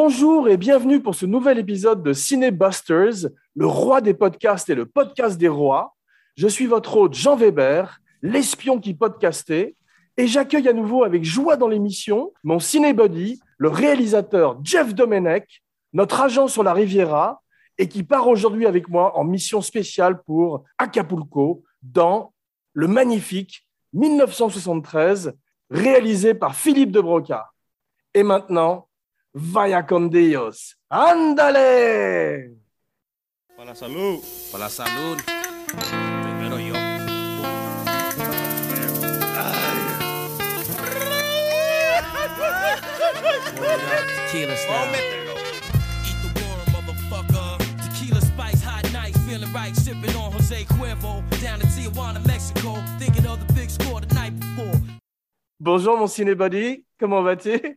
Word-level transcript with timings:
Bonjour 0.00 0.48
et 0.48 0.56
bienvenue 0.56 1.00
pour 1.00 1.16
ce 1.16 1.26
nouvel 1.26 1.58
épisode 1.58 2.04
de 2.04 2.12
Cinébusters, 2.12 3.30
le 3.56 3.66
roi 3.66 4.00
des 4.00 4.14
podcasts 4.14 4.70
et 4.70 4.76
le 4.76 4.86
podcast 4.86 5.36
des 5.36 5.48
rois. 5.48 5.96
Je 6.36 6.46
suis 6.46 6.66
votre 6.66 6.96
hôte 6.96 7.14
Jean 7.14 7.34
Weber, 7.34 7.98
l'espion 8.22 8.78
qui 8.78 8.94
podcastait, 8.94 9.74
et 10.16 10.28
j'accueille 10.28 10.68
à 10.68 10.72
nouveau 10.72 11.02
avec 11.02 11.24
joie 11.24 11.56
dans 11.56 11.66
l'émission 11.66 12.32
mon 12.44 12.60
cinébuddy, 12.60 13.40
le 13.56 13.70
réalisateur 13.70 14.60
Jeff 14.62 14.94
Domenech, 14.94 15.64
notre 15.92 16.20
agent 16.20 16.46
sur 16.46 16.62
la 16.62 16.74
Riviera, 16.74 17.42
et 17.76 17.88
qui 17.88 18.04
part 18.04 18.28
aujourd'hui 18.28 18.66
avec 18.66 18.88
moi 18.88 19.18
en 19.18 19.24
mission 19.24 19.60
spéciale 19.62 20.22
pour 20.22 20.62
Acapulco 20.78 21.64
dans 21.82 22.32
le 22.72 22.86
magnifique 22.86 23.66
1973, 23.94 25.32
réalisé 25.70 26.34
par 26.34 26.54
Philippe 26.54 26.92
de 26.92 27.00
Broca. 27.00 27.50
Et 28.14 28.22
maintenant, 28.22 28.87
vaya 29.40 29.86
con 29.86 30.10
Dios. 30.10 30.76
¡Ándale! 30.88 32.54
Para 33.56 33.70
la 33.70 33.74
salud. 33.74 34.20
Para 34.52 34.64
la 34.64 34.70
salud. 34.70 35.18
Primero 36.22 36.58
yo. 36.58 36.74
Tequila 44.30 44.56
style. 44.56 44.94
Eat 46.04 46.18
the 46.22 46.28
worm, 46.40 46.60
motherfucker. 46.72 47.58
Tequila 47.82 48.20
spice, 48.20 48.62
hot 48.62 48.92
nights, 48.92 49.18
feeling 49.26 49.52
right, 49.52 49.74
sipping 49.74 50.14
on 50.16 50.32
Jose 50.32 50.64
Cuervo. 50.64 51.22
Down 51.40 51.58
to 51.60 51.66
Tijuana, 51.66 52.20
Mexico, 52.26 52.74
thinking 52.98 53.26
of 53.26 53.38
the 53.46 53.52
big 53.54 53.70
score 53.70 54.00
the 54.00 54.14
night 54.14 54.38
before. 54.38 54.80
Bonjour 55.60 55.96
mon 55.96 56.06
cinébuddy, 56.06 56.84
comment 57.00 57.22
vas-tu? 57.22 57.76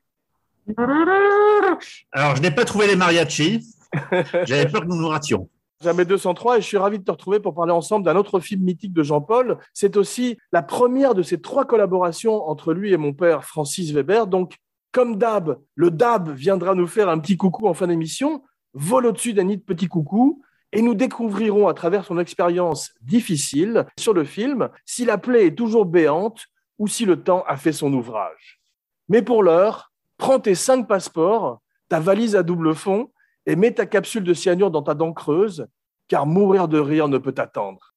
Alors, 2.12 2.36
je 2.36 2.42
n'ai 2.42 2.52
pas 2.52 2.66
trouvé 2.66 2.88
les 2.88 2.96
mariachis. 2.96 3.76
J'avais 4.46 4.68
peur 4.68 4.82
que 4.82 4.88
nous 4.88 4.96
nous 4.96 5.08
rations. 5.08 5.50
Jamais 5.82 6.06
203 6.06 6.58
et 6.58 6.62
je 6.62 6.68
suis 6.68 6.78
ravi 6.78 7.00
de 7.00 7.04
te 7.04 7.12
retrouver 7.12 7.40
pour 7.40 7.56
parler 7.56 7.72
ensemble 7.72 8.06
d'un 8.06 8.16
autre 8.16 8.40
film 8.40 8.62
mythique 8.62 8.94
de 8.94 9.02
Jean-Paul. 9.02 9.58
C'est 9.74 9.98
aussi 9.98 10.38
la 10.52 10.62
première 10.62 11.16
de 11.16 11.24
ces 11.24 11.42
trois 11.42 11.66
collaborations 11.66 12.48
entre 12.48 12.74
lui 12.74 12.94
et 12.94 12.98
mon 12.98 13.14
père 13.14 13.46
Francis 13.46 13.92
Weber. 13.92 14.28
Donc, 14.28 14.58
comme 14.92 15.16
d'hab, 15.16 15.60
le 15.76 15.90
DAB 15.90 16.36
viendra 16.36 16.76
nous 16.76 16.86
faire 16.86 17.10
un 17.10 17.18
petit 17.18 17.36
coucou 17.36 17.68
en 17.68 17.74
fin 17.74 17.88
d'émission, 17.88 18.44
vole 18.74 19.08
au-dessus 19.08 19.34
d'un 19.34 19.46
nid 19.46 19.58
de 19.58 19.64
petit 19.64 19.88
coucou 19.88 20.44
et 20.72 20.82
nous 20.82 20.94
découvrirons 20.94 21.68
à 21.68 21.74
travers 21.74 22.06
son 22.06 22.20
expérience 22.20 22.94
difficile 23.02 23.86
sur 23.98 24.14
le 24.14 24.24
film 24.24 24.70
si 24.86 25.04
la 25.06 25.18
plaie 25.18 25.48
est 25.48 25.58
toujours 25.58 25.86
béante 25.86 26.46
ou 26.78 26.88
si 26.88 27.06
le 27.06 27.24
temps 27.24 27.44
a 27.48 27.58
fait 27.58 27.74
son 27.74 27.92
ouvrage. 27.94 28.62
Mais 29.10 29.22
pour 29.22 29.44
l'heure, 29.44 29.91
prends 30.22 30.40
tes 30.40 30.54
cinq 30.54 30.88
passeports, 30.88 31.62
ta 31.90 32.00
valise 32.00 32.36
à 32.36 32.44
double 32.44 32.76
fond 32.76 33.12
et 33.48 33.56
mets 33.56 33.74
ta 33.74 33.88
capsule 33.88 34.24
de 34.24 34.36
cyanure 34.36 34.70
dans 34.70 34.84
ta 34.84 34.94
dent 34.94 35.14
creuse, 35.14 35.68
car 36.08 36.28
mourir 36.28 36.68
de 36.68 36.78
rire 36.78 37.08
ne 37.08 37.18
peut 37.18 37.34
attendre. 37.38 37.91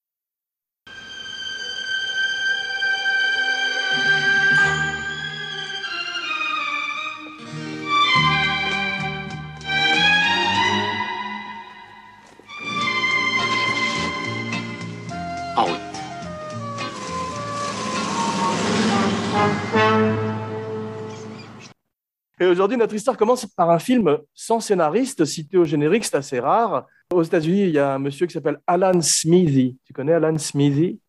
Et 22.44 22.46
aujourd'hui, 22.46 22.76
notre 22.76 22.94
histoire 22.94 23.16
commence 23.16 23.46
par 23.46 23.70
un 23.70 23.78
film 23.78 24.18
sans 24.34 24.60
scénariste, 24.60 25.24
cité 25.24 25.56
au 25.56 25.64
générique, 25.64 26.04
c'est 26.04 26.16
assez 26.16 26.38
rare. 26.40 26.84
Aux 27.14 27.22
États-Unis, 27.22 27.62
il 27.62 27.70
y 27.70 27.78
a 27.78 27.94
un 27.94 27.98
monsieur 27.98 28.26
qui 28.26 28.34
s'appelle 28.34 28.58
Alan 28.66 29.00
Smithy. 29.00 29.78
Tu 29.86 29.94
connais 29.94 30.12
Alan 30.12 30.36
Smithy? 30.36 31.00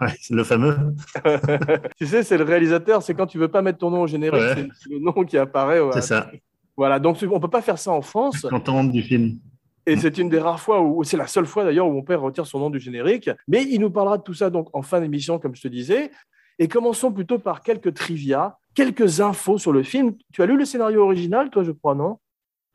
Ouais, 0.00 0.08
c'est 0.20 0.34
le 0.34 0.42
fameux. 0.42 0.76
Tu 1.96 2.06
sais, 2.08 2.24
c'est 2.24 2.36
le 2.36 2.42
réalisateur, 2.42 3.04
c'est 3.04 3.14
quand 3.14 3.26
tu 3.28 3.38
veux 3.38 3.46
pas 3.46 3.62
mettre 3.62 3.78
ton 3.78 3.90
nom 3.90 4.02
au 4.02 4.06
générique, 4.08 4.40
Ouais. 4.40 4.66
c'est- 4.82 4.90
le 4.90 4.98
nom 4.98 5.12
qui 5.24 5.38
apparaît. 5.38 5.78
ouais. 5.78 5.92
C'est 5.92 6.00
ça. 6.02 6.28
Voilà, 6.76 6.98
donc 6.98 7.18
on 7.30 7.38
peut 7.38 7.46
pas 7.48 7.62
faire 7.62 7.78
ça 7.78 7.92
en 7.92 8.02
France. 8.02 8.44
Quand 8.50 8.68
on 8.68 8.72
rentre 8.72 8.90
du 8.90 9.02
film. 9.02 9.38
Et 9.86 9.96
c'est 9.96 10.18
une 10.18 10.28
des 10.28 10.40
rares 10.40 10.58
fois 10.58 10.80
où, 10.82 11.04
c'est 11.04 11.16
la 11.16 11.28
seule 11.28 11.46
fois 11.46 11.62
d'ailleurs 11.62 11.86
où 11.86 11.92
mon 11.92 12.02
père 12.02 12.20
retire 12.20 12.48
son 12.48 12.58
nom 12.58 12.68
du 12.70 12.80
générique. 12.80 13.30
Mais 13.46 13.62
il 13.62 13.80
nous 13.80 13.90
parlera 13.90 14.18
de 14.18 14.24
tout 14.24 14.34
ça 14.34 14.50
donc 14.50 14.70
en 14.72 14.82
fin 14.82 15.00
d'émission, 15.00 15.38
comme 15.38 15.54
je 15.54 15.62
te 15.62 15.68
disais. 15.68 16.10
Et 16.58 16.66
commençons 16.66 17.12
plutôt 17.12 17.38
par 17.38 17.62
quelques 17.62 17.94
trivia, 17.94 18.58
quelques 18.74 19.20
infos 19.20 19.58
sur 19.58 19.72
le 19.72 19.82
film. 19.82 20.14
Tu 20.32 20.42
as 20.42 20.46
lu 20.46 20.56
le 20.58 20.64
scénario 20.64 21.02
original, 21.02 21.50
toi, 21.50 21.62
je 21.64 21.70
crois, 21.72 21.94
non? 21.94 22.18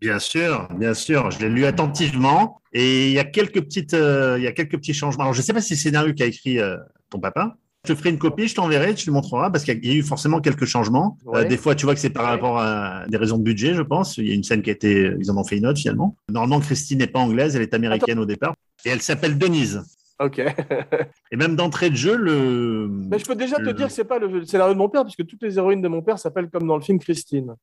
Bien 0.01 0.19
sûr, 0.19 0.67
bien 0.77 0.93
sûr. 0.93 1.29
Je 1.31 1.39
l'ai 1.39 1.49
lu 1.49 1.65
attentivement. 1.65 2.61
Et 2.71 3.07
il 3.07 3.13
y 3.13 3.19
a 3.19 3.25
quelques 3.25 3.61
petites, 3.61 3.93
euh, 3.93 4.35
il 4.37 4.43
y 4.43 4.47
a 4.47 4.51
quelques 4.51 4.77
petits 4.77 4.93
changements. 4.93 5.23
Alors, 5.23 5.33
je 5.33 5.39
ne 5.39 5.43
sais 5.43 5.53
pas 5.53 5.61
si 5.61 5.69
c'est 5.69 5.73
le 5.75 5.79
scénario 5.79 6.13
qu'a 6.13 6.25
écrit 6.25 6.59
euh, 6.59 6.77
ton 7.09 7.19
papa. 7.19 7.57
Je 7.85 7.93
te 7.93 7.97
ferai 7.97 8.09
une 8.09 8.19
copie, 8.19 8.47
je 8.49 8.55
t'enverrai, 8.55 8.93
tu 8.93 9.07
le 9.07 9.13
montreras 9.13 9.49
parce 9.49 9.63
qu'il 9.63 9.83
y 9.85 9.91
a 9.91 9.93
eu 9.93 10.03
forcément 10.03 10.41
quelques 10.41 10.65
changements. 10.65 11.17
Ouais. 11.25 11.39
Euh, 11.39 11.43
des 11.45 11.57
fois, 11.57 11.75
tu 11.75 11.85
vois 11.85 11.95
que 11.95 11.99
c'est 12.01 12.09
par 12.09 12.25
Ouais. 12.25 12.29
rapport 12.31 12.59
à 12.59 13.05
des 13.07 13.17
raisons 13.17 13.37
de 13.37 13.43
budget, 13.43 13.73
je 13.73 13.81
pense. 13.81 14.17
Il 14.17 14.27
y 14.27 14.31
a 14.31 14.35
une 14.35 14.43
scène 14.43 14.61
qui 14.61 14.69
a 14.69 14.73
été, 14.73 15.13
ils 15.19 15.31
en 15.31 15.37
ont 15.37 15.43
fait 15.45 15.57
une 15.57 15.65
autre 15.65 15.79
finalement. 15.79 16.15
Normalement, 16.29 16.59
Christine 16.59 16.99
n'est 16.99 17.07
pas 17.07 17.19
anglaise, 17.19 17.55
elle 17.55 17.61
est 17.61 17.73
américaine 17.73 18.19
au 18.19 18.25
départ. 18.25 18.53
Et 18.85 18.89
elle 18.89 19.01
s'appelle 19.01 19.37
Denise. 19.37 19.81
Ok. 20.19 20.39
Et 21.31 21.35
même 21.37 21.55
d'entrée 21.55 21.89
de 21.89 21.95
jeu, 21.95 22.15
le. 22.15 22.87
Mais 22.89 23.19
je 23.19 23.25
peux 23.25 23.35
déjà 23.35 23.55
te 23.55 23.69
dire 23.69 23.87
que 23.87 23.93
c'est 23.93 24.03
pas 24.03 24.19
le 24.19 24.45
scénario 24.45 24.73
de 24.73 24.77
mon 24.79 24.89
père, 24.89 25.03
puisque 25.03 25.25
toutes 25.25 25.41
les 25.43 25.57
héroïnes 25.57 25.81
de 25.81 25.87
mon 25.87 26.01
père 26.01 26.19
s'appellent 26.19 26.49
comme 26.49 26.67
dans 26.67 26.75
le 26.75 26.83
film 26.83 26.99
Christine. 26.99 27.55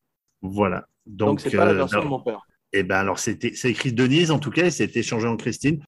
Voilà. 0.43 0.87
Donc, 1.05 1.41
c'est 1.41 1.51
pas 1.55 1.65
la 1.67 1.73
euh, 1.73 1.75
version 1.75 1.99
de 1.99 2.07
alors- 2.07 2.19
mon 2.19 2.25
père. 2.25 2.41
Eh 2.73 2.83
ben 2.83 2.97
alors 2.97 3.19
c'était 3.21 3.53
c'est 3.55 3.71
écrit 3.71 3.93
Denise 3.93 4.31
en 4.33 4.41
tout 4.41 4.51
cas 4.51 4.67
et 4.67 4.71
c'était 4.71 5.03
changé 5.03 5.29
en 5.29 5.37
Christine. 5.37 5.83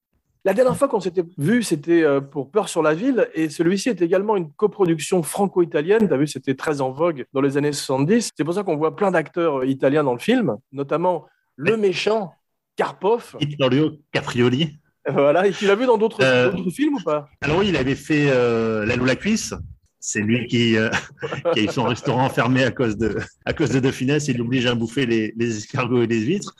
La 0.44 0.54
dernière 0.54 0.76
fois 0.76 0.88
qu'on 0.88 1.00
s'était 1.00 1.24
vu, 1.36 1.62
c'était 1.62 2.02
euh, 2.02 2.20
pour 2.20 2.50
Peur 2.50 2.68
sur 2.68 2.82
la 2.82 2.94
ville, 2.94 3.28
et 3.34 3.50
celui-ci 3.50 3.88
est 3.88 4.00
également 4.00 4.36
une 4.36 4.50
coproduction 4.52 5.22
franco-italienne. 5.22 6.06
Tu 6.06 6.14
as 6.14 6.16
vu, 6.16 6.26
c'était 6.28 6.54
très 6.54 6.80
en 6.80 6.90
vogue 6.92 7.26
dans 7.32 7.40
les 7.40 7.56
années 7.56 7.72
70. 7.72 8.30
C'est 8.34 8.44
pour 8.44 8.54
ça 8.54 8.62
qu'on 8.62 8.76
voit 8.76 8.94
plein 8.94 9.10
d'acteurs 9.10 9.58
euh, 9.58 9.66
italiens 9.66 10.04
dans 10.04 10.12
le 10.12 10.20
film, 10.20 10.56
notamment 10.72 11.26
le 11.56 11.76
méchant 11.76 12.32
Karpov. 12.76 13.36
Vittorio 13.40 13.98
Caprioli. 14.12 14.78
Voilà, 15.12 15.46
et 15.46 15.52
tu 15.52 15.66
l'as 15.66 15.74
vu 15.74 15.86
dans 15.86 15.98
d'autres 15.98 16.22
Euh, 16.22 16.52
films 16.70 16.94
ou 16.94 17.00
pas? 17.02 17.28
Alors 17.41 17.58
oui, 17.58 17.66
il 17.69 17.76
avait 17.76 17.94
fait 17.94 18.26
euh, 18.30 18.84
La 18.86 18.96
Lou 18.96 19.04
la 19.04 19.16
cuisse. 19.16 19.54
C'est 20.00 20.20
lui 20.20 20.46
qui, 20.46 20.76
euh, 20.76 20.88
qui 21.52 21.60
a 21.60 21.62
eu 21.64 21.69
son 21.69 21.82
restaurant 21.84 22.28
fermé 22.30 22.62
à 22.64 22.70
cause 22.70 22.96
de 22.96 23.16
à 23.44 23.52
cause 23.52 23.70
de 23.70 23.80
De 23.80 23.91
Funès. 23.91 24.28
Il 24.28 24.38
l'oblige 24.38 24.66
à 24.66 24.74
bouffer 24.74 25.06
les, 25.06 25.34
les 25.36 25.56
escargots 25.58 26.02
et 26.02 26.06
les 26.06 26.20
huîtres. 26.20 26.54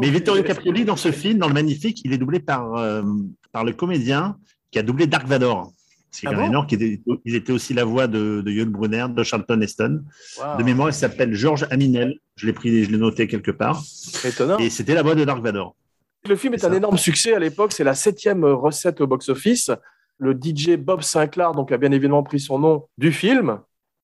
Mais. 0.00 0.10
Vittorio 0.10 0.42
Caprioli 0.44 0.84
dans 0.84 0.96
ce 0.96 1.10
film, 1.10 1.38
dans 1.38 1.48
le 1.48 1.54
Magnifique, 1.54 2.00
il 2.04 2.12
est 2.12 2.18
doublé 2.18 2.38
par 2.40 2.72
par 3.52 3.64
le 3.64 3.72
comédien 3.72 4.36
qui 4.70 4.78
a 4.78 4.82
doublé 4.82 5.06
Dark 5.06 5.26
Vador. 5.26 5.72
C'est 6.12 6.28
Ah 6.28 6.32
bon? 6.32 6.46
énorme, 6.46 6.66
qu'il 6.66 6.82
était- 6.82 7.02
il 7.26 7.34
était 7.34 7.52
aussi 7.52 7.74
la 7.74 7.84
voix 7.84 8.06
de, 8.06 8.40
de 8.40 8.50
Yul 8.50 8.68
Brunner, 8.70 9.06
de 9.10 9.22
Charlton 9.22 9.60
Heston. 9.60 10.02
Wow, 10.38 10.56
De 10.58 10.62
mémoire, 10.62 10.88
il 10.88 10.94
s'appelle 10.94 11.34
Georges 11.34 11.66
Aminel. 11.70 12.18
Je 12.36 12.46
l'ai 12.46 12.52
pris, 12.54 12.84
je 12.84 12.90
l'ai 12.90 12.96
noté 12.96 13.26
quelque 13.26 13.50
part. 13.50 13.82
étonnant. 14.24 14.58
Et 14.58 14.70
c'était 14.70 14.94
la 14.94 15.02
voix 15.02 15.14
de 15.14 15.24
Dark 15.24 15.42
Vador. 15.42 15.74
Le 16.28 16.36
film 16.36 16.54
est 16.54 16.64
un 16.64 16.70
ça. 16.70 16.76
énorme 16.76 16.98
succès 16.98 17.34
à 17.34 17.38
l'époque. 17.38 17.72
C'est 17.72 17.84
la 17.84 17.94
septième 17.94 18.44
recette 18.44 19.00
au 19.00 19.06
box-office. 19.06 19.70
Le 20.18 20.32
DJ 20.32 20.76
Bob 20.76 21.02
Sinclair 21.02 21.52
donc, 21.52 21.72
a 21.72 21.76
bien 21.76 21.92
évidemment 21.92 22.22
pris 22.22 22.40
son 22.40 22.58
nom 22.58 22.86
du 22.96 23.12
film. 23.12 23.60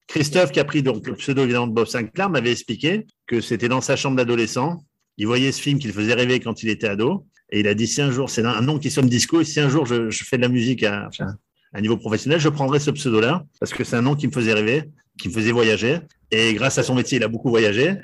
Christophe, 0.08 0.52
qui 0.52 0.60
a 0.60 0.64
pris 0.64 0.82
donc 0.82 1.06
le 1.06 1.14
pseudo 1.14 1.42
évidemment 1.42 1.66
de 1.68 1.72
Bob 1.72 1.86
Sinclair, 1.86 2.28
m'avait 2.28 2.52
expliqué 2.52 3.06
que 3.26 3.40
c'était 3.40 3.68
dans 3.68 3.80
sa 3.80 3.96
chambre 3.96 4.16
d'adolescent. 4.16 4.84
Il 5.16 5.26
voyait 5.26 5.52
ce 5.52 5.60
film 5.60 5.78
qu'il 5.78 5.92
faisait 5.92 6.14
rêver 6.14 6.40
quand 6.40 6.62
il 6.62 6.68
était 6.68 6.88
ado. 6.88 7.26
Et 7.50 7.60
il 7.60 7.68
a 7.68 7.74
dit 7.74 7.86
si 7.86 8.00
un 8.00 8.10
jour, 8.10 8.30
c'est 8.30 8.44
un 8.44 8.60
nom 8.62 8.78
qui 8.78 8.90
sonne 8.90 9.08
disco, 9.08 9.40
et 9.40 9.44
si 9.44 9.60
un 9.60 9.68
jour 9.68 9.84
je, 9.84 10.10
je 10.10 10.24
fais 10.24 10.38
de 10.38 10.42
la 10.42 10.48
musique 10.48 10.82
à, 10.84 11.08
à 11.20 11.26
un 11.74 11.80
niveau 11.80 11.98
professionnel, 11.98 12.40
je 12.40 12.48
prendrai 12.48 12.78
ce 12.80 12.90
pseudo-là, 12.90 13.44
parce 13.60 13.72
que 13.74 13.84
c'est 13.84 13.96
un 13.96 14.02
nom 14.02 14.14
qui 14.14 14.26
me 14.26 14.32
faisait 14.32 14.54
rêver, 14.54 14.84
qui 15.18 15.28
me 15.28 15.34
faisait 15.34 15.52
voyager. 15.52 15.98
Et 16.30 16.54
grâce 16.54 16.78
à 16.78 16.82
son 16.82 16.94
métier, 16.94 17.18
il 17.18 17.24
a 17.24 17.28
beaucoup 17.28 17.50
voyagé. 17.50 17.96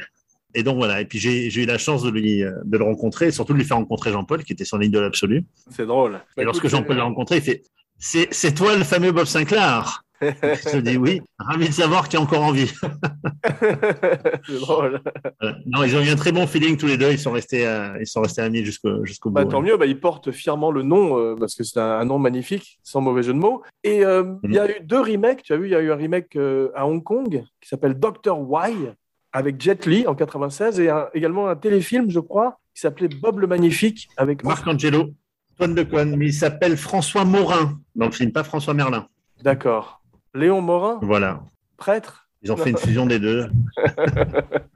Et 0.55 0.63
donc 0.63 0.77
voilà. 0.77 1.01
Et 1.01 1.05
puis 1.05 1.19
j'ai 1.19 1.55
eu 1.55 1.67
la 1.67 1.79
chance 1.79 2.03
de, 2.03 2.11
lui, 2.11 2.43
euh, 2.43 2.53
de 2.65 2.79
le 2.79 2.85
rencontrer, 2.85 3.27
et 3.29 3.31
surtout 3.31 3.53
de 3.53 3.59
lui 3.59 3.65
faire 3.65 3.77
rencontrer 3.77 4.11
Jean-Paul, 4.13 4.45
qui 4.45 4.53
était 4.53 4.65
son 4.65 4.81
idole 4.81 5.05
absolue. 5.05 5.45
C'est 5.71 5.87
drôle. 5.87 6.21
Et 6.37 6.45
lorsque 6.45 6.69
Jean-Paul 6.69 6.97
l'a 6.97 7.05
rencontré, 7.05 7.37
il 7.37 7.43
fait 7.43 7.63
C'est 7.99 8.55
toi 8.55 8.77
le 8.77 8.85
fameux 8.85 9.13
Bob 9.13 9.27
Sinclair 9.27 10.03
Je 10.21 10.79
dis 10.81 10.97
oui, 10.97 11.21
ravi 11.39 11.69
de 11.69 11.73
savoir 11.73 12.09
qu'il 12.09 12.19
est 12.19 12.23
encore 12.23 12.43
en 12.43 12.51
vie. 12.51 12.73
c'est 14.47 14.59
drôle. 14.59 15.01
Euh, 15.45 15.53
non, 15.67 15.85
ils 15.85 15.95
ont 15.97 16.01
eu 16.01 16.09
un 16.09 16.17
très 16.17 16.33
bon 16.33 16.45
feeling 16.49 16.77
tous 16.77 16.87
les 16.87 16.97
deux. 16.97 17.13
Ils 17.13 17.19
sont 17.21 17.31
restés, 17.31 17.65
euh, 17.67 17.97
ils 18.01 18.07
sont 18.07 18.23
restés 18.23 18.43
amis 18.43 18.65
jusqu'au 18.65 19.05
jusqu'au 19.05 19.31
Bah, 19.31 19.45
bout. 19.45 19.51
tant 19.53 19.63
mieux, 19.63 19.77
bah, 19.77 19.87
il 19.87 20.01
porte 20.01 20.33
fièrement 20.33 20.73
le 20.73 20.83
nom 20.83 21.19
euh, 21.19 21.37
parce 21.39 21.55
que 21.55 21.63
c'est 21.63 21.79
un, 21.79 22.01
un 22.01 22.05
nom 22.05 22.19
magnifique, 22.19 22.81
sans 22.83 23.01
mauvais 23.01 23.23
jeu 23.23 23.33
de 23.33 23.39
mots. 23.39 23.63
Et 23.85 24.05
euh, 24.05 24.35
il 24.43 24.55
y 24.55 24.59
a 24.59 24.69
eu 24.69 24.81
deux 24.83 25.01
remakes. 25.01 25.43
Tu 25.45 25.53
as 25.53 25.57
vu, 25.57 25.67
il 25.67 25.71
y 25.71 25.77
a 25.77 25.81
eu 25.81 25.93
un 25.93 25.97
remake 25.97 26.35
euh, 26.37 26.71
à 26.75 26.87
Hong 26.87 27.03
Kong 27.03 27.45
qui 27.61 27.69
s'appelle 27.69 27.99
Dr. 27.99 28.37
Y 28.39 28.93
avec 29.33 29.61
Jet 29.61 29.87
Li 29.87 30.07
en 30.07 30.15
96 30.15 30.81
et 30.81 30.89
un- 30.91 31.09
également 31.15 31.49
un 31.49 31.57
téléfilm, 31.57 32.11
je 32.11 32.21
crois, 32.21 32.59
qui 32.75 32.81
s'appelait 32.81 33.09
Bob 33.09 33.41
le 33.41 33.47
Magnifique 33.47 34.09
avec 34.17 34.45
Marc 34.45 34.67
Angelo, 34.67 35.11
Antoine 35.55 35.75
de 35.75 35.83
Cohen, 35.83 36.15
mais 36.17 36.27
il 36.27 36.33
s'appelle 36.35 36.77
François 36.77 37.25
Morin 37.25 37.79
dans 37.95 38.07
le 38.07 38.13
film, 38.13 38.33
pas 38.33 38.45
François 38.45 38.75
Merlin. 38.75 39.07
D'accord. 39.43 40.03
Léon 40.35 40.61
Morin, 40.61 40.99
Voilà. 41.03 41.43
prêtre. 41.77 42.29
Ils 42.43 42.53
ont 42.53 42.57
fait 42.57 42.71
une 42.71 42.77
fusion 42.79 43.07
des 43.07 43.19
deux. 43.19 43.49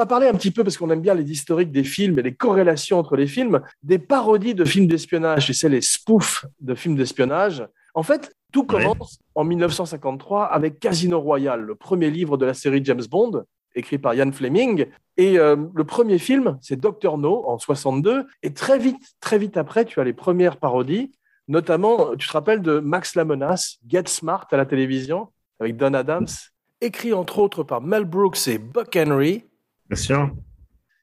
va 0.00 0.06
parler 0.06 0.28
un 0.28 0.32
petit 0.32 0.50
peu, 0.50 0.64
parce 0.64 0.78
qu'on 0.78 0.90
aime 0.90 1.02
bien 1.02 1.14
les 1.14 1.30
historiques 1.30 1.70
des 1.70 1.84
films 1.84 2.18
et 2.18 2.22
les 2.22 2.34
corrélations 2.34 2.98
entre 2.98 3.16
les 3.16 3.26
films, 3.26 3.60
des 3.82 3.98
parodies 3.98 4.54
de 4.54 4.64
films 4.64 4.86
d'espionnage, 4.86 5.46
tu 5.46 5.54
sais, 5.54 5.68
les 5.68 5.82
spoofs 5.82 6.46
de 6.60 6.74
films 6.74 6.96
d'espionnage. 6.96 7.66
En 7.94 8.02
fait, 8.02 8.32
tout 8.50 8.64
commence 8.64 9.18
en 9.34 9.44
1953 9.44 10.46
avec 10.46 10.80
Casino 10.80 11.20
Royale, 11.20 11.60
le 11.60 11.74
premier 11.74 12.10
livre 12.10 12.38
de 12.38 12.46
la 12.46 12.54
série 12.54 12.80
James 12.84 13.02
Bond, 13.10 13.44
écrit 13.74 13.98
par 13.98 14.14
Ian 14.14 14.32
Fleming. 14.32 14.86
Et 15.18 15.38
euh, 15.38 15.56
le 15.74 15.84
premier 15.84 16.18
film, 16.18 16.58
c'est 16.62 16.80
Doctor 16.80 17.18
No 17.18 17.44
en 17.46 17.58
62. 17.58 18.26
Et 18.42 18.54
très 18.54 18.78
vite, 18.78 19.02
très 19.20 19.38
vite 19.38 19.58
après, 19.58 19.84
tu 19.84 20.00
as 20.00 20.04
les 20.04 20.14
premières 20.14 20.56
parodies. 20.56 21.12
Notamment, 21.46 22.16
tu 22.16 22.26
te 22.26 22.32
rappelles 22.32 22.62
de 22.62 22.78
Max 22.78 23.16
la 23.16 23.24
Menace, 23.24 23.78
Get 23.86 24.04
Smart 24.06 24.46
à 24.50 24.56
la 24.56 24.64
télévision, 24.64 25.28
avec 25.58 25.76
Don 25.76 25.92
Adams, 25.92 26.28
écrit 26.80 27.12
entre 27.12 27.38
autres 27.38 27.64
par 27.64 27.82
Mel 27.82 28.04
Brooks 28.04 28.48
et 28.48 28.58
Buck 28.58 28.96
Henry. 28.96 29.44
Bien 29.90 29.96
sûr. 29.96 30.30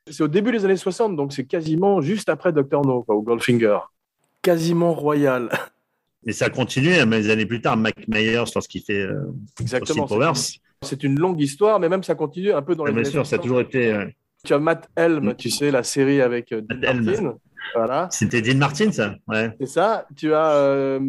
C'est 0.10 0.24
au 0.24 0.28
début 0.28 0.52
des 0.52 0.64
années 0.64 0.78
60, 0.78 1.16
donc 1.18 1.34
c'est 1.34 1.46
quasiment 1.46 2.00
juste 2.02 2.30
après 2.30 2.54
Doctor 2.54 2.86
No, 2.86 3.04
quoi, 3.04 3.16
ou 3.16 3.22
Goldfinger. 3.22 3.80
Quasiment 4.42 4.94
royal. 4.94 5.50
Mais 6.26 6.32
ça 6.34 6.50
continue, 6.50 6.94
hein, 6.96 7.06
mais 7.06 7.22
des 7.22 7.30
années 7.30 7.46
plus 7.46 7.62
tard, 7.62 7.78
Mike 7.78 8.08
Myers, 8.08 8.44
lorsqu'il 8.56 8.82
fait 8.82 9.02
euh, 9.02 9.22
Exactement. 9.60 10.08
C'est- 10.84 11.04
une 11.04 11.20
longue 11.20 11.42
histoire, 11.42 11.80
mais 11.80 11.90
même 11.90 12.04
ça 12.04 12.16
continue 12.16 12.54
un 12.54 12.62
peu 12.62 12.76
dans 12.76 12.84
Ah, 12.86 12.88
les 12.88 12.94
bien 12.94 13.02
années 13.02 13.12
sûr, 13.12 13.26
ça 13.26 13.36
a 13.36 13.40
60. 13.40 13.42
toujours 13.44 13.62
été. 13.62 13.92
euh, 13.94 14.06
Tu 14.46 14.54
as 14.54 14.60
Matt 14.60 14.90
Helm, 14.96 15.36
tu 15.36 15.50
sais, 15.50 15.72
la 15.72 15.84
série 15.84 16.22
avec 16.22 16.52
euh, 16.52 16.62
Dean 16.62 16.78
Matt. 16.80 17.02
Martin. 17.04 17.38
Voilà, 17.76 18.08
C'était 18.12 18.42
Dean 18.42 18.58
Martin, 18.58 18.92
ça 18.94 19.16
Ouais. 19.28 19.52
c'est 19.60 19.66
ça. 19.68 20.06
Tu 20.16 20.34
as, 20.34 20.52
euh, 20.54 21.00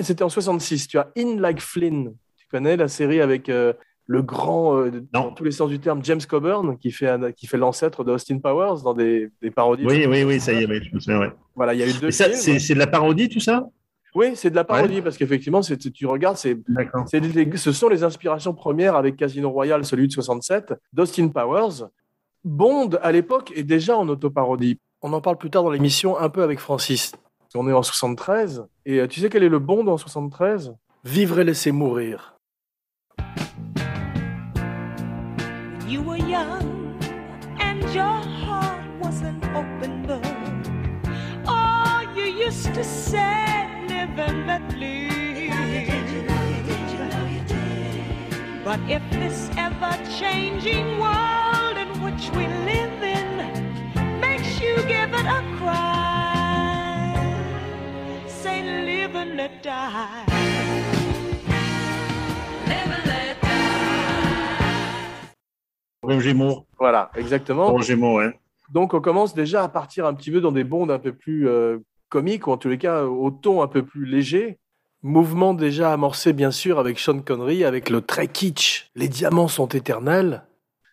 c'était 0.00 0.24
en 0.24 0.28
66. 0.28 0.88
Tu 0.88 0.98
as 0.98 1.08
In 1.16 1.36
Like 1.38 1.60
Flynn. 1.60 2.12
Tu 2.36 2.46
connais 2.50 2.76
la 2.76 2.88
série 2.88 3.20
avec 3.20 3.48
le 4.10 4.22
grand, 4.22 4.74
euh, 4.78 4.90
dans 5.12 5.30
tous 5.32 5.44
les 5.44 5.50
sens 5.52 5.68
du 5.68 5.78
terme, 5.78 6.00
James 6.02 6.20
Coburn, 6.26 6.78
qui 6.78 6.90
fait, 6.90 7.08
un- 7.08 7.30
qui 7.30 7.46
fait 7.46 7.58
l'ancêtre 7.58 8.04
d'Austin 8.04 8.38
Powers 8.38 8.82
dans 8.82 8.94
des, 8.94 9.30
des 9.42 9.50
parodies. 9.50 9.84
Oui, 9.86 10.06
oui, 10.08 10.24
oui, 10.24 10.40
ça 10.40 10.52
y 10.54 10.62
est, 10.64 10.66
oui, 10.66 10.80
je 10.82 10.94
me 10.94 10.98
souviens, 10.98 11.20
ouais. 11.20 11.32
Voilà, 11.54 11.74
il 11.74 11.80
y 11.80 11.82
a 11.82 11.86
eu 11.86 11.92
deux 11.92 12.10
c'est 12.10 12.74
de 12.74 12.78
la 12.78 12.86
parodie, 12.86 13.28
tout 13.28 13.38
ça? 13.40 13.66
Oui, 14.14 14.28
c'est 14.34 14.48
de 14.48 14.56
la 14.56 14.64
parodie 14.64 15.02
parce 15.02 15.18
qu'effectivement, 15.18 15.60
tu 15.60 16.06
regardes, 16.06 16.38
c'est 16.38 16.56
ce 17.56 17.72
sont 17.72 17.88
les 17.90 18.02
inspirations 18.02 18.54
premières 18.54 18.96
avec 18.96 19.16
Casino 19.16 19.50
Royale, 19.50 19.84
celui 19.84 20.08
de 20.08 20.12
67, 20.12 20.72
d'Austin 20.94 21.28
Powers. 21.28 21.84
Bond, 22.44 22.90
à 23.02 23.12
l'époque, 23.12 23.52
est 23.54 23.62
déjà 23.64 23.96
en 23.96 24.08
autoparodie. 24.08 24.80
On 25.02 25.12
en 25.12 25.20
parle 25.20 25.36
plus 25.36 25.50
tard 25.50 25.62
dans 25.64 25.70
l'émission, 25.70 26.16
un 26.18 26.30
peu 26.30 26.42
avec 26.42 26.58
Francis. 26.58 27.12
On 27.54 27.68
est 27.68 27.72
en 27.72 27.82
73. 27.82 28.64
Et 28.86 29.00
euh, 29.00 29.06
tu 29.06 29.20
sais 29.20 29.28
quel 29.28 29.42
est 29.42 29.48
le 29.50 29.58
Bond 29.58 29.86
en 29.86 29.98
73 29.98 30.74
Vivre 31.04 31.38
et 31.40 31.44
laisser 31.44 31.72
mourir. 31.72 32.37
You 35.88 36.02
were 36.02 36.18
young 36.18 37.00
and 37.58 37.82
your 37.94 38.20
heart 38.44 38.84
was 39.00 39.22
an 39.22 39.42
open 39.56 40.02
book. 40.06 40.22
Oh, 41.46 42.12
you 42.14 42.24
used 42.24 42.74
to 42.74 42.84
say, 42.84 43.66
live 43.88 44.18
and 44.18 44.46
let 44.46 44.62
live. 44.76 45.08
But 48.66 48.80
if 48.86 49.02
this 49.12 49.48
ever 49.56 49.96
changing 50.18 50.98
world 50.98 51.78
in 51.78 51.88
which 52.04 52.28
we 52.36 52.46
live 52.68 53.02
in 53.02 54.20
makes 54.20 54.60
you 54.60 54.76
give 54.82 55.14
it 55.14 55.24
a 55.24 55.42
cry, 55.56 57.16
say, 58.26 58.60
live 58.84 59.14
and 59.14 59.38
let 59.38 59.62
die. 59.62 61.07
Roger 66.02 66.20
Gémeaux. 66.20 66.66
Voilà, 66.78 67.10
exactement. 67.16 67.70
Roger 67.70 67.94
Gémeaux, 67.94 68.18
ouais. 68.18 68.38
Donc, 68.70 68.94
on 68.94 69.00
commence 69.00 69.34
déjà 69.34 69.64
à 69.64 69.68
partir 69.68 70.06
un 70.06 70.14
petit 70.14 70.30
peu 70.30 70.40
dans 70.40 70.52
des 70.52 70.64
bondes 70.64 70.90
un 70.90 70.98
peu 70.98 71.12
plus 71.12 71.48
euh, 71.48 71.78
comiques, 72.08 72.46
ou 72.46 72.52
en 72.52 72.56
tous 72.56 72.68
les 72.68 72.78
cas 72.78 73.04
au 73.04 73.30
ton 73.30 73.62
un 73.62 73.68
peu 73.68 73.84
plus 73.84 74.04
léger. 74.04 74.58
Mouvement 75.02 75.54
déjà 75.54 75.92
amorcé, 75.92 76.32
bien 76.32 76.50
sûr, 76.50 76.78
avec 76.78 76.98
Sean 76.98 77.20
Connery, 77.20 77.64
avec 77.64 77.88
le 77.88 78.00
très 78.00 78.26
kitsch. 78.26 78.90
Les 78.94 79.08
diamants 79.08 79.48
sont 79.48 79.68
éternels. 79.68 80.44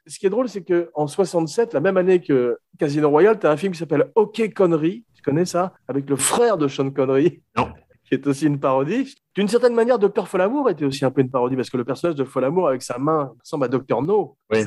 Ce 0.07 0.19
qui 0.19 0.27
est 0.27 0.29
drôle, 0.29 0.47
c'est 0.47 0.63
qu'en 0.63 1.07
67, 1.07 1.73
la 1.73 1.79
même 1.79 1.97
année 1.97 2.21
que 2.21 2.59
Casino 2.77 3.09
Royale, 3.09 3.39
tu 3.39 3.47
as 3.47 3.51
un 3.51 3.57
film 3.57 3.73
qui 3.73 3.79
s'appelle 3.79 4.11
OK 4.13 4.53
Connery. 4.53 5.03
Tu 5.15 5.23
connais 5.23 5.45
ça? 5.45 5.73
Avec 5.87 6.07
le 6.07 6.15
frère 6.15 6.57
de 6.57 6.67
Sean 6.67 6.91
Connery. 6.91 7.41
Non. 7.57 7.69
Qui 8.07 8.13
est 8.13 8.27
aussi 8.27 8.45
une 8.45 8.59
parodie. 8.59 9.15
D'une 9.33 9.47
certaine 9.47 9.73
manière, 9.73 9.97
Docteur 9.97 10.27
Folamour 10.27 10.69
était 10.69 10.85
aussi 10.85 11.03
un 11.05 11.09
peu 11.09 11.21
une 11.21 11.31
parodie, 11.31 11.55
parce 11.55 11.71
que 11.71 11.77
le 11.77 11.85
personnage 11.85 12.15
de 12.15 12.23
Folamour, 12.23 12.67
avec 12.67 12.83
sa 12.83 12.99
main, 12.99 13.33
ressemble 13.39 13.65
à 13.65 13.67
Docteur 13.67 14.03
No. 14.03 14.37
Oui. 14.51 14.59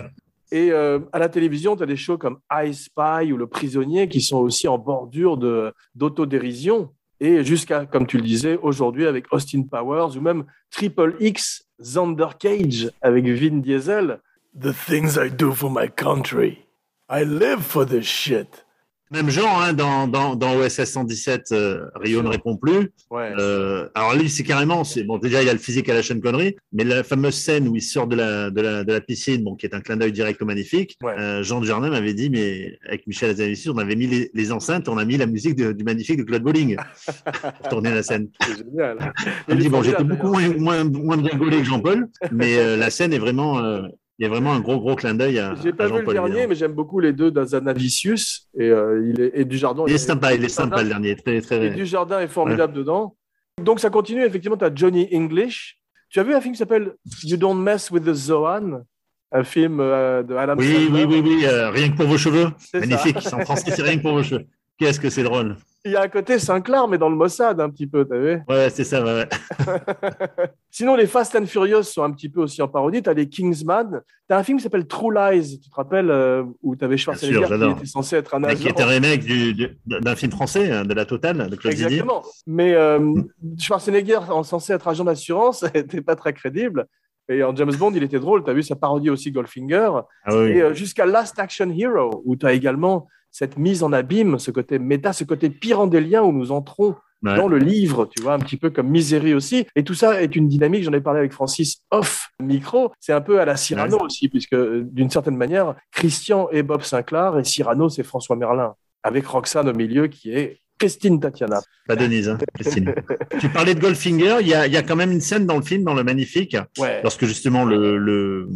Et 0.51 0.73
euh, 0.73 0.99
à 1.13 1.19
la 1.19 1.29
télévision, 1.29 1.77
tu 1.77 1.83
as 1.83 1.87
des 1.87 1.97
shows 1.97 2.17
comme 2.19 2.39
I 2.51 2.73
Spy 2.73 3.33
ou 3.33 3.37
Le 3.37 3.47
Prisonnier 3.47 4.09
qui 4.09 4.21
sont 4.21 4.39
aussi 4.39 4.67
en 4.67 4.79
bordure 4.79 5.37
de- 5.37 5.73
d'autodérision. 5.95 6.91
Et 7.21 7.45
jusqu'à, 7.45 7.85
comme 7.85 8.07
tu 8.07 8.17
le 8.17 8.23
disais, 8.23 8.59
aujourd'hui 8.63 9.07
avec 9.07 9.27
Austin 9.33 9.63
Powers 9.63 10.17
ou 10.17 10.21
même 10.21 10.45
Triple 10.71 11.17
X, 11.21 11.65
Xander 11.81 12.29
Cage 12.39 12.91
avec 13.03 13.27
Vin 13.27 13.59
Diesel. 13.59 14.21
The 14.59 14.73
things 14.73 15.17
I 15.19 15.31
do 15.31 15.53
for 15.53 15.71
my 15.71 15.89
country. 15.91 16.65
I 17.11 17.25
live 17.25 17.61
for 17.61 17.85
this 17.87 18.05
shit. 18.07 18.65
Même 19.11 19.31
genre, 19.31 19.61
hein, 19.63 19.73
dans, 19.73 20.07
dans, 20.07 20.37
dans 20.37 20.55
OSS 20.57 20.85
117, 20.85 21.53
euh, 21.53 21.87
Rio 21.97 22.23
ne 22.23 22.29
répond 22.29 22.57
plus. 22.57 22.91
Ouais. 23.11 23.33
Euh, 23.39 23.89
alors 23.95 24.15
lui, 24.15 24.29
c'est 24.29 24.43
carrément, 24.43 24.85
c'est 24.85 25.03
bon. 25.05 25.19
Déjà, 25.19 25.43
il 25.43 25.47
y 25.47 25.51
a 25.51 25.53
le 25.55 25.59
physique 25.59 25.89
à 25.89 25.95
la 25.95 26.03
chaîne 26.03 26.21
connerie, 26.21 26.57
mais 26.73 26.85
la 26.85 27.03
fameuse 27.03 27.35
scène 27.35 27.69
où 27.69 27.77
il 27.77 27.81
sort 27.83 28.07
de 28.07 28.17
la 28.17 28.51
de 28.51 28.61
la, 28.61 28.85
de 28.85 28.93
la 28.93 29.01
piscine, 29.01 29.43
bon, 29.43 29.55
qui 29.55 29.67
est 29.67 29.75
un 29.75 29.81
clin 29.81 29.97
d'œil 29.97 30.13
direct 30.13 30.43
au 30.43 30.45
magnifique. 30.45 30.97
Ouais. 31.03 31.15
euh, 31.19 31.43
Jean 31.43 31.61
Dujardin 31.61 31.91
m'avait 31.91 32.15
dit, 32.15 32.29
mais 32.31 32.79
avec 32.87 33.07
Michel 33.07 33.31
Azanavicius, 33.31 33.73
on 33.75 33.79
avait 33.79 33.97
mis 33.97 34.07
les, 34.07 34.31
les 34.35 34.53
enceintes, 34.53 34.89
on 34.89 34.99
a 34.99 35.05
mis 35.05 35.17
la 35.17 35.27
musique 35.27 35.55
de- 35.57 35.73
du 35.73 35.85
magnifique 35.85 36.19
de 36.19 36.25
Claude 36.25 36.43
Bolling 36.43 36.77
pour 37.61 37.69
tourner 37.71 37.91
la 37.95 38.03
scène. 38.03 38.29
C'est 38.47 38.59
génial. 38.59 39.15
Il 39.49 39.55
me 39.57 39.61
dit, 39.61 39.69
bon, 39.69 39.83
j'étais 39.83 40.05
beaucoup 40.05 40.29
moins, 40.29 40.49
moins, 40.57 40.85
moins 40.85 41.17
gaulé 41.17 41.59
que 41.59 41.65
Jean-Paul, 41.65 42.09
mais 42.33 42.59
euh, 42.59 42.77
la 42.77 42.91
scène 42.91 43.13
est 43.13 43.19
vraiment, 43.19 43.59
euh, 43.61 43.83
il 44.19 44.25
y 44.25 44.27
a 44.27 44.29
vraiment 44.29 44.53
un 44.53 44.61
gros 44.61 44.79
gros 44.81 44.97
clin 44.97 45.15
d'œil 45.15 45.39
à, 45.39 45.55
J'ai 45.63 45.69
à 45.69 45.73
pas 45.73 45.87
vu 45.87 46.05
le 46.05 46.13
dernier, 46.13 46.47
mais 46.49 46.57
j'aime 46.57 46.73
beaucoup 46.73 46.99
les 46.99 47.13
deux 47.13 47.31
d'Azanavicius 47.31 48.49
et, 48.59 48.69
euh, 48.69 49.01
il 49.09 49.21
est, 49.21 49.31
et 49.35 49.45
Dujardin. 49.45 49.85
Il 49.87 49.95
est 49.95 49.99
sympa, 49.99 50.35
il 50.35 50.45
est 50.45 50.49
sympa 50.49 50.83
le 50.83 50.89
dernier, 50.89 51.15
très 51.15 51.37
Et 51.37 51.41
très. 51.41 51.71
Dujardin 51.71 52.21
est 52.21 52.29
formidable 52.29 52.73
dedans. 52.73 53.17
Donc 53.63 53.79
ça 53.81 53.91
continue, 53.91 54.25
effectivement, 54.25 54.57
tu 54.57 54.65
as 54.65 54.75
Johnny 54.75 55.09
English. 55.13 55.79
Tu 56.11 56.19
as 56.19 56.25
vu 56.25 56.35
un 56.35 56.41
film 56.41 56.55
qui 56.55 56.59
s'appelle 56.59 56.95
You 57.23 57.37
Don't 57.37 57.61
Mess 57.61 57.91
with 57.91 58.05
the 58.05 58.15
Zohan 58.15 58.83
Un 59.31 59.45
film 59.45 59.79
euh, 59.81 60.23
de 60.23 60.35
Adam 60.35 60.55
Oui, 60.57 60.87
Sandler. 60.87 61.05
oui, 61.05 61.21
oui, 61.21 61.37
oui, 61.37 61.47
euh, 61.47 61.71
rien 61.71 61.91
que 61.91 61.97
pour 61.97 62.07
vos 62.07 62.19
cheveux. 62.19 62.49
Magnifique. 62.75 63.19
En 63.33 63.41
français, 63.41 63.71
c'est 63.71 63.83
rien 63.83 63.99
que 63.99 64.03
pour 64.03 64.13
vos 64.13 64.23
cheveux. 64.23 64.47
Qu'est-ce 64.79 65.01
que 65.01 65.11
c'est 65.11 65.23
drôle. 65.25 65.57
Il 65.85 65.93
y 65.93 65.97
a 65.97 66.03
un 66.03 66.09
côté 66.09 66.39
Sinclair, 66.39 66.87
mais 66.89 66.99
dans 66.99 67.09
le 67.09 67.17
Mossad, 67.17 67.61
un 67.61 67.71
petit 67.71 67.87
peu, 67.87 68.05
tu 68.07 68.19
vu? 68.19 68.41
Ouais, 68.49 68.69
c'est 68.71 68.85
ça. 68.85 69.03
Ouais. 69.03 69.27
Sinon, 70.71 70.97
les 70.97 71.07
Fast 71.07 71.35
and 71.37 71.47
Furious 71.47 71.85
sont 71.85 72.03
un 72.03 72.11
petit 72.13 72.29
peu 72.29 72.41
aussi 72.43 72.61
en 72.63 72.69
parodie. 72.69 73.03
Tu 73.03 73.09
as 73.09 73.15
les 73.15 73.29
Kingsman. 73.29 74.03
Tu 74.29 74.35
as 74.35 74.39
un 74.39 74.43
film 74.43 74.59
qui 74.59 74.65
s'appelle 74.65 74.87
True 74.87 75.13
Lies, 75.15 75.61
tu 75.63 75.71
te 75.71 75.75
rappelles, 75.75 76.11
euh, 76.11 76.45
où 76.63 76.77
tu 76.77 76.85
avais 76.85 76.97
Schwarzenegger 76.97 77.47
qui 77.47 77.71
était 77.79 77.87
censé 77.87 78.17
être 78.17 78.35
un 78.35 78.41
Mais 78.41 78.55
qui 78.57 78.67
agent. 78.69 78.77
est 78.77 78.83
un 78.83 78.87
remake 78.87 79.21
du- 79.25 79.55
du- 79.55 79.79
d'un 79.87 80.15
film 80.17 80.33
français, 80.33 80.71
hein, 80.71 80.85
de 80.85 80.95
la 80.95 81.05
Totale, 81.07 81.49
de 81.49 81.57
Claude. 81.57 81.73
Exactement. 81.73 82.23
Mais 82.47 82.75
euh, 82.75 83.15
Schwarzenegger, 83.59 84.19
en 84.31 84.43
censé 84.43 84.73
être 84.75 84.87
agent 84.89 85.05
d'assurance, 85.05 85.63
n'était 85.75 86.03
pas 86.03 86.17
très 86.17 86.33
crédible. 86.33 86.87
Et 87.31 87.43
en 87.43 87.55
James 87.55 87.75
Bond, 87.79 87.93
il 87.95 88.03
était 88.03 88.19
drôle. 88.19 88.43
Tu 88.45 88.51
as 88.51 88.55
vu 88.55 88.63
sa 88.63 88.75
parodie 88.77 89.11
aussi 89.11 89.31
Goldfinger. 89.33 89.91
Ah 90.25 90.37
oui. 90.37 90.51
Et 90.51 90.63
euh, 90.63 90.75
jusqu'à 90.75 91.05
Last 91.07 91.39
Action 91.39 91.71
Hero, 91.71 92.23
où 92.25 92.37
tu 92.37 92.47
as 92.47 92.53
également 92.53 93.07
cette 93.31 93.59
mise 93.59 93.83
en 93.83 93.93
abîme, 93.93 94.39
ce 94.39 94.51
côté 94.51 94.79
méta, 94.79 95.13
ce 95.13 95.25
côté 95.25 95.51
pyrandélien 95.51 96.23
où 96.23 96.33
nous 96.33 96.53
entrons 96.53 96.97
Ouais. 97.25 97.35
dans 97.35 97.49
le 97.49 97.59
livre, 97.59 98.09
tu 98.17 98.23
vois, 98.23 98.35
un 98.35 98.39
petit 98.39 98.57
peu 98.57 98.71
comme 98.71 98.87
Misery 98.91 99.35
aussi. 99.35 99.67
Et 99.75 99.83
tout 99.83 99.95
ça 99.95 100.23
est 100.23 100.37
une 100.37 100.47
dynamique, 100.47 100.85
j'en 100.85 100.93
ai 100.93 101.01
parlé 101.01 101.19
avec 101.19 101.33
Francis 101.33 101.79
off 101.91 102.29
micro, 102.41 102.93
c'est 103.01 103.13
un 103.13 103.21
peu 103.21 103.41
à 103.41 103.45
la 103.45 103.57
Cyrano 103.57 103.99
aussi, 104.05 104.29
puisque 104.29 104.53
euh, 104.53 104.85
d'une 104.93 105.11
certaine 105.11 105.37
manière, 105.37 105.75
Christian 105.91 106.49
et 106.53 106.63
Bob 106.63 106.83
Sinclair, 106.83 107.37
et 107.37 107.43
Cyrano, 107.43 107.89
c'est 107.89 108.05
François 108.05 108.37
Merlin, 108.37 108.77
avec 109.03 109.27
Roxane 109.27 109.69
au 109.69 109.73
milieu 109.75 110.07
qui 110.07 110.31
est 110.31 110.61
Christine 110.79 111.19
Tatiana. 111.19 111.61
Pas 111.89 111.97
Denise, 111.97 112.29
hein, 112.29 112.39
Christine. 112.55 112.95
tu 113.41 113.49
parlais 113.49 113.75
de 113.75 113.81
Goldfinger. 113.81 114.37
Il 114.41 114.47
y, 114.47 114.55
a, 114.55 114.69
il 114.69 114.73
y 114.73 114.77
a 114.77 114.85
quand 114.85 114.95
même 114.95 115.11
une 115.11 115.21
scène 115.21 115.45
dans 115.45 115.57
le 115.57 115.63
film, 115.65 115.83
dans 115.83 115.95
le 115.95 116.05
magnifique, 116.05 116.57
Ouais. 116.79 117.01
lorsque 117.03 117.25
justement 117.25 117.65
le, 117.65 117.99
le, 117.99 118.49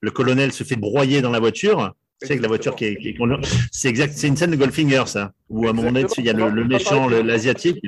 le 0.00 0.10
colonel 0.10 0.52
se 0.52 0.64
fait 0.64 0.76
broyer 0.76 1.20
dans 1.20 1.30
la 1.30 1.38
voiture. 1.38 1.92
Que 2.28 2.34
la 2.34 2.48
voiture 2.48 2.76
qui 2.76 2.84
est, 2.84 2.96
qui 2.96 3.08
est 3.08 3.14
conduite- 3.14 3.46
c'est 3.72 3.88
exact, 3.88 4.12
c'est 4.14 4.28
une 4.28 4.36
scène 4.36 4.50
de 4.50 4.56
Goldfinger, 4.56 5.04
ça. 5.06 5.32
Où 5.48 5.66
à 5.66 5.70
un 5.70 5.72
moment 5.72 5.90
donné, 5.90 6.06
il 6.18 6.24
y 6.24 6.30
a 6.30 6.32
le, 6.34 6.50
le 6.50 6.64
méchant, 6.64 7.08
l'asiatique, 7.08 7.82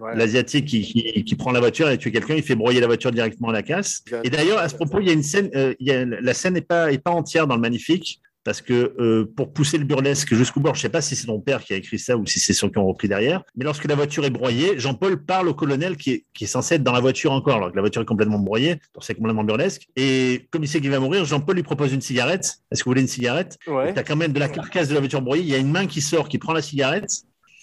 Ouais. 0.00 0.14
l'asiatique 0.14 0.66
qui, 0.66 0.82
qui, 0.82 1.24
qui 1.24 1.34
prend 1.34 1.50
la 1.50 1.58
voiture 1.58 1.90
et 1.90 1.98
tue 1.98 2.12
quelqu'un, 2.12 2.36
il 2.36 2.42
fait 2.44 2.54
broyer 2.54 2.78
la 2.80 2.86
voiture 2.86 3.10
directement 3.10 3.48
à 3.48 3.52
la 3.52 3.64
casse. 3.64 4.04
Et 4.22 4.30
d'ailleurs, 4.30 4.58
à 4.58 4.68
ce 4.68 4.76
propos, 4.76 5.00
il 5.00 5.08
y 5.08 5.10
a 5.10 5.12
une 5.12 5.24
scène, 5.24 5.50
euh, 5.56 5.74
il 5.80 5.88
y 5.88 5.90
a, 5.90 6.04
la 6.04 6.34
scène 6.34 6.54
n'est 6.54 6.60
pas, 6.60 6.92
est 6.92 6.98
pas 6.98 7.10
entière 7.10 7.48
dans 7.48 7.56
le 7.56 7.60
magnifique. 7.60 8.20
Parce 8.48 8.62
que 8.62 8.94
euh, 8.98 9.30
pour 9.36 9.52
pousser 9.52 9.76
le 9.76 9.84
burlesque 9.84 10.32
jusqu'au 10.34 10.60
bord, 10.60 10.74
je 10.74 10.80
sais 10.80 10.88
pas 10.88 11.02
si 11.02 11.14
c'est 11.14 11.26
ton 11.26 11.38
père 11.38 11.62
qui 11.62 11.74
a 11.74 11.76
écrit 11.76 11.98
ça 11.98 12.16
ou 12.16 12.24
si 12.24 12.40
c'est 12.40 12.54
ceux 12.54 12.70
qui 12.70 12.78
ont 12.78 12.86
repris 12.86 13.06
derrière, 13.06 13.42
mais 13.54 13.64
lorsque 13.66 13.84
la 13.84 13.94
voiture 13.94 14.24
est 14.24 14.30
broyée, 14.30 14.78
Jean-Paul 14.78 15.22
parle 15.22 15.48
au 15.48 15.52
colonel 15.54 15.98
qui 15.98 16.12
est, 16.12 16.24
qui 16.32 16.44
est 16.44 16.46
censé 16.46 16.76
être 16.76 16.82
dans 16.82 16.92
la 16.94 17.00
voiture 17.00 17.30
encore, 17.32 17.56
alors 17.56 17.70
que 17.70 17.76
la 17.76 17.82
voiture 17.82 18.00
est 18.00 18.06
complètement 18.06 18.38
broyée, 18.38 18.76
donc 18.94 19.02
c'est 19.04 19.14
complètement 19.14 19.44
burlesque. 19.44 19.86
Et 19.96 20.48
comme 20.50 20.64
il 20.64 20.66
sait 20.66 20.80
qu'il 20.80 20.88
va 20.90 20.98
mourir, 20.98 21.26
Jean-Paul 21.26 21.56
lui 21.56 21.62
propose 21.62 21.92
une 21.92 22.00
cigarette. 22.00 22.60
Est-ce 22.72 22.80
que 22.82 22.84
vous 22.86 22.92
voulez 22.92 23.02
une 23.02 23.06
cigarette? 23.08 23.58
Ouais. 23.66 23.92
Tu 23.92 23.98
as 24.00 24.02
quand 24.02 24.16
même 24.16 24.32
de 24.32 24.40
la 24.40 24.48
carcasse 24.48 24.88
de 24.88 24.94
la 24.94 25.00
voiture 25.00 25.20
broyée, 25.20 25.42
il 25.42 25.50
y 25.50 25.54
a 25.54 25.58
une 25.58 25.70
main 25.70 25.86
qui 25.86 26.00
sort, 26.00 26.26
qui 26.30 26.38
prend 26.38 26.54
la 26.54 26.62
cigarette, 26.62 27.10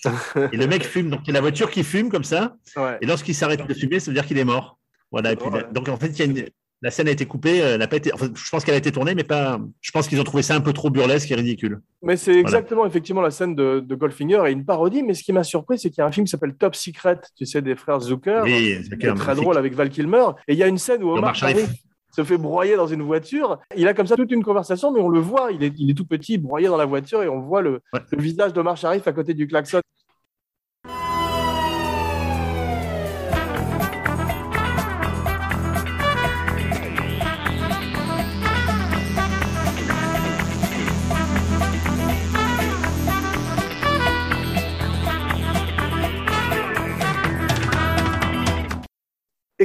et 0.52 0.56
le 0.56 0.68
mec 0.68 0.84
fume. 0.86 1.10
Donc 1.10 1.22
il 1.24 1.30
y 1.30 1.32
a 1.32 1.34
la 1.34 1.42
voiture 1.42 1.72
qui 1.72 1.84
fume 1.84 2.10
comme 2.10 2.24
ça, 2.24 2.58
Ouais. 2.78 3.00
et 3.02 3.08
lorsqu'il 3.08 3.34
s'arrête 3.34 3.66
de 3.68 3.74
fumer, 3.74 4.00
ça 4.00 4.12
veut 4.12 4.16
dire 4.16 4.28
qu'il 4.28 4.38
est 4.38 4.44
mort. 4.46 4.78
Voilà. 5.12 5.32
Et 5.32 5.36
puis, 5.36 5.48
Ouais. 5.50 5.64
Donc 5.72 5.90
en 5.90 5.98
fait, 5.98 6.10
il 6.10 6.20
y 6.20 6.22
a 6.22 6.26
une- 6.26 6.46
la 6.82 6.92
scène 6.92 7.08
a 7.08 7.12
été 7.12 7.26
coupée, 7.26 7.62
euh, 7.62 7.74
elle 7.74 7.80
n'a 7.80 7.88
pas 7.88 7.96
été. 7.96 8.14
enfin, 8.14 8.28
je 8.36 8.50
pense 8.50 8.64
qu'elle 8.64 8.76
a 8.76 8.78
été 8.78 8.92
tournée, 8.92 9.16
mais 9.16 9.24
pas. 9.24 9.60
Je 9.82 9.92
pense 9.92 10.08
qu'ils 10.08 10.20
ont 10.20 10.24
trouvé 10.26 10.44
ça 10.44 10.56
un 10.56 10.62
peu 10.62 10.74
trop 10.74 10.90
burlesque 10.90 11.32
et 11.32 11.36
ridicule. 11.36 11.82
Mais 12.04 12.18
c'est 12.18 12.36
exactement 12.36 12.86
effectivement 12.86 13.22
la 13.22 13.32
scène 13.32 13.56
de, 13.56 13.80
de 13.80 13.96
Goldfinger 13.96 14.44
et 14.48 14.52
une 14.52 14.66
parodie. 14.66 15.02
Mais 15.04 15.14
ce 15.14 15.24
qui 15.24 15.34
m'a 15.34 15.44
surpris, 15.44 15.80
c'est 15.80 15.90
qu'il 15.90 16.00
y 16.00 16.02
a 16.02 16.06
un 16.06 16.12
film 16.12 16.26
qui 16.26 16.32
s'appelle 16.32 16.56
Top 16.56 16.76
Secret, 16.76 17.20
tu 17.38 17.46
sais, 17.46 17.62
des 17.62 17.76
frères 17.76 18.00
Zucker, 18.02 18.42
Oui, 18.44 18.78
c'est 18.84 18.98
qui 18.98 19.06
quand 19.08 19.14
est 19.14 19.18
très 19.18 19.36
drôle 19.36 19.58
avec 19.58 19.74
Val 19.74 19.90
Kilmer. 19.90 20.26
Et 20.48 20.54
il 20.54 20.60
y 20.60 20.64
a 20.64 20.68
une 20.68 20.78
scène 20.78 21.02
où 21.04 21.08
Omar 21.10 21.20
Omar 21.20 21.36
Sharif. 21.36 21.58
Sharif 21.58 21.72
se 22.16 22.24
fait 22.24 22.38
broyer 22.38 22.78
dans 22.78 22.88
une 22.88 23.02
voiture. 23.02 23.60
Il 23.76 23.88
a 23.90 23.94
comme 23.94 24.08
ça 24.08 24.16
toute 24.16 24.32
une 24.32 24.44
conversation, 24.44 24.92
mais 24.94 25.02
on 25.02 25.10
le 25.10 25.20
voit, 25.20 25.52
il 25.52 25.64
est, 25.64 25.74
il 25.78 25.90
est 25.92 25.94
tout 25.96 26.06
petit, 26.06 26.38
broyé 26.38 26.68
dans 26.70 26.78
la 26.78 26.86
voiture, 26.86 27.22
et 27.24 27.28
on 27.28 27.42
voit 27.42 27.62
le, 27.62 27.82
Ouais. 27.94 28.00
le 28.12 28.22
visage 28.22 28.54
d'Omar 28.54 28.78
Sharif 28.78 29.06
à 29.08 29.12
côté 29.12 29.34
du 29.34 29.48
klaxon. 29.48 29.82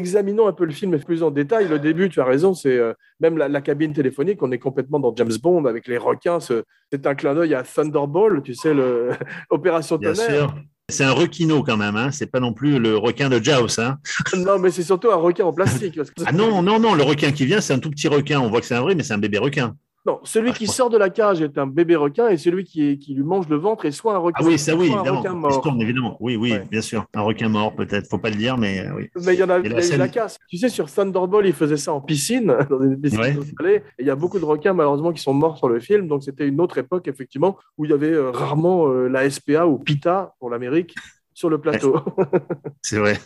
Examinons 0.00 0.46
un 0.48 0.52
peu 0.54 0.64
le 0.64 0.72
film 0.72 0.98
plus 0.98 1.22
en 1.22 1.30
détail. 1.30 1.68
Le 1.68 1.78
début, 1.78 2.08
tu 2.08 2.20
as 2.20 2.24
raison, 2.24 2.54
c'est 2.54 2.76
euh, 2.78 2.94
même 3.20 3.36
la, 3.36 3.48
la 3.48 3.60
cabine 3.60 3.92
téléphonique. 3.92 4.42
On 4.42 4.50
est 4.50 4.58
complètement 4.58 4.98
dans 4.98 5.14
James 5.14 5.36
Bond 5.42 5.66
avec 5.66 5.86
les 5.86 5.98
requins. 5.98 6.40
ce- 6.40 6.62
C'est 6.90 7.06
un 7.06 7.14
clin 7.14 7.34
d'œil 7.34 7.54
à 7.54 7.62
Thunderball, 7.62 8.42
tu 8.42 8.54
sais, 8.54 8.72
le 8.72 9.10
Opération 9.50 9.96
Bien 9.96 10.14
Tonnerre. 10.14 10.28
sûr. 10.50 10.54
C'est 10.88 11.04
un 11.04 11.12
requino 11.12 11.62
quand 11.62 11.76
même, 11.76 11.94
hein. 11.96 12.10
c'est 12.10 12.26
pas 12.32 12.40
non 12.40 12.52
plus 12.52 12.80
le 12.80 12.96
requin 12.96 13.28
de 13.28 13.38
Jaws. 13.42 13.78
Hein. 13.78 13.98
Non, 14.36 14.58
mais 14.58 14.70
c'est 14.72 14.82
surtout 14.82 15.10
un 15.12 15.16
requin 15.16 15.44
en 15.44 15.52
plastique. 15.52 15.94
parce 15.96 16.10
que- 16.10 16.22
Ah 16.26 16.32
non, 16.32 16.62
non, 16.62 16.80
non, 16.80 16.94
le 16.94 17.02
requin 17.04 17.30
qui 17.30 17.44
vient, 17.46 17.60
c'est 17.60 17.72
un 17.74 17.78
tout 17.78 17.90
petit 17.90 18.08
requin. 18.08 18.40
On 18.40 18.48
voit 18.48 18.60
que 18.60 18.66
c'est 18.66 18.74
un 18.74 18.80
vrai, 18.82 18.94
mais 18.96 19.02
c'est 19.04 19.12
un 19.14 19.18
bébé 19.18 19.38
requin. 19.38 19.76
Non, 20.06 20.18
celui 20.24 20.50
Ah, 20.50 20.54
qui 20.54 20.66
sort 20.66 20.88
de 20.88 20.96
la 20.96 21.10
cage 21.10 21.42
est 21.42 21.58
un 21.58 21.66
bébé 21.66 21.94
requin 21.94 22.28
et 22.28 22.38
celui 22.38 22.64
qui, 22.64 22.88
est- 22.88 22.96
qui 22.96 23.12
lui 23.12 23.22
mange 23.22 23.46
le 23.50 23.56
ventre 23.56 23.84
est 23.84 23.90
soit 23.90 24.14
un 24.14 24.18
requin, 24.18 24.38
Ah 24.42 24.46
oui, 24.48 24.58
ça 24.58 24.74
oui, 24.74 24.86
soit 24.88 25.00
un 25.00 25.14
évidemment. 25.14 25.50
se 25.50 25.60
tourne. 25.60 25.76
Oui, 26.20 26.36
oui, 26.36 26.52
Ouais. 26.52 26.64
bien 26.70 26.80
sûr. 26.80 27.04
Un 27.12 27.20
requin 27.20 27.50
mort, 27.50 27.74
peut-être. 27.74 28.08
Faut 28.08 28.16
pas 28.16 28.30
le 28.30 28.36
dire, 28.36 28.56
mais 28.56 28.80
euh, 28.80 28.94
oui. 28.96 29.10
Mais 29.26 29.34
il 29.34 29.40
y 29.40 29.42
en 29.42 29.50
a, 29.50 29.58
Et 29.58 29.62
il 29.64 29.66
y 29.66 29.68
la 29.68 29.76
a 29.76 29.78
eu 29.80 29.82
scène- 29.82 29.98
la 29.98 30.08
casse. 30.08 30.38
Tu 30.48 30.56
sais, 30.56 30.70
sur 30.70 30.90
Thunderball, 30.90 31.46
il 31.46 31.52
faisait 31.52 31.76
ça 31.76 31.92
en 31.92 32.00
piscine, 32.00 32.46
dans 32.70 32.80
une 32.80 32.98
piscine 32.98 33.20
Ouais. 33.20 33.76
Et 33.98 34.02
il 34.02 34.06
y 34.06 34.10
a 34.10 34.16
beaucoup 34.16 34.38
de 34.38 34.44
requins, 34.46 34.72
malheureusement, 34.72 35.12
qui 35.12 35.20
sont 35.22 35.34
morts 35.34 35.58
sur 35.58 35.68
le 35.68 35.80
film. 35.80 36.08
Donc, 36.08 36.22
c'était 36.22 36.48
une 36.48 36.62
autre 36.62 36.78
époque, 36.78 37.06
effectivement, 37.06 37.58
où 37.76 37.84
il 37.84 37.90
y 37.90 37.94
avait 37.94 38.12
euh, 38.12 38.30
rarement 38.30 38.88
euh, 38.88 39.06
la 39.08 39.28
SPA 39.28 39.66
ou 39.66 39.78
PITA 39.78 40.34
pour 40.38 40.48
l'Amérique 40.48 40.94
sur 41.34 41.50
le 41.50 41.58
plateau. 41.58 41.96
C'est 42.82 42.98
vrai. 42.98 43.18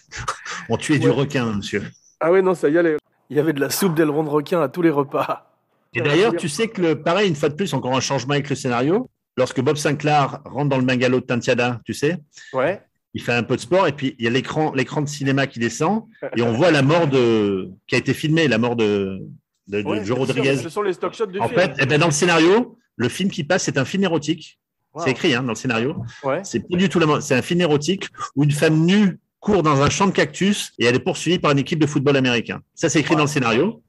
On 0.68 0.76
tuait 0.76 0.98
du 0.98 1.08
requin, 1.10 1.52
monsieur. 1.54 1.84
ah 2.18 2.32
ouais, 2.32 2.42
non, 2.42 2.54
ça 2.54 2.68
y 2.68 2.76
allait. 2.78 2.96
Il 3.30 3.36
y 3.36 3.40
avait 3.40 3.52
de 3.52 3.60
la 3.60 3.70
soupe 3.70 3.94
d'aileron 3.94 4.24
de 4.24 4.28
requin 4.28 4.60
à 4.60 4.68
tous 4.68 4.82
les 4.82 4.90
repas. 4.90 5.53
Et 5.94 6.00
d'ailleurs, 6.00 6.34
tu 6.36 6.48
sais 6.48 6.68
que, 6.68 6.80
le, 6.80 7.02
pareil, 7.02 7.28
une 7.28 7.36
fois 7.36 7.48
de 7.48 7.54
plus, 7.54 7.72
encore 7.74 7.96
un 7.96 8.00
changement 8.00 8.32
avec 8.34 8.48
le 8.50 8.56
scénario. 8.56 9.10
Lorsque 9.36 9.60
Bob 9.60 9.76
Sinclair 9.76 10.40
rentre 10.44 10.68
dans 10.68 10.78
le 10.78 10.84
bungalow 10.84 11.18
de 11.20 11.24
Tantiada, 11.26 11.80
tu 11.84 11.92
sais, 11.92 12.18
Ouais. 12.52 12.80
il 13.14 13.20
fait 13.22 13.32
un 13.32 13.42
peu 13.42 13.56
de 13.56 13.60
sport 13.60 13.86
et 13.88 13.92
puis 13.92 14.14
il 14.18 14.24
y 14.24 14.28
a 14.28 14.30
l'écran, 14.30 14.72
l'écran 14.74 15.02
de 15.02 15.08
cinéma 15.08 15.46
qui 15.48 15.58
descend 15.58 16.04
et 16.36 16.42
on 16.42 16.52
voit 16.52 16.70
la 16.70 16.82
mort 16.82 17.08
de, 17.08 17.68
qui 17.88 17.96
a 17.96 17.98
été 17.98 18.14
filmée, 18.14 18.46
la 18.46 18.58
mort 18.58 18.76
de, 18.76 19.18
de, 19.66 19.82
de 19.82 19.86
Ouais, 19.88 19.96
Joe 19.98 20.06
sûr, 20.06 20.18
Rodriguez. 20.18 20.56
Ce 20.58 20.68
sont 20.68 20.82
les 20.82 20.92
stock 20.92 21.14
shots 21.14 21.26
du 21.26 21.40
En 21.40 21.48
film. 21.48 21.60
fait, 21.60 21.72
eh 21.80 21.86
ben, 21.86 21.98
dans 21.98 22.06
le 22.06 22.12
scénario, 22.12 22.78
le 22.96 23.08
film 23.08 23.28
qui 23.28 23.42
passe, 23.42 23.64
c'est 23.64 23.76
un 23.76 23.84
film 23.84 24.04
érotique. 24.04 24.60
Wow. 24.92 25.02
C'est 25.02 25.10
écrit 25.10 25.34
hein, 25.34 25.42
dans 25.42 25.48
le 25.48 25.54
scénario. 25.56 25.96
Ouais. 26.22 26.40
C'est 26.44 26.60
pas 26.60 26.76
du 26.76 26.88
tout 26.88 27.00
la 27.00 27.06
mort. 27.06 27.20
C'est 27.20 27.34
un 27.34 27.42
film 27.42 27.60
érotique 27.60 28.06
où 28.36 28.44
une 28.44 28.52
femme 28.52 28.84
nue 28.86 29.18
court 29.40 29.64
dans 29.64 29.82
un 29.82 29.90
champ 29.90 30.06
de 30.06 30.12
cactus 30.12 30.72
et 30.78 30.84
elle 30.84 30.94
est 30.94 31.00
poursuivie 31.00 31.40
par 31.40 31.50
une 31.50 31.58
équipe 31.58 31.80
de 31.80 31.86
football 31.86 32.16
américain. 32.16 32.60
Ça, 32.76 32.88
c'est 32.88 33.00
écrit 33.00 33.14
Wow. 33.14 33.18
dans 33.18 33.24
le 33.24 33.28
scénario. 33.30 33.82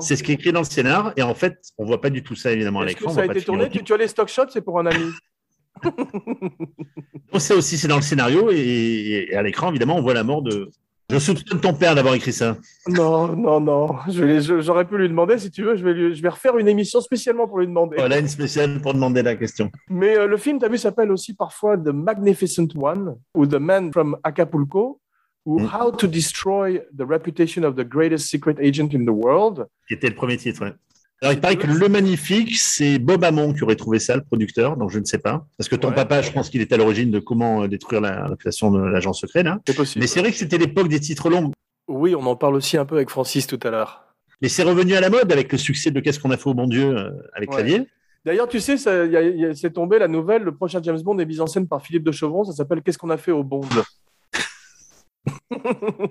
C'est 0.00 0.16
ce 0.16 0.22
qui 0.22 0.32
est 0.32 0.34
écrit 0.34 0.52
dans 0.52 0.60
le 0.60 0.64
scénar. 0.64 1.12
Et 1.16 1.22
en 1.22 1.34
fait, 1.34 1.58
on 1.76 1.84
voit 1.84 2.00
pas 2.00 2.10
du 2.10 2.22
tout 2.22 2.34
ça, 2.34 2.52
évidemment, 2.52 2.80
à 2.80 2.86
l'écran. 2.86 3.10
Ça 3.12 3.22
a 3.22 3.24
été 3.26 3.42
tourné 3.42 3.68
tu, 3.68 3.82
tu 3.84 3.92
as 3.92 3.96
les 3.98 4.08
stock 4.08 4.28
shots, 4.28 4.48
c'est 4.50 4.62
pour 4.62 4.78
un 4.80 4.86
ami. 4.86 5.10
On 7.32 7.38
sait 7.38 7.54
aussi, 7.54 7.76
c'est 7.78 7.88
dans 7.88 7.96
le 7.96 8.02
scénario. 8.02 8.50
Et, 8.50 9.26
et 9.30 9.36
à 9.36 9.42
l'écran, 9.42 9.68
évidemment, 9.70 9.96
on 9.96 10.02
voit 10.02 10.14
la 10.14 10.24
mort 10.24 10.42
de. 10.42 10.70
Je 11.10 11.18
soupçonne 11.18 11.60
ton 11.60 11.72
père 11.72 11.94
d'avoir 11.94 12.14
écrit 12.14 12.34
ça. 12.34 12.58
Non, 12.86 13.28
non, 13.34 13.60
non. 13.60 13.88
J'aurais 14.08 14.84
pu 14.86 14.98
lui 14.98 15.08
demander, 15.08 15.38
si 15.38 15.50
tu 15.50 15.62
veux, 15.62 15.74
je 15.74 15.82
vais, 15.82 15.94
lui- 15.94 16.14
je 16.14 16.20
vais 16.22 16.28
refaire 16.28 16.58
une 16.58 16.68
émission 16.68 17.00
spécialement 17.00 17.48
pour 17.48 17.60
lui 17.60 17.66
demander. 17.66 17.96
Voilà 17.96 18.18
une 18.18 18.28
spéciale 18.28 18.78
pour 18.82 18.92
demander 18.92 19.22
la 19.22 19.34
question. 19.34 19.70
Mais 19.88 20.18
euh, 20.18 20.26
le 20.26 20.36
film, 20.36 20.58
tu 20.58 20.66
as 20.66 20.68
vu, 20.68 20.76
s'appelle 20.76 21.10
aussi 21.10 21.32
parfois 21.32 21.78
The 21.78 21.88
Magnificent 21.94 22.68
One 22.76 23.16
ou 23.34 23.46
The 23.46 23.54
Man 23.54 23.90
from 23.90 24.18
Acapulco. 24.22 25.00
How 25.56 25.90
to 25.92 26.06
Destroy 26.06 26.80
the 26.96 27.02
Reputation 27.08 27.62
of 27.64 27.74
the 27.76 27.84
Greatest 27.88 28.28
Secret 28.28 28.56
Agent 28.60 28.88
in 28.94 29.04
the 29.04 29.10
World. 29.10 29.66
Qui 29.86 29.94
était 29.94 30.08
le 30.08 30.14
premier 30.14 30.36
titre, 30.36 30.62
ouais. 30.64 30.72
Alors, 31.20 31.32
il 31.32 31.40
paraît 31.40 31.56
que 31.56 31.66
Le 31.66 31.88
Magnifique, 31.88 32.56
c'est 32.56 32.98
Bob 33.00 33.24
Amon 33.24 33.52
qui 33.52 33.64
aurait 33.64 33.74
trouvé 33.74 33.98
ça, 33.98 34.14
le 34.14 34.22
producteur, 34.22 34.76
donc 34.76 34.90
je 34.90 35.00
ne 35.00 35.04
sais 35.04 35.18
pas. 35.18 35.46
Parce 35.56 35.68
que 35.68 35.74
ton 35.74 35.88
Ouais. 35.88 35.94
papa, 35.94 36.22
je 36.22 36.30
pense 36.30 36.48
qu'il 36.48 36.60
est 36.60 36.72
à 36.72 36.76
l'origine 36.76 37.10
de 37.10 37.18
comment 37.18 37.62
euh, 37.62 37.66
détruire 37.68 38.00
la 38.00 38.26
réputation 38.26 38.70
de 38.70 38.80
l'agent 38.80 39.12
secret, 39.12 39.42
là. 39.42 39.58
C'est 39.66 39.74
possible. 39.76 40.00
Mais 40.02 40.06
c'est 40.06 40.20
vrai 40.20 40.30
que 40.30 40.36
c'était 40.36 40.58
l'époque 40.58 40.88
des 40.88 41.00
titres 41.00 41.28
longs. 41.28 41.50
Oui, 41.88 42.14
on 42.14 42.24
en 42.26 42.36
parle 42.36 42.54
aussi 42.54 42.76
un 42.76 42.84
peu 42.84 42.94
avec 42.96 43.10
Francis 43.10 43.46
tout 43.48 43.58
à 43.64 43.70
l'heure. 43.70 44.04
Mais 44.42 44.48
c'est 44.48 44.62
revenu 44.62 44.94
à 44.94 45.00
la 45.00 45.10
mode 45.10 45.32
avec 45.32 45.50
le 45.50 45.58
succès 45.58 45.90
de 45.90 45.98
Qu'est-ce 45.98 46.20
qu'on 46.20 46.30
a 46.30 46.36
fait 46.36 46.50
au 46.50 46.54
bon 46.54 46.68
Dieu 46.68 46.96
euh, 46.96 47.10
avec 47.34 47.50
Ouais. 47.50 47.56
Clavier. 47.56 47.86
D'ailleurs, 48.24 48.46
tu 48.48 48.60
sais, 48.60 48.76
c'est 48.76 49.70
tombé 49.72 49.98
la 49.98 50.06
nouvelle, 50.06 50.42
le 50.42 50.54
prochain 50.54 50.80
James 50.82 51.00
Bond 51.02 51.18
est 51.18 51.24
mis 51.26 51.40
en 51.40 51.46
scène 51.46 51.66
par 51.66 51.80
Philippe 51.82 52.02
de 52.04 52.12
Chevron, 52.12 52.44
ça 52.44 52.52
s'appelle 52.52 52.82
Qu'est-ce 52.82 52.98
qu'on 52.98 53.10
a 53.10 53.16
fait 53.16 53.32
au 53.32 53.42
Bond 53.42 53.60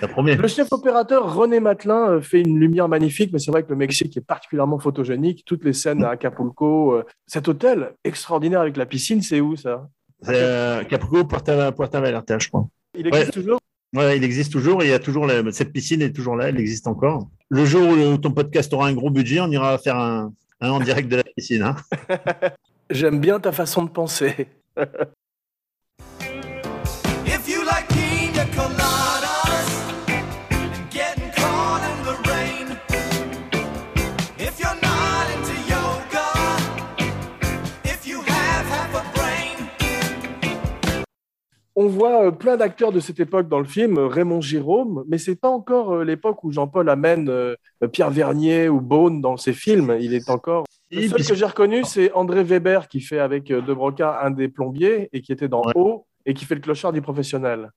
Le 0.00 0.46
chef 0.46 0.72
opérateur 0.72 1.34
René 1.34 1.58
Matelin 1.58 2.10
euh, 2.10 2.20
fait 2.20 2.40
une 2.40 2.58
lumière 2.60 2.88
magnifique, 2.88 3.32
mais 3.32 3.38
c'est 3.40 3.50
vrai 3.50 3.64
que 3.64 3.70
le 3.70 3.76
Mexique 3.76 4.16
est 4.16 4.20
particulièrement 4.24 4.78
photogénique. 4.78 5.44
Toutes 5.44 5.64
les 5.64 5.72
scènes 5.72 6.04
à 6.04 6.10
Acapulco, 6.10 6.92
euh, 6.92 7.04
cet 7.26 7.48
hôtel 7.48 7.94
extraordinaire 8.04 8.60
avec 8.60 8.76
la 8.76 8.86
piscine, 8.86 9.22
c'est 9.22 9.40
où 9.40 9.56
ça? 9.56 9.88
Euh, 10.28 10.84
Capulco, 10.84 11.24
Puerto, 11.24 11.52
Puerto 11.72 12.00
Vallarta, 12.00 12.38
je 12.38 12.48
crois. 12.48 12.68
Il 12.96 13.06
existe 13.08 13.32
toujours? 13.32 13.58
Ouais, 13.94 14.16
il 14.18 14.22
existe 14.24 14.52
toujours 14.52 14.82
il 14.84 14.90
y 14.90 14.92
a 14.92 14.98
toujours 14.98 15.26
la- 15.26 15.50
cette 15.50 15.72
piscine 15.72 16.02
est 16.02 16.12
toujours 16.12 16.36
là, 16.36 16.48
elle 16.50 16.60
existe 16.60 16.86
encore. 16.86 17.26
Le 17.48 17.64
jour 17.64 17.88
où 17.88 18.18
ton 18.18 18.30
podcast 18.32 18.72
aura 18.74 18.86
un 18.88 18.92
gros 18.94 19.10
budget, 19.10 19.40
on 19.40 19.50
ira 19.50 19.78
faire 19.78 19.96
un, 19.96 20.32
un 20.60 20.70
en 20.70 20.78
direct 20.80 21.08
de 21.08 21.16
la 21.16 21.22
piscine. 21.24 21.62
hein. 21.62 21.74
J'aime 22.90 23.18
bien 23.18 23.40
ta 23.40 23.50
façon 23.50 23.82
de 23.84 23.90
penser. 23.90 24.48
On 41.80 41.86
voit 41.86 42.26
euh, 42.26 42.30
plein 42.32 42.56
d'acteurs 42.56 42.90
de 42.90 42.98
cette 42.98 43.20
époque 43.20 43.48
dans 43.48 43.60
le 43.60 43.64
film, 43.64 43.98
euh, 43.98 44.08
Raymond 44.08 44.40
Jérôme, 44.40 45.04
mais 45.06 45.16
c'est 45.16 45.36
pas 45.36 45.48
encore 45.48 45.92
euh, 45.92 46.04
l'époque 46.04 46.42
où 46.42 46.50
Jean-Paul 46.50 46.88
amène 46.88 47.30
Pierre 47.92 48.10
Vernier 48.10 48.68
ou 48.68 48.80
Beaune 48.80 49.20
dans 49.20 49.36
ses 49.36 49.52
films. 49.52 49.96
Il 50.00 50.12
est 50.12 50.28
encore. 50.28 50.64
Le 50.90 51.06
seul 51.06 51.24
que 51.24 51.34
j'ai 51.36 51.44
reconnu, 51.44 51.84
c'est 51.84 52.10
André 52.14 52.42
Weber 52.42 52.88
qui 52.88 53.00
fait 53.00 53.20
avec 53.20 53.44
De 53.52 53.72
Broca 53.72 54.18
un 54.24 54.32
des 54.32 54.48
plombiers 54.48 55.08
et 55.12 55.20
qui 55.20 55.30
était 55.30 55.46
dans 55.46 55.62
Ouais. 55.62 55.72
Haut 55.76 56.06
et 56.26 56.34
qui 56.34 56.46
fait 56.46 56.56
le 56.56 56.60
clochard 56.62 56.92
du 56.92 57.00
professionnel. 57.00 57.70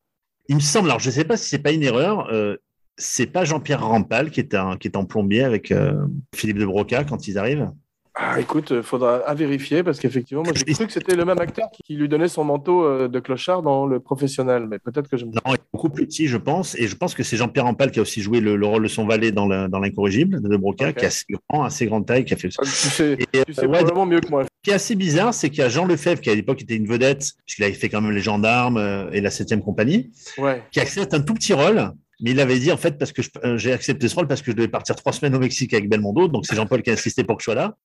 Il 0.47 0.55
me 0.55 0.61
semble, 0.61 0.89
alors 0.89 0.99
je 0.99 1.09
ne 1.09 1.13
sais 1.13 1.23
pas 1.23 1.37
si 1.37 1.47
c'est 1.47 1.59
pas 1.59 1.71
une 1.71 1.83
erreur, 1.83 2.27
euh, 2.33 2.55
c'est 2.97 3.27
pas 3.27 3.43
Jean-Pierre 3.43 3.85
Rampal 3.85 4.31
qui 4.31 4.39
est, 4.39 4.55
un, 4.55 4.77
qui 4.77 4.87
est 4.87 4.97
en 4.97 5.05
plombier 5.05 5.43
avec 5.43 5.71
euh, 5.71 5.93
Philippe 6.33 6.57
de 6.57 6.65
Broca 6.65 7.03
quand 7.03 7.27
ils 7.27 7.37
arrivent? 7.37 7.69
Ah, 8.13 8.39
écoute, 8.41 8.71
il 8.75 8.83
faudra 8.83 9.17
à 9.19 9.33
vérifier 9.33 9.83
parce 9.83 9.97
qu'effectivement, 9.99 10.43
moi 10.43 10.51
j'ai 10.53 10.73
cru 10.73 10.85
que 10.85 10.91
c'était 10.91 11.15
le 11.15 11.23
même 11.23 11.39
acteur 11.39 11.69
qui, 11.71 11.95
lui 11.95 12.09
donnait 12.09 12.27
son 12.27 12.43
manteau 12.43 12.83
euh, 12.83 13.07
de 13.07 13.19
clochard 13.21 13.61
dans 13.61 13.85
le 13.85 14.01
professionnel, 14.01 14.67
mais 14.69 14.79
peut-être 14.79 15.09
que 15.09 15.15
je 15.15 15.23
me. 15.25 15.31
Non, 15.31 15.39
il 15.47 15.53
est 15.53 15.61
beaucoup 15.71 15.89
plus 15.89 16.05
petit, 16.07 16.27
je 16.27 16.35
pense, 16.35 16.75
et 16.75 16.87
je 16.87 16.95
pense 16.97 17.13
que 17.15 17.23
c'est 17.23 17.37
Jean-Pierre 17.37 17.63
Rampal 17.65 17.89
qui 17.89 17.99
a 17.99 18.01
aussi 18.01 18.21
joué 18.21 18.41
le, 18.41 18.57
le 18.57 18.65
rôle 18.65 18.83
de 18.83 18.89
son 18.89 19.05
valet 19.05 19.31
dans 19.31 19.47
la- 19.47 19.69
dans 19.69 19.79
l'incorrigible 19.79 20.41
de 20.41 20.57
Broca, 20.57 20.91
qui 20.91 21.05
est 21.05 21.07
assez 21.07 21.23
grand, 21.49 21.63
assez 21.63 21.85
grande 21.85 22.05
taille, 22.05 22.25
qui 22.25 22.33
a 22.33 22.37
fait 22.37 22.51
ça. 22.51 22.63
Tu 22.63 22.69
sais, 22.69 23.17
Et, 23.33 23.45
tu 23.45 23.53
sais 23.53 23.63
euh, 23.63 23.67
ouais, 23.67 24.05
mieux 24.05 24.19
que 24.19 24.29
moi. 24.29 24.43
Ce 24.43 24.49
qui 24.63 24.71
est 24.71 24.73
assez 24.73 24.95
bizarre, 24.95 25.33
c'est 25.33 25.49
qu'il 25.49 25.59
y 25.59 25.63
a 25.63 25.69
Jean 25.69 25.85
Lefebvre, 25.85 26.19
qui 26.19 26.29
à 26.29 26.35
l'époque 26.35 26.61
était 26.61 26.75
une 26.75 26.87
vedette, 26.87 27.23
puisqu'il 27.45 27.63
avait 27.63 27.73
fait 27.73 27.87
quand 27.87 28.01
même 28.01 28.11
les 28.11 28.19
gendarmes 28.21 28.75
euh, 28.77 29.09
et 29.11 29.21
la 29.21 29.29
7e 29.29 29.61
compagnie, 29.61 30.11
Ouais. 30.37 30.61
qui 30.71 30.81
accepte 30.81 31.13
un 31.13 31.21
tout 31.21 31.33
petit 31.33 31.53
rôle. 31.53 31.91
Mais 32.23 32.31
il 32.31 32.39
avait 32.39 32.59
dit, 32.59 32.71
en 32.71 32.77
fait, 32.77 32.99
parce 32.99 33.11
que 33.13 33.21
euh, 33.45 33.57
j'ai 33.57 33.71
accepté 33.73 34.07
ce 34.07 34.13
rôle 34.15 34.27
parce 34.27 34.41
que 34.43 34.51
je 34.51 34.55
devais 34.55 34.67
partir 34.67 34.95
trois 34.95 35.11
semaines 35.13 35.33
au 35.33 35.39
Mexique 35.39 35.73
avec 35.73 35.89
Belmondo. 35.89 36.27
Donc, 36.27 36.45
c'est 36.45 36.55
Jean-Paul 36.55 36.83
qui 36.83 36.91
a 36.91 36.93
insisté 36.93 37.23
pour 37.23 37.37
que 37.37 37.41
je 37.41 37.45
sois 37.45 37.55
là. 37.55 37.75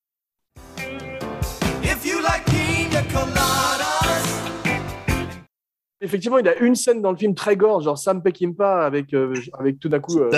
Effectivement, 6.01 6.39
il 6.39 6.47
a 6.49 6.57
une 6.59 6.75
scène 6.75 7.01
dans 7.01 7.11
le 7.11 7.17
film 7.17 7.35
très 7.35 7.57
gore, 7.57 7.81
genre 7.81 7.97
Sam 7.99 8.23
Peckinpah 8.23 8.85
avec, 8.85 9.15
euh, 9.15 9.35
avec 9.59 9.81
tout 9.81 9.89
d'un 9.89 10.01
coup 10.01 10.19
euh, 10.19 10.31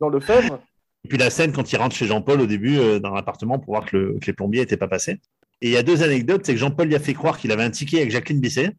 dans 0.00 0.08
le 0.08 0.20
Fèvre. 0.20 0.58
Et 1.04 1.08
puis 1.08 1.18
la 1.18 1.30
scène 1.30 1.52
quand 1.52 1.70
il 1.72 1.76
rentre 1.76 1.94
chez 1.94 2.06
Jean-Paul 2.06 2.40
au 2.40 2.46
début 2.46 2.78
euh, 2.78 2.98
dans 2.98 3.12
l'appartement 3.12 3.58
pour 3.58 3.74
voir 3.74 3.84
que, 3.86 3.96
le- 3.96 4.18
que 4.20 4.26
les 4.26 4.32
plombiers 4.32 4.60
n'étaient 4.60 4.76
pas 4.76 4.88
passés. 4.88 5.20
Et 5.60 5.68
il 5.68 5.70
y 5.72 5.76
a 5.76 5.82
deux 5.82 6.02
anecdotes, 6.02 6.46
c'est 6.46 6.54
que 6.54 6.58
Jean-Paul 6.58 6.88
lui 6.88 6.94
a 6.94 7.00
fait 7.00 7.14
croire 7.14 7.38
qu'il 7.38 7.52
avait 7.52 7.62
un 7.62 7.70
ticket 7.70 7.98
avec 7.98 8.10
Jacqueline 8.10 8.40
Bisset. 8.40 8.70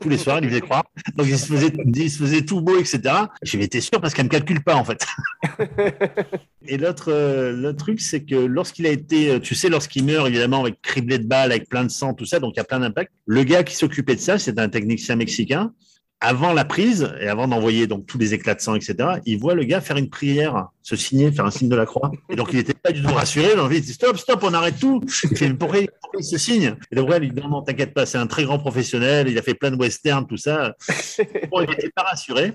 Tous 0.00 0.08
les 0.08 0.18
soirs, 0.18 0.38
il 0.42 0.48
faisait 0.48 0.60
croire. 0.60 0.84
Donc 1.16 1.26
il 1.28 1.38
se 1.38 1.46
faisait, 1.46 1.72
il 1.94 2.10
se 2.10 2.18
faisait 2.18 2.42
tout 2.42 2.60
beau, 2.60 2.78
etc. 2.78 3.00
J'ai 3.42 3.62
été 3.62 3.80
sûr 3.80 4.00
parce 4.00 4.14
qu'elle 4.14 4.26
ne 4.26 4.30
me 4.30 4.32
calcule 4.32 4.62
pas 4.62 4.74
en 4.74 4.84
fait. 4.84 5.04
Et 6.68 6.78
l'autre 6.78 7.12
euh, 7.12 7.52
l'autre 7.52 7.78
truc, 7.78 8.00
c'est 8.00 8.22
que 8.22 8.34
lorsqu'il 8.34 8.86
a 8.86 8.90
été, 8.90 9.30
euh, 9.30 9.38
tu 9.38 9.54
sais, 9.54 9.68
lorsqu'il 9.68 10.04
meurt, 10.04 10.26
évidemment, 10.26 10.62
avec 10.62 10.80
criblé 10.82 11.18
de 11.18 11.26
balles, 11.26 11.52
avec 11.52 11.68
plein 11.68 11.84
de 11.84 11.90
sang, 11.90 12.14
tout 12.14 12.26
ça, 12.26 12.40
donc 12.40 12.54
il 12.54 12.58
y 12.58 12.60
a 12.60 12.64
plein 12.64 12.80
d'impact. 12.80 13.12
Le 13.26 13.44
gars 13.44 13.62
qui 13.62 13.76
s'occupait 13.76 14.16
de 14.16 14.20
ça, 14.20 14.38
c'est 14.38 14.58
un 14.58 14.68
technicien 14.68 15.16
mexicain. 15.16 15.72
Avant 16.20 16.54
la 16.54 16.64
prise 16.64 17.12
et 17.20 17.28
avant 17.28 17.46
d'envoyer 17.46 17.86
donc 17.86 18.06
tous 18.06 18.16
les 18.16 18.32
éclats 18.32 18.54
de 18.54 18.60
sang, 18.62 18.74
etc., 18.74 18.96
il 19.26 19.38
voit 19.38 19.54
le 19.54 19.64
gars 19.64 19.82
faire 19.82 19.98
une 19.98 20.08
prière, 20.08 20.68
se 20.82 20.96
signer, 20.96 21.30
faire 21.30 21.44
un 21.44 21.50
signe 21.50 21.68
de 21.68 21.76
la 21.76 21.84
croix. 21.84 22.10
Et 22.30 22.36
donc 22.36 22.48
il 22.52 22.56
n'était 22.56 22.72
pas 22.72 22.90
du 22.90 23.02
tout 23.02 23.12
rassuré. 23.12 23.48
Il 23.70 23.80
dit 23.82 23.92
stop, 23.92 24.16
stop, 24.16 24.40
on 24.42 24.54
arrête 24.54 24.78
tout. 24.80 25.02
Il 25.30 25.36
fait 25.36 25.48
mais 25.48 25.54
pourquoi, 25.54 25.80
pourquoi 26.00 26.20
il 26.20 26.24
se 26.24 26.38
signe? 26.38 26.74
Et 26.90 26.96
donc 26.96 27.10
il 27.20 27.32
dit 27.34 27.40
non, 27.42 27.48
non, 27.48 27.62
t'inquiète 27.62 27.92
pas, 27.92 28.06
c'est 28.06 28.16
un 28.16 28.26
très 28.26 28.44
grand 28.44 28.58
professionnel. 28.58 29.28
Il 29.28 29.36
a 29.36 29.42
fait 29.42 29.52
plein 29.54 29.70
de 29.70 29.76
westerns, 29.76 30.26
tout 30.26 30.38
ça. 30.38 30.74
Bon, 31.50 31.60
il 31.62 31.68
n'était 31.68 31.90
pas 31.94 32.02
rassuré. 32.02 32.54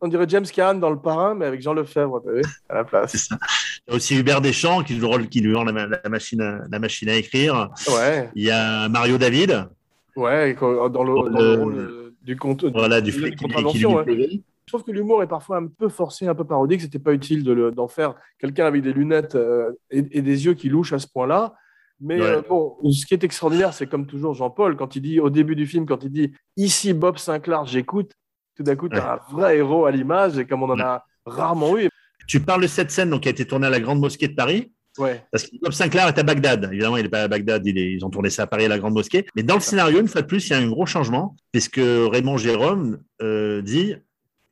On 0.00 0.08
dirait 0.08 0.26
James 0.28 0.44
Caan 0.52 0.74
dans 0.74 0.90
Le 0.90 0.98
Parrain, 0.98 1.34
mais 1.34 1.46
avec 1.46 1.62
Jean 1.62 1.72
Lefebvre, 1.74 2.20
à 2.68 2.74
la 2.74 2.84
place. 2.84 3.16
Ça. 3.16 3.38
Il 3.86 3.90
y 3.90 3.92
a 3.92 3.96
aussi 3.96 4.16
Hubert 4.18 4.40
Deschamps 4.40 4.82
qui, 4.82 4.94
joue 4.96 5.02
le 5.02 5.06
rôle- 5.06 5.28
qui 5.28 5.40
lui 5.40 5.52
vend 5.52 5.64
la, 5.64 5.72
ma- 5.72 5.86
la 5.86 6.08
machine 6.10 6.40
à, 6.42 6.58
la 6.70 6.78
machine 6.80 7.08
à 7.08 7.14
écrire. 7.14 7.70
Ouais, 7.88 8.28
Il 8.34 8.42
y 8.44 8.50
a 8.50 8.88
Mario 8.88 9.16
David, 9.16 9.68
ouais, 10.16 10.54
dans 10.54 10.88
le, 11.04 11.30
dans 11.30 11.40
le 11.40 11.54
rôle 11.62 11.74
euh, 11.78 12.03
du 12.24 12.36
compte. 12.36 12.64
voilà, 12.64 13.00
du 13.00 13.12
flic 13.12 13.36
qui, 13.36 13.44
contravention. 13.44 14.04
Je 14.06 14.72
trouve 14.72 14.82
que 14.82 14.90
l'humour 14.92 15.22
est 15.22 15.26
parfois 15.28 15.58
un 15.58 15.66
peu 15.66 15.88
forcé, 15.90 16.26
un 16.26 16.34
peu 16.34 16.44
parodique. 16.44 16.80
C'était 16.80 16.98
pas 16.98 17.12
utile 17.12 17.44
de 17.44 17.52
le- 17.52 17.70
d'en 17.70 17.86
faire 17.86 18.14
quelqu'un 18.38 18.64
avec 18.66 18.82
des 18.82 18.92
lunettes 18.94 19.34
euh, 19.34 19.72
et, 19.90 19.98
et 20.10 20.22
des 20.22 20.46
yeux 20.46 20.54
qui 20.54 20.68
louchent 20.70 20.94
à 20.94 20.98
ce 20.98 21.06
point-là. 21.06 21.54
Mais 22.00 22.18
Ouais. 22.18 22.26
euh, 22.26 22.42
bon, 22.48 22.76
ce 22.90 23.04
qui 23.06 23.12
est 23.14 23.22
extraordinaire, 23.24 23.72
c'est 23.74 23.86
comme 23.86 24.06
toujours 24.06 24.34
Jean-Paul, 24.34 24.76
quand 24.76 24.96
il 24.96 25.02
dit 25.02 25.20
au 25.20 25.28
début 25.30 25.54
du 25.54 25.66
film, 25.66 25.84
quand 25.86 26.02
il 26.02 26.10
dit 26.10 26.32
ici 26.56 26.92
Bob 26.94 27.18
Sinclair, 27.18 27.66
j'écoute, 27.66 28.12
tout 28.56 28.62
d'un 28.62 28.74
coup, 28.74 28.88
tu 28.88 28.96
as 28.96 29.14
un 29.14 29.32
vrai 29.32 29.58
héros 29.58 29.84
à 29.84 29.90
l'image, 29.90 30.38
et 30.38 30.46
comme 30.46 30.62
on 30.62 30.70
en 30.70 30.80
a 30.80 31.04
rarement 31.26 31.76
eu. 31.78 31.88
Tu 32.26 32.40
parles 32.40 32.62
de 32.62 32.66
cette 32.66 32.90
scène 32.90 33.10
donc, 33.10 33.20
qui 33.22 33.28
a 33.28 33.32
été 33.32 33.46
tournée 33.46 33.66
à 33.66 33.70
la 33.70 33.80
Grande 33.80 34.00
Mosquée 34.00 34.28
de 34.28 34.34
Paris. 34.34 34.72
Ouais, 34.98 35.22
Parce 35.32 35.44
que 35.44 35.56
Bob 35.60 35.72
Sinclair 35.72 36.06
est 36.08 36.18
à 36.18 36.22
Bagdad. 36.22 36.68
Évidemment, 36.72 36.96
il 36.96 37.02
n'est 37.02 37.08
pas 37.08 37.22
à 37.22 37.28
Bagdad, 37.28 37.66
il 37.66 37.76
est- 37.78 37.92
ils 37.94 38.04
ont 38.04 38.10
tourné 38.10 38.30
ça 38.30 38.44
à 38.44 38.46
Paris 38.46 38.66
à 38.66 38.68
la 38.68 38.78
Grande 38.78 38.94
Mosquée. 38.94 39.26
Mais 39.34 39.42
dans 39.42 39.54
le 39.54 39.60
scénario, 39.60 40.00
une 40.00 40.06
fois 40.08 40.22
de 40.22 40.26
plus, 40.26 40.46
il 40.48 40.52
y 40.52 40.54
a 40.54 40.58
un 40.58 40.68
gros 40.68 40.86
changement, 40.86 41.34
puisque 41.52 41.80
Raymond 41.82 42.36
Jérôme 42.36 42.98
euh, 43.22 43.60
dit, 43.62 43.94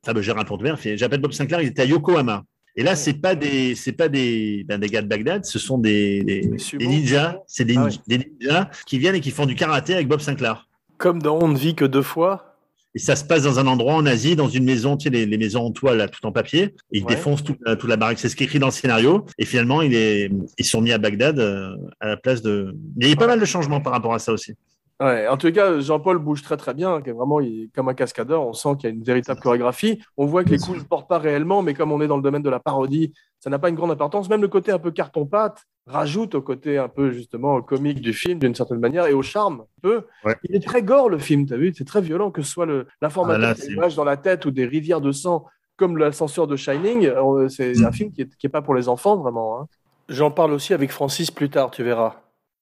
ah 0.07 0.13
ben 0.13 0.21
Gérard 0.21 0.45
Pontevert, 0.45 0.79
fait, 0.81 0.97
j'appelle 0.97 1.21
Bob 1.21 1.33
Sinclair, 1.33 1.61
il 1.62 1.69
était 1.69 1.83
à 1.83 1.85
Yokohama. 1.85 2.43
Et 2.75 2.83
là, 2.83 2.97
c'est 2.97 3.12
pas 3.21 3.35
des, 3.35 3.75
c'est 3.75 3.93
pas 3.93 4.09
des, 4.09 4.64
ben, 4.66 4.81
des 4.81 4.88
gars 4.88 5.03
de 5.03 5.07
Bagdad, 5.07 5.45
ce 5.45 5.59
sont 5.59 5.77
des, 5.79 6.25
des, 6.25 6.87
ninjas, 6.87 7.37
c'est 7.47 7.64
des, 7.66 7.77
Ah 7.77 7.85
ouais. 7.85 7.90
des 8.09 8.19
ninjas 8.19 8.71
qui 8.87 8.99
viennent 8.99 9.14
et 9.14 9.21
qui 9.21 9.31
font 9.31 9.45
du 9.47 9.55
karaté 9.55 9.95
avec 9.95 10.09
Bob 10.09 10.21
Sinclair. 10.21 10.66
comme 10.99 11.21
dans 11.23 11.38
On 11.43 11.49
ne 11.49 11.57
vit 11.57 11.75
que 11.75 11.85
deux 11.85 12.03
fois. 12.03 12.52
Et 12.94 12.98
ça 12.98 13.16
se 13.16 13.24
passe 13.24 13.44
dans 13.44 13.59
un 13.59 13.66
endroit 13.66 13.94
en 13.94 14.05
Asie, 14.05 14.37
dans 14.37 14.48
une 14.48 14.64
maison, 14.64 14.96
tu 14.98 15.05
sais, 15.05 15.11
les, 15.11 15.24
les 15.26 15.38
maisons 15.38 15.64
en 15.64 15.70
toile, 15.70 15.96
là, 15.96 16.09
tout 16.09 16.24
en 16.26 16.33
papier. 16.33 16.74
Et 16.92 16.98
ils 16.98 17.05
Ouais. 17.05 17.14
défoncent 17.14 17.42
toute 17.42 17.59
la, 17.64 17.74
toute 17.76 17.88
la 17.88 17.96
baraque. 17.96 18.18
C'est 18.18 18.28
ce 18.28 18.37
qui 18.37 18.42
est 18.42 18.46
écrit 18.46 18.59
dans 18.59 18.66
le 18.66 18.72
scénario. 18.72 19.24
Et 19.38 19.46
finalement, 19.46 19.81
il 19.83 19.94
est, 19.94 20.31
ils 20.59 20.64
sont 20.64 20.81
mis 20.83 20.92
à 20.92 20.98
Bagdad 20.98 21.38
euh, 21.38 21.74
à 22.00 22.09
la 22.09 22.16
place 22.18 22.42
de. 22.42 22.74
Il 22.98 23.07
y 23.07 23.11
a 23.11 23.12
eu 23.12 23.16
pas 23.16 23.26
mal 23.26 23.40
de 23.40 23.44
changements 23.46 23.81
par 23.81 23.92
rapport 23.94 24.12
à 24.12 24.18
ça 24.18 24.33
aussi. 24.33 24.52
Ouais, 25.00 25.26
en 25.26 25.37
tout 25.37 25.50
cas, 25.50 25.81
Jean-Paul 25.81 26.18
bouge 26.18 26.42
très 26.42 26.57
très 26.57 26.74
bien, 26.74 27.00
qui 27.02 27.09
est 27.11 27.12
vraiment 27.12 27.40
il 27.40 27.64
est 27.64 27.68
comme 27.74 27.88
un 27.88 27.94
cascadeur. 27.94 28.46
On 28.46 28.52
sent 28.52 28.68
qu'il 28.78 28.90
y 28.90 28.92
a 28.92 28.94
une 28.94 29.02
véritable 29.02 29.40
chorégraphie. 29.40 30.00
On 30.16 30.26
voit 30.26 30.44
que 30.44 30.50
les 30.50 30.59
coups 30.59 30.78
ne 30.78 30.85
portent 30.85 31.09
pas 31.09 31.18
réellement, 31.18 31.62
mais 31.62 31.74
comme 31.74 31.90
on 31.90 32.00
est 32.02 32.07
dans 32.07 32.16
le 32.18 32.22
domaine 32.22 32.42
de 32.42 32.50
la 32.50 32.61
parodie, 32.61 33.12
ça 33.40 33.50
n'a 33.50 33.59
pas 33.59 33.68
une 33.70 33.74
grande 33.74 33.90
importance. 33.90 34.28
Même 34.28 34.42
le 34.42 34.48
côté 34.48 34.70
un 34.70 34.78
peu 34.78 34.92
carton-pâte 34.92 35.64
rajoute 35.87 36.35
au 36.35 36.42
côté 36.42 36.79
un 36.79 36.88
peu 36.88 37.11
justement 37.12 37.61
comique 37.62 38.01
du 38.01 38.12
film 38.12 38.38
d'une 38.38 38.55
certaine 38.55 38.79
manière 38.79 39.07
et 39.07 39.12
au 39.12 39.23
charme 39.23 39.62
un 39.62 39.81
peu. 39.83 40.03
Ouais. 40.25 40.37
Il 40.49 40.55
est 40.57 40.64
très 40.64 40.83
gore 40.83 41.09
le 41.11 41.18
film, 41.18 41.47
tu 41.47 41.55
as 41.55 41.57
vu? 41.57 41.73
C'est 41.77 41.85
très 41.85 42.01
violent, 42.01 42.31
que 42.31 42.42
ce 42.42 42.51
soit 42.51 42.66
le- 42.66 42.87
l'informateur 43.01 43.42
Ah 43.42 43.49
là, 43.49 43.55
qui 43.55 43.61
a 43.61 43.64
c'est- 43.64 43.71
une 43.71 43.77
image 43.79 43.97
dans 43.97 44.05
la 44.05 44.16
tête 44.16 44.45
ou 44.47 44.51
des 44.51 44.64
rivières 44.66 45.01
de 45.01 45.12
sang 45.12 45.45
comme 45.77 45.97
l'ascenseur 45.97 46.47
de 46.47 46.55
Shining. 46.57 47.07
Euh, 47.07 47.49
C'est 47.49 47.73
Mm. 47.81 47.85
un 47.87 47.92
film 47.92 48.12
qui 48.12 48.23
n'est 48.23 48.29
qui 48.38 48.47
est 48.47 48.51
pas 48.51 48.62
pour 48.62 48.75
les 48.75 48.88
enfants 48.88 49.16
vraiment. 49.16 49.61
hein. 49.61 49.66
J'en 50.09 50.31
parle 50.31 50.53
aussi 50.53 50.73
avec 50.75 50.90
Francis 50.92 51.31
plus 51.31 51.49
tard, 51.51 51.71
tu 51.71 51.83
verras. 51.83 52.16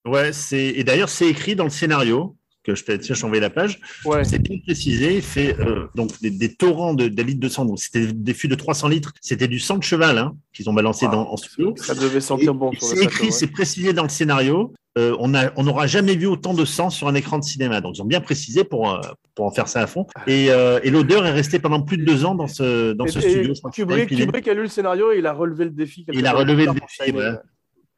Ouais, 0.07 0.33
c'est, 0.33 0.67
et 0.69 0.85
d'ailleurs, 0.85 1.09
c'est 1.11 1.27
écrit 1.29 1.55
dans 1.57 1.65
le 1.65 1.71
scénario 1.71 2.37
que 2.73 2.79
je 2.79 2.85
t'ai, 2.85 2.99
tiens, 2.99 3.15
je 3.15 3.27
la 3.27 3.51
page. 3.51 3.81
Ouais. 4.05 4.25
C'est 4.25 4.39
bien 4.39 4.59
précisé. 4.65 5.17
Il 5.17 5.23
fait, 5.23 5.57
euh, 5.61 5.87
donc, 5.95 6.11
des, 6.21 6.31
des 6.31 6.55
torrents 6.55 6.95
de, 6.95 7.09
de 7.09 7.23
litres 7.23 7.41
de 7.41 7.49
sang. 7.49 7.65
Donc, 7.65 7.79
c'était 7.79 8.13
des 8.13 8.35
fûts 8.35 8.49
de 8.49 8.55
300 8.55 8.89
litres. 8.89 9.13
C'était 9.21 9.49
du 9.49 9.59
sang 9.59 9.79
de 9.79 9.83
cheval, 9.83 10.19
hein, 10.19 10.35
qu'ils 10.53 10.69
ont 10.69 10.73
balancé 10.73 11.07
Wow. 11.07 11.13
dans, 11.13 11.33
en 11.33 11.37
studio. 11.37 11.75
Ça 11.77 11.95
devait 11.95 12.21
sentir 12.21 12.55
bon 12.55 12.71
Et 12.73 12.77
C'est 12.81 13.03
écrit, 13.05 13.27
ouais. 13.27 13.31
c'est 13.31 13.47
précisé 13.47 13.93
dans 13.93 14.03
le 14.03 14.09
scénario. 14.09 14.73
Euh, 14.99 15.15
on 15.21 15.29
n'aura 15.63 15.87
jamais 15.87 16.17
vu 16.17 16.27
autant 16.27 16.53
de 16.53 16.65
sang 16.65 16.91
sur 16.91 17.07
un 17.07 17.15
écran 17.15 17.39
de 17.39 17.45
cinéma. 17.45 17.81
Donc, 17.81 17.97
ils 17.97 18.03
ont 18.03 18.07
bien 18.07 18.21
précisé 18.21 18.65
pour, 18.65 18.93
euh, 18.93 19.01
pour 19.37 19.47
en 19.47 19.51
faire 19.53 19.69
ça 19.69 19.81
à 19.83 19.87
fond. 19.87 20.07
Et, 20.27 20.51
euh, 20.51 20.81
et 20.83 20.91
l'odeur 20.91 21.25
est 21.27 21.31
restée 21.33 21.61
pendant 21.61 21.81
plus 21.81 21.97
de 21.97 22.05
deux 22.05 22.25
ans 22.25 22.35
dans 22.35 22.49
ce, 22.49 22.93
dans 22.93 23.07
Et- 23.07 23.11
ce 23.11 23.21
studio. 23.21 23.55
Kubrick, 23.73 24.09
Kubrick 24.09 24.49
a 24.49 24.55
lu 24.55 24.63
le 24.63 24.69
scénario 24.69 25.13
et 25.13 25.19
il 25.19 25.27
a 25.27 25.33
relevé 25.33 25.65
le 25.65 25.71
défi. 25.71 26.05
Il 26.13 26.27
a 26.27 26.33
relevé 26.33 26.67
le 26.67 26.73
défi, 26.73 26.87
Shining. 26.89 27.23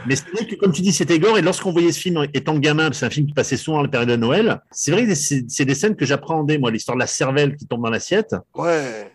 Mais 0.06 0.16
c'est 0.16 0.28
vrai 0.30 0.46
que, 0.46 0.54
comme 0.56 0.72
tu 0.72 0.82
dis, 0.82 0.92
c'était 0.92 1.18
gore. 1.18 1.38
Et 1.38 1.42
lorsqu'on 1.42 1.72
voyait 1.72 1.92
ce 1.92 2.00
film 2.00 2.26
étant 2.34 2.58
gamin, 2.58 2.90
c'est 2.92 3.06
un 3.06 3.10
film 3.10 3.26
qui 3.26 3.32
passait 3.34 3.56
souvent 3.56 3.80
à 3.80 3.82
la 3.82 3.88
période 3.88 4.08
de 4.08 4.16
Noël, 4.16 4.60
c'est 4.70 4.90
vrai 4.92 5.06
que 5.06 5.14
c'est 5.14 5.64
des 5.64 5.74
scènes 5.74 5.96
que 5.96 6.04
j'appréhendais. 6.06 6.58
Moi, 6.58 6.70
l'histoire 6.70 6.96
de 6.96 7.00
la 7.00 7.06
cervelle 7.06 7.56
qui 7.56 7.66
tombe 7.66 7.82
dans 7.82 7.90
l'assiette, 7.90 8.34
Ouais. 8.54 9.12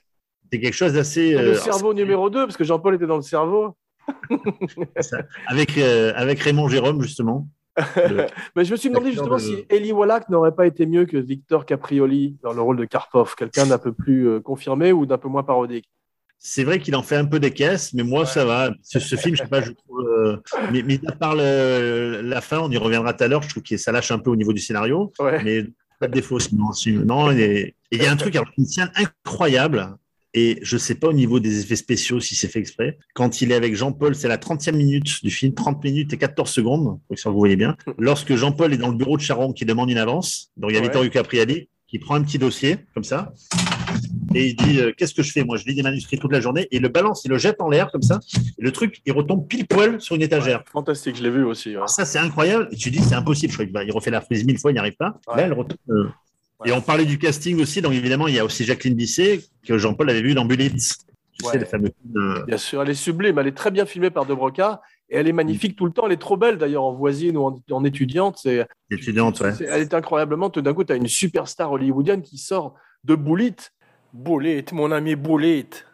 c'est 0.51 0.59
quelque 0.59 0.73
chose 0.75 0.93
d'assez. 0.93 1.33
Euh, 1.35 1.41
le 1.41 1.51
alors, 1.51 1.63
cerveau 1.63 1.93
numéro 1.93 2.29
2, 2.29 2.45
parce 2.45 2.57
que 2.57 2.63
Jean-Paul 2.63 2.95
était 2.95 3.07
dans 3.07 3.17
le 3.17 3.21
cerveau. 3.21 3.75
avec, 5.47 5.77
euh, 5.77 6.13
avec 6.15 6.39
Raymond 6.39 6.67
Jérôme, 6.69 7.01
justement. 7.01 7.47
Le- 7.95 8.25
Mais 8.55 8.65
je 8.65 8.71
me 8.71 8.77
suis 8.77 8.89
demandé 8.89 9.11
justement 9.11 9.35
de- 9.35 9.41
si 9.41 9.65
Eli 9.69 9.91
Wallach 9.91 10.29
n'aurait 10.29 10.55
pas 10.55 10.65
été 10.65 10.85
mieux 10.85 11.05
que 11.05 11.17
Victor 11.17 11.65
Caprioli 11.65 12.37
dans 12.41 12.53
le 12.53 12.61
rôle 12.61 12.77
de 12.77 12.85
Karpov, 12.85 13.35
quelqu'un 13.35 13.67
d'un 13.67 13.77
peu 13.77 13.91
plus 13.91 14.27
euh, 14.27 14.39
confirmé 14.39 14.91
ou 14.91 15.05
d'un 15.05 15.17
peu 15.17 15.27
moins 15.27 15.43
parodique. 15.43 15.87
C'est 16.39 16.63
vrai 16.63 16.79
qu'il 16.79 16.95
en 16.95 17.03
fait 17.03 17.15
un 17.15 17.25
peu 17.25 17.39
des 17.39 17.51
caisses, 17.51 17.93
mais 17.93 18.03
moi, 18.03 18.25
ça 18.25 18.45
va. 18.45 18.71
Ce, 18.83 18.99
ce 18.99 19.15
film, 19.15 19.35
je 19.35 19.41
sais 19.41 19.47
pas, 19.49 19.61
je 19.61 19.71
trouve. 19.71 20.01
euh, 20.07 20.37
mais, 20.71 20.83
mais 20.83 20.99
à 21.07 21.11
part 21.11 21.35
le- 21.35 22.21
la 22.23 22.41
fin, 22.41 22.59
on 22.59 22.69
y 22.71 22.77
reviendra 22.77 23.13
tout 23.13 23.23
à 23.23 23.27
l'heure, 23.27 23.41
je 23.41 23.49
trouve 23.49 23.63
que 23.63 23.75
ça 23.77 23.91
lâche 23.91 24.11
un 24.11 24.19
peu 24.19 24.29
au 24.29 24.35
niveau 24.35 24.53
du 24.53 24.61
scénario. 24.61 25.11
Ouais. 25.19 25.43
mais 25.43 25.65
pas 25.99 26.07
de 26.07 26.13
défaut 26.13 26.39
sinon. 26.39 26.69
Non, 27.05 27.31
il 27.31 27.73
y 27.91 28.05
a 28.05 28.11
un 28.11 28.15
truc, 28.17 28.35
alors, 28.35 28.49
une 28.57 28.65
scène 28.67 28.91
incroyable, 28.95 29.95
et 30.35 30.59
je 30.61 30.77
sais 30.77 30.93
pas 30.93 31.07
au 31.07 31.13
niveau 31.13 31.39
des 31.39 31.59
effets 31.61 31.75
spéciaux 31.75 32.19
si 32.19 32.35
c'est 32.35 32.47
fait 32.47 32.59
exprès. 32.59 32.99
Quand 33.15 33.41
il 33.41 33.51
est 33.51 33.55
avec 33.55 33.75
Jean-Paul, 33.75 34.13
c'est 34.13 34.27
la 34.27 34.37
30e 34.37 34.75
minute 34.75 35.23
du 35.23 35.31
film, 35.31 35.55
30 35.55 35.83
minutes 35.83 36.13
et 36.13 36.17
14 36.17 36.51
secondes, 36.51 36.99
ça 37.15 37.31
vous 37.31 37.39
voyez 37.39 37.55
bien. 37.55 37.75
Lorsque 37.97 38.35
Jean-Paul 38.35 38.71
est 38.73 38.77
dans 38.77 38.89
le 38.89 38.95
bureau 38.97 39.17
de 39.17 39.23
Charon 39.23 39.53
qui 39.53 39.65
demande 39.65 39.89
une 39.89 39.97
avance, 39.97 40.51
donc 40.55 40.69
il 40.69 40.75
y 40.75 40.77
a 40.77 40.81
Ouais. 40.81 40.85
Vittorio 40.87 41.09
Capriali 41.09 41.67
qui 41.87 41.97
prend 41.97 42.13
un 42.15 42.21
petit 42.21 42.37
dossier, 42.37 42.77
comme 42.93 43.03
ça, 43.05 43.33
et 44.33 44.47
il 44.47 44.55
dit 44.55 44.79
euh, 44.79 44.91
Qu'est-ce 44.95 45.13
que 45.13 45.23
je 45.23 45.31
fais 45.31 45.43
Moi, 45.43 45.57
je 45.57 45.65
lis 45.65 45.75
des 45.75 45.83
manuscrits 45.83 46.17
toute 46.17 46.31
la 46.31 46.41
journée, 46.41 46.63
et 46.71 46.77
il 46.77 46.81
le 46.81 46.89
balance, 46.89 47.23
il 47.25 47.29
le 47.29 47.37
jette 47.37 47.61
en 47.61 47.69
l'air, 47.69 47.91
comme 47.91 48.01
ça, 48.01 48.19
et 48.57 48.61
le 48.61 48.71
truc, 48.71 49.01
il 49.05 49.13
retombe 49.13 49.47
pile 49.47 49.67
poil 49.67 49.99
sur 50.01 50.15
une 50.15 50.21
étagère. 50.21 50.63
Fantastique, 50.71 51.15
je 51.15 51.23
l'ai 51.23 51.29
vu 51.29 51.43
aussi. 51.43 51.75
ouais. 51.77 51.83
Ça, 51.87 52.05
c'est 52.05 52.19
incroyable. 52.19 52.67
Et 52.71 52.75
tu 52.75 52.89
dis, 52.91 52.99
c'est 52.99 53.15
impossible. 53.15 53.51
Je 53.53 53.63
crois 53.65 53.83
qu'il 53.83 53.91
refait 53.93 54.11
la 54.11 54.21
frise 54.21 54.45
mille 54.45 54.59
fois, 54.59 54.71
il 54.71 54.75
n'y 54.75 54.79
arrive 54.79 54.95
pas. 54.97 55.19
Ouais. 55.27 55.37
Là, 55.37 55.43
elle 55.43 55.53
retombe. 55.53 55.77
euh. 55.89 56.07
Et 56.65 56.71
on 56.71 56.81
parlait 56.81 57.05
du 57.05 57.19
casting 57.19 57.61
aussi. 57.61 57.81
Donc, 57.81 57.93
évidemment, 57.93 58.27
il 58.27 58.33
y 58.33 58.39
a 58.39 58.45
aussi 58.45 58.63
Jacqueline 58.65 58.95
Bisset, 58.95 59.41
que 59.65 59.77
Jean-Paul 59.77 60.09
avait 60.09 60.21
vu 60.23 60.33
dans 60.33 60.43
Bullets. 60.45 60.71
Tu 60.71 61.45
sais, 61.45 61.59
le 61.59 61.65
fameux 61.65 61.91
film 62.01 62.13
de- 62.15 62.45
Bien 62.47 62.57
sûr, 62.57 62.81
elle 62.81 62.89
est 62.89 62.95
sublime, 62.95 63.37
elle 63.37 63.45
est 63.45 63.55
très 63.55 63.69
bien 63.69 63.85
filmée 63.85 64.09
par 64.09 64.25
De 64.25 64.33
Broca 64.33 64.81
et 65.07 65.17
elle 65.17 65.27
est 65.27 65.33
magnifique 65.33 65.75
tout 65.75 65.85
le 65.85 65.91
temps. 65.91 66.07
Elle 66.07 66.13
est 66.13 66.17
trop 66.17 66.35
belle 66.35 66.57
d'ailleurs 66.57 66.81
en 66.83 66.93
voisine 66.93 67.37
ou 67.37 67.45
en, 67.45 67.61
en 67.69 67.83
étudiante. 67.83 68.39
C'est, 68.41 68.65
étudiante, 68.89 69.39
ouais. 69.41 69.53
elle 69.69 69.81
est 69.81 69.93
incroyablement. 69.93 70.49
Tout 70.49 70.61
d'un 70.63 70.73
coup, 70.73 70.83
tu 70.83 70.91
as 70.93 70.95
une 70.95 71.07
superstar 71.07 71.71
hollywoodienne 71.71 72.23
qui 72.23 72.39
sort 72.39 72.73
de 73.03 73.13
Bullitt. 73.13 73.71
Bullitt, 74.17 74.71
mon 74.71 74.91
ami 74.91 75.15
Bullitt. 75.15 75.85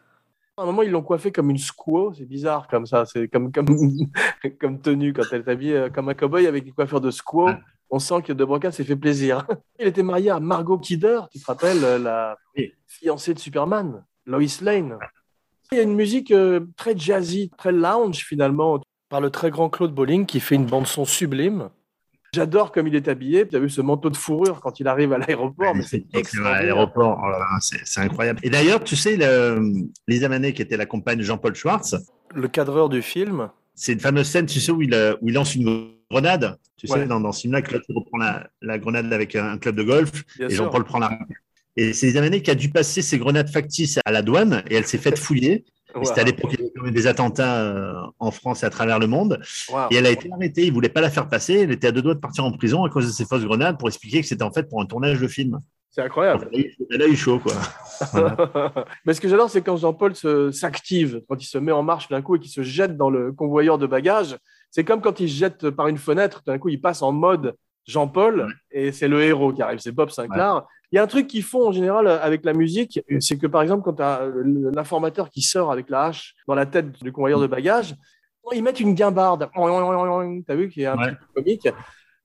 À 0.56 0.62
un 0.62 0.66
moment, 0.66 0.82
ils 0.82 0.92
l'ont 0.92 1.02
coiffée 1.02 1.32
comme 1.32 1.50
une 1.50 1.58
squaw. 1.58 2.14
C'est 2.14 2.26
bizarre 2.26 2.68
comme 2.70 2.86
ça. 2.86 3.06
C'est 3.06 3.28
comme, 3.28 3.52
comme, 3.52 3.68
comme 4.62 4.82
tenue 4.82 5.12
quand 5.12 5.24
elle 5.32 5.42
est 5.42 5.50
habillée 5.50 5.76
euh, 5.76 5.90
comme 5.90 6.08
un 6.08 6.14
cowboy 6.14 6.48
avec 6.48 6.66
une 6.66 6.74
coiffure 6.74 7.02
de 7.02 7.12
squaw. 7.12 7.48
Ouais. 7.48 7.58
On 7.90 8.00
sent 8.00 8.22
que 8.24 8.34
De 8.34 8.46
Broca 8.46 8.72
s'est 8.72 8.86
fait 8.86 8.96
plaisir. 8.96 9.46
Il 9.80 9.88
était 9.88 10.04
marié 10.04 10.30
à 10.30 10.40
Margot 10.40 10.78
Kidder, 10.78 11.20
tu 11.32 11.40
te 11.40 11.46
rappelles, 11.46 11.84
euh, 11.84 12.00
la 12.00 12.38
fiancée 12.88 13.34
de 13.34 13.40
Superman, 13.40 14.06
Lois 14.26 14.62
Lane. 14.62 14.98
Il 15.72 15.78
y 15.78 15.82
a 15.82 15.84
une 15.84 15.96
musique 15.96 16.32
euh, 16.32 16.62
très 16.78 16.98
jazzy, 16.98 17.52
très 17.58 17.72
lounge 17.72 18.26
finalement, 18.26 18.80
par 19.10 19.20
le 19.20 19.32
très 19.32 19.52
grand 19.52 19.70
Claude 19.70 19.94
Bolling 19.94 20.26
qui 20.26 20.40
fait 20.40 20.56
une 20.56 20.66
bande-son 20.66 21.04
sublime. 21.04 21.70
J'adore 22.34 22.72
comme 22.72 22.88
il 22.88 22.96
est 22.96 23.08
habillé. 23.08 23.48
Tu 23.48 23.56
as 23.56 23.60
vu 23.60 23.70
ce 23.70 23.82
manteau 23.82 24.10
de 24.10 24.18
fourrure 24.18 24.60
quand 24.62 24.80
il 24.80 24.88
arrive 24.88 25.14
à 25.14 25.18
l'aéroport, 25.20 25.76
mais 25.76 25.84
c'est 25.84 26.04
à 26.14 26.20
extraordinaire. 26.20 26.62
l'aéroport. 26.76 27.22
Oh 27.24 27.30
là 27.30 27.40
là, 27.40 27.46
c'est 27.62 27.80
c'est 27.86 28.00
incroyable. 28.02 28.40
Et 28.44 28.50
d'ailleurs, 28.50 28.84
tu 28.84 28.96
sais, 28.96 29.16
le- 29.18 29.62
Lisa 30.08 30.30
Manet, 30.30 30.54
qui 30.54 30.62
était 30.62 30.78
la 30.78 30.86
compagne 30.86 31.20
de 31.20 31.24
Jean-Paul 31.24 31.54
Schwartz, 31.56 31.96
Le 32.34 32.48
cadreur 32.48 32.90
du 32.90 33.02
film. 33.02 33.50
c'est 33.76 33.94
une 33.94 34.00
fameuse 34.00 34.28
scène, 34.28 34.46
tu 34.48 34.60
sais, 34.60 34.72
où 34.72 34.82
il, 34.82 34.94
euh, 34.94 35.16
où 35.22 35.30
il 35.30 35.34
lance 35.36 35.56
une 35.56 35.90
grenade. 36.10 36.58
Tu 36.78 36.92
Ouais. 36.92 37.00
sais, 37.02 37.06
dans, 37.06 37.20
dans 37.22 37.32
ce 37.32 37.42
film-là, 37.42 37.62
Claude 37.62 37.84
reprend 37.90 38.18
la, 38.18 38.48
la 38.62 38.78
grenade 38.80 39.14
avec 39.14 39.36
un, 39.36 39.52
un 39.52 39.58
club 39.58 39.76
de 39.76 39.84
golf 39.84 40.12
Bien 40.38 40.48
et 40.48 40.54
sûr. 40.56 40.66
Jean-Paul 40.66 40.84
prend 40.84 41.00
la. 41.00 41.18
Et 41.78 41.94
c'est 41.94 42.08
Lisa 42.08 42.22
Manet 42.22 42.42
qui 42.42 42.52
a 42.52 42.56
dû 42.56 42.70
passer 42.70 43.02
ses 43.02 43.18
grenades 43.18 43.50
factices 43.50 44.00
à 44.06 44.12
la 44.12 44.22
douane 44.22 44.64
et 44.70 44.76
elle 44.76 44.86
s'est 44.86 44.98
faite 44.98 45.18
fouiller. 45.18 45.66
Et 46.02 46.06
C'était 46.06 46.22
à 46.22 46.24
l'époque 46.24 46.56
des 46.92 47.08
attentats 47.08 47.62
euh, 47.62 47.94
en 48.20 48.32
France 48.32 48.64
et 48.64 48.66
à 48.66 48.70
travers 48.70 49.00
le 49.00 49.08
monde. 49.08 49.40
Wow. 49.72 49.88
Et 49.92 49.96
elle 49.96 50.06
a 50.06 50.12
été 50.12 50.30
arrêtée. 50.32 50.64
Ils 50.64 50.70
ne 50.70 50.74
voulaient 50.74 50.90
pas 50.90 51.02
la 51.02 51.10
faire 51.10 51.28
passer. 51.28 51.60
Elle 51.62 51.72
était 51.72 51.88
à 51.88 51.92
deux 51.92 52.02
doigts 52.02 52.16
de 52.16 52.20
partir 52.20 52.44
en 52.46 52.52
prison 52.52 52.84
à 52.84 52.90
cause 52.90 53.06
de 53.08 53.12
ces 53.12 53.26
fausses 53.26 53.46
grenades 53.46 53.78
pour 53.78 53.88
expliquer 53.88 54.22
que 54.22 54.28
c'était 54.28 54.44
en 54.44 54.52
fait 54.52 54.70
pour 54.70 54.82
un 54.82 54.86
tournage 54.86 55.20
de 55.20 55.28
film. 55.28 55.60
C'est 55.90 56.02
incroyable. 56.02 56.50
Elle 56.90 57.02
a 57.04 57.08
eu- 57.08 57.16
chaud, 57.16 57.40
quoi. 57.40 57.54
Voilà. 58.12 58.74
Mais 59.06 59.14
ce 59.14 59.22
que 59.22 59.30
j'adore, 59.30 59.50
c'est 59.52 59.62
quand 59.62 59.78
Jean-Paul 59.78 60.14
s'active, 60.52 61.22
quand 61.30 61.42
il 61.42 61.46
se 61.46 61.60
met 61.60 61.72
en 61.72 61.84
marche 61.84 62.10
d'un 62.10 62.22
coup 62.24 62.36
et 62.36 62.40
qu'il 62.40 62.50
se 62.50 62.64
jette 62.64 62.98
dans 62.98 63.12
le 63.12 63.32
convoyeur 63.32 63.78
de 63.78 63.86
bagages. 63.86 64.36
C'est 64.72 64.84
comme 64.84 65.02
quand 65.02 65.20
il 65.20 65.30
se 65.30 65.36
jette 65.36 65.70
par 65.70 65.88
une 65.88 66.00
fenêtre, 66.00 66.42
d'un 66.48 66.58
coup, 66.58 66.70
il 66.70 66.82
passe 66.82 67.04
en 67.04 67.12
mode 67.12 67.54
Jean-Paul 67.86 68.48
et 68.72 68.92
c'est 68.92 69.08
le 69.08 69.22
héros 69.22 69.54
qui 69.54 69.62
arrive, 69.62 69.80
c'est 69.80 69.92
Bob 69.92 70.10
Sinclair. 70.10 70.64
Il 70.94 70.98
y 70.98 71.00
a 71.00 71.04
un 71.04 71.08
truc 71.08 71.26
qu'ils 71.26 71.42
font 71.42 71.70
en 71.70 71.72
général 71.72 72.08
avec 72.08 72.46
la 72.46 72.54
musique, 72.54 73.02
c'est 73.20 73.40
que 73.40 73.48
par 73.48 73.64
exemple, 73.64 73.82
quand 73.84 73.94
tu 73.94 74.04
as 74.04 74.22
l'informateur 74.76 75.32
qui 75.32 75.42
sort 75.42 75.72
avec 75.72 75.90
la 75.90 76.04
hache 76.06 76.36
dans 76.48 76.54
la 76.54 76.68
tête 76.68 76.92
du 77.04 77.12
convoyeur 77.12 77.40
de 77.40 77.48
bagages, 77.48 77.96
ils 78.54 78.62
mettent 78.62 78.80
une 78.80 78.94
guimbarde. 78.94 79.50
T'as 79.56 80.56
vu, 80.56 80.70
qui 80.70 80.84
est 80.84 80.86
un 80.86 80.96
Ouais. 80.96 81.08
petit 81.10 81.16
peu 81.34 81.42
comique. 81.42 81.68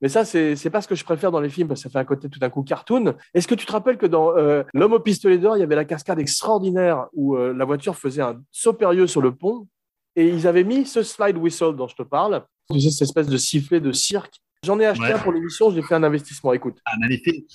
Mais 0.02 0.11
ça, 0.11 0.26
c'est 0.26 0.54
c'est 0.54 0.68
pas 0.68 0.83
ce 0.83 0.87
que 0.87 0.94
je 0.94 1.02
préfère 1.02 1.31
dans 1.33 1.40
les 1.40 1.48
films 1.48 1.66
parce 1.66 1.81
que 1.83 1.88
ça 1.88 1.90
fait 1.90 1.98
un 1.98 2.04
côté 2.04 2.28
tout 2.28 2.38
d'un 2.38 2.50
coup 2.50 2.62
cartoon. 2.62 3.14
Est-ce 3.33 3.48
que 3.48 3.54
tu 3.54 3.64
te 3.64 3.72
rappelles 3.72 3.96
que 3.96 4.04
dans 4.07 4.37
euh, 4.37 4.62
L'homme 4.74 4.92
au 4.92 5.00
pistolet 5.00 5.38
d'or, 5.38 5.57
il 5.57 5.61
y 5.61 5.62
avait 5.62 5.74
la 5.74 5.87
cascade 5.87 6.18
extraordinaire 6.20 7.07
où 7.14 7.37
euh, 7.37 7.54
la 7.54 7.64
voiture 7.64 7.96
faisait 7.96 8.20
un 8.22 8.38
saut 8.52 8.74
périlleux 8.74 9.07
sur 9.07 9.22
le 9.22 9.35
pont 9.35 9.66
et 10.14 10.28
ils 10.28 10.46
avaient 10.46 10.62
mis 10.62 10.85
ce 10.85 11.02
slide 11.02 11.38
whistle 11.38 11.74
dont 11.74 11.88
je 11.88 11.96
te 11.96 12.02
parle, 12.02 12.44
cette 12.70 13.00
espèce 13.02 13.28
de 13.28 13.37
sifflet 13.38 13.81
de 13.81 13.92
cirque. 13.92 14.35
J'en 14.64 14.78
ai 14.78 14.87
acheté 14.87 15.04
Ouais. 15.07 15.12
un 15.12 15.18
pour 15.18 15.33
l'émission, 15.33 15.70
j'ai 15.70 15.83
fait 15.83 15.94
un 15.94 16.02
investissement. 16.02 16.52
Écoute, 16.52 16.76
Un 16.87 16.98
magnifique. 17.00 17.46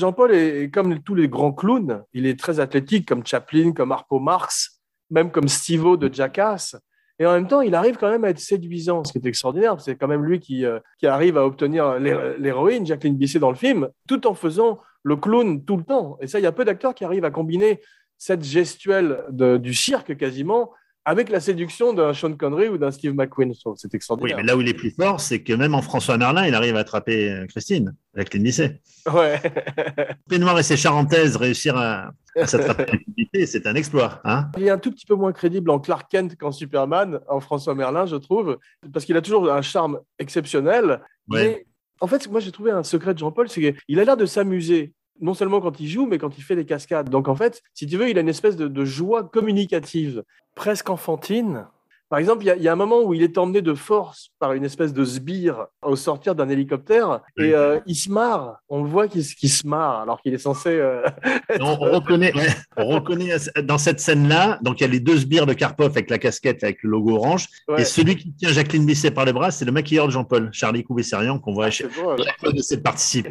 Jean-Paul 0.00 0.32
est, 0.32 0.70
comme 0.72 1.00
tous 1.00 1.14
les 1.14 1.28
grands 1.28 1.52
clowns, 1.52 2.02
il 2.12 2.26
est 2.26 2.38
très 2.38 2.58
athlétique 2.58 3.06
comme 3.06 3.24
Chaplin, 3.24 3.72
comme 3.72 3.92
Harpo 3.92 4.18
Marx, 4.18 4.80
même 5.10 5.30
comme 5.30 5.46
Steve-O 5.48 5.96
de 5.96 6.12
Jackass. 6.12 6.76
Et 7.18 7.26
en 7.26 7.32
même 7.34 7.46
temps, 7.46 7.60
il 7.60 7.74
arrive 7.74 7.98
quand 7.98 8.10
même 8.10 8.24
à 8.24 8.30
être 8.30 8.40
séduisant, 8.40 9.04
ce 9.04 9.12
qui 9.12 9.18
est 9.18 9.26
extraordinaire. 9.26 9.78
C'est 9.80 9.94
quand 9.94 10.08
même 10.08 10.24
lui 10.24 10.40
qui, 10.40 10.64
euh, 10.64 10.80
qui 10.98 11.06
arrive 11.06 11.36
à 11.36 11.44
obtenir 11.44 11.98
l'hé- 11.98 12.34
l'héroïne, 12.38 12.86
Jacqueline 12.86 13.16
Bisset, 13.16 13.38
dans 13.38 13.50
le 13.50 13.56
film, 13.56 13.90
tout 14.08 14.26
en 14.26 14.34
faisant 14.34 14.78
le 15.02 15.16
clown 15.16 15.62
tout 15.64 15.76
le 15.76 15.84
temps. 15.84 16.16
Et 16.22 16.26
ça, 16.26 16.40
il 16.40 16.42
y 16.42 16.46
a 16.46 16.52
peu 16.52 16.64
d'acteurs 16.64 16.94
qui 16.94 17.04
arrivent 17.04 17.26
à 17.26 17.30
combiner 17.30 17.80
cette 18.16 18.42
gestuelle 18.42 19.24
du 19.30 19.74
cirque 19.74 20.16
quasiment 20.16 20.72
avec 21.04 21.30
la 21.30 21.40
séduction 21.40 21.92
d'un 21.92 22.12
Sean 22.12 22.34
Connery 22.34 22.68
ou 22.68 22.78
d'un 22.78 22.90
Steve 22.90 23.14
McQueen. 23.14 23.54
Je 23.54 23.60
trouve 23.60 23.74
que 23.74 23.80
C'est 23.80 23.88
Oui, 23.92 23.96
extraordinaire. 23.96 24.36
mais 24.36 24.42
là 24.44 24.56
où 24.56 24.60
il 24.60 24.68
est 24.68 24.74
plus 24.74 24.90
fort, 24.90 25.20
c'est 25.20 25.42
que 25.42 25.52
même 25.52 25.74
en 25.74 25.82
François 25.82 26.18
Merlin, 26.18 26.46
il 26.46 26.54
arrive 26.54 26.76
à 26.76 26.80
attraper 26.80 27.30
euh, 27.30 27.46
Christine, 27.46 27.94
avec 28.14 28.36
Bisset. 28.36 28.80
Ouais. 29.12 29.40
Pénoir 30.28 30.58
et 30.58 30.62
ses 30.62 30.76
charentaises 30.76 31.36
réussir 31.36 31.76
à, 31.76 32.12
à 32.36 32.46
s'attraper 32.46 33.00
c'est 33.46 33.66
un 33.66 33.74
exploit. 33.74 34.20
Hein 34.24 34.50
Il 34.56 34.64
est 34.64 34.70
un 34.70 34.78
tout 34.78 34.90
petit 34.90 35.06
peu 35.06 35.14
moins 35.14 35.32
crédible 35.32 35.70
en 35.70 35.78
Clark 35.78 36.10
Kent 36.10 36.36
qu'en 36.36 36.52
Superman, 36.52 37.20
en 37.28 37.40
François 37.40 37.74
Merlin, 37.74 38.06
je 38.06 38.16
trouve, 38.16 38.58
parce 38.92 39.04
qu'il 39.04 39.16
a 39.16 39.22
toujours 39.22 39.50
un 39.52 39.62
charme 39.62 40.00
exceptionnel. 40.18 41.00
Ouais. 41.28 41.44
Mais 41.44 41.66
en 42.00 42.06
fait, 42.06 42.28
moi, 42.30 42.40
j'ai 42.40 42.50
trouvé 42.52 42.70
un 42.70 42.82
secret 42.82 43.14
de 43.14 43.18
Jean-Paul, 43.18 43.48
c'est 43.48 43.74
qu'il 43.74 44.00
a 44.00 44.04
l'air 44.04 44.16
de 44.16 44.26
s'amuser, 44.26 44.92
non 45.20 45.34
seulement 45.34 45.60
quand 45.60 45.80
il 45.80 45.88
joue, 45.88 46.06
mais 46.06 46.18
quand 46.18 46.38
il 46.38 46.42
fait 46.42 46.56
des 46.56 46.64
cascades. 46.64 47.10
Donc, 47.10 47.28
en 47.28 47.34
fait, 47.34 47.62
si 47.74 47.86
tu 47.86 47.96
veux, 47.96 48.08
il 48.08 48.18
a 48.18 48.20
une 48.20 48.28
espèce 48.28 48.56
de, 48.56 48.84
joie 48.84 49.24
communicative, 49.24 50.24
presque 50.54 50.90
enfantine. 50.90 51.66
Par 52.10 52.18
exemple, 52.18 52.42
il 52.42 52.48
y, 52.48 52.50
a, 52.50 52.56
il 52.56 52.62
y 52.62 52.68
a 52.68 52.72
un 52.72 52.76
moment 52.76 53.02
où 53.02 53.14
il 53.14 53.22
est 53.22 53.38
emmené 53.38 53.62
de 53.62 53.72
force 53.72 54.30
par 54.40 54.52
une 54.52 54.64
espèce 54.64 54.92
de 54.92 55.04
sbire 55.04 55.66
au 55.82 55.94
sortir 55.94 56.34
d'un 56.34 56.48
hélicoptère 56.48 57.20
et 57.38 57.54
euh, 57.54 57.78
il 57.86 57.94
se 57.94 58.10
marre. 58.10 58.56
On 58.68 58.82
le 58.82 58.88
voit 58.90 59.06
qu'il 59.06 59.24
se- 59.24 59.64
marre 59.66 60.00
alors 60.00 60.20
qu'il 60.20 60.34
est 60.34 60.38
censé. 60.38 60.70
euh, 60.70 61.02
être- 61.48 61.64
on, 61.64 61.78
on 61.80 61.92
reconnaît, 61.94 62.34
ouais, 62.36 62.48
on 62.76 62.86
reconnaît 62.88 63.36
dans 63.62 63.78
cette 63.78 64.00
scène-là, 64.00 64.58
donc 64.62 64.80
il 64.80 64.82
y 64.82 64.86
a 64.86 64.90
les 64.90 64.98
deux 65.00 65.18
sbires 65.18 65.46
de 65.46 65.52
Karpov 65.54 65.86
avec 65.92 66.10
la 66.10 66.18
casquette 66.18 66.64
avec 66.64 66.82
le 66.82 66.90
logo 66.90 67.14
orange, 67.14 67.46
Ouais. 67.68 67.82
et 67.82 67.84
celui 67.84 68.16
qui 68.16 68.32
tient 68.34 68.50
Jacqueline 68.50 68.84
Bisset 68.84 69.12
par 69.12 69.24
le 69.24 69.32
bras, 69.32 69.52
c'est 69.52 69.64
le 69.64 69.70
maquilleur 69.72 70.06
de 70.08 70.12
Jean-Paul, 70.12 70.50
Charlie 70.52 70.82
Coubesserian, 70.82 71.38
qu'on 71.38 71.54
voit 71.54 71.70
chez 71.70 71.86
C'est 71.94 72.02
drôle. 72.02 72.18
chaque 72.18 72.52
de. 72.54 72.60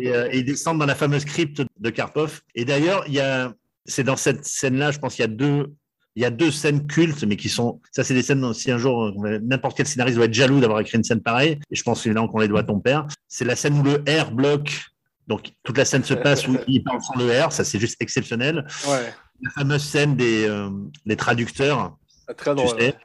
Et, 0.02 0.10
euh, 0.16 0.30
et 0.32 0.38
ils 0.40 0.46
descendent 0.46 0.80
dans 0.80 0.86
la 0.86 0.96
fameuse 0.96 1.26
crypte 1.26 1.62
de 1.80 1.90
Karpov. 1.90 2.42
Et 2.56 2.64
d'ailleurs, 2.64 3.04
il 3.08 3.14
y 3.16 3.20
a, 3.20 3.52
c'est 3.86 4.04
dans 4.04 4.16
cette 4.16 4.46
scène-là, 4.46 4.92
je 4.92 5.00
pense 5.00 5.16
qu'il 5.16 5.24
y 5.24 5.26
a 5.26 5.28
deux, 5.28 5.74
il 6.16 6.22
y 6.24 6.26
a 6.26 6.30
deux 6.32 6.52
scènes 6.52 6.86
cultes, 6.88 7.24
mais 7.24 7.36
qui 7.38 7.50
sont, 7.50 7.80
ça, 7.92 8.04
c'est 8.04 8.14
des 8.14 8.24
scènes, 8.24 8.54
si 8.54 8.72
un 8.72 8.78
jour, 8.78 9.14
n'importe 9.42 9.78
quel 9.78 9.88
scénariste 9.88 10.16
doit 10.18 10.26
être 10.26 10.34
jaloux 10.34 10.60
d'avoir 10.60 10.80
écrit 10.82 10.98
une 10.98 11.04
scène 11.04 11.22
pareille, 11.22 11.60
et 11.70 11.76
je 11.76 11.84
pense 11.84 12.06
évidemment 12.06 12.28
qu'on 12.28 12.40
les 12.40 12.48
doit 12.48 12.62
à 12.62 12.64
ton 12.64 12.80
père. 12.80 13.08
C'est 13.28 13.46
la 13.46 13.56
scène 13.56 13.80
où 13.80 13.84
le 13.84 14.04
R 14.08 14.32
bloque. 14.32 14.86
Donc, 15.28 15.52
toute 15.64 15.78
la 15.78 15.86
scène 15.86 16.04
se 16.04 16.16
passe 16.16 16.48
où 16.48 16.58
il 16.68 16.84
parle 16.84 17.02
sans 17.02 17.16
le 17.18 17.30
R, 17.42 17.52
ça 17.52 17.64
c'est 17.64 17.80
juste 17.80 18.02
exceptionnel. 18.02 18.66
Ouais, 18.88 19.14
La 19.42 19.52
fameuse 19.52 19.84
scène 19.84 20.16
des 20.16 20.48
euh, 20.48 20.70
traducteurs, 21.18 21.96
très 22.36 22.52
tu 22.52 22.56
drôle. 22.56 22.80
sais, 22.82 22.96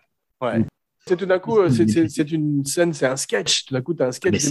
Ouais. 0.41 0.65
C'est 1.07 1.17
tout 1.17 1.27
d'un 1.27 1.39
coup, 1.39 1.59
euh, 1.59 1.69
c'est- 1.69 2.31
une 2.33 2.65
scène, 2.65 2.95
c'est 2.95 3.05
un 3.07 3.17
sketch. 3.17 3.67
Tout 3.67 3.75
d'un 3.75 3.83
coup, 3.83 3.93
tu 3.93 4.03
as 4.03 4.07
un 4.07 4.13
sketch. 4.13 4.43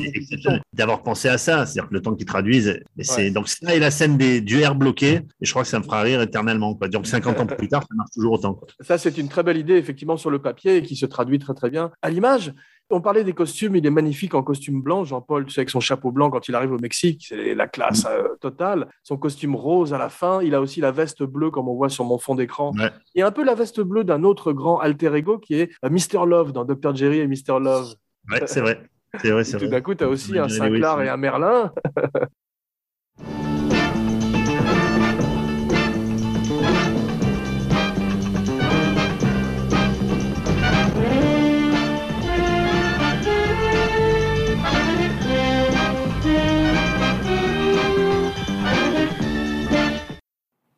d'avoir 0.71 1.01
pensé 1.01 1.27
à 1.27 1.37
ça, 1.39 1.65
c'est-à-dire 1.65 1.89
que 1.89 1.93
le 1.95 2.01
temps 2.01 2.13
qu'ils 2.13 2.27
traduisent, 2.27 2.79
mais 2.95 3.03
c'est 3.03 3.15
Ouais. 3.23 3.31
donc 3.31 3.47
ça 3.49 3.73
et 3.73 3.79
la 3.79 3.89
scène 3.89 4.17
des 4.17 4.39
du 4.41 4.63
R 4.63 4.75
bloqué, 4.75 5.13
et 5.41 5.45
je 5.45 5.49
crois 5.51 5.63
que 5.63 5.67
ça 5.69 5.79
me 5.79 5.83
fera 5.83 6.01
rire 6.03 6.21
éternellement 6.21 6.75
quoi. 6.75 6.87
Donc 6.89 7.07
50 7.07 7.39
ans 7.39 7.47
plus 7.47 7.67
tard, 7.67 7.81
ça 7.81 7.95
marche 7.95 8.11
toujours 8.13 8.33
autant. 8.33 8.53
quoi. 8.53 8.67
Ça, 8.81 8.97
c'est 8.99 9.17
une 9.17 9.29
très 9.29 9.41
belle 9.41 9.57
idée, 9.57 9.75
effectivement, 9.75 10.17
sur 10.17 10.29
le 10.29 10.39
papier 10.39 10.77
et 10.77 10.83
qui 10.83 10.95
se 10.95 11.05
traduit 11.07 11.39
très, 11.39 11.53
très 11.55 11.69
bien 11.71 11.91
à 12.03 12.09
l'image. 12.11 12.53
On 12.89 13.01
parlait 13.01 13.23
des 13.23 13.33
costumes, 13.33 13.75
il 13.75 13.85
est 13.85 13.91
magnifique 13.91 14.35
en 14.35 14.43
costume 14.43 14.81
blanc. 14.81 15.03
Jean-Paul, 15.03 15.45
tu 15.45 15.53
sais, 15.53 15.61
avec 15.61 15.69
son 15.69 15.79
chapeau 15.79 16.11
blanc 16.11 16.29
quand 16.29 16.47
il 16.47 16.55
arrive 16.55 16.71
au 16.73 16.77
Mexique, 16.77 17.25
c'est 17.27 17.55
la 17.55 17.67
classe 17.67 18.05
euh, 18.05 18.35
totale. 18.39 18.87
Son 19.03 19.17
costume 19.17 19.55
rose 19.55 19.93
à 19.93 19.97
la 19.97 20.09
fin. 20.09 20.41
Il 20.41 20.53
a 20.53 20.61
aussi 20.61 20.81
la 20.81 20.91
veste 20.91 21.23
bleue, 21.23 21.49
comme 21.49 21.67
on 21.67 21.75
voit 21.75 21.89
sur 21.89 22.05
mon 22.05 22.17
fond 22.17 22.35
d'écran. 22.35 22.71
Ouais. 22.77 22.91
Et 23.15 23.21
un 23.21 23.31
peu 23.31 23.43
la 23.43 23.55
veste 23.55 23.81
bleue 23.81 24.03
d'un 24.03 24.23
autre 24.23 24.53
grand 24.53 24.79
alter 24.79 25.15
ego 25.15 25.39
qui 25.39 25.55
est 25.55 25.71
euh, 25.83 25.89
Mr. 25.89 26.25
Love 26.27 26.51
dans 26.51 26.65
Dr. 26.65 26.95
Jerry 26.95 27.19
et 27.19 27.27
Mr. 27.27 27.59
Love. 27.59 27.95
Ouais, 28.29 28.43
c'est 28.45 28.61
vrai. 28.61 28.81
C'est 29.21 29.31
vrai, 29.31 29.43
c'est 29.43 29.53
tout 29.53 29.65
vrai. 29.65 29.69
d'un 29.69 29.81
coup, 29.81 29.95
tu 29.95 30.03
as 30.03 30.09
aussi 30.09 30.37
un 30.37 30.49
Sinclair 30.49 31.01
et 31.01 31.09
un 31.09 31.17
Merlin. 31.17 31.71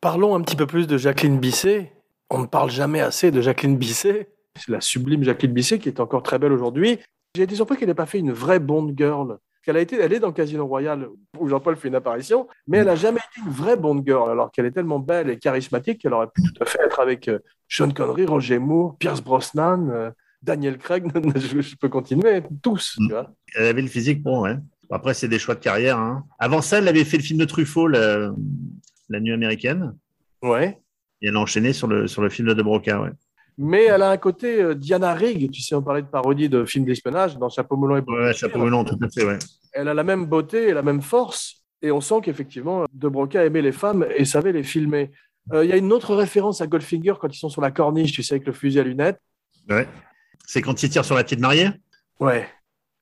Parlons 0.06 0.36
un 0.36 0.40
petit 0.40 0.54
peu 0.54 0.68
plus 0.68 0.86
de 0.86 0.96
Jacqueline 0.98 1.40
Bisset. 1.40 1.90
On 2.30 2.38
ne 2.38 2.46
parle 2.46 2.70
jamais 2.70 3.00
assez 3.00 3.32
de 3.32 3.40
Jacqueline 3.40 3.76
Bisset. 3.76 4.28
C'est 4.54 4.70
la 4.70 4.80
sublime 4.80 5.24
Jacqueline 5.24 5.52
Bisset 5.52 5.80
qui 5.80 5.88
est 5.88 5.98
encore 5.98 6.22
très 6.22 6.38
belle 6.38 6.52
aujourd'hui. 6.52 7.00
J'ai 7.34 7.42
été 7.42 7.56
surpris 7.56 7.76
qu'elle 7.76 7.88
n'ait 7.88 7.94
pas 7.94 8.06
fait 8.06 8.20
une 8.20 8.30
vraie 8.30 8.60
Bond 8.60 8.94
girl. 8.96 9.38
Qu'elle 9.64 9.76
a 9.76 9.80
été, 9.80 9.98
elle 9.98 10.12
est 10.12 10.20
dans 10.20 10.30
Casino 10.30 10.64
Royale 10.64 11.08
où 11.40 11.48
Jean-Paul 11.48 11.74
fait 11.74 11.88
une 11.88 11.96
apparition, 11.96 12.46
mais 12.68 12.78
elle 12.78 12.86
n'a 12.86 12.94
jamais 12.94 13.18
été 13.18 13.44
une 13.44 13.52
vraie 13.52 13.76
Bond 13.76 14.00
girl, 14.06 14.30
alors 14.30 14.52
qu'elle 14.52 14.66
est 14.66 14.70
tellement 14.70 15.00
belle 15.00 15.28
et 15.28 15.40
charismatique 15.40 16.02
qu'elle 16.02 16.14
aurait 16.14 16.28
pu 16.32 16.40
tout 16.40 16.62
à 16.62 16.66
fait 16.66 16.78
être 16.84 17.00
avec 17.00 17.26
euh, 17.26 17.40
Sean 17.68 17.90
Connery, 17.90 18.26
Roger 18.26 18.60
Moore, 18.60 18.96
Pierce 18.98 19.20
Brosnan, 19.20 19.90
euh, 19.90 20.10
Daniel 20.40 20.78
Craig. 20.78 21.10
je, 21.34 21.74
peux 21.74 21.88
continuer, 21.88 22.44
tous. 22.62 22.94
tu 22.96 23.12
vois. 23.12 23.32
Elle 23.56 23.66
avait 23.66 23.82
le 23.82 23.88
physique 23.88 24.22
pour, 24.22 24.42
ouais. 24.42 24.54
Après, 24.88 25.14
c'est 25.14 25.26
des 25.26 25.40
choix 25.40 25.56
de 25.56 25.60
carrière. 25.60 25.98
hein. 25.98 26.24
Avant 26.38 26.62
ça, 26.62 26.78
elle 26.78 26.86
avait 26.86 27.04
fait 27.04 27.16
le 27.16 27.24
film 27.24 27.40
de 27.40 27.44
Truffaut, 27.44 27.88
la 29.08 29.20
nuit 29.20 29.32
américaine, 29.32 29.94
Ouais. 30.42 30.78
et 31.22 31.28
elle 31.28 31.36
a 31.36 31.40
enchaîné 31.40 31.72
sur 31.72 31.86
le 31.88 32.06
sur 32.06 32.22
le 32.22 32.28
film 32.28 32.48
de 32.48 32.54
De 32.54 32.62
Broca, 32.62 33.00
ouais. 33.00 33.10
Mais 33.58 33.84
elle 33.84 34.02
a 34.02 34.10
un 34.10 34.16
côté 34.18 34.60
euh, 34.62 34.74
Diana 34.74 35.14
Rigg, 35.14 35.50
tu 35.50 35.62
sais, 35.62 35.74
on 35.74 35.82
parlait 35.82 36.02
de 36.02 36.08
parodie 36.08 36.48
de 36.48 36.64
films 36.66 36.84
d'espionnage 36.84 37.38
dans 37.38 37.48
Chapeau 37.48 37.76
melon 37.76 37.96
et 37.96 38.02
Ouais, 38.06 38.34
chapeau 38.34 38.58
melon, 38.58 38.84
tout 38.84 38.98
à 39.02 39.08
fait, 39.08 39.24
ouais. 39.24 39.38
elle 39.72 39.88
a 39.88 39.94
la 39.94 40.04
même 40.04 40.26
beauté 40.26 40.68
et 40.68 40.72
la 40.74 40.82
même 40.82 41.00
force. 41.02 41.62
Et 41.82 41.90
on 41.90 42.00
sent 42.00 42.16
qu'effectivement, 42.22 42.84
De 42.92 43.08
Broca 43.08 43.44
aimait 43.44 43.62
les 43.62 43.72
femmes 43.72 44.06
et 44.16 44.24
savait 44.24 44.52
les 44.52 44.62
filmer. 44.62 45.10
Euh, 45.52 45.64
Il 45.64 45.70
y 45.70 45.72
a 45.72 45.76
une 45.76 45.92
autre 45.92 46.14
référence 46.14 46.60
à 46.60 46.66
Goldfinger 46.66 47.14
quand 47.20 47.28
ils 47.34 47.38
sont 47.38 47.48
sur 47.50 47.60
la 47.62 47.70
corniche, 47.70 48.12
tu 48.12 48.22
sais, 48.22 48.34
avec 48.34 48.46
le 48.46 48.52
fusil 48.52 48.80
à 48.80 48.82
lunettes. 48.82 49.20
ouais. 49.70 49.86
C'est 50.48 50.62
quand 50.62 50.80
il 50.82 50.88
tire 50.90 51.04
sur 51.04 51.16
la 51.16 51.24
petite 51.24 51.40
mariée? 51.40 51.70
Ouais, 52.20 52.46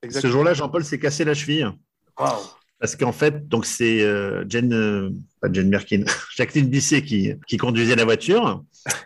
Ce 0.02 0.06
exactement. 0.06 0.32
jour-là, 0.32 0.54
Jean-Paul 0.54 0.82
s'est 0.84 0.98
cassé 0.98 1.24
la 1.24 1.34
cheville. 1.34 1.68
Waouh. 2.18 2.30
Parce 2.80 2.96
qu'en 2.96 3.12
fait, 3.12 3.48
donc 3.48 3.64
c'est 3.66 4.02
euh, 4.02 4.44
Jane, 4.48 4.72
euh, 4.72 5.10
pas 5.40 5.48
Jane 5.52 5.70
Birkin, 5.70 6.04
Jacqueline 6.36 6.68
Bisset 6.68 7.02
qui, 7.02 7.32
qui 7.46 7.56
conduisait 7.56 7.96
la 7.96 8.04
voiture. 8.04 8.64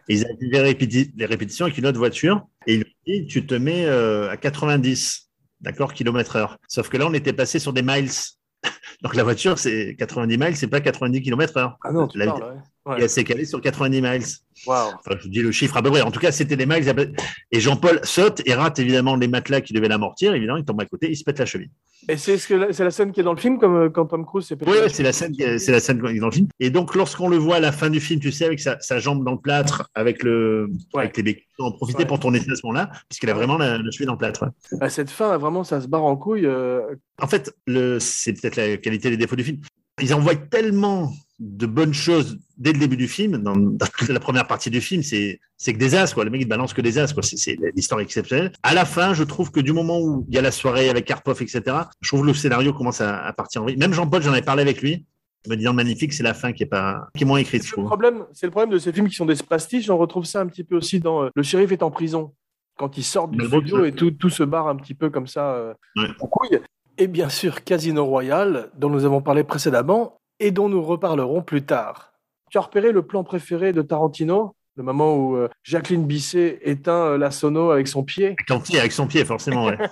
Et 0.08 0.14
ils 0.14 0.24
avaient 0.24 0.36
les, 0.40 0.72
répéti- 0.74 1.12
les 1.16 1.26
répétitions 1.26 1.66
avec 1.66 1.78
une 1.78 1.86
autre 1.86 1.98
voiture. 1.98 2.46
Et 2.66 2.74
il 2.74 2.78
lui 2.80 2.96
dit, 3.06 3.26
tu 3.26 3.46
te 3.46 3.54
mets 3.54 3.84
euh, 3.86 4.28
à 4.30 4.36
90, 4.36 5.30
d'accord, 5.60 5.92
kilomètres 5.92 6.34
heure. 6.36 6.58
Sauf 6.66 6.88
que 6.88 6.96
là, 6.96 7.06
on 7.06 7.14
était 7.14 7.32
passé 7.32 7.58
sur 7.60 7.72
des 7.72 7.82
miles. 7.82 8.10
Donc 9.02 9.14
la 9.14 9.22
voiture, 9.22 9.58
c'est 9.58 9.94
90 9.96 10.38
miles, 10.38 10.56
c'est 10.56 10.66
pas 10.66 10.80
90 10.80 11.22
kilomètres 11.22 11.56
heure. 11.56 11.76
Ah 11.84 11.92
non, 11.92 12.08
tu 12.08 12.18
La 12.18 12.26
parles, 12.26 12.42
ouais. 12.42 12.60
Ouais. 12.88 13.00
et 13.00 13.02
elle 13.04 13.10
s'est 13.10 13.24
calée 13.24 13.44
sur 13.44 13.60
90 13.60 14.00
miles. 14.02 14.22
Waouh. 14.66 14.88
Enfin, 14.88 15.16
je 15.22 15.28
dis 15.28 15.40
le 15.40 15.52
chiffre 15.52 15.76
à 15.76 15.82
peu 15.82 15.90
près. 15.90 16.00
En 16.02 16.10
tout 16.10 16.18
cas, 16.20 16.32
c'était 16.32 16.56
les 16.56 16.66
miles. 16.66 16.84
Et 17.52 17.60
Jean-Paul 17.60 18.00
saute 18.02 18.42
et 18.44 18.54
rate 18.54 18.78
évidemment 18.80 19.14
les 19.14 19.28
matelas 19.28 19.60
qui 19.60 19.72
devaient 19.72 19.88
l'amortir. 19.88 20.34
Évidemment, 20.34 20.58
il 20.58 20.64
tombe 20.64 20.80
à 20.80 20.86
côté, 20.86 21.08
il 21.10 21.16
se 21.16 21.22
pète 21.22 21.38
la 21.38 21.46
cheville. 21.46 21.70
Et 22.08 22.16
c'est 22.16 22.38
ce 22.38 22.48
que 22.48 22.54
la- 22.54 22.72
c'est 22.72 22.82
la 22.84 22.90
scène 22.90 23.12
qui 23.12 23.20
est 23.20 23.22
dans 23.24 23.32
le 23.34 23.38
film, 23.40 23.58
comme 23.58 23.76
euh, 23.76 23.88
quand 23.90 24.06
Tom 24.06 24.24
Cruise 24.24 24.46
s'est 24.46 24.56
pété 24.56 24.70
Oui, 24.70 24.78
la 24.80 24.88
c'est 24.88 25.02
la 25.02 25.12
scène, 25.12 25.32
qui- 25.32 25.60
c'est 25.60 25.72
la 25.72 25.80
scène 25.80 26.00
il 26.10 26.16
est 26.16 26.20
dans 26.20 26.26
le 26.26 26.32
film. 26.32 26.48
Et 26.60 26.70
donc, 26.70 26.94
lorsqu'on 26.94 27.28
le 27.28 27.36
voit 27.36 27.56
à 27.56 27.60
la 27.60 27.70
fin 27.72 27.90
du 27.90 28.00
film, 28.00 28.18
tu 28.20 28.32
sais, 28.32 28.46
avec 28.46 28.58
sa, 28.60 28.78
sa 28.80 28.98
jambe 28.98 29.24
dans 29.24 29.32
le 29.32 29.38
plâtre, 29.38 29.88
avec 29.94 30.22
le, 30.22 30.68
Ouais. 30.94 31.02
avec 31.02 31.16
les 31.16 31.22
béquilles, 31.22 31.44
on 31.58 31.66
en 31.66 31.72
profiter 31.72 32.00
Ouais. 32.00 32.06
pour 32.06 32.18
tourner 32.20 32.38
à 32.40 32.42
ce 32.54 32.60
moment-là, 32.64 32.90
puisqu'il 33.08 33.30
a 33.30 33.34
vraiment 33.34 33.58
la, 33.58 33.78
le 33.78 33.90
cheville 33.90 34.06
dans 34.06 34.12
le 34.12 34.18
plâtre. 34.18 34.44
ouais. 34.72 34.78
À 34.80 34.88
cette 34.88 35.10
fin, 35.10 35.36
vraiment, 35.38 35.62
ça 35.64 35.80
se 35.80 35.86
barre 35.88 36.04
en 36.04 36.16
couille. 36.16 36.46
euh, 36.46 36.80
En 37.20 37.26
fait, 37.26 37.52
c'est 38.00 38.32
peut-être 38.32 38.56
la 38.56 38.76
qualité 38.76 39.08
et 39.08 39.10
les 39.12 39.16
défauts 39.16 39.36
du 39.36 39.44
film. 39.44 39.58
Ils 40.00 40.14
envoient 40.14 40.36
tellement 40.36 41.12
de 41.40 41.66
bonnes 41.66 41.94
choses 41.94 42.38
dès 42.58 42.72
le 42.72 42.78
début 42.78 42.96
du 42.96 43.08
film, 43.08 43.38
dans, 43.38 43.56
dans 43.56 43.86
toute 43.86 44.08
la 44.08 44.20
première 44.20 44.46
partie 44.46 44.68
du 44.70 44.80
film, 44.80 45.02
c'est, 45.02 45.40
c'est 45.56 45.72
que 45.72 45.78
des 45.78 45.94
as, 45.94 46.12
quoi. 46.12 46.24
Le 46.24 46.30
mec, 46.30 46.40
il 46.42 46.48
balance 46.48 46.74
que 46.74 46.80
des 46.82 46.98
as, 46.98 47.12
quoi. 47.14 47.22
C'est, 47.22 47.56
l'histoire 47.74 48.00
exceptionnelle. 48.00 48.52
À 48.62 48.74
la 48.74 48.84
fin, 48.84 49.14
je 49.14 49.22
trouve 49.24 49.50
que 49.50 49.60
du 49.60 49.72
moment 49.72 50.00
où 50.00 50.26
il 50.28 50.34
y 50.34 50.38
a 50.38 50.42
la 50.42 50.50
soirée 50.50 50.90
avec 50.90 51.04
Karpov, 51.04 51.40
etc., 51.40 51.62
je 52.00 52.08
trouve 52.08 52.22
que 52.22 52.26
le 52.26 52.34
scénario 52.34 52.72
commence 52.74 53.00
à, 53.00 53.24
à 53.24 53.32
partir 53.32 53.62
en 53.62 53.64
vrille. 53.64 53.76
Même 53.76 53.92
Jean-Paul, 53.94 54.22
j'en 54.22 54.32
avais 54.32 54.42
parlé 54.42 54.62
avec 54.62 54.82
lui, 54.82 55.06
me 55.48 55.54
disant 55.56 55.72
magnifique, 55.72 56.12
c'est 56.12 56.22
la 56.24 56.34
fin 56.34 56.52
qui 56.52 56.64
est 56.64 56.66
pas, 56.66 57.06
qui 57.16 57.22
est 57.22 57.26
moins 57.26 57.38
écrite, 57.38 57.62
je 57.62 57.68
C'est 57.68 57.76
le 57.76 57.76
trouve. 57.76 57.86
problème, 57.86 58.24
c'est 58.34 58.46
le 58.46 58.50
problème 58.50 58.70
de 58.70 58.78
ces 58.78 58.92
films 58.92 59.08
qui 59.08 59.14
sont 59.14 59.24
des 59.26 59.36
pastiches. 59.36 59.88
On 59.88 59.96
retrouve 59.96 60.24
ça 60.24 60.40
un 60.40 60.46
petit 60.46 60.64
peu 60.64 60.76
aussi 60.76 61.00
dans 61.00 61.22
euh, 61.24 61.30
Le 61.34 61.42
shérif 61.42 61.72
est 61.72 61.82
en 61.82 61.90
prison. 61.90 62.34
Quand 62.76 62.96
ils 62.98 63.02
sortent 63.04 63.32
du 63.32 63.44
studio 63.46 63.84
et 63.84 63.92
tout, 63.92 64.10
tout 64.12 64.30
se 64.30 64.42
barre 64.44 64.68
un 64.68 64.76
petit 64.76 64.94
peu 64.94 65.10
comme 65.10 65.26
ça 65.26 65.52
euh, 65.54 65.74
Ouais. 65.96 66.08
en 66.20 66.26
couille. 66.26 66.60
Et 66.98 67.06
bien 67.06 67.28
sûr, 67.28 67.62
Casino 67.64 68.04
Royale, 68.04 68.70
dont 68.76 68.90
nous 68.90 69.04
avons 69.04 69.22
parlé 69.22 69.42
précédemment 69.44 70.20
et 70.40 70.50
dont 70.50 70.68
nous 70.68 70.82
reparlerons 70.82 71.42
plus 71.42 71.62
tard. 71.62 72.12
Tu 72.50 72.58
as 72.58 72.62
repéré 72.62 72.92
le 72.92 73.02
plan 73.02 73.24
préféré 73.24 73.72
de 73.72 73.82
Tarantino 73.82 74.54
Le 74.76 74.82
moment 74.82 75.16
où 75.16 75.36
euh, 75.36 75.48
Jacqueline 75.62 76.06
Bisset 76.06 76.60
éteint 76.62 77.06
euh, 77.12 77.18
la 77.18 77.30
sono 77.30 77.70
avec 77.70 77.88
son 77.88 78.02
pied? 78.04 78.36
Quand 78.46 78.68
il 78.70 78.78
avec 78.78 78.92
son 78.92 79.06
pied, 79.06 79.24
forcément, 79.24 79.66
ouais. 79.66 79.76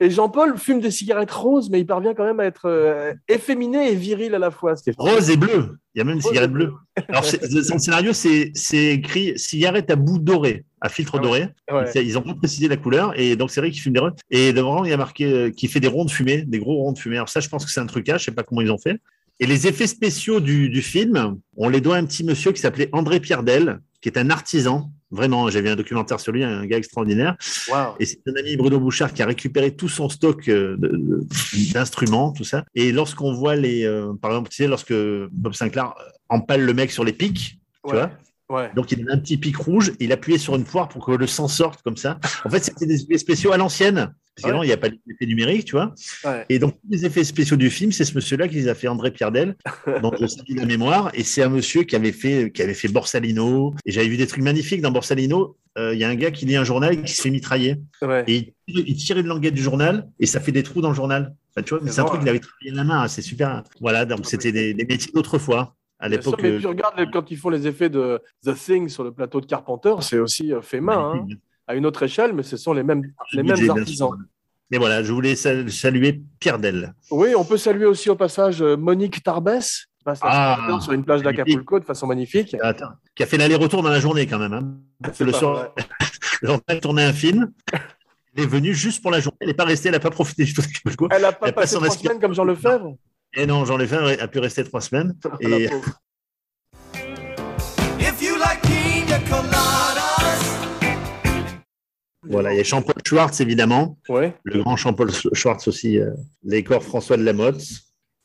Et 0.00 0.10
Jean-Paul 0.10 0.58
fume 0.58 0.80
des 0.80 0.90
cigarettes 0.90 1.30
roses, 1.30 1.70
mais 1.70 1.78
il 1.78 1.86
parvient 1.86 2.14
quand 2.14 2.24
même 2.24 2.40
à 2.40 2.44
être 2.46 2.66
euh, 2.68 3.14
efféminé 3.28 3.92
et 3.92 3.94
viril 3.94 4.34
à 4.34 4.40
la 4.40 4.50
fois. 4.50 4.74
Rose 4.98 5.30
et 5.30 5.36
bleu. 5.36 5.78
Il 5.94 5.98
y 5.98 6.00
a 6.00 6.04
même 6.04 6.16
une 6.16 6.20
Rose 6.20 6.30
cigarette 6.30 6.50
bleu. 6.50 6.66
bleue. 6.66 7.04
Alors, 7.08 7.24
c'est- 7.24 7.62
son 7.62 7.78
scénario, 7.78 8.12
c'est, 8.12 8.50
écrit 8.74 9.38
cigarette 9.38 9.92
à 9.92 9.96
bout 9.96 10.18
doré, 10.18 10.64
à 10.80 10.88
filtre 10.88 11.12
Ah 11.14 11.18
ouais. 11.18 11.22
doré. 11.22 11.84
Ouais. 11.94 12.04
Ils 12.04 12.18
ont 12.18 12.22
pas 12.22 12.34
précisé 12.34 12.66
la 12.66 12.76
couleur 12.76 13.12
et 13.18 13.36
donc 13.36 13.52
c'est 13.52 13.60
vrai 13.60 13.70
qu'il 13.70 13.80
fume 13.80 13.92
des 13.92 14.00
ronds. 14.00 14.10
Et 14.30 14.52
devant, 14.52 14.84
il 14.84 14.90
y 14.90 14.92
a 14.92 14.96
marqué 14.96 15.52
qu'il 15.56 15.68
fait 15.68 15.78
des 15.80 15.86
ronds 15.88 16.04
de 16.04 16.10
fumée, 16.10 16.42
des 16.42 16.58
gros 16.58 16.74
ronds 16.74 16.92
de 16.92 16.98
fumée. 16.98 17.16
Alors 17.16 17.28
ça, 17.28 17.38
je 17.38 17.48
pense 17.48 17.64
que 17.64 17.70
c'est 17.70 17.80
un 17.80 17.86
trucage, 17.86 18.22
je 18.22 18.24
sais 18.26 18.32
pas 18.32 18.42
comment 18.42 18.62
ils 18.62 18.72
ont 18.72 18.78
fait. 18.78 18.98
Et 19.40 19.46
les 19.46 19.66
effets 19.66 19.86
spéciaux 19.86 20.40
du, 20.40 20.68
du 20.68 20.80
film, 20.82 21.36
on 21.56 21.68
les 21.68 21.80
doit 21.80 21.96
à 21.96 21.98
un 21.98 22.06
petit 22.06 22.24
monsieur 22.24 22.52
qui 22.52 22.60
s'appelait 22.60 22.88
André 22.92 23.20
Pierdel, 23.20 23.80
qui 24.00 24.08
est 24.08 24.18
un 24.18 24.30
artisan. 24.30 24.90
Vraiment, 25.10 25.48
j'ai 25.48 25.60
vu 25.60 25.68
un 25.68 25.76
documentaire 25.76 26.18
sur 26.20 26.32
lui, 26.32 26.42
un 26.44 26.66
gars 26.66 26.76
extraordinaire. 26.78 27.36
Waouh. 27.70 27.94
Et 28.00 28.06
c'est 28.06 28.20
un 28.26 28.34
ami 28.36 28.56
Bruno 28.56 28.80
Bouchard 28.80 29.12
qui 29.12 29.22
a 29.22 29.26
récupéré 29.26 29.74
tout 29.74 29.88
son 29.88 30.08
stock 30.08 30.48
euh, 30.48 30.76
d'instruments, 31.72 32.32
tout 32.32 32.44
ça. 32.44 32.64
Et 32.74 32.92
lorsqu'on 32.92 33.32
voit 33.32 33.56
les, 33.56 33.84
euh, 33.84 34.12
par 34.20 34.32
exemple, 34.32 34.50
tu 34.50 34.56
sais, 34.56 34.66
lorsque 34.66 34.94
Bob 35.32 35.54
Sinclair 35.54 35.86
euh, 35.86 36.10
empale 36.28 36.62
le 36.62 36.74
mec 36.74 36.90
sur 36.90 37.04
les 37.04 37.12
pics, 37.12 37.58
tu 37.86 37.92
vois, 37.94 38.10
Ouais. 38.50 38.70
donc 38.76 38.92
il 38.92 39.08
a 39.08 39.14
un 39.14 39.18
petit 39.18 39.38
pic 39.38 39.56
rouge, 39.56 39.92
il 40.00 40.12
appuyait 40.12 40.36
sur 40.38 40.54
une 40.54 40.64
poire 40.64 40.88
pour 40.88 41.06
que 41.06 41.12
le 41.12 41.26
sang 41.26 41.48
sorte 41.48 41.80
comme 41.82 41.96
ça. 41.96 42.18
En 42.44 42.50
fait, 42.50 42.62
c'était 42.62 42.84
des 42.86 43.02
effets 43.02 43.16
spéciaux 43.16 43.52
à 43.52 43.56
l'ancienne. 43.56 44.12
Parce 44.40 44.52
Ouais. 44.52 44.60
il 44.64 44.66
n'y 44.66 44.72
a 44.72 44.76
pas 44.76 44.88
d'effet 44.88 45.26
numérique, 45.26 45.64
tu 45.66 45.72
vois. 45.72 45.94
Ouais. 46.24 46.44
Et 46.48 46.58
donc, 46.58 46.72
tous 46.74 46.88
les 46.90 47.06
effets 47.06 47.22
spéciaux 47.24 47.56
du 47.56 47.70
film, 47.70 47.92
c'est 47.92 48.04
ce 48.04 48.14
monsieur-là 48.14 48.48
qui 48.48 48.56
les 48.56 48.68
a 48.68 48.74
fait, 48.74 48.88
André 48.88 49.10
Pierdel, 49.12 49.56
dont 50.02 50.12
je 50.20 50.26
salue 50.26 50.56
la 50.56 50.66
mémoire. 50.66 51.10
Et 51.14 51.22
c'est 51.22 51.42
un 51.42 51.48
monsieur 51.48 51.84
qui 51.84 51.94
avait 51.94 52.10
fait, 52.12 52.50
qui 52.52 52.60
avait 52.62 52.74
fait 52.74 52.88
Borsalino. 52.88 53.74
Et 53.86 53.92
j'avais 53.92 54.08
vu 54.08 54.16
des 54.16 54.26
trucs 54.26 54.42
magnifiques 54.42 54.80
dans 54.80 54.90
Borsalino. 54.90 55.56
Euh, 55.78 55.94
Il 55.94 56.00
y 56.00 56.04
a 56.04 56.08
un 56.08 56.14
gars 56.16 56.30
qui 56.32 56.46
lit 56.46 56.56
un 56.56 56.64
journal 56.64 56.94
et 56.94 57.02
qui 57.02 57.12
se 57.14 57.22
fait 57.22 57.30
mitrailler. 57.30 57.76
Ouais. 58.02 58.24
Et 58.26 58.54
il, 58.66 58.80
il 58.88 58.96
tirait 58.96 59.22
de 59.22 59.28
languette 59.28 59.54
du 59.54 59.62
journal 59.62 60.08
et 60.18 60.26
ça 60.26 60.40
fait 60.40 60.52
des 60.52 60.62
trous 60.62 60.80
dans 60.80 60.88
le 60.90 60.94
journal. 60.96 61.34
Enfin, 61.56 61.62
tu 61.64 61.74
vois, 61.74 61.80
mais 61.84 61.90
C'est 61.92 62.00
un 62.00 62.04
truc 62.04 62.20
qu'il 62.20 62.28
avait 62.28 62.40
travaillé 62.40 62.70
à 62.72 62.74
la 62.74 62.84
main. 62.84 63.02
hein, 63.02 63.08
C'est 63.08 63.22
super. 63.22 63.62
Voilà, 63.80 64.04
donc 64.04 64.26
c'était 64.26 64.50
des, 64.52 64.74
des 64.74 64.84
métiers 64.84 65.12
d'autrefois. 65.14 65.74
À 66.00 66.08
l'époque. 66.08 66.40
mais 66.42 66.50
euh, 66.50 66.58
tu 66.60 66.66
regardes 66.66 67.08
quand 67.12 67.30
ils 67.30 67.36
font 67.36 67.48
les 67.50 67.66
effets 67.68 67.88
de 67.88 68.20
The 68.44 68.52
Thing 68.54 68.88
sur 68.88 69.04
le 69.04 69.12
plateau 69.12 69.40
de 69.40 69.46
Carpenter, 69.46 69.94
c'est 70.00 70.18
aussi 70.18 70.52
euh, 70.52 70.60
fait 70.60 70.80
main, 70.80 71.14
hein. 71.14 71.26
À 71.66 71.74
une 71.74 71.86
autre 71.86 72.02
échelle, 72.02 72.32
mais 72.32 72.42
ce 72.42 72.56
sont 72.56 72.72
les 72.72 72.82
mêmes, 72.82 73.02
les 73.32 73.42
mêmes 73.42 73.70
artisans. 73.70 74.10
Mais 74.70 74.78
voilà, 74.78 75.02
je 75.02 75.12
voulais 75.12 75.36
sal- 75.36 75.70
saluer 75.70 76.22
Pierre 76.40 76.58
Del. 76.58 76.94
Oui, 77.10 77.34
on 77.36 77.44
peut 77.44 77.58
saluer 77.58 77.86
aussi 77.86 78.08
au 78.10 78.16
passage 78.16 78.62
euh, 78.62 78.76
Monique 78.76 79.22
Tarbès, 79.22 79.86
qui 79.98 80.04
passe 80.04 80.20
la 80.22 80.28
Ah, 80.30 80.78
sur 80.80 80.92
une 80.92 81.04
plage 81.04 81.22
d'Acapulco 81.22 81.78
de 81.80 81.84
façon 81.84 82.06
magnifique. 82.06 82.56
Attends, 82.62 82.92
qui 83.14 83.22
a 83.22 83.26
fait 83.26 83.36
l'aller-retour 83.36 83.82
dans 83.82 83.90
la 83.90 84.00
journée 84.00 84.26
quand 84.26 84.38
même. 84.38 84.52
hein. 84.54 84.74
C'est 85.12 85.24
le 85.24 85.32
pas 85.32 85.38
soir, 85.38 85.74
le 86.42 86.48
lendemain, 86.48 86.62
elle 86.68 86.80
tournait 86.80 87.04
un 87.04 87.12
film. 87.12 87.52
Elle 88.36 88.44
est 88.44 88.46
venue 88.46 88.74
juste 88.74 89.00
pour 89.02 89.10
la 89.10 89.20
journée. 89.20 89.36
Elle 89.42 89.48
n'est 89.48 89.54
pas 89.54 89.64
restée, 89.64 89.88
elle 89.88 89.94
n'a 89.94 90.00
pas 90.00 90.10
profité 90.10 90.44
du 90.44 90.52
tout 90.54 90.62
d'Acapulco. 90.62 91.08
Elle 91.12 91.22
n'a 91.22 91.32
pas 91.32 91.48
Elle 91.48 91.54
passé 91.54 91.76
trois 91.76 91.90
semaines 91.90 92.18
comme 92.20 92.34
Jean 92.34 92.44
Lefebvre. 92.44 92.96
Et 93.36 93.46
non, 93.46 93.64
Jean 93.64 93.76
Lévin 93.76 94.06
a 94.18 94.28
pu 94.28 94.38
rester 94.38 94.64
trois 94.64 94.80
semaines. 94.80 95.14
Et 95.40 95.68
voilà, 102.28 102.52
il 102.52 102.56
y 102.56 102.60
a 102.60 102.62
Jean-Paul 102.62 102.94
Schwartz, 103.06 103.40
évidemment. 103.40 103.98
Ouais. 104.08 104.34
le 104.44 104.62
grand 104.62 104.76
Jean-Paul 104.76 105.10
Schwartz 105.32 105.68
aussi, 105.68 105.98
euh, 105.98 106.10
les 106.42 106.62
corps 106.64 106.82
François 106.82 107.16
de 107.16 107.22
la 107.22 107.32
Motte. 107.32 107.62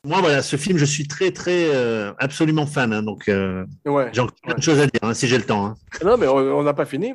Moi, 0.06 0.20
voilà, 0.20 0.40
ce 0.42 0.56
film, 0.56 0.78
je 0.78 0.84
suis 0.86 1.06
très, 1.06 1.30
très, 1.30 1.74
euh, 1.74 2.12
absolument 2.18 2.66
fan. 2.66 2.92
hein, 2.92 3.02
donc, 3.02 3.28
euh, 3.28 3.66
ouais. 3.84 4.08
j'ai 4.12 4.20
encore 4.22 4.34
plein 4.42 4.54
de 4.54 4.62
choses 4.62 4.80
à 4.80 4.86
dire, 4.86 5.00
hein, 5.02 5.12
si 5.12 5.26
j'ai 5.28 5.36
le 5.36 5.44
temps. 5.44 5.66
hein. 5.66 5.74
Non, 6.04 6.16
mais 6.16 6.26
on 6.26 6.62
n'a 6.62 6.72
pas 6.74 6.86
fini. 6.86 7.12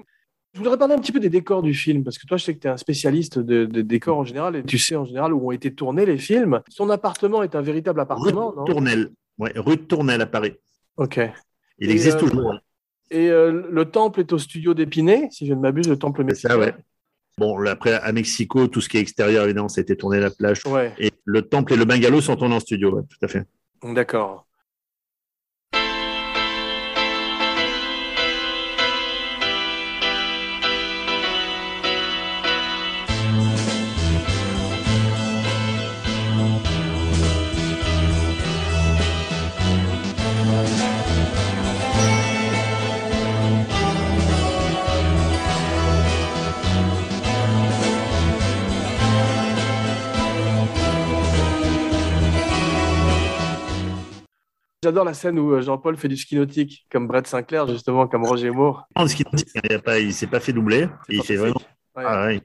Je 0.53 0.59
voudrais 0.59 0.77
parler 0.77 0.93
un 0.93 0.99
petit 0.99 1.11
peu 1.11 1.19
des 1.19 1.29
décors 1.29 1.63
du 1.63 1.73
film, 1.73 2.03
parce 2.03 2.17
que 2.17 2.25
toi, 2.27 2.37
je 2.37 2.45
sais 2.45 2.53
que 2.55 2.59
tu 2.59 2.67
es 2.67 2.69
un 2.69 2.77
spécialiste 2.77 3.39
de- 3.39 3.65
des 3.65 3.83
décors 3.83 4.17
en 4.19 4.23
général, 4.23 4.55
et 4.55 4.63
tu 4.63 4.77
sais 4.77 4.95
en 4.95 5.03
général 5.03 5.33
où 5.33 5.47
ont 5.47 5.51
été 5.51 5.73
tournés 5.73 6.05
les 6.05 6.17
films. 6.17 6.61
Son 6.69 6.89
appartement 6.91 7.43
est 7.43 7.55
un 7.55 7.61
véritable 7.61 7.99
Rue 7.99 8.03
appartement, 8.03 8.53
non? 8.55 8.63
De 8.63 8.71
Tournelle. 8.71 9.09
Ouais, 9.37 9.51
rue 9.55 9.75
de 9.77 9.81
Tournelle 9.81 10.21
à 10.21 10.27
Paris. 10.27 10.53
Ok. 10.95 11.19
Il 11.79 11.89
Et, 11.89 11.91
existe 11.91 12.19
toujours. 12.19 12.53
Et 13.11 13.29
euh, 13.29 13.67
le 13.69 13.85
temple 13.85 14.19
est 14.21 14.33
au 14.33 14.37
studio 14.37 14.73
d'Épinay, 14.73 15.27
si 15.31 15.45
je 15.45 15.53
ne 15.53 15.59
m'abuse, 15.59 15.87
le 15.87 15.97
temple 15.97 16.21
C'est 16.21 16.25
mexicain. 16.25 16.49
ça, 16.49 16.57
ouais. 16.59 16.73
Bon, 17.37 17.65
après, 17.67 17.93
à 17.93 18.11
Mexico, 18.13 18.67
tout 18.67 18.79
ce 18.81 18.87
qui 18.87 18.97
est 18.97 19.01
extérieur, 19.01 19.43
évidemment, 19.43 19.67
ça 19.67 19.81
a 19.81 19.83
été 19.83 19.95
tourné 19.97 20.17
à 20.17 20.21
la 20.21 20.29
plage. 20.31 20.61
Ouais, 20.65 20.93
Et 20.97 21.11
le 21.25 21.41
temple 21.41 21.73
et 21.73 21.75
le 21.75 21.85
bungalow 21.85 22.21
sont 22.21 22.35
tournés 22.35 22.55
en 22.55 22.59
studio, 22.59 22.95
ouais, 22.95 23.03
tout 23.09 23.17
à 23.23 23.27
fait. 23.27 23.43
d'accord. 23.83 24.45
J'adore 54.85 55.03
la 55.03 55.15
scène 55.15 55.39
où 55.39 55.51
euh, 55.51 55.61
Jean-Paul 55.63 55.97
fait 55.97 56.07
du 56.07 56.15
ski 56.15 56.35
nautique, 56.35 56.85
comme 56.91 57.07
Brett 57.07 57.25
Sinclair, 57.25 57.67
justement, 57.67 58.05
comme 58.05 58.23
Roger 58.23 58.51
Moore. 58.51 58.83
Non, 58.95 59.07
ce 59.07 59.15
qui- 59.15 59.23
Il 59.33 60.05
ne 60.05 60.11
s'est 60.11 60.27
pas 60.27 60.39
fait 60.39 60.53
doubler. 60.53 60.87
Il 61.09 61.23
fait 61.23 61.37
vraiment. 61.37 61.55
Ouais. 61.97 62.03
Ah, 62.05 62.25
ouais, 62.25 62.41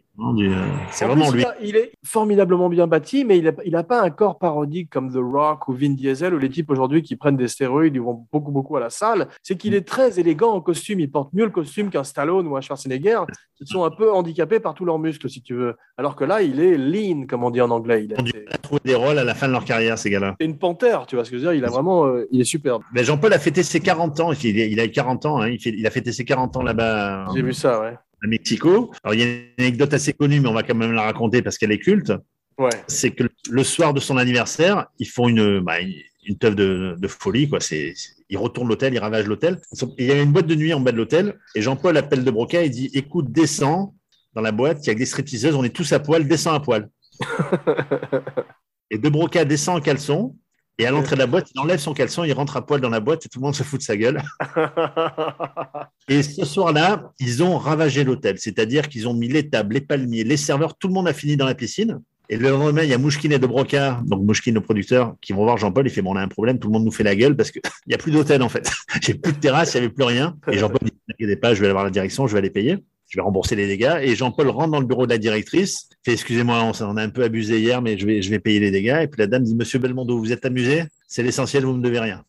euh, 0.48 0.54
c'est 0.92 1.04
En 1.04 1.08
vraiment 1.08 1.28
plus, 1.30 1.38
lui. 1.38 1.44
il 1.62 1.76
a- 1.76 1.80
est 1.80 1.92
formidablement 2.04 2.68
bien 2.68 2.86
bâti, 2.86 3.24
mais 3.24 3.38
il 3.38 3.72
n'a 3.72 3.78
a 3.78 3.82
pas 3.82 4.02
un 4.02 4.10
corps 4.10 4.38
parodique 4.38 4.90
comme 4.90 5.10
The 5.12 5.18
Rock 5.20 5.66
ou 5.68 5.72
Vin 5.72 5.90
Diesel, 5.90 6.34
ou 6.34 6.38
les 6.38 6.48
types 6.50 6.70
aujourd'hui 6.70 7.02
qui 7.02 7.16
prennent 7.16 7.36
des 7.36 7.48
stéroïdes, 7.48 7.94
ils 7.96 8.00
vont 8.02 8.26
beaucoup, 8.32 8.52
beaucoup 8.52 8.76
à 8.76 8.80
la 8.80 8.90
salle. 8.90 9.28
C'est 9.42 9.56
qu'il 9.56 9.74
est 9.74 9.86
très 9.86 10.20
élégant 10.20 10.52
en 10.52 10.60
costume. 10.60 11.00
Il 11.00 11.10
porte 11.10 11.32
mieux 11.32 11.44
le 11.44 11.50
costume 11.50 11.90
qu'un 11.90 12.04
Stallone 12.04 12.46
ou 12.46 12.56
un 12.56 12.60
Schwarzenegger, 12.60 13.20
qui 13.56 13.66
sont 13.66 13.82
un 13.84 13.90
peu 13.90 14.12
handicapés 14.12 14.60
par 14.60 14.74
tous 14.74 14.84
leurs 14.84 14.98
muscles, 14.98 15.28
si 15.28 15.42
tu 15.42 15.54
veux. 15.54 15.74
Alors 15.96 16.14
que 16.16 16.24
là, 16.24 16.42
il 16.42 16.60
est 16.60 16.76
lean, 16.78 17.26
comme 17.26 17.42
on 17.42 17.50
dit 17.50 17.60
en 17.60 17.70
anglais. 17.70 18.04
Il 18.04 18.14
à 18.52 18.58
trouver 18.58 18.80
des 18.84 18.94
rôles 18.94 19.18
à 19.18 19.24
la 19.24 19.34
fin 19.34 19.48
de 19.48 19.52
leur 19.52 19.64
carrière, 19.64 19.98
ces 19.98 20.10
gars-là. 20.10 20.36
c'est 20.40 20.46
une 20.46 20.58
panthère, 20.58 21.06
tu 21.06 21.16
vois 21.16 21.24
ce 21.24 21.30
que 21.30 21.38
je 21.38 21.42
veux 21.44 21.50
dire. 21.52 21.58
Il 21.58 21.64
a 21.64 21.70
vraiment, 21.70 22.06
euh, 22.06 22.28
il 22.30 22.40
est 22.40 22.44
superbe. 22.44 22.82
Ben, 22.94 23.04
Jean-Paul 23.04 23.32
a 23.32 23.38
fêté 23.38 23.62
ses 23.62 23.80
40 23.80 24.20
ans. 24.20 24.32
Il, 24.32 24.44
il 24.58 24.78
a 24.80 24.86
40 24.88 25.26
ans. 25.26 25.40
hein. 25.40 25.48
Il, 25.48 25.58
fait- 25.60 25.74
il 25.76 25.86
a 25.86 25.90
fêté 25.90 26.12
ses 26.12 26.24
40 26.24 26.56
ans 26.56 26.62
là-bas 26.62 27.26
J'ai 27.34 27.42
vu 27.42 27.52
ça, 27.52 27.80
ouais. 27.80 27.94
À 28.22 28.26
Mexico. 28.26 28.92
Alors, 29.02 29.14
il 29.14 29.20
y 29.20 29.22
a 29.22 29.26
une 29.26 29.44
anecdote 29.58 29.94
assez 29.94 30.12
connue, 30.12 30.40
mais 30.40 30.48
on 30.48 30.54
va 30.54 30.62
quand 30.62 30.74
même 30.74 30.92
la 30.92 31.02
raconter 31.02 31.42
parce 31.42 31.58
qu'elle 31.58 31.72
est 31.72 31.78
culte. 31.78 32.12
Ouais. 32.58 32.70
C'est 32.86 33.12
que 33.12 33.24
le 33.50 33.64
soir 33.64 33.94
de 33.94 34.00
son 34.00 34.16
anniversaire, 34.16 34.86
ils 34.98 35.08
font 35.08 35.28
une, 35.28 35.60
bah, 35.60 35.80
une, 35.80 35.94
une 36.26 36.38
teuf 36.38 36.54
de, 36.54 36.96
de 36.98 37.08
folie. 37.08 37.48
Quoi. 37.48 37.60
C'est, 37.60 37.94
ils 38.28 38.38
retournent 38.38 38.68
l'hôtel, 38.68 38.94
ils 38.94 38.98
ravagent 38.98 39.26
l'hôtel. 39.26 39.60
Il 39.98 40.06
y 40.06 40.12
a 40.12 40.20
une 40.20 40.32
boîte 40.32 40.46
de 40.46 40.54
nuit 40.54 40.72
en 40.72 40.80
bas 40.80 40.92
de 40.92 40.96
l'hôtel. 40.96 41.38
Et 41.54 41.62
Jean-Paul 41.62 41.96
appelle 41.96 42.24
de 42.24 42.30
Broca 42.30 42.62
et 42.62 42.68
dit 42.68 42.90
Écoute, 42.94 43.30
descends 43.30 43.94
dans 44.34 44.42
la 44.42 44.52
boîte, 44.52 44.84
il 44.84 44.88
y 44.88 44.90
a 44.90 44.94
que 44.94 45.00
des 45.00 45.06
stripteaseuses, 45.06 45.54
on 45.56 45.64
est 45.64 45.74
tous 45.74 45.92
à 45.92 45.98
poil, 45.98 46.26
descends 46.26 46.54
à 46.54 46.60
poil. 46.60 46.88
et 48.90 48.98
de 48.98 49.08
Broca 49.08 49.44
descend 49.44 49.78
en 49.78 49.80
caleçon. 49.80 50.36
Et 50.80 50.86
à 50.86 50.90
l'entrée 50.90 51.14
de 51.14 51.20
la 51.20 51.26
boîte, 51.26 51.50
il 51.54 51.60
enlève 51.60 51.78
son 51.78 51.92
caleçon, 51.92 52.24
il 52.24 52.32
rentre 52.32 52.56
à 52.56 52.64
poil 52.64 52.80
dans 52.80 52.88
la 52.88 53.00
boîte 53.00 53.26
et 53.26 53.28
tout 53.28 53.38
le 53.38 53.44
monde 53.44 53.54
se 53.54 53.62
fout 53.62 53.80
de 53.80 53.84
sa 53.84 53.98
gueule. 53.98 54.22
Et 56.08 56.22
ce 56.22 56.46
soir-là, 56.46 57.12
ils 57.20 57.42
ont 57.42 57.58
ravagé 57.58 58.02
l'hôtel, 58.02 58.38
c'est-à-dire 58.38 58.88
qu'ils 58.88 59.06
ont 59.06 59.12
mis 59.12 59.28
les 59.28 59.50
tables, 59.50 59.74
les 59.74 59.82
palmiers, 59.82 60.24
les 60.24 60.38
serveurs, 60.38 60.78
tout 60.78 60.88
le 60.88 60.94
monde 60.94 61.06
a 61.06 61.12
fini 61.12 61.36
dans 61.36 61.44
la 61.44 61.54
piscine. 61.54 62.00
Et 62.30 62.38
le 62.38 62.48
lendemain, 62.48 62.82
il 62.82 62.88
y 62.88 62.94
a 62.94 62.98
Mouchkine 62.98 63.32
et 63.32 63.38
De 63.38 63.46
Broca, 63.46 64.00
donc 64.06 64.22
Mouchkine, 64.22 64.54
le 64.54 64.62
producteur, 64.62 65.16
qui 65.20 65.34
vont 65.34 65.44
voir 65.44 65.58
Jean-Paul. 65.58 65.86
Il 65.86 65.90
fait 65.90 66.00
Bon, 66.00 66.14
on 66.14 66.16
a 66.16 66.22
un 66.22 66.28
problème, 66.28 66.58
tout 66.58 66.68
le 66.68 66.72
monde 66.72 66.84
nous 66.84 66.92
fait 66.92 67.04
la 67.04 67.14
gueule 67.14 67.36
parce 67.36 67.50
qu'il 67.50 67.60
n'y 67.86 67.94
a 67.94 67.98
plus 67.98 68.10
d'hôtel 68.10 68.42
en 68.42 68.48
fait. 68.48 68.70
J'ai 69.02 69.12
plus 69.12 69.32
de 69.32 69.38
terrasse, 69.38 69.74
il 69.74 69.80
n'y 69.80 69.84
avait 69.84 69.94
plus 69.94 70.04
rien. 70.04 70.34
Et 70.50 70.56
Jean-Paul 70.56 70.78
dit 70.82 70.92
N'inquiétez 71.08 71.36
pas, 71.36 71.52
je 71.52 71.60
vais 71.60 71.66
aller 71.66 71.74
voir 71.74 71.84
la 71.84 71.90
direction, 71.90 72.26
je 72.26 72.32
vais 72.32 72.38
aller 72.38 72.50
payer. 72.50 72.78
Je 73.10 73.18
vais 73.18 73.22
rembourser 73.22 73.56
les 73.56 73.66
dégâts. 73.66 73.98
Et 74.02 74.14
Jean-Paul 74.14 74.48
rentre 74.48 74.70
dans 74.70 74.80
le 74.80 74.86
bureau 74.86 75.04
de 75.04 75.10
la 75.10 75.18
directrice, 75.18 75.88
fait 76.04 76.12
Excusez-moi, 76.12 76.62
on, 76.62 76.72
on 76.84 76.96
a 76.96 77.02
un 77.02 77.08
peu 77.10 77.24
abusé 77.24 77.58
hier, 77.60 77.82
mais 77.82 77.98
je 77.98 78.06
vais, 78.06 78.22
je 78.22 78.30
vais 78.30 78.38
payer 78.38 78.60
les 78.60 78.70
dégâts. 78.70 79.00
Et 79.02 79.08
puis 79.08 79.20
la 79.20 79.26
dame 79.26 79.42
dit 79.42 79.54
Monsieur 79.54 79.78
Belmondo, 79.80 80.16
vous 80.16 80.32
êtes 80.32 80.46
amusé? 80.46 80.84
C'est 81.08 81.22
l'essentiel, 81.24 81.64
vous 81.64 81.72
ne 81.72 81.78
me 81.78 81.82
devez 81.82 81.98
rien. 81.98 82.22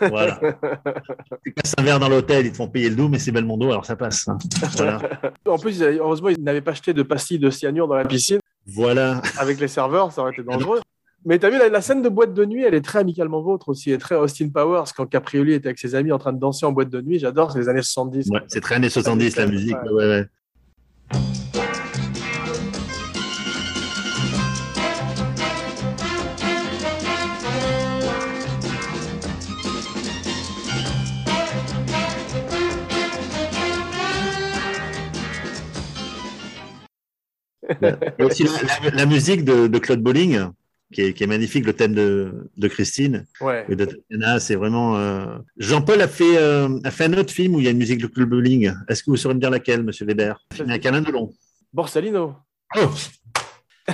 Voilà. 0.00 0.38
tu 1.44 1.52
passes 1.52 1.74
un 1.78 1.82
verre 1.82 1.98
dans 1.98 2.08
l'hôtel, 2.08 2.44
ils 2.46 2.52
te 2.52 2.56
font 2.56 2.68
payer 2.68 2.90
le 2.90 2.96
doux, 2.96 3.08
mais 3.08 3.18
c'est 3.18 3.32
Belmondo, 3.32 3.70
alors 3.70 3.86
ça 3.86 3.96
passe. 3.96 4.28
hein. 4.28 4.36
Voilà. 4.76 5.00
En 5.46 5.58
plus, 5.58 5.80
heureusement, 5.82 6.28
ils 6.28 6.42
n'avaient 6.42 6.60
pas 6.60 6.72
acheté 6.72 6.92
de 6.92 7.02
pastilles 7.02 7.38
de 7.38 7.48
cyanure 7.48 7.88
dans 7.88 7.94
la 7.96 8.04
piscine 8.04 8.40
voilà. 8.66 9.22
avec 9.38 9.58
les 9.60 9.68
serveurs, 9.68 10.12
ça 10.12 10.20
aurait 10.20 10.32
été 10.32 10.42
dangereux. 10.46 10.80
Mais 11.28 11.38
t'as 11.38 11.50
vu, 11.50 11.58
la, 11.58 11.68
la 11.68 11.80
scène 11.82 12.00
de 12.00 12.08
boîte 12.08 12.32
de 12.32 12.44
nuit, 12.46 12.62
elle 12.64 12.72
est 12.72 12.80
très 12.80 13.00
amicalement 13.00 13.42
vôtre 13.42 13.68
aussi, 13.68 13.90
et 13.92 13.98
très 13.98 14.14
Austin 14.16 14.48
Powers, 14.48 14.84
quand 14.96 15.04
Caprioli 15.06 15.52
était 15.52 15.68
avec 15.68 15.78
ses 15.78 15.94
amis 15.94 16.10
en 16.10 16.16
train 16.18 16.32
de 16.32 16.38
danser 16.38 16.64
en 16.64 16.72
boîte 16.72 16.88
de 16.88 17.02
nuit. 17.02 17.18
J'adore, 17.18 17.52
c'est 17.52 17.58
les 17.58 17.68
années 17.68 17.82
70. 17.82 18.30
Ouais, 18.30 18.40
c'est 18.48 18.60
très 18.62 18.76
années 18.76 18.88
70 18.88 19.36
la 19.36 19.46
musique. 19.46 19.76
Ouais. 19.84 19.90
Ouais, 19.92 20.06
ouais. 20.08 20.26
Il 37.80 37.86
y 38.18 38.22
a 38.22 38.26
aussi 38.26 38.44
la, 38.44 38.50
la- 38.84 38.90
la 38.96 39.06
musique 39.06 39.44
de, 39.44 39.66
de 39.66 39.78
Claude 39.78 40.00
Bolling, 40.00 40.38
qui 40.92 41.02
est, 41.02 41.12
qui 41.12 41.22
est 41.24 41.26
magnifique, 41.26 41.66
le 41.66 41.72
thème 41.74 41.94
de, 41.94 42.50
de 42.56 42.68
Christine 42.68 43.26
Ouais. 43.40 43.64
et 43.68 43.76
de 43.76 43.84
Tatiana, 43.84 44.40
c'est 44.40 44.54
vraiment. 44.54 44.96
euh, 44.96 45.38
Jean-Paul 45.58 46.00
a 46.00 46.08
fait, 46.08 46.38
euh, 46.38 46.78
a 46.84 46.90
fait 46.90 47.04
un 47.04 47.12
autre 47.14 47.32
film 47.32 47.54
où 47.54 47.58
il 47.58 47.64
y 47.64 47.68
a 47.68 47.70
une 47.72 47.78
musique 47.78 48.00
de 48.00 48.06
Claude 48.06 48.28
Bolling. 48.28 48.72
Est-ce 48.88 49.02
que 49.02 49.10
vous 49.10 49.16
saurez 49.16 49.34
me 49.34 49.40
dire 49.40 49.50
laquelle, 49.50 49.82
Monsieur 49.82 50.06
Weber? 50.06 50.38
Il 50.58 50.66
y 50.66 50.70
a 50.86 50.88
Alain 50.88 51.02
Delon. 51.02 51.30
Borsalino. 51.72 52.34
Oh 52.76 52.86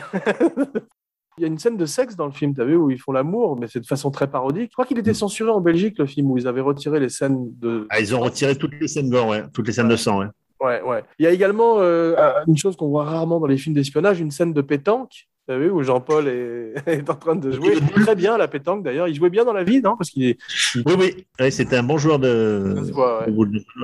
Il 1.36 1.40
y 1.40 1.44
a 1.44 1.48
une 1.48 1.58
scène 1.58 1.76
de 1.76 1.84
sexe 1.84 2.14
dans 2.14 2.26
le 2.26 2.32
film, 2.32 2.54
t'as 2.54 2.62
vu, 2.64 2.76
où 2.76 2.90
ils 2.92 2.98
font 3.00 3.10
l'amour, 3.10 3.58
mais 3.58 3.66
c'est 3.66 3.80
de 3.80 3.86
façon 3.86 4.12
très 4.12 4.28
parodique. 4.30 4.68
Je 4.70 4.74
crois 4.74 4.84
qu'il 4.84 4.98
était 5.00 5.14
censuré 5.14 5.50
en 5.50 5.60
Belgique, 5.60 5.98
le 5.98 6.06
film, 6.06 6.30
où 6.30 6.38
ils 6.38 6.46
avaient 6.46 6.60
retiré 6.60 7.00
les 7.00 7.08
scènes 7.08 7.50
de. 7.58 7.88
ah, 7.90 7.98
Ils 7.98 8.14
ont 8.14 8.20
retiré 8.20 8.56
toutes 8.56 8.74
les 8.80 8.86
scènes 8.86 9.10
gore, 9.10 9.26
ouais, 9.26 9.42
toutes 9.52 9.66
les 9.66 9.72
scènes 9.72 9.88
de 9.88 9.96
sang. 9.96 10.20
Ouais. 10.20 10.26
Ouais, 10.60 10.80
ouais. 10.82 11.02
Il 11.18 11.24
y 11.24 11.26
a 11.26 11.32
également 11.32 11.80
euh, 11.80 12.14
une 12.46 12.56
chose 12.56 12.76
qu'on 12.76 12.86
voit 12.88 13.04
rarement 13.04 13.40
dans 13.40 13.48
les 13.48 13.56
films 13.56 13.74
d'espionnage, 13.74 14.20
une 14.20 14.30
scène 14.30 14.52
de 14.52 14.60
pétanque. 14.62 15.26
T'as 15.46 15.58
vu, 15.58 15.70
où 15.70 15.82
Jean-Paul 15.82 16.26
est... 16.28 16.72
est 16.86 17.10
en 17.10 17.14
train 17.16 17.36
de 17.36 17.50
jouer 17.50 17.74
très 18.02 18.14
bien 18.14 18.34
à 18.34 18.38
la 18.38 18.48
pétanque 18.48 18.82
d'ailleurs. 18.82 19.08
Il 19.08 19.14
jouait 19.14 19.30
bien 19.30 19.44
dans 19.44 19.52
la 19.52 19.62
vie, 19.64 19.80
non? 19.82 19.96
Parce 19.96 20.10
qu'il 20.10 20.24
est. 20.24 20.38
Oui, 20.86 20.94
oui, 20.98 21.26
Ouais, 21.38 21.50
c'était 21.50 21.76
un 21.76 21.82
bon 21.82 21.98
joueur 21.98 22.18
de. 22.18 22.74
Ça 22.78 22.84
se 22.86 22.92
voit, 22.92 23.28
ouais. 23.28 23.34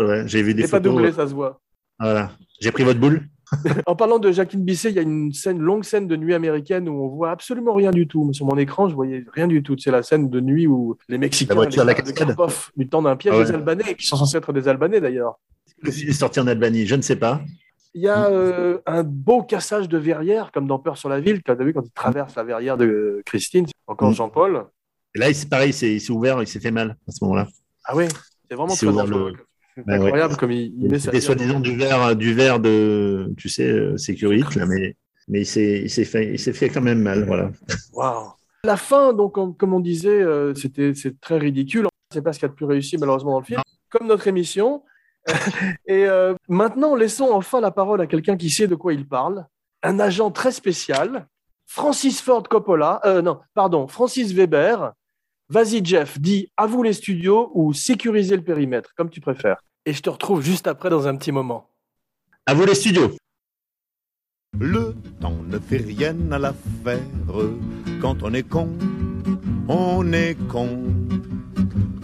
Ouais, 0.04 0.22
J'ai 0.26 0.42
vu 0.42 0.50
Il 0.50 0.56
des 0.56 0.62
n'est 0.62 0.68
pas 0.68 0.78
photos. 0.78 0.94
doublé, 0.94 1.12
ça 1.12 1.26
se 1.28 1.34
voit. 1.34 1.60
Voilà. 1.98 2.30
J'ai 2.60 2.70
pris 2.72 2.84
votre 2.84 2.98
boule. 3.00 3.22
En 3.86 3.96
parlant 3.96 4.20
de 4.20 4.30
Jacqueline 4.30 4.64
Bisset, 4.64 4.90
il 4.90 4.94
y 4.94 5.00
a 5.00 5.02
une 5.02 5.32
scène, 5.32 5.58
longue 5.58 5.82
scène 5.82 6.06
de 6.06 6.14
nuit 6.16 6.34
américaine 6.34 6.88
où 6.88 6.92
on 7.04 7.08
voit 7.08 7.32
absolument 7.32 7.74
rien 7.74 7.90
du 7.90 8.06
tout. 8.06 8.32
Sur 8.32 8.46
mon 8.46 8.56
écran, 8.56 8.88
je 8.88 8.94
voyais 8.94 9.24
rien 9.34 9.48
du 9.48 9.60
tout. 9.64 9.74
C'est 9.76 9.90
la 9.90 10.04
scène 10.04 10.30
de 10.30 10.40
nuit 10.40 10.68
où 10.68 10.96
les 11.08 11.18
Mexicains, 11.18 11.54
La 11.54 11.56
voiture 11.56 11.84
les 11.84 11.92
de 11.92 11.96
la 11.98 12.02
de 12.02 12.08
cascade. 12.10 12.28
Karpov, 12.28 12.70
lui 12.76 12.88
tendent 12.88 13.08
un 13.08 13.16
piège 13.16 13.34
Ah 13.34 13.38
ouais. 13.40 13.44
des 13.46 13.50
Albanais, 13.52 13.94
qui 13.96 14.06
sont 14.06 14.14
censés 14.16 14.36
être 14.38 14.52
des 14.52 14.68
Albanais 14.68 15.00
d'ailleurs. 15.00 15.40
Le 15.82 15.90
film 15.90 16.10
est 16.10 16.12
sorti 16.12 16.38
en 16.38 16.46
Albanie, 16.46 16.86
je 16.86 16.94
ne 16.94 17.02
sais 17.02 17.16
pas. 17.16 17.40
Il 17.94 18.02
y 18.02 18.08
a 18.08 18.28
euh, 18.28 18.78
un 18.86 19.02
beau 19.02 19.42
cassage 19.42 19.88
de 19.88 19.98
verrière, 19.98 20.52
comme 20.52 20.66
dans 20.68 20.78
Peur 20.78 20.96
sur 20.96 21.08
la 21.08 21.20
ville, 21.20 21.42
quand 21.42 21.56
tu 21.56 21.62
as 21.62 21.64
vu 21.64 21.72
quand 21.74 21.82
il 21.84 21.90
traverse 21.90 22.36
la 22.36 22.44
verrière 22.44 22.76
de 22.76 23.20
Christine, 23.26 23.66
c'est 23.66 23.72
encore 23.86 24.10
Mm. 24.10 24.14
Jean-Paul. 24.14 24.66
Et 25.16 25.18
là, 25.18 25.32
c'est 25.34 25.48
pareil, 25.48 25.72
c'est- 25.72 25.94
il 25.94 26.00
s'est 26.00 26.12
ouvert, 26.12 26.40
il 26.40 26.46
s'est 26.46 26.60
fait 26.60 26.70
mal 26.70 26.96
à 27.08 27.10
ce 27.10 27.24
moment-là. 27.24 27.48
Ah 27.84 27.96
oui, 27.96 28.04
c'est 28.48 28.54
vraiment 28.54 28.74
très 28.74 28.86
ouvert 28.86 29.06
dangereux. 29.06 29.32
le- 29.32 29.44
C'est 29.76 29.82
Ouais, 29.88 29.94
incroyable 29.94 30.36
comme 30.36 30.50
il, 30.52 30.74
il 30.78 30.90
met 30.90 30.98
C'était 30.98 31.20
soi-disant 31.20 31.58
du 31.60 31.74
verre, 31.76 32.14
du 32.14 32.34
verre 32.34 32.60
de, 32.60 33.32
tu 33.38 33.48
sais, 33.48 33.68
euh, 33.70 33.96
sécurité, 33.96 34.58
là, 34.58 34.66
mais, 34.66 34.94
mais 35.28 35.40
il 35.40 35.46
s'est, 35.46 35.88
fait, 36.04 36.32
il 36.34 36.38
s'est 36.38 36.52
fait 36.52 36.68
quand 36.68 36.80
même 36.82 37.00
mal, 37.00 37.24
voilà. 37.24 37.50
Waouh. 37.94 38.32
La 38.64 38.76
fin, 38.76 39.12
donc, 39.14 39.32
comme, 39.34 39.56
comme 39.56 39.72
on 39.72 39.80
disait, 39.80 40.20
euh, 40.22 40.54
c'était 40.54 40.92
c'est 40.94 41.18
très 41.20 41.38
ridicule. 41.38 41.86
C'est 42.12 42.20
pas 42.22 42.32
ce 42.32 42.38
qu'il 42.40 42.46
y 42.46 42.50
a 42.50 42.50
de 42.50 42.54
plus 42.56 42.66
réussi, 42.66 42.98
malheureusement, 42.98 43.32
dans 43.32 43.40
le 43.40 43.46
film. 43.46 43.60
Comme 43.88 44.06
notre 44.06 44.26
émission. 44.28 44.82
Et 45.86 46.06
euh, 46.06 46.34
maintenant, 46.48 46.94
laissons 46.94 47.30
enfin 47.32 47.60
la 47.60 47.70
parole 47.70 48.00
à 48.00 48.06
quelqu'un 48.06 48.36
qui 48.36 48.50
sait 48.50 48.66
de 48.66 48.74
quoi 48.74 48.92
il 48.92 49.06
parle. 49.06 49.46
Un 49.82 49.98
agent 49.98 50.30
très 50.30 50.52
spécial, 50.52 51.26
Francis 51.66 52.20
Ford 52.20 52.42
Coppola. 52.42 53.00
euh, 53.04 53.22
non, 53.22 53.40
pardon, 53.54 53.86
Francis 53.86 54.32
Weber. 54.32 54.92
Vas-y, 55.48 55.84
Jeff, 55.84 56.20
dis 56.20 56.52
à 56.56 56.66
vous 56.66 56.82
les 56.82 56.92
studios 56.92 57.50
ou 57.54 57.72
sécurisez 57.72 58.36
le 58.36 58.44
périmètre, 58.44 58.94
comme 58.94 59.10
tu 59.10 59.20
préfères. 59.20 59.60
Et 59.84 59.92
je 59.92 60.02
te 60.02 60.10
retrouve 60.10 60.42
juste 60.42 60.66
après 60.66 60.90
dans 60.90 61.08
un 61.08 61.16
petit 61.16 61.32
moment. 61.32 61.70
À 62.46 62.54
vous 62.54 62.64
les 62.64 62.74
studios. 62.74 63.10
Le 64.58 64.94
temps 65.20 65.36
ne 65.46 65.58
fait 65.58 65.78
rien 65.78 66.16
à 66.32 66.38
l'affaire. 66.38 67.00
Quand 68.00 68.22
on 68.22 68.34
est 68.34 68.48
con, 68.48 68.68
on 69.68 70.12
est 70.12 70.36
con. 70.48 70.99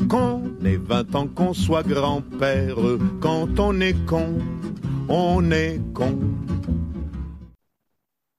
Qu'on 0.08 0.42
ait 0.64 0.76
20 0.76 1.14
ans, 1.16 1.26
qu'on 1.26 1.52
soit 1.52 1.82
grand-père. 1.82 2.76
Quand 3.20 3.58
on 3.58 3.80
est 3.80 3.94
con, 4.06 4.38
on 5.08 5.50
est 5.50 5.80
con. 5.92 6.18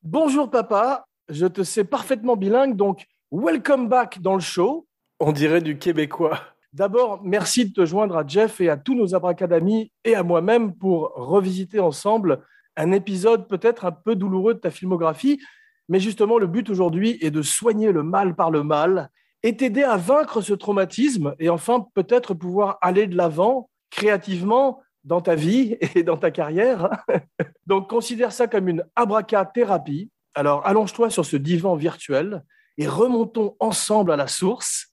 Bonjour 0.01 0.49
papa, 0.49 1.07
je 1.27 1.45
te 1.45 1.63
sais 1.63 1.83
parfaitement 1.83 2.37
bilingue, 2.37 2.77
donc 2.77 3.05
welcome 3.31 3.89
back 3.89 4.21
dans 4.21 4.35
le 4.35 4.39
show. 4.39 4.87
On 5.19 5.33
dirait 5.33 5.59
du 5.59 5.77
québécois. 5.77 6.39
D'abord, 6.71 7.21
merci 7.23 7.65
de 7.67 7.73
te 7.73 7.85
joindre 7.85 8.15
à 8.15 8.25
Jeff 8.25 8.61
et 8.61 8.69
à 8.69 8.77
tous 8.77 8.95
nos 8.95 9.13
abracadamis 9.13 9.91
et 10.05 10.15
à 10.15 10.23
moi-même 10.23 10.73
pour 10.73 11.11
revisiter 11.15 11.79
ensemble 11.79 12.43
un 12.77 12.93
épisode 12.93 13.47
peut-être 13.49 13.83
un 13.83 13.91
peu 13.91 14.15
douloureux 14.15 14.53
de 14.53 14.59
ta 14.59 14.69
filmographie. 14.69 15.41
Mais 15.89 15.99
justement, 15.99 16.37
le 16.37 16.47
but 16.47 16.69
aujourd'hui 16.69 17.17
est 17.21 17.31
de 17.31 17.41
soigner 17.41 17.91
le 17.91 18.03
mal 18.03 18.35
par 18.35 18.51
le 18.51 18.63
mal 18.63 19.09
et 19.47 19.55
t'aider 19.55 19.83
à 19.83 19.95
vaincre 19.95 20.41
ce 20.41 20.51
traumatisme 20.51 21.33
et 21.39 21.47
enfin 21.47 21.87
peut-être 21.93 22.33
pouvoir 22.33 22.77
aller 22.81 23.07
de 23.07 23.15
l'avant 23.15 23.69
créativement 23.89 24.81
dans 25.05 25.21
ta 25.21 25.35
vie 25.35 25.77
et 25.95 26.03
dans 26.03 26.17
ta 26.17 26.31
carrière. 26.31 26.89
Donc 27.65 27.89
considère 27.89 28.33
ça 28.33 28.47
comme 28.47 28.67
une 28.67 28.83
abracathérapie. 28.97 30.11
Alors 30.35 30.67
allonge-toi 30.67 31.09
sur 31.09 31.25
ce 31.25 31.37
divan 31.37 31.77
virtuel 31.77 32.43
et 32.77 32.89
remontons 32.89 33.55
ensemble 33.61 34.11
à 34.11 34.17
la 34.17 34.27
source. 34.27 34.91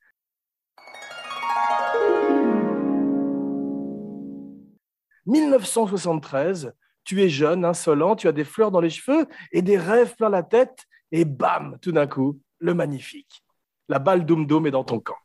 «1973, 5.26 6.74
tu 7.02 7.22
es 7.22 7.28
jeune, 7.28 7.64
insolent, 7.64 8.14
tu 8.14 8.28
as 8.28 8.32
des 8.32 8.44
fleurs 8.44 8.70
dans 8.70 8.80
les 8.80 8.90
cheveux 8.90 9.26
et 9.50 9.62
des 9.62 9.78
rêves 9.78 10.14
plein 10.14 10.28
la 10.28 10.44
tête, 10.44 10.84
et 11.10 11.24
bam, 11.24 11.76
tout 11.82 11.90
d'un 11.90 12.06
coup, 12.06 12.38
le 12.60 12.72
magnifique. 12.72 13.43
La 13.88 13.98
balle 13.98 14.24
Doom 14.26 14.46
Doom 14.46 14.66
est 14.66 14.70
dans 14.70 14.84
ton 14.84 15.00
camp. 15.00 15.16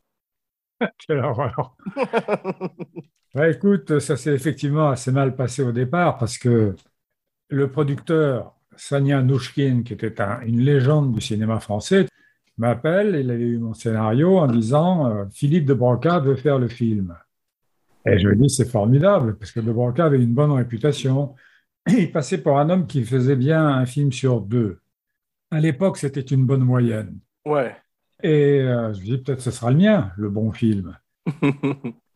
Quelle 1.06 1.18
horreur. 1.18 1.76
Ouais, 3.36 3.52
écoute, 3.52 4.00
ça 4.00 4.16
s'est 4.16 4.34
effectivement 4.34 4.88
assez 4.90 5.12
mal 5.12 5.36
passé 5.36 5.62
au 5.62 5.70
départ 5.70 6.18
parce 6.18 6.36
que 6.36 6.74
le 7.48 7.70
producteur 7.70 8.56
Sania 8.74 9.22
Nouchkine, 9.22 9.84
qui 9.84 9.92
était 9.92 10.20
un- 10.20 10.40
une 10.40 10.58
légende 10.60 11.12
du 11.14 11.20
cinéma 11.20 11.60
français, 11.60 12.06
m'appelle, 12.58 13.14
il 13.20 13.30
avait 13.30 13.44
eu 13.44 13.58
mon 13.58 13.72
scénario 13.72 14.38
en 14.38 14.48
disant 14.48 15.06
euh, 15.06 15.24
Philippe 15.32 15.64
de 15.66 15.74
Broca 15.74 16.18
veut 16.18 16.34
faire 16.34 16.58
le 16.58 16.66
film. 16.66 17.16
Et 18.04 18.18
je 18.18 18.26
lui 18.26 18.36
dis 18.36 18.50
c'est 18.50 18.68
formidable 18.68 19.36
parce 19.38 19.52
que 19.52 19.60
de 19.60 19.70
Broca 19.72 20.06
avait 20.06 20.20
une 20.20 20.34
bonne 20.34 20.50
réputation. 20.52 21.36
Il 21.86 22.10
passait 22.10 22.38
pour 22.42 22.58
un 22.58 22.68
homme 22.68 22.88
qui 22.88 23.04
faisait 23.04 23.36
bien 23.36 23.64
un 23.64 23.86
film 23.86 24.10
sur 24.10 24.40
deux. 24.40 24.80
À 25.52 25.60
l'époque, 25.60 25.98
c'était 25.98 26.20
une 26.20 26.46
bonne 26.46 26.64
moyenne. 26.64 27.16
Ouais. 27.46 27.76
Et 28.22 28.60
euh, 28.60 28.92
je 28.92 29.00
me 29.00 29.04
dis 29.04 29.18
peut-être 29.18 29.40
ce 29.40 29.50
sera 29.50 29.70
le 29.70 29.76
mien, 29.76 30.12
le 30.16 30.30
bon 30.30 30.52
film. 30.52 30.96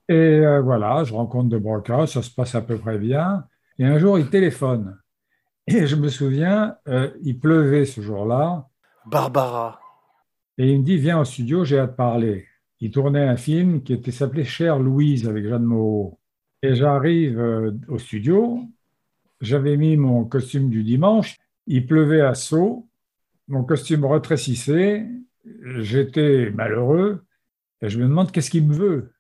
Et 0.08 0.12
euh, 0.12 0.60
voilà, 0.60 1.02
je 1.04 1.14
rencontre 1.14 1.48
De 1.48 1.58
Broca, 1.58 2.06
ça 2.06 2.22
se 2.22 2.30
passe 2.30 2.54
à 2.54 2.60
peu 2.60 2.76
près 2.76 2.98
bien. 2.98 3.44
Et 3.78 3.86
un 3.86 3.98
jour, 3.98 4.18
il 4.18 4.28
téléphone. 4.28 4.98
Et 5.66 5.86
je 5.86 5.96
me 5.96 6.08
souviens, 6.08 6.76
euh, 6.88 7.10
il 7.22 7.38
pleuvait 7.38 7.86
ce 7.86 8.02
jour-là. 8.02 8.68
Barbara. 9.06 9.80
Et 10.58 10.70
il 10.70 10.80
me 10.80 10.84
dit, 10.84 10.98
viens 10.98 11.20
au 11.20 11.24
studio, 11.24 11.64
j'ai 11.64 11.78
hâte 11.78 11.92
de 11.92 11.96
parler. 11.96 12.46
Il 12.80 12.90
tournait 12.90 13.26
un 13.26 13.36
film 13.36 13.82
qui 13.82 13.94
était 13.94 14.10
s'appelait 14.10 14.44
Chère 14.44 14.78
Louise 14.78 15.26
avec 15.26 15.46
Jeanne 15.46 15.64
Moreau. 15.64 16.18
Et 16.62 16.74
j'arrive 16.74 17.38
au 17.88 17.98
studio, 17.98 18.60
j'avais 19.40 19.76
mis 19.76 19.96
mon 19.96 20.24
costume 20.24 20.70
du 20.70 20.82
dimanche, 20.82 21.36
il 21.66 21.86
pleuvait 21.86 22.22
à 22.22 22.34
saut, 22.34 22.88
mon 23.48 23.64
costume 23.64 24.04
retrécissait, 24.04 25.06
j'étais 25.80 26.50
malheureux, 26.50 27.24
Et 27.82 27.88
je 27.88 27.98
me 27.98 28.04
demande 28.04 28.32
qu'est-ce 28.32 28.50
qu'il 28.50 28.66
me 28.66 28.74
veut. 28.74 29.12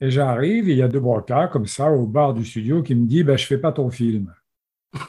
Et 0.00 0.10
j'arrive, 0.10 0.68
il 0.68 0.76
y 0.76 0.82
a 0.82 0.88
deux 0.88 1.00
brocas 1.00 1.48
comme 1.48 1.66
ça 1.66 1.90
au 1.92 2.06
bar 2.06 2.34
du 2.34 2.44
studio 2.44 2.82
qui 2.82 2.94
me 2.94 3.06
dit 3.06 3.22
ben, 3.22 3.36
Je 3.36 3.44
ne 3.44 3.46
fais 3.46 3.58
pas 3.58 3.72
ton 3.72 3.90
film. 3.90 4.34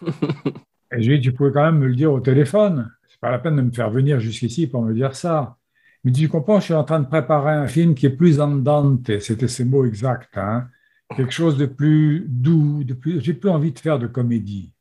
et 0.92 1.02
je 1.02 1.10
lui 1.10 1.20
dis 1.20 1.30
Tu 1.30 1.34
pouvais 1.34 1.52
quand 1.52 1.66
même 1.66 1.80
me 1.80 1.88
le 1.88 1.96
dire 1.96 2.14
au 2.14 2.20
téléphone. 2.20 2.92
C'est 3.08 3.20
pas 3.20 3.32
la 3.32 3.40
peine 3.40 3.56
de 3.56 3.62
me 3.62 3.72
faire 3.72 3.90
venir 3.90 4.20
jusqu'ici 4.20 4.68
pour 4.68 4.84
me 4.84 4.94
dire 4.94 5.16
ça. 5.16 5.58
Il 6.04 6.10
me 6.10 6.14
dit 6.14 6.22
Tu 6.22 6.30
comprends, 6.30 6.60
je 6.60 6.66
suis 6.66 6.74
en 6.76 6.84
train 6.84 7.00
de 7.00 7.08
préparer 7.08 7.54
un 7.54 7.68
film 7.68 7.96
qui 7.96 8.06
est 8.06 8.16
plus 8.16 8.40
andante. 8.40 9.20
C'était 9.20 9.48
ses 9.48 9.66
mots 9.66 9.86
exacts. 9.86 10.38
Hein. 10.38 10.68
Quelque 11.16 11.34
chose 11.34 11.58
de 11.58 11.66
plus 11.66 12.26
doux, 12.28 12.84
de 12.84 12.94
plus. 12.94 13.22
J'ai 13.22 13.34
plus 13.34 13.50
envie 13.50 13.72
de 13.72 13.80
faire 13.80 13.98
de 13.98 14.08
comédie. 14.08 14.74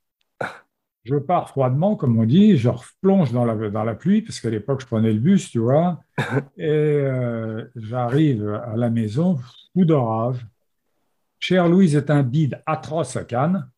Je 1.04 1.16
pars 1.16 1.48
froidement, 1.48 1.96
comme 1.96 2.18
on 2.18 2.24
dit, 2.24 2.56
je 2.56 2.68
replonge 2.68 3.32
dans 3.32 3.44
la, 3.44 3.70
dans 3.70 3.82
la 3.82 3.94
pluie, 3.94 4.22
parce 4.22 4.40
qu'à 4.40 4.50
l'époque, 4.50 4.82
je 4.82 4.86
prenais 4.86 5.12
le 5.12 5.18
bus, 5.18 5.50
tu 5.50 5.58
vois, 5.58 6.00
et 6.56 6.68
euh, 6.68 7.64
j'arrive 7.74 8.48
à 8.48 8.76
la 8.76 8.88
maison, 8.88 9.38
coup 9.74 9.84
d'orage. 9.84 10.46
Cher 11.40 11.68
Louise 11.68 11.96
est 11.96 12.08
un 12.08 12.22
bide 12.22 12.62
atroce 12.66 13.16
à 13.16 13.24
Cannes, 13.24 13.68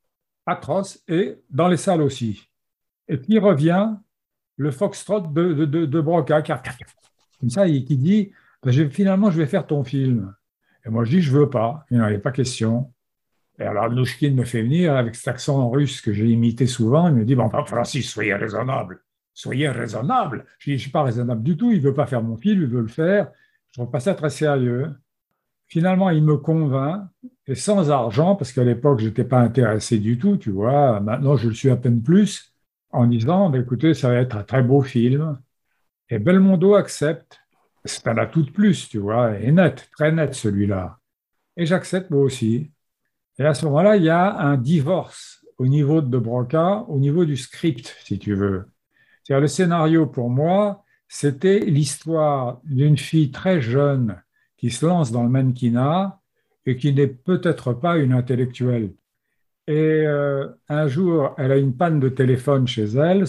atroce, 0.44 1.02
et 1.08 1.36
dans 1.48 1.68
les 1.68 1.78
salles 1.78 2.02
aussi. 2.02 2.46
Et 3.08 3.16
puis 3.16 3.38
revient 3.38 3.94
le 4.56 4.70
foxtrot 4.70 5.20
de, 5.20 5.54
de, 5.54 5.64
de, 5.64 5.86
de 5.86 6.00
Broca, 6.00 6.42
comme 6.42 7.50
ça, 7.50 7.66
qui 7.66 7.96
dit 7.96 8.32
ben, 8.62 8.90
Finalement, 8.90 9.30
je 9.30 9.38
vais 9.38 9.46
faire 9.46 9.66
ton 9.66 9.82
film. 9.84 10.34
Et 10.84 10.90
moi, 10.90 11.04
je 11.04 11.10
dis 11.10 11.22
Je 11.22 11.32
veux 11.32 11.50
pas, 11.50 11.84
il 11.90 11.98
n'en 11.98 12.04
avait 12.04 12.18
pas 12.18 12.32
question. 12.32 12.92
Et 13.58 13.62
alors, 13.62 13.90
Nouchkin 13.90 14.32
me 14.32 14.44
fait 14.44 14.62
venir 14.62 14.96
avec 14.96 15.14
cet 15.14 15.28
accent 15.28 15.70
russe 15.70 16.00
que 16.00 16.12
j'ai 16.12 16.26
imité 16.26 16.66
souvent. 16.66 17.08
Il 17.08 17.14
me 17.14 17.24
dit 17.24 17.34
Bon, 17.34 17.48
Francis, 17.66 18.10
soyez 18.10 18.34
raisonnable. 18.34 19.00
Soyez 19.32 19.68
raisonnable. 19.68 20.44
Je 20.58 20.70
dis 20.70 20.72
Je 20.72 20.72
ne 20.72 20.82
suis 20.82 20.90
pas 20.90 21.02
raisonnable 21.02 21.42
du 21.42 21.56
tout. 21.56 21.70
Il 21.70 21.78
ne 21.78 21.84
veut 21.84 21.94
pas 21.94 22.06
faire 22.06 22.22
mon 22.22 22.36
film, 22.36 22.62
il 22.62 22.68
veut 22.68 22.82
le 22.82 22.88
faire. 22.88 23.30
Je 23.70 23.80
trouve 23.80 23.90
pas 23.90 24.00
ça 24.00 24.14
très 24.14 24.30
sérieux. 24.30 24.92
Finalement, 25.66 26.10
il 26.10 26.22
me 26.22 26.36
convainc, 26.36 27.08
et 27.46 27.54
sans 27.54 27.90
argent, 27.90 28.36
parce 28.36 28.52
qu'à 28.52 28.64
l'époque, 28.64 29.00
je 29.00 29.06
n'étais 29.06 29.24
pas 29.24 29.40
intéressé 29.40 29.98
du 29.98 30.18
tout, 30.18 30.36
tu 30.36 30.50
vois. 30.50 31.00
Maintenant, 31.00 31.36
je 31.36 31.48
le 31.48 31.54
suis 31.54 31.70
à 31.70 31.76
peine 31.76 32.02
plus, 32.02 32.54
en 32.90 33.06
disant 33.06 33.50
bah, 33.50 33.58
Écoutez, 33.58 33.94
ça 33.94 34.08
va 34.08 34.16
être 34.16 34.36
un 34.36 34.42
très 34.42 34.62
beau 34.62 34.82
film. 34.82 35.38
Et 36.10 36.18
Belmondo 36.18 36.74
accepte. 36.74 37.40
C'est 37.84 38.06
un 38.08 38.18
atout 38.18 38.42
de 38.42 38.50
plus, 38.50 38.88
tu 38.88 38.98
vois, 38.98 39.38
et 39.38 39.52
net, 39.52 39.88
très 39.92 40.10
net 40.10 40.34
celui-là. 40.34 40.98
Et 41.56 41.66
j'accepte 41.66 42.10
moi 42.10 42.22
aussi. 42.22 42.70
Et 43.38 43.44
à 43.44 43.54
ce 43.54 43.64
moment-là, 43.66 43.96
il 43.96 44.04
y 44.04 44.10
a 44.10 44.38
un 44.38 44.56
divorce 44.56 45.44
au 45.58 45.66
niveau 45.66 46.00
de 46.00 46.18
Broca, 46.18 46.84
au 46.88 46.98
niveau 46.98 47.24
du 47.24 47.36
script, 47.36 47.96
si 48.04 48.18
tu 48.18 48.34
veux. 48.34 48.66
C'est-à-dire, 49.22 49.40
le 49.40 49.48
scénario, 49.48 50.06
pour 50.06 50.30
moi, 50.30 50.84
c'était 51.08 51.60
l'histoire 51.60 52.60
d'une 52.64 52.98
fille 52.98 53.30
très 53.30 53.60
jeune 53.60 54.20
qui 54.56 54.70
se 54.70 54.86
lance 54.86 55.12
dans 55.12 55.22
le 55.22 55.28
mannequinat 55.28 56.20
et 56.66 56.76
qui 56.76 56.92
n'est 56.92 57.06
peut-être 57.08 57.72
pas 57.72 57.96
une 57.98 58.12
intellectuelle. 58.12 58.92
Et 59.66 59.72
euh, 60.06 60.48
un 60.68 60.88
jour, 60.88 61.34
elle 61.38 61.52
a 61.52 61.56
une 61.56 61.76
panne 61.76 62.00
de 62.00 62.08
téléphone 62.08 62.66
chez 62.66 62.84
elle. 62.84 63.24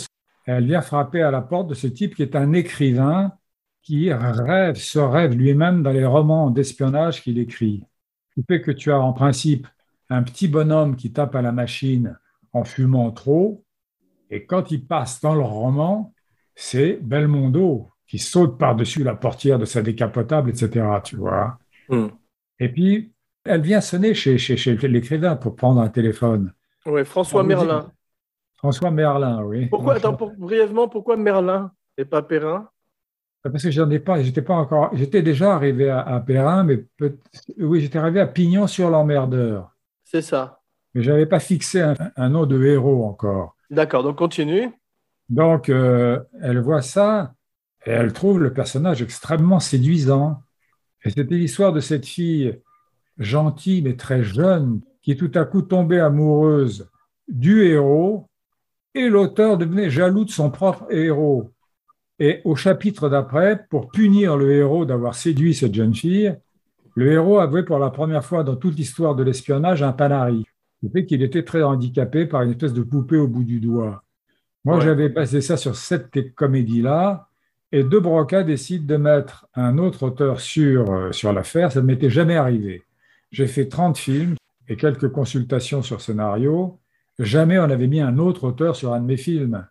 Elle 0.46 0.66
vient 0.66 0.82
frapper 0.82 1.22
à 1.22 1.32
la 1.32 1.42
porte 1.42 1.70
de 1.70 1.74
ce 1.74 1.88
type 1.88 2.16
qui 2.16 2.22
est 2.22 2.36
un 2.36 2.54
écrivain 2.54 3.34
qui 3.82 4.12
rêve, 4.12 4.76
se 4.76 5.00
rêve 5.00 5.34
lui-même 5.34 5.84
dans 5.84 5.92
les 5.92 6.06
romans 6.06 6.50
d'espionnage 6.50 7.22
qu'il 7.22 7.38
écrit. 7.40 7.84
Que 8.48 8.72
tu 8.72 8.92
as 8.92 9.00
en 9.00 9.14
principe 9.14 9.68
un 10.10 10.24
petit 10.24 10.48
bonhomme 10.48 10.96
qui 10.96 11.12
tape 11.12 11.36
à 11.36 11.42
la 11.42 11.52
machine 11.52 12.18
en 12.54 12.64
fumant 12.64 13.12
trop, 13.12 13.66
et 14.30 14.46
quand 14.46 14.72
il 14.72 14.86
passe 14.86 15.22
dans 15.22 15.36
le 15.36 15.42
roman, 15.42 16.14
c'est 16.56 17.00
Belmondo 17.02 17.90
qui 18.08 18.20
saute 18.20 18.58
par-dessus 18.58 19.04
la 19.04 19.16
portière 19.16 19.60
de 19.60 19.66
sa 19.66 19.82
décapotable, 19.82 20.50
etc. 20.50 20.86
Tu 21.04 21.16
vois. 21.16 21.58
Hmm. 21.90 22.08
Et 22.60 22.70
puis, 22.70 23.12
elle 23.44 23.62
vient 23.62 23.82
sonner 23.82 24.14
chez, 24.14 24.38
chez, 24.38 24.76
l'écrivain 24.88 25.36
pour 25.36 25.56
prendre 25.56 25.82
un 25.82 25.90
téléphone. 25.90 26.54
Oui, 26.86 27.04
François 27.06 27.44
Merlin. 27.44 27.92
François 28.58 28.92
Merlin, 28.92 29.44
oui. 29.44 29.68
Pourquoi, 29.68 29.96
attends, 29.96 30.18
brièvement, 30.38 30.88
pourquoi 30.88 31.18
Merlin 31.18 31.72
et 31.98 32.06
pas 32.06 32.22
Perrin? 32.22 32.70
Parce 33.44 33.64
que 33.64 33.70
j'en 33.70 33.90
ai 33.92 34.00
pas, 34.00 34.24
j'étais 34.24 34.42
pas 34.42 34.56
encore, 34.56 34.90
j'étais 34.94 35.22
déjà 35.22 35.54
arrivé 35.54 35.88
à, 35.90 36.20
Perrin, 36.26 36.64
mais 36.64 36.86
oui, 37.60 37.82
j'étais 37.82 38.00
arrivé 38.00 38.20
à 38.20 38.26
Pignon 38.26 38.66
sur 38.66 38.90
l'emmerdeur. 38.90 39.75
C'est 40.06 40.22
ça. 40.22 40.62
Mais 40.94 41.04
je 41.04 41.12
n'avais 41.12 41.26
pas 41.26 41.42
fixé 41.42 41.82
un, 42.16 42.30
nom 42.30 42.46
de 42.46 42.64
héros 42.64 43.06
encore. 43.06 43.58
D'accord, 43.70 44.04
donc 44.04 44.18
continue. 44.18 44.72
Donc, 45.28 45.68
euh, 45.70 46.20
elle 46.42 46.60
voit 46.60 46.82
ça 46.82 47.34
et 47.86 47.92
elle 47.92 48.14
trouve 48.14 48.40
le 48.40 48.54
personnage 48.54 49.02
extrêmement 49.02 49.60
séduisant. 49.60 50.42
Et 51.04 51.10
c'était 51.10 51.36
l'histoire 51.36 51.74
de 51.74 51.82
cette 51.82 52.06
fille 52.06 52.62
gentille 53.18 53.82
mais 53.82 53.96
très 53.96 54.24
jeune 54.24 54.82
qui 55.02 55.16
tout 55.18 55.32
à 55.36 55.46
coup 55.46 55.62
tombait 55.62 56.00
amoureuse 56.00 56.90
du 57.28 57.64
héros 57.64 58.28
et 58.94 59.10
l'auteur 59.10 59.58
devenait 59.58 59.90
jaloux 59.90 60.26
de 60.26 60.32
son 60.32 60.50
propre 60.50 60.88
héros. 60.90 61.52
Et 62.20 62.42
au 62.46 62.56
chapitre 62.56 63.10
d'après, 63.10 63.66
pour 63.70 63.90
punir 63.90 64.38
le 64.38 64.54
héros 64.54 64.86
d'avoir 64.86 65.16
séduit 65.16 65.54
cette 65.54 65.76
jeune 65.76 65.94
fille, 65.94 66.36
le 66.96 67.12
héros 67.12 67.40
avouait 67.40 67.64
pour 67.64 67.78
la 67.78 67.90
première 67.90 68.24
fois 68.24 68.44
dans 68.44 68.56
toute 68.56 68.78
l'histoire 68.78 69.16
de 69.16 69.24
l'espionnage 69.24 69.84
un 69.84 69.92
panari. 69.92 70.46
Le 70.82 70.90
fait 70.90 71.06
qu'il 71.06 71.22
était 71.22 71.44
très 71.44 71.62
handicapé 71.62 72.26
par 72.26 72.42
une 72.42 72.52
espèce 72.52 72.74
de 72.74 72.84
poupée 72.84 73.18
au 73.18 73.28
bout 73.28 73.44
du 73.44 73.60
doigt. 73.60 74.04
Moi, 74.64 74.80
j'avais 74.80 75.10
basé 75.10 75.42
ça 75.42 75.58
sur 75.58 75.76
cette 75.76 76.34
comédie-là, 76.34 77.28
et 77.72 77.84
De 77.84 78.00
Broca 78.00 78.44
décide 78.44 78.86
de 78.86 78.96
mettre 78.96 79.48
un 79.54 79.78
autre 79.78 80.04
auteur 80.04 80.40
sur, 80.40 80.90
euh, 80.92 81.12
sur 81.12 81.34
l'affaire. 81.34 81.72
Ça 81.72 81.82
ne 81.82 81.86
m'était 81.86 82.10
jamais 82.10 82.36
arrivé. 82.36 82.84
J'ai 83.32 83.48
fait 83.48 83.68
30 83.68 83.98
films 83.98 84.36
et 84.68 84.78
quelques 84.78 85.10
consultations 85.10 85.82
sur 85.82 86.02
scénario. 86.02 86.80
Jamais 87.20 87.60
on 87.60 87.64
avait 87.64 87.88
mis 87.88 88.00
un 88.00 88.18
autre 88.18 88.46
auteur 88.46 88.76
sur 88.76 88.94
un 88.94 89.02
de 89.02 89.06
mes 89.06 89.18
films. 89.18 89.68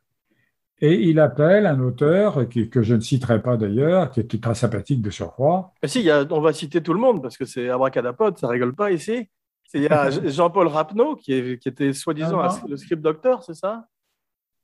Et 0.80 0.94
il 1.08 1.20
appelle 1.20 1.66
un 1.66 1.80
auteur, 1.80 2.48
que 2.48 2.82
je 2.82 2.94
ne 2.94 3.00
citerai 3.00 3.40
pas 3.40 3.56
d'ailleurs, 3.56 4.10
qui 4.10 4.20
était 4.20 4.38
très 4.38 4.54
sympathique 4.54 5.00
de 5.00 5.10
surcroît. 5.10 5.72
Mais 5.82 5.88
si, 5.88 6.08
on 6.30 6.40
va 6.40 6.52
citer 6.52 6.82
tout 6.82 6.92
le 6.92 7.00
monde, 7.00 7.22
parce 7.22 7.36
que 7.36 7.44
c'est 7.44 7.68
Abracadapod, 7.68 8.38
ça 8.38 8.48
rigole 8.48 8.74
pas 8.74 8.90
ici. 8.90 9.28
Il 9.72 9.82
y 9.82 9.88
a 9.88 10.10
Jean-Paul 10.28 10.66
Rapneau, 10.66 11.16
qui, 11.16 11.32
était 11.32 11.92
soi-disant 11.92 12.40
ah 12.40 12.60
le 12.68 12.76
script 12.76 13.02
docteur, 13.02 13.42
c'est 13.44 13.54
ça? 13.54 13.86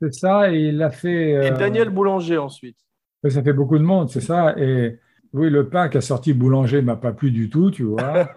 C'est 0.02 0.14
ça, 0.14 0.52
et 0.52 0.68
il 0.68 0.82
a 0.82 0.90
fait... 0.90 1.30
Et 1.30 1.36
euh, 1.36 1.56
Daniel 1.56 1.90
Boulanger 1.90 2.38
ensuite. 2.38 2.78
Ça 3.28 3.42
fait 3.42 3.52
beaucoup 3.52 3.78
de 3.78 3.84
monde, 3.84 4.08
c'est 4.08 4.22
ça. 4.22 4.54
Et 4.58 4.98
oui, 5.32 5.50
le 5.50 5.68
pain 5.68 5.88
a 5.92 6.00
sorti 6.00 6.32
Boulanger 6.32 6.78
ne 6.78 6.86
m'a 6.86 6.96
pas 6.96 7.12
plu 7.12 7.30
du 7.30 7.50
tout, 7.50 7.70
tu 7.70 7.84
vois. 7.84 8.28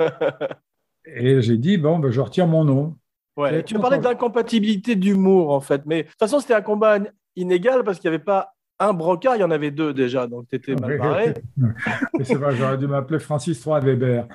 et 1.05 1.41
j'ai 1.41 1.57
dit, 1.57 1.77
bon, 1.77 1.99
ben, 1.99 2.11
je 2.11 2.21
retire 2.21 2.47
mon 2.47 2.65
nom. 2.65 2.97
Ouais, 3.35 3.63
tu 3.63 3.79
parlais 3.79 3.97
d'incompatibilité 3.97 4.95
d'humour, 4.95 5.51
en 5.51 5.59
fait. 5.59 5.81
Mais 5.85 6.03
de 6.03 6.07
toute 6.09 6.19
façon, 6.19 6.39
c'était 6.39 6.53
un 6.53 6.61
combat 6.61 6.99
inégal 7.35 7.83
parce 7.83 7.99
qu'il 7.99 8.09
n'y 8.09 8.15
avait 8.15 8.23
pas 8.23 8.53
un 8.79 8.93
brocard, 8.93 9.35
il 9.35 9.39
y 9.39 9.43
en 9.43 9.51
avait 9.51 9.71
deux 9.71 9.93
déjà, 9.93 10.27
donc 10.27 10.47
tu 10.49 10.55
étais 10.55 10.75
mal 10.75 10.97
barré. 10.97 11.33
c'est 12.23 12.35
vrai, 12.35 12.55
j'aurais 12.55 12.77
dû 12.77 12.87
m'appeler 12.87 13.19
Francis 13.19 13.63
III 13.65 13.79
Weber. 13.81 14.27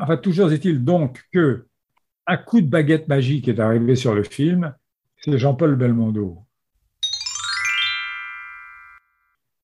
Enfin, 0.00 0.16
toujours 0.16 0.52
est-il 0.52 0.84
donc 0.84 1.24
que 1.32 1.66
un 2.26 2.36
coup 2.36 2.60
de 2.60 2.68
baguette 2.68 3.08
magique 3.08 3.48
est 3.48 3.58
arrivé 3.58 3.96
sur 3.96 4.14
le 4.14 4.22
film, 4.22 4.74
c'est 5.16 5.38
Jean-Paul 5.38 5.76
Belmondo. 5.76 6.44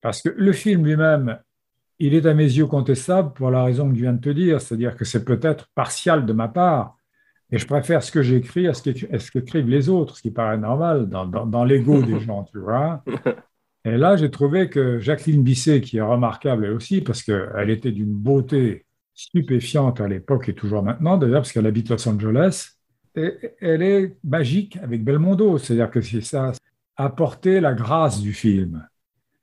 Parce 0.00 0.22
que 0.22 0.30
le 0.30 0.52
film 0.52 0.84
lui-même, 0.84 1.38
il 1.98 2.14
est 2.14 2.26
à 2.26 2.34
mes 2.34 2.44
yeux 2.44 2.66
contestable 2.66 3.32
pour 3.34 3.50
la 3.50 3.64
raison 3.64 3.88
que 3.88 3.96
je 3.96 4.00
viens 4.00 4.12
de 4.12 4.20
te 4.20 4.30
dire, 4.30 4.60
c'est-à-dire 4.60 4.96
que 4.96 5.04
c'est 5.04 5.24
peut-être 5.24 5.68
partial 5.74 6.26
de 6.26 6.32
ma 6.32 6.48
part, 6.48 6.96
et 7.54 7.58
je 7.58 7.68
préfère 7.68 8.02
ce 8.02 8.10
que 8.10 8.20
j'écris 8.20 8.66
à 8.66 8.74
ce 8.74 9.30
qu'écrivent 9.30 9.68
les 9.68 9.88
autres, 9.88 10.16
ce 10.16 10.22
qui 10.22 10.32
paraît 10.32 10.58
normal 10.58 11.08
dans, 11.08 11.24
dans, 11.24 11.64
l'ego 11.64 12.02
des 12.02 12.18
gens, 12.26 12.42
tu 12.42 12.58
vois. 12.58 13.04
Et 13.84 13.96
là, 13.96 14.16
j'ai 14.16 14.28
trouvé 14.28 14.68
que 14.68 14.98
Jacqueline 14.98 15.44
Bisset, 15.44 15.80
qui 15.80 15.98
est 15.98 16.02
remarquable 16.02 16.64
elle 16.64 16.72
aussi, 16.72 17.00
parce 17.00 17.22
qu'elle 17.22 17.70
était 17.70 17.92
d'une 17.92 18.12
beauté 18.12 18.86
stupéfiante 19.14 20.00
à 20.00 20.08
l'époque 20.08 20.48
et 20.48 20.54
toujours 20.54 20.82
maintenant, 20.82 21.16
d'ailleurs, 21.16 21.42
parce 21.42 21.52
qu'elle 21.52 21.66
habite 21.66 21.90
Los 21.90 22.08
Angeles, 22.08 22.70
et 23.14 23.32
elle 23.60 23.82
est 23.82 24.16
magique 24.24 24.76
avec 24.82 25.04
Belmondo, 25.04 25.56
c'est-à-dire 25.58 25.92
que 25.92 26.00
c'est 26.00 26.22
ça 26.22 26.50
apporter 26.96 27.60
la 27.60 27.72
grâce 27.72 28.20
du 28.20 28.32
film. 28.32 28.84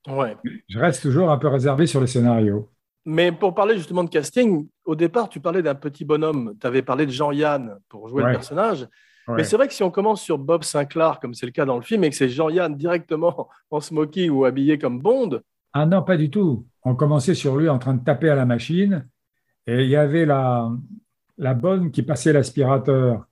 Ouais. 0.06 0.36
Je 0.68 0.80
reste 0.80 1.02
toujours 1.02 1.32
un 1.32 1.38
peu 1.38 1.48
réservé 1.48 1.88
sur 1.88 2.02
le 2.02 2.08
scénario. 2.08 2.70
Mais 3.06 3.32
pour 3.32 3.56
parler 3.56 3.78
justement 3.78 4.04
de 4.04 4.10
casting, 4.10 4.68
au 4.86 4.96
départ, 4.96 5.30
tu 5.30 5.40
parlais 5.40 5.64
d'un 5.64 5.76
petit 5.76 6.06
bonhomme. 6.06 6.56
Tu 6.60 6.68
avais 6.68 6.82
parlé 6.82 7.06
de 7.06 7.12
Jean-Yann 7.12 7.78
pour 7.90 8.08
jouer 8.08 8.24
le 8.24 8.32
personnage. 8.32 8.88
Mais 9.28 9.44
c'est 9.44 9.56
vrai 9.56 9.68
que 9.68 9.74
si 9.74 9.84
on 9.84 9.92
commence 9.92 10.22
sur 10.22 10.38
Bob 10.38 10.64
Sinclair, 10.64 11.20
comme 11.20 11.34
c'est 11.34 11.46
le 11.46 11.52
cas 11.52 11.66
dans 11.66 11.78
le 11.78 11.84
film, 11.84 12.04
et 12.04 12.10
que 12.10 12.16
c'est 12.16 12.30
Jean-Yann 12.30 12.76
directement 12.76 13.50
en 13.72 13.80
smoking 13.80 14.30
ou 14.30 14.46
habillé 14.46 14.78
comme 14.78 15.00
Bond. 15.00 15.42
Ah 15.74 15.86
non, 15.86 16.04
pas 16.04 16.18
du 16.18 16.30
tout. 16.30 16.66
On 16.84 16.96
commençait 16.96 17.36
sur 17.36 17.56
lui 17.56 17.70
en 17.70 17.80
train 17.80 17.94
de 17.94 18.04
taper 18.04 18.30
à 18.30 18.36
la 18.36 18.46
machine. 18.46 19.08
Et 19.68 19.84
il 19.84 19.90
y 19.90 19.96
avait 19.96 20.26
la, 20.26 20.70
la 21.38 21.54
bonne 21.54 21.92
qui 21.92 22.04
passait 22.04 22.34
l'aspirateur. 22.34 23.26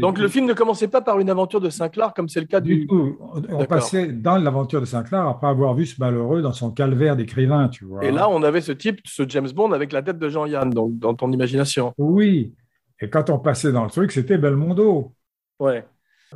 Donc 0.00 0.18
le 0.18 0.26
film 0.26 0.46
ne 0.46 0.54
commençait 0.54 0.88
pas 0.88 1.02
par 1.02 1.20
une 1.20 1.30
aventure 1.30 1.60
de 1.60 1.70
Sinclair 1.70 2.14
comme 2.14 2.28
c'est 2.28 2.40
le 2.40 2.46
cas 2.46 2.60
Du 2.60 2.80
du. 2.80 2.86
tout. 2.88 3.16
On, 3.48 3.64
passait 3.64 4.08
dans 4.08 4.36
l'aventure 4.38 4.80
de 4.80 4.86
Sinclair 4.86 5.28
après 5.28 5.46
avoir 5.46 5.72
vu 5.74 5.86
ce 5.86 6.00
malheureux 6.00 6.42
dans 6.42 6.52
son 6.52 6.72
calvaire 6.72 7.14
d'écrivain, 7.14 7.68
tu 7.68 7.84
vois. 7.84 8.04
Et 8.04 8.10
là, 8.10 8.28
on 8.28 8.42
avait 8.42 8.60
ce 8.60 8.72
type, 8.72 8.98
ce 9.04 9.22
James 9.28 9.48
Bond 9.54 9.70
avec 9.70 9.92
la 9.92 10.02
tête 10.02 10.18
de 10.18 10.28
Jean-Yann, 10.28 10.70
donc 10.70 10.98
dans 10.98 11.14
ton 11.14 11.30
imagination. 11.30 11.94
Oui. 11.96 12.54
Et 13.00 13.08
quand 13.08 13.30
on 13.30 13.38
passait 13.38 13.70
dans 13.70 13.84
le 13.84 13.90
truc, 13.90 14.10
c'était 14.10 14.36
Belmondo. 14.36 15.14
Ouais. 15.60 15.86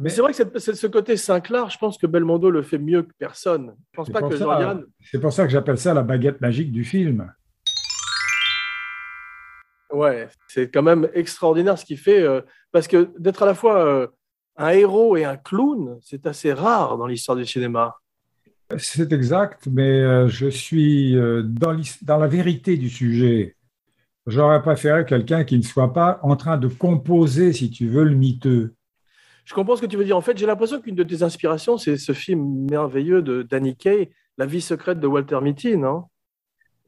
Mais 0.00 0.10
c'est 0.10 0.20
vrai 0.20 0.32
que 0.32 0.60
c'est- 0.60 0.74
ce 0.74 0.86
côté 0.86 1.16
Sinclair, 1.16 1.68
je 1.68 1.78
pense 1.78 1.98
que 1.98 2.06
Belmondo 2.06 2.52
le 2.52 2.62
fait 2.62 2.78
mieux 2.78 3.02
que 3.02 3.12
personne. 3.18 3.74
Je 3.92 3.96
pense 3.96 4.10
pas 4.10 4.22
que. 4.22 4.36
Jean-Yann. 4.36 4.84
c'est 5.00 5.20
pour 5.20 5.32
ça 5.32 5.44
que 5.44 5.50
j'appelle 5.50 5.78
ça 5.78 5.94
la 5.94 6.04
baguette 6.04 6.40
magique 6.40 6.70
du 6.70 6.84
film. 6.84 7.32
Ouais, 9.92 10.28
c'est 10.48 10.70
quand 10.70 10.82
même 10.82 11.08
extraordinaire 11.14 11.78
ce 11.78 11.84
qu'il 11.84 11.98
fait, 11.98 12.20
euh, 12.20 12.42
parce 12.72 12.88
que 12.88 13.10
d'être 13.18 13.42
à 13.42 13.46
la 13.46 13.54
fois 13.54 13.84
euh, 13.84 14.06
un 14.56 14.70
héros 14.70 15.16
et 15.16 15.24
un 15.24 15.36
clown, 15.36 15.98
c'est 16.02 16.26
assez 16.26 16.52
rare 16.52 16.98
dans 16.98 17.06
l'histoire 17.06 17.36
du 17.36 17.46
cinéma. 17.46 17.96
C'est 18.76 19.12
exact, 19.12 19.66
mais 19.70 19.88
euh, 20.02 20.28
je 20.28 20.48
suis 20.48 21.16
dans 21.52 22.18
la 22.18 22.26
vérité 22.26 22.76
du 22.76 22.90
sujet. 22.90 23.56
J'aurais 24.26 24.60
préféré 24.60 25.06
quelqu'un 25.06 25.44
qui 25.44 25.56
ne 25.56 25.62
soit 25.62 25.94
pas 25.94 26.20
en 26.22 26.36
train 26.36 26.58
de 26.58 26.68
composer, 26.68 27.54
si 27.54 27.70
tu 27.70 27.88
veux, 27.88 28.04
le 28.04 28.14
miteux. 28.14 28.74
Je 29.46 29.54
comprends 29.54 29.76
ce 29.76 29.80
que 29.80 29.86
tu 29.86 29.96
veux 29.96 30.04
dire. 30.04 30.18
En 30.18 30.20
fait, 30.20 30.36
j'ai 30.36 30.44
l'impression 30.44 30.82
qu'une 30.82 30.94
de 30.94 31.02
tes 31.02 31.22
inspirations, 31.22 31.78
c'est 31.78 31.96
ce 31.96 32.12
film 32.12 32.66
merveilleux 32.70 33.22
de 33.22 33.42
Danny 33.42 33.74
Kaye, 33.74 34.10
La 34.36 34.44
vie 34.44 34.60
secrète 34.60 35.00
de 35.00 35.06
Walter 35.06 35.40
Mitty, 35.40 35.78
non? 35.78 36.04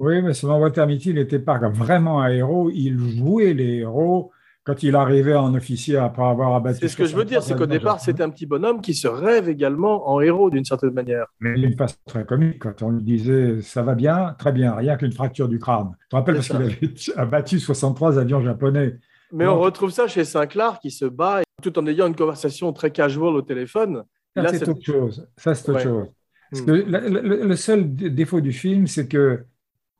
Oui, 0.00 0.22
mais 0.22 0.32
seulement 0.34 0.58
Walter 0.58 0.86
Mitty 0.86 1.14
n'était 1.14 1.38
pas 1.38 1.58
vraiment 1.68 2.20
un 2.22 2.28
héros. 2.30 2.70
Il 2.72 2.98
jouait 2.98 3.52
les 3.54 3.76
héros 3.78 4.32
quand 4.64 4.82
il 4.82 4.94
arrivait 4.96 5.34
en 5.36 5.54
officier 5.54 5.96
après 5.96 6.22
avoir 6.22 6.54
abattu. 6.54 6.78
C'est 6.80 6.88
ce 6.88 6.96
que 6.96 7.04
je 7.06 7.14
veux 7.16 7.24
dire, 7.24 7.42
c'est 7.42 7.52
qu'au 7.52 7.64
63 7.64 7.78
départ, 7.78 8.00
c'était 8.00 8.22
un 8.22 8.30
petit 8.30 8.46
bonhomme 8.46 8.80
qui 8.80 8.94
se 8.94 9.08
rêve 9.08 9.48
également 9.48 10.10
en 10.10 10.20
héros 10.20 10.50
d'une 10.50 10.64
certaine 10.64 10.92
manière. 10.92 11.26
Mais 11.40 11.54
d'une 11.54 11.76
façon 11.76 11.96
très 12.06 12.24
comique, 12.24 12.58
quand 12.60 12.82
on 12.82 12.90
lui 12.90 13.02
disait 13.02 13.62
ça 13.62 13.82
va 13.82 13.94
bien, 13.94 14.34
très 14.38 14.52
bien, 14.52 14.74
rien 14.74 14.96
qu'une 14.96 15.12
fracture 15.12 15.48
du 15.48 15.58
crâne. 15.58 15.92
Je 16.04 16.08
te 16.08 16.16
rappelle 16.16 16.34
parce 16.36 16.46
C'est 16.48 16.54
qu'il 16.56 16.62
avait 16.62 16.78
abattu 17.16 17.58
63 17.58 18.18
avions 18.18 18.42
japonais. 18.42 18.98
Mais 19.32 19.46
on 19.46 19.60
retrouve 19.60 19.90
ça 19.90 20.08
chez 20.08 20.24
Sinclair 20.24 20.78
qui 20.80 20.90
se 20.90 21.04
bat 21.04 21.42
tout 21.62 21.78
en 21.78 21.86
ayant 21.86 22.06
une 22.06 22.16
conversation 22.16 22.72
très 22.72 22.90
casual 22.90 23.34
au 23.36 23.42
téléphone. 23.42 24.02
Ça, 24.34 24.48
c'est 24.48 24.58
c'est- 24.58 24.68
autre 24.68 24.82
chose. 24.82 25.28
Ça, 25.36 25.54
c'est 25.54 25.68
autre 25.70 25.78
Ouais. 25.78 25.84
chose. 25.84 26.06
Parce 26.50 26.62
Hmm. 26.62 26.66
que 26.66 26.72
le, 26.72 27.20
le- 27.28 27.46
le 27.46 27.56
seul 27.56 27.94
dé- 27.94 28.10
défaut 28.10 28.40
du 28.40 28.52
film, 28.52 28.86
c'est 28.86 29.06
que 29.08 29.44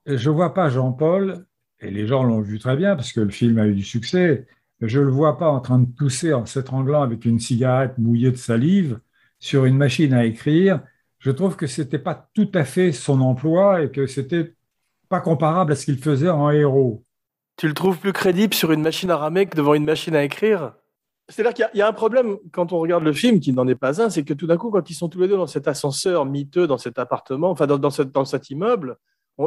je 0.06 0.30
ne 0.30 0.34
vois 0.34 0.54
pas 0.54 0.68
Jean-Paul, 0.70 1.44
et 1.80 1.90
les 1.90 2.06
gens 2.06 2.22
l'ont 2.22 2.40
vu 2.40 2.58
très 2.58 2.76
bien 2.76 2.96
parce 2.96 3.12
que 3.12 3.20
le 3.20 3.30
film 3.30 3.58
a 3.58 3.66
eu 3.66 3.74
du 3.74 3.84
succès, 3.84 4.46
je 4.80 4.98
ne 4.98 5.04
le 5.04 5.10
vois 5.10 5.38
pas 5.38 5.50
en 5.50 5.60
train 5.60 5.78
de 5.78 5.90
tousser 5.94 6.32
en 6.32 6.46
s'étranglant 6.46 7.02
avec 7.02 7.24
une 7.24 7.38
cigarette 7.38 7.98
mouillée 7.98 8.30
de 8.30 8.36
salive 8.36 9.00
sur 9.38 9.64
une 9.64 9.76
machine 9.76 10.12
à 10.14 10.24
écrire. 10.24 10.80
Je 11.18 11.30
trouve 11.30 11.56
que 11.56 11.66
ce 11.66 11.82
n'était 11.82 11.98
pas 11.98 12.28
tout 12.34 12.50
à 12.54 12.64
fait 12.64 12.92
son 12.92 13.20
emploi 13.20 13.82
et 13.82 13.90
que 13.90 14.06
c'était 14.06 14.54
pas 15.08 15.20
comparable 15.20 15.72
à 15.72 15.76
ce 15.76 15.84
qu'il 15.84 15.98
faisait 15.98 16.30
en 16.30 16.50
héros. 16.50 17.04
Tu 17.56 17.68
le 17.68 17.74
trouves 17.74 17.98
plus 17.98 18.12
crédible 18.12 18.54
sur 18.54 18.72
une 18.72 18.80
machine 18.80 19.10
à 19.10 19.16
ramer 19.16 19.46
que 19.46 19.56
devant 19.56 19.74
une 19.74 19.84
machine 19.84 20.14
à 20.16 20.24
écrire? 20.24 20.74
C'est-à-dire 21.28 21.52
qu'il 21.54 21.62
y 21.62 21.66
a- 21.66 21.70
il 21.74 21.78
y, 21.78 21.82
a 21.82 21.88
un 21.88 21.92
problème 21.92 22.38
quand 22.52 22.72
on 22.72 22.78
regarde 22.78 23.04
le 23.04 23.12
film, 23.12 23.38
qui 23.38 23.52
n'en 23.52 23.68
est 23.68 23.74
pas 23.74 24.02
un, 24.02 24.08
c'est 24.08 24.24
que 24.24 24.34
tout 24.34 24.46
d'un 24.46 24.56
coup, 24.56 24.70
quand 24.70 24.88
ils 24.88 24.94
sont 24.94 25.08
tous 25.08 25.20
les 25.20 25.28
deux 25.28 25.36
dans 25.36 25.46
cet 25.46 25.68
ascenseur 25.68 26.24
miteux, 26.24 26.66
dans 26.66 26.78
cet 26.78 26.98
appartement, 26.98 27.50
enfin 27.50 27.66
dans, 27.66 27.78
dans, 27.78 27.90
cet- 27.90 28.12
dans 28.12 28.24
cet 28.24 28.50
immeuble, 28.50 28.96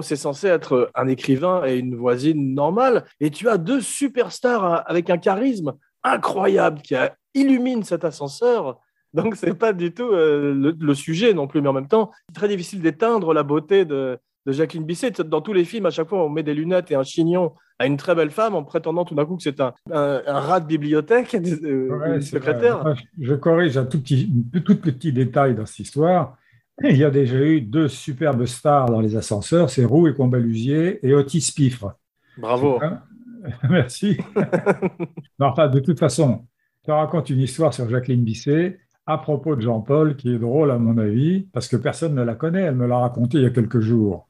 c'est 0.01 0.15
censé 0.15 0.47
être 0.47 0.89
un 0.95 1.07
écrivain 1.07 1.63
et 1.65 1.77
une 1.77 1.95
voisine 1.95 2.53
normale, 2.55 3.03
et 3.19 3.29
tu 3.29 3.47
as 3.49 3.57
deux 3.57 3.81
superstars 3.81 4.63
hein, 4.65 4.83
avec 4.87 5.09
un 5.09 5.17
charisme 5.17 5.73
incroyable 6.03 6.81
qui 6.81 6.95
illumine 7.33 7.83
cet 7.83 8.03
ascenseur. 8.05 8.79
Donc 9.13 9.35
c'est 9.35 9.53
pas 9.53 9.73
du 9.73 9.93
tout 9.93 10.11
euh, 10.11 10.53
le, 10.53 10.75
le 10.79 10.93
sujet 10.95 11.33
non 11.33 11.47
plus, 11.47 11.61
mais 11.61 11.69
en 11.69 11.73
même 11.73 11.87
temps, 11.87 12.11
c'est 12.27 12.35
très 12.35 12.47
difficile 12.47 12.81
d'éteindre 12.81 13.33
la 13.33 13.43
beauté 13.43 13.85
de, 13.85 14.17
de 14.45 14.51
Jacqueline 14.51 14.85
Bisset. 14.85 15.11
Dans 15.25 15.41
tous 15.41 15.53
les 15.53 15.65
films, 15.65 15.85
à 15.85 15.91
chaque 15.91 16.09
fois, 16.09 16.23
on 16.25 16.29
met 16.29 16.43
des 16.43 16.55
lunettes 16.55 16.89
et 16.91 16.95
un 16.95 17.03
chignon 17.03 17.53
à 17.79 17.85
une 17.85 17.97
très 17.97 18.15
belle 18.15 18.31
femme 18.31 18.55
en 18.55 18.63
prétendant 18.63 19.05
tout 19.05 19.13
d'un 19.15 19.25
coup 19.25 19.35
que 19.37 19.43
c'est 19.43 19.59
un, 19.59 19.73
un, 19.91 20.21
un 20.25 20.39
rat 20.39 20.59
de 20.59 20.65
bibliothèque, 20.67 21.35
euh, 21.63 21.89
Ouais, 21.99 22.21
secrétaire. 22.21 22.79
vrai. 22.83 22.95
Je 23.19 23.33
corrige 23.35 23.77
un 23.77 23.85
tout 23.85 24.01
petit, 24.01 24.31
un 24.55 24.59
tout 24.59 24.79
petit 24.79 25.13
détail 25.13 25.55
dans 25.55 25.65
cette 25.65 25.79
histoire. 25.79 26.37
Il 26.83 26.97
y 26.97 27.03
a 27.03 27.11
déjà 27.11 27.37
eu 27.37 27.61
deux 27.61 27.87
superbes 27.87 28.45
stars 28.45 28.87
dans 28.87 29.01
les 29.01 29.15
ascenseurs, 29.15 29.69
c'est 29.69 29.85
Roux 29.85 30.07
et 30.07 30.13
Combalusier 30.13 31.05
et 31.05 31.13
Otis 31.13 31.51
Piffre. 31.55 31.95
Bravo. 32.37 32.79
Merci. 33.69 34.17
Non, 35.39 35.47
enfin, 35.47 35.67
de 35.67 35.79
toute 35.79 35.99
façon, 35.99 36.45
je 36.81 36.85
te 36.85 36.91
raconte 36.91 37.29
une 37.29 37.39
histoire 37.39 37.73
sur 37.73 37.89
Jacqueline 37.89 38.23
Bisset 38.23 38.79
à 39.05 39.17
propos 39.17 39.55
de 39.55 39.61
Jean-Paul 39.61 40.15
qui 40.15 40.33
est 40.33 40.37
drôle 40.37 40.71
à 40.71 40.77
mon 40.77 40.97
avis, 40.97 41.47
parce 41.51 41.67
que 41.67 41.75
personne 41.75 42.15
ne 42.15 42.21
la 42.21 42.35
connaît, 42.35 42.61
elle 42.61 42.75
me 42.75 42.87
l'a 42.87 42.99
raconté 42.99 43.39
il 43.39 43.43
y 43.43 43.47
a 43.47 43.49
quelques 43.49 43.81
jours. 43.81 44.29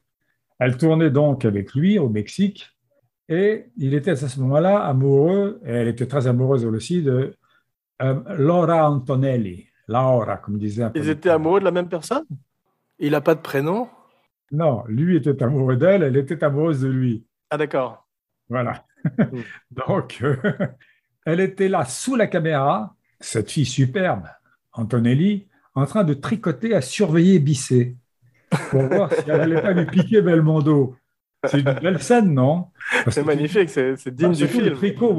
Elle 0.58 0.76
tournait 0.76 1.10
donc 1.10 1.44
avec 1.44 1.74
lui 1.74 1.98
au 1.98 2.08
Mexique 2.08 2.74
et 3.28 3.66
il 3.76 3.94
était 3.94 4.10
à 4.12 4.16
ce 4.16 4.40
moment-là 4.40 4.78
amoureux, 4.84 5.60
et 5.64 5.70
elle 5.70 5.88
était 5.88 6.06
très 6.06 6.26
amoureuse 6.26 6.64
aussi, 6.64 7.02
de 7.02 7.36
euh, 8.02 8.20
Laura 8.36 8.90
Antonelli. 8.90 9.66
Laura, 9.88 10.36
comme 10.38 10.58
disait 10.58 10.82
un 10.84 10.92
Ils 10.94 11.02
peu- 11.02 11.08
étaient 11.10 11.30
amoureux 11.30 11.60
de 11.60 11.64
la 11.64 11.70
même 11.70 11.88
personne? 11.88 12.24
Il 12.98 13.10
n'a 13.12 13.20
pas 13.20 13.34
de 13.34 13.40
prénom? 13.40 13.88
Non, 14.52 14.84
lui 14.86 15.16
était 15.16 15.42
amoureux 15.42 15.76
d'elle, 15.76 16.02
elle 16.02 16.16
était 16.16 16.42
amoureuse 16.44 16.80
de 16.82 16.88
lui. 16.88 17.24
Ah 17.50 17.56
d'accord. 17.58 18.06
Voilà. 18.48 18.84
Donc, 19.70 20.18
euh, 20.22 20.36
elle 21.26 21.40
était 21.40 21.68
là 21.68 21.84
sous 21.84 22.16
la 22.16 22.26
caméra, 22.26 22.94
cette 23.20 23.50
fille 23.50 23.66
superbe, 23.66 24.24
Antonelli, 24.72 25.48
en 25.74 25.86
train 25.86 26.04
de 26.04 26.14
tricoter 26.14 26.74
à 26.74 26.80
surveiller 26.80 27.38
Bisset 27.40 27.96
pour 28.70 28.82
voir 28.82 29.12
si 29.12 29.22
elle 29.28 29.38
n'allait 29.38 29.60
pas 29.62 29.72
lui 29.72 29.86
piquer 29.86 30.22
Belmondo. 30.22 30.96
C'est 31.46 31.58
une 31.60 31.72
belle 31.74 32.02
scène, 32.02 32.32
non? 32.32 32.68
C'est 33.10 33.20
que- 33.22 33.26
magnifique, 33.26 33.68
c'est 33.68 34.08
digne 34.14 34.32
du 34.32 34.46
film. 34.46 34.76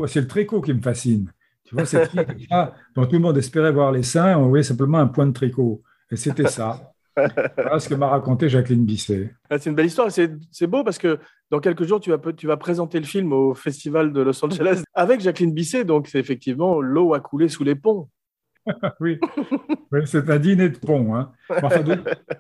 c'est 0.08 0.22
le 0.22 0.28
tricot 0.28 0.62
qui 0.62 0.74
me 0.74 0.82
fascine. 0.82 1.32
Tu 1.66 1.76
vois, 1.76 1.86
cette 1.86 2.12
fille 2.12 2.48
dont 2.96 3.06
tout 3.06 3.14
le 3.14 3.20
monde 3.20 3.38
espérait 3.38 3.72
voir 3.72 3.92
les 3.92 4.04
seins, 4.04 4.38
on 4.38 4.48
voyait 4.50 4.64
simplement 4.64 5.00
un 5.00 5.08
point 5.08 5.26
de 5.26 5.34
tricot. 5.34 5.82
Et 6.12 6.16
c'était 6.16 6.48
ça. 6.48 6.92
Voilà 7.16 7.80
ce 7.80 7.88
que 7.90 7.96
m'a 7.96 8.08
raconté 8.08 8.50
Jacqueline 8.50 8.86
Bisset. 8.86 9.34
Ah, 9.50 9.58
C'est 9.58 9.70
une 9.70 9.76
belle 9.76 9.86
histoire. 9.86 10.10
C'est 10.12 10.68
beau 10.68 10.84
parce 10.84 10.98
que 10.98 11.18
dans 11.50 11.60
quelques 11.60 11.84
jours, 11.86 12.00
tu 12.00 12.10
vas, 12.12 12.20
tu 12.34 12.46
vas 12.46 12.58
présenter 12.58 13.00
le 13.00 13.06
film 13.06 13.32
au 13.34 13.54
Festival 13.54 14.12
de 14.14 14.22
Los 14.22 14.44
Angeles 14.44 14.84
avec 14.94 15.22
Jacqueline 15.22 15.54
Bisset. 15.54 15.86
Donc, 15.86 16.08
c'est 16.08 16.20
effectivement 16.20 16.82
l'eau 16.82 17.14
a 17.14 17.20
coulé 17.20 17.48
sous 17.50 17.64
les 17.64 17.76
ponts. 17.76 18.10
Oui, 19.00 19.20
Oui, 19.92 20.00
c'est 20.06 20.28
un 20.30 20.40
dîner 20.40 20.70
de 20.70 20.78
pont. 20.78 21.16
Hein. 21.16 21.32
Enfin, 21.50 21.82
de- 21.82 22.00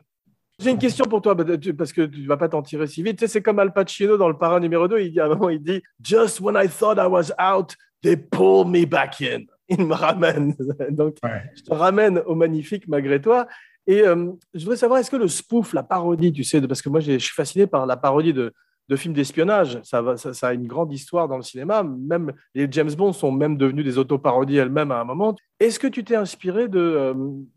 J'ai 0.60 0.72
une 0.72 0.78
question 0.80 1.06
pour 1.06 1.22
toi, 1.22 1.36
bah, 1.36 1.44
parce 1.78 1.92
que 1.94 2.02
tu 2.06 2.26
vas 2.26 2.38
pas 2.38 2.48
t'en 2.50 2.62
tirer 2.62 2.88
si 2.88 3.04
vite. 3.04 3.18
Tu 3.20 3.26
sais, 3.26 3.32
c'est 3.32 3.42
comme 3.42 3.60
Al 3.60 3.74
Pacino 3.74 4.18
dans 4.18 4.30
le 4.30 4.38
parrain 4.38 4.60
numéro 4.60 4.88
2. 4.88 5.00
Il 5.02 5.12
dit 5.12 5.20
à 5.20 5.26
un 5.26 5.30
moment, 5.30 5.50
il 5.50 5.62
dit 5.62 5.84
Just 6.02 6.40
when 6.40 6.56
I 6.58 6.68
thought 6.70 6.98
I 6.98 7.08
was 7.08 7.32
out, 7.40 7.76
they 8.06 8.16
pull 8.18 8.66
me 8.66 8.86
back 8.86 9.20
in. 9.22 9.46
Il 9.68 9.86
me 9.86 9.96
ramène. 9.96 10.56
Donc, 10.92 11.18
Ouais. 11.24 11.42
je 11.56 11.64
te 11.64 11.74
ramène 11.74 12.20
au 12.28 12.36
magnifique 12.36 12.88
malgré 12.88 13.20
toi. 13.20 13.48
Et 13.88 14.02
euh, 14.02 14.32
je 14.54 14.62
voudrais 14.62 14.78
savoir, 14.78 15.00
est-ce 15.00 15.10
que 15.12 15.16
le 15.18 15.28
spoof, 15.28 15.74
la 15.74 15.84
parodie, 15.84 16.32
tu 16.32 16.44
sais, 16.44 16.62
de- 16.62 16.68
parce 16.68 16.82
que 16.82 16.90
moi, 16.90 17.00
je 17.00 17.18
suis 17.18 17.34
fasciné 17.34 17.66
par 17.68 17.86
la 17.86 17.98
parodie 17.98 18.34
de, 18.34 18.54
de 18.90 18.96
films 18.96 19.14
d'espionnage. 19.16 19.80
Ça, 19.84 20.02
va- 20.02 20.18
ça, 20.18 20.34
ça 20.34 20.48
a 20.50 20.54
une 20.54 20.68
grande 20.68 20.92
histoire 20.94 21.28
dans 21.28 21.38
le 21.38 21.44
cinéma. 21.44 21.84
Même 21.84 22.32
les 22.54 22.68
James 22.72 22.92
Bond 22.94 23.14
sont 23.14 23.32
même 23.32 23.58
devenus 23.58 23.84
des 23.86 23.98
autoparodies 23.98 24.58
elles-mêmes 24.58 24.92
à 24.92 25.00
un 25.00 25.04
moment. 25.04 25.36
Est-ce 25.60 25.80
que 25.80 25.88
tu 25.88 26.04
t'es 26.04 26.16
inspiré 26.16 26.68
de, 26.68 26.80
euh, 26.80 27.14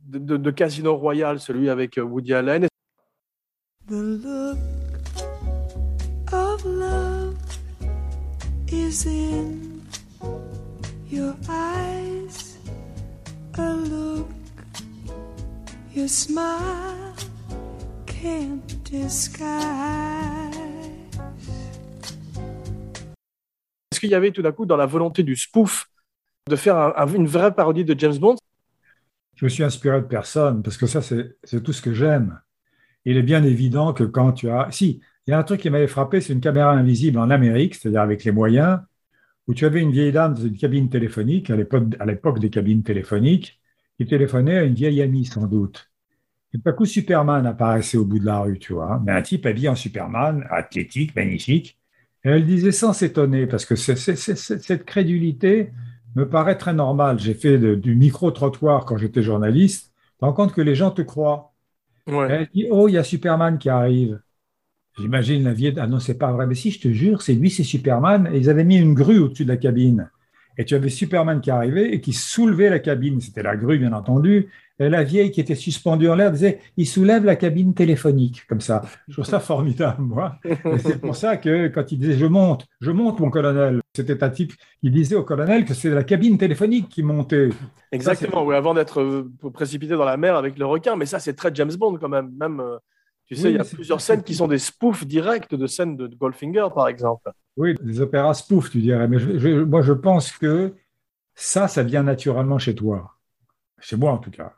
de, 0.07 0.18
de- 0.18 0.36
de 0.38 0.51
Casino 0.51 0.96
Royale, 0.96 1.40
celui 1.40 1.68
avec 1.70 1.99
euh, 1.99 2.03
Woody 2.03 2.32
Allen? 2.34 2.66
The 3.86 3.92
look 3.92 4.59
of 6.32 6.64
love 6.64 7.36
is 8.70 9.07
in 9.07 9.67
your 15.99 16.09
smile 16.09 17.12
can't 18.07 18.62
disguise. 18.84 19.49
Est-ce 23.90 23.99
qu'il 23.99 24.11
y 24.11 24.14
avait 24.14 24.30
tout 24.30 24.42
d'un 24.42 24.53
coup 24.53 24.64
dans 24.64 24.76
la 24.76 24.86
volonté 24.86 25.24
du 25.24 25.34
spoof 25.34 25.86
de 26.49 26.55
faire 26.55 26.76
un- 26.76 26.92
un- 26.96 27.09
une 27.09 27.26
vraie 27.26 27.53
parodie 27.53 27.84
de 27.84 27.99
James 27.99 28.16
Bond? 28.16 28.36
Je 29.34 29.44
me 29.44 29.49
suis 29.49 29.64
inspiré 29.64 30.01
de 30.01 30.07
personne, 30.07 30.62
parce 30.62 30.76
que 30.76 30.86
ça, 30.86 31.03
c'est 31.03 31.62
tout 31.64 31.72
ce 31.72 31.82
que 31.82 31.92
j'aime. 31.92 32.40
Il 33.05 33.16
est 33.16 33.22
bien 33.22 33.42
évident 33.42 33.92
que 33.92 34.05
quand 34.05 34.32
tu 34.32 34.51
as... 34.51 34.68
Si, 34.70 35.01
il 35.26 35.30
y 35.30 35.34
a 35.34 35.38
un 35.38 35.42
truc 35.42 35.61
qui 35.61 35.70
m'avait 35.70 35.88
frappé, 35.88 36.20
c'est 36.20 36.32
une 36.32 36.40
caméra 36.40 36.70
invisible 36.72 37.18
en 37.18 37.28
Amérique, 37.30 37.74
c'est-à-dire 37.74 38.03
avec 38.03 38.22
les 38.24 38.32
moyens, 38.32 38.80
où 39.49 39.55
tu 39.55 39.64
avais 39.64 39.80
une 39.80 39.92
vieille 39.92 40.12
dame 40.12 40.34
dans 40.34 40.42
une 40.42 40.57
cabine 40.57 40.88
téléphonique, 40.88 41.51
à 41.51 41.57
l'époque 41.57 41.84
à 41.99 42.07
l'époque 42.07 42.38
des 42.38 42.51
cabines 42.51 42.84
téléphoniques, 42.84 43.61
qui 43.99 44.07
téléphonait 44.07 44.59
à 44.59 44.62
une 44.62 44.74
vieille 44.74 45.03
amie, 45.03 45.24
sans 45.24 45.46
doute. 45.46 45.88
Et 46.55 46.59
tout 46.59 46.68
à 46.68 46.72
coup, 46.72 46.86
Superman 46.86 47.46
apparaissait 47.46 47.99
au 47.99 48.05
bout 48.05 48.18
de 48.18 48.24
la 48.26 48.40
rue, 48.40 48.59
tu 48.59 48.72
vois. 48.72 49.01
Mais 49.05 49.12
un 49.12 49.22
type 49.22 49.44
habillé 49.46 49.68
en 49.68 49.74
Superman, 49.74 50.46
athlétique, 50.51 51.14
magnifique. 51.14 51.78
Et 52.24 52.30
elle 52.30 52.46
disait 52.46 52.72
sans 52.72 52.92
s'étonner, 52.92 53.46
parce 53.46 53.64
que 53.64 53.76
cette 53.76 54.84
crédulité 54.84 55.70
me 56.16 56.28
paraît 56.28 56.57
très 56.59 56.72
normal. 56.74 57.18
J'ai 57.18 57.34
fait 57.34 57.59
de- 57.59 57.74
du 57.74 57.94
micro-trottoir 57.94 58.84
quand 58.86 58.96
j'étais 58.96 59.22
journaliste. 59.22 59.92
Tu 59.94 60.18
te 60.20 60.24
rends 60.24 60.32
compte 60.32 60.53
que 60.55 60.61
les 60.62 60.74
gens 60.74 60.90
te 60.90 61.03
croient. 61.03 61.53
Ouais. 62.07 62.26
Elle 62.28 62.49
dit 62.55 62.66
Oh, 62.70 62.88
il 62.88 62.94
y 62.94 62.99
a 62.99 63.05
Superman 63.05 63.59
qui 63.59 63.68
arrive. 63.70 64.20
J'imagine 64.99 65.44
la 65.44 65.53
vieille. 65.53 65.74
Ah 65.78 65.86
non, 65.86 66.01
c'est 66.01 66.18
pas 66.18 66.32
vrai. 66.32 66.46
Mais 66.46 66.55
si, 66.55 66.70
je 66.70 66.80
te 66.80 66.88
jure, 66.88 67.22
c'est 67.22 67.34
lui, 67.34 67.51
c'est 67.51 67.62
Superman. 67.64 68.28
Et 68.32 68.38
ils 68.38 68.51
avaient 68.51 68.64
mis 68.64 68.76
une 68.78 68.94
grue 68.94 69.18
au-dessus 69.18 69.44
de 69.44 69.49
la 69.51 69.57
cabine. 69.57 70.11
Et 70.57 70.64
tu 70.64 70.74
avais 70.74 70.88
Superman 70.88 71.40
qui 71.40 71.51
arrivait 71.51 71.92
et 71.94 72.01
qui 72.01 72.12
soulevait 72.12 72.68
la 72.70 72.80
cabine. 72.80 73.20
C'était 73.20 73.42
la 73.44 73.57
grue, 73.57 73.78
bien 73.78 73.92
entendu. 73.92 74.49
Et 74.80 74.88
la 74.88 75.02
vieille 75.02 75.30
qui 75.32 75.40
était 75.40 75.54
suspendue 75.56 76.08
en 76.08 76.14
l'air 76.14 76.30
disait 76.30 76.60
Il 76.76 76.86
soulève 76.86 77.24
la 77.24 77.34
cabine 77.36 77.74
téléphonique. 77.74 78.46
Comme 78.48 78.60
ça. 78.60 78.82
Je 79.08 79.14
trouve 79.14 79.24
ça 79.24 79.40
formidable, 79.40 80.02
moi. 80.02 80.38
C'est 80.78 81.00
pour 81.00 81.16
ça 81.16 81.36
que 81.36 81.66
quand 81.68 81.90
il 81.90 81.98
disait 81.98 82.16
Je 82.16 82.26
monte, 82.26 82.66
je 82.80 82.90
monte, 82.92 83.18
mon 83.20 83.30
colonel. 83.30 83.80
C'était 83.94 84.22
un 84.22 84.30
type 84.30 84.52
qui 84.80 84.90
disait 84.90 85.16
au 85.16 85.24
colonel 85.24 85.64
que 85.64 85.74
c'est 85.74 85.90
la 85.90 86.04
cabine 86.04 86.38
téléphonique 86.38 86.88
qui 86.88 87.02
montait. 87.02 87.48
Exactement, 87.90 88.44
oui, 88.44 88.54
avant 88.54 88.72
d'être 88.74 89.00
euh, 89.00 89.28
précipité 89.52 89.94
dans 89.94 90.04
la 90.04 90.16
mer 90.16 90.36
avec 90.36 90.56
le 90.58 90.66
requin. 90.66 90.94
Mais 90.94 91.06
ça, 91.06 91.18
c'est 91.18 91.34
très 91.34 91.50
James 91.54 91.74
Bond 91.76 91.96
quand 91.98 92.08
même. 92.08 92.30
Même, 92.38 92.60
euh, 92.60 92.76
tu 93.26 93.34
sais, 93.34 93.48
Oui, 93.48 93.54
il 93.54 93.56
y 93.56 93.60
a 93.60 93.64
plusieurs 93.64 94.00
scènes 94.00 94.22
qui 94.22 94.34
sont 94.36 94.46
des 94.46 94.58
spoofs 94.58 95.04
directs 95.06 95.52
de 95.54 95.66
scènes 95.66 95.96
de 95.96 96.06
Goldfinger, 96.06 96.68
par 96.72 96.86
exemple. 96.86 97.30
Oui, 97.56 97.74
des 97.82 98.00
opéras 98.00 98.34
spoof, 98.34 98.70
tu 98.70 98.78
dirais. 98.78 99.08
Mais 99.08 99.18
je- 99.18 99.38
je- 99.38 99.64
moi, 99.64 99.82
je 99.82 99.92
pense 99.92 100.30
que 100.30 100.74
ça, 101.34 101.66
ça 101.66 101.82
vient 101.82 102.04
naturellement 102.04 102.58
chez 102.58 102.76
toi. 102.76 103.14
Chez 103.80 103.96
moi, 103.96 104.12
en 104.12 104.18
tout 104.18 104.30
cas. 104.30 104.52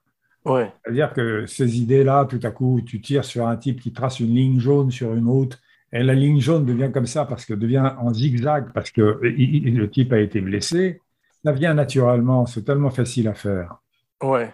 Ouais. 0.45 0.73
C'est-à-dire 0.85 1.13
que 1.13 1.47
ces 1.47 1.79
idées-là, 1.79 2.25
tout 2.25 2.41
à 2.43 2.51
coup, 2.51 2.81
tu 2.85 3.01
tires 3.01 3.25
sur 3.25 3.47
un 3.47 3.57
type 3.57 3.81
qui 3.81 3.93
trace 3.93 4.21
une 4.21 4.35
ligne 4.35 4.59
jaune 4.59 4.91
sur 4.91 5.13
une 5.15 5.29
autre, 5.29 5.59
et 5.93 6.03
la 6.03 6.15
ligne 6.15 6.41
jaune 6.41 6.65
devient 6.65 6.91
comme 6.93 7.07
ça 7.07 7.25
parce 7.27 7.45
que 7.45 7.53
devient 7.55 7.93
en 7.99 8.13
zigzag 8.15 8.73
parce 8.73 8.91
que 8.91 9.21
il- 9.25 9.67
il- 9.67 9.77
le 9.77 9.91
type 9.91 10.13
a 10.13 10.19
été 10.21 10.41
blessé. 10.41 11.01
Ça 11.45 11.53
vient 11.53 11.75
naturellement, 11.75 12.47
c'est 12.47 12.63
tellement 12.63 12.91
facile 12.91 13.27
à 13.29 13.35
faire. 13.35 13.77
Ouais. 14.23 14.53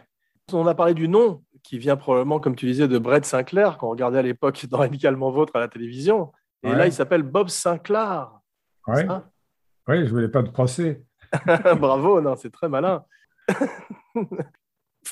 On 0.53 0.67
a 0.67 0.75
parlé 0.75 0.95
du 0.95 1.09
nom 1.09 1.43
qui 1.63 1.79
vient 1.79 1.97
probablement, 1.97 2.39
comme 2.41 2.55
tu 2.57 2.67
disais, 2.67 2.87
de 2.89 2.99
Brett 2.99 3.25
Sinclair, 3.25 3.77
qu'on 3.77 3.89
regardait 3.91 4.19
à 4.19 4.23
l'époque 4.23 4.65
dans 4.71 4.81
Amicalement 4.81 5.31
Vôtre 5.31 5.57
à 5.57 5.61
la 5.61 5.69
télévision. 5.69 6.33
Et 6.63 6.69
Ouais. 6.71 6.77
là, 6.77 6.87
il 6.87 6.93
s'appelle 6.93 7.23
Bob 7.23 7.49
Sinclair. 7.49 8.31
Ouais. 8.87 9.07
Oui, 9.89 10.07
je 10.07 10.11
voulais 10.11 10.29
pas 10.29 10.43
de 10.43 10.51
procès. 10.51 11.03
Bravo, 11.81 12.21
non, 12.21 12.35
c'est 12.37 12.51
très 12.51 12.69
malin. 12.69 13.05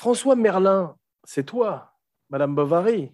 François 0.05 0.35
Merlin, 0.35 0.95
c'est 1.23 1.43
toi, 1.47 1.93
Madame 2.29 2.53
Bovary. 2.53 3.11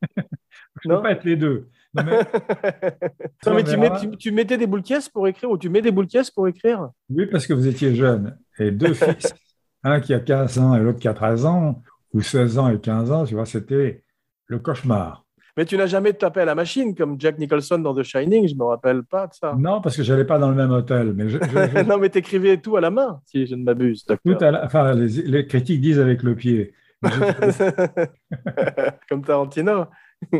Je 0.16 0.88
ne 0.88 0.96
peux 0.96 1.02
pas 1.02 1.10
être 1.12 1.24
les 1.24 1.36
deux. 1.36 1.68
Non, 1.92 2.02
mais- 2.02 2.18
Non, 3.46 3.54
mais 3.56 3.62
tu, 3.62 3.76
Merlin. 3.76 4.00
mets- 4.00 4.10
tu- 4.12 4.16
tu 4.16 4.32
mettais 4.32 4.56
des 4.56 4.66
boules 4.66 4.82
caisses 4.82 5.10
pour 5.10 5.28
écrire 5.28 5.50
ou 5.50 5.58
tu 5.58 5.68
mets 5.68 5.82
des 5.82 5.90
boules 5.90 6.06
caisses 6.06 6.30
pour 6.30 6.48
écrire? 6.48 6.88
Oui, 7.10 7.26
parce 7.26 7.46
que 7.46 7.52
vous 7.52 7.66
étiez 7.68 7.94
jeune. 7.94 8.38
Et 8.58 8.70
deux 8.70 8.94
fils, 8.94 9.34
un 9.82 10.00
qui 10.00 10.14
a 10.14 10.20
15 10.20 10.58
ans 10.58 10.74
et 10.74 10.80
l'autre 10.80 10.98
qui 10.98 11.08
a 11.08 11.12
13 11.12 11.44
ans, 11.44 11.82
ou 12.14 12.22
16 12.22 12.56
ans 12.58 12.70
et 12.70 12.80
15 12.80 13.12
ans, 13.12 13.26
tu 13.26 13.34
vois, 13.34 13.44
c'était 13.44 14.02
le 14.46 14.58
cauchemar. 14.60 15.23
Mais 15.56 15.64
tu 15.64 15.76
n'as 15.76 15.86
jamais 15.86 16.12
tapé 16.12 16.40
à 16.40 16.44
la 16.44 16.56
machine 16.56 16.96
comme 16.96 17.14
Jack 17.20 17.38
Nicholson 17.38 17.78
dans 17.78 17.94
The 17.94 18.02
Shining, 18.02 18.48
je 18.48 18.56
me 18.56 18.64
rappelle 18.64 19.04
pas 19.04 19.28
de 19.28 19.34
ça. 19.34 19.54
Non, 19.56 19.80
parce 19.80 19.96
que 19.96 20.02
je 20.02 20.12
n'allais 20.12 20.24
pas 20.24 20.36
dans 20.38 20.48
le 20.50 20.56
même 20.56 20.72
hôtel. 20.72 21.12
Mais 21.14 21.28
je, 21.28 21.38
je- 21.38 21.44
je- 21.44 21.84
non, 21.88 21.98
mais 21.98 22.08
t'écrivais 22.10 22.56
tout 22.56 22.76
à 22.76 22.80
la 22.80 22.90
main, 22.90 23.20
si 23.26 23.46
je 23.46 23.54
ne 23.54 23.62
m'abuse. 23.62 24.04
tout 24.04 24.36
à 24.40 24.50
la- 24.50 24.64
enfin, 24.64 24.92
les, 24.94 25.22
les 25.22 25.46
critiques 25.46 25.80
disent 25.80 26.00
avec 26.00 26.24
le 26.24 26.34
pied. 26.34 26.74
Comme 29.08 29.22
Tarantino. 29.24 29.86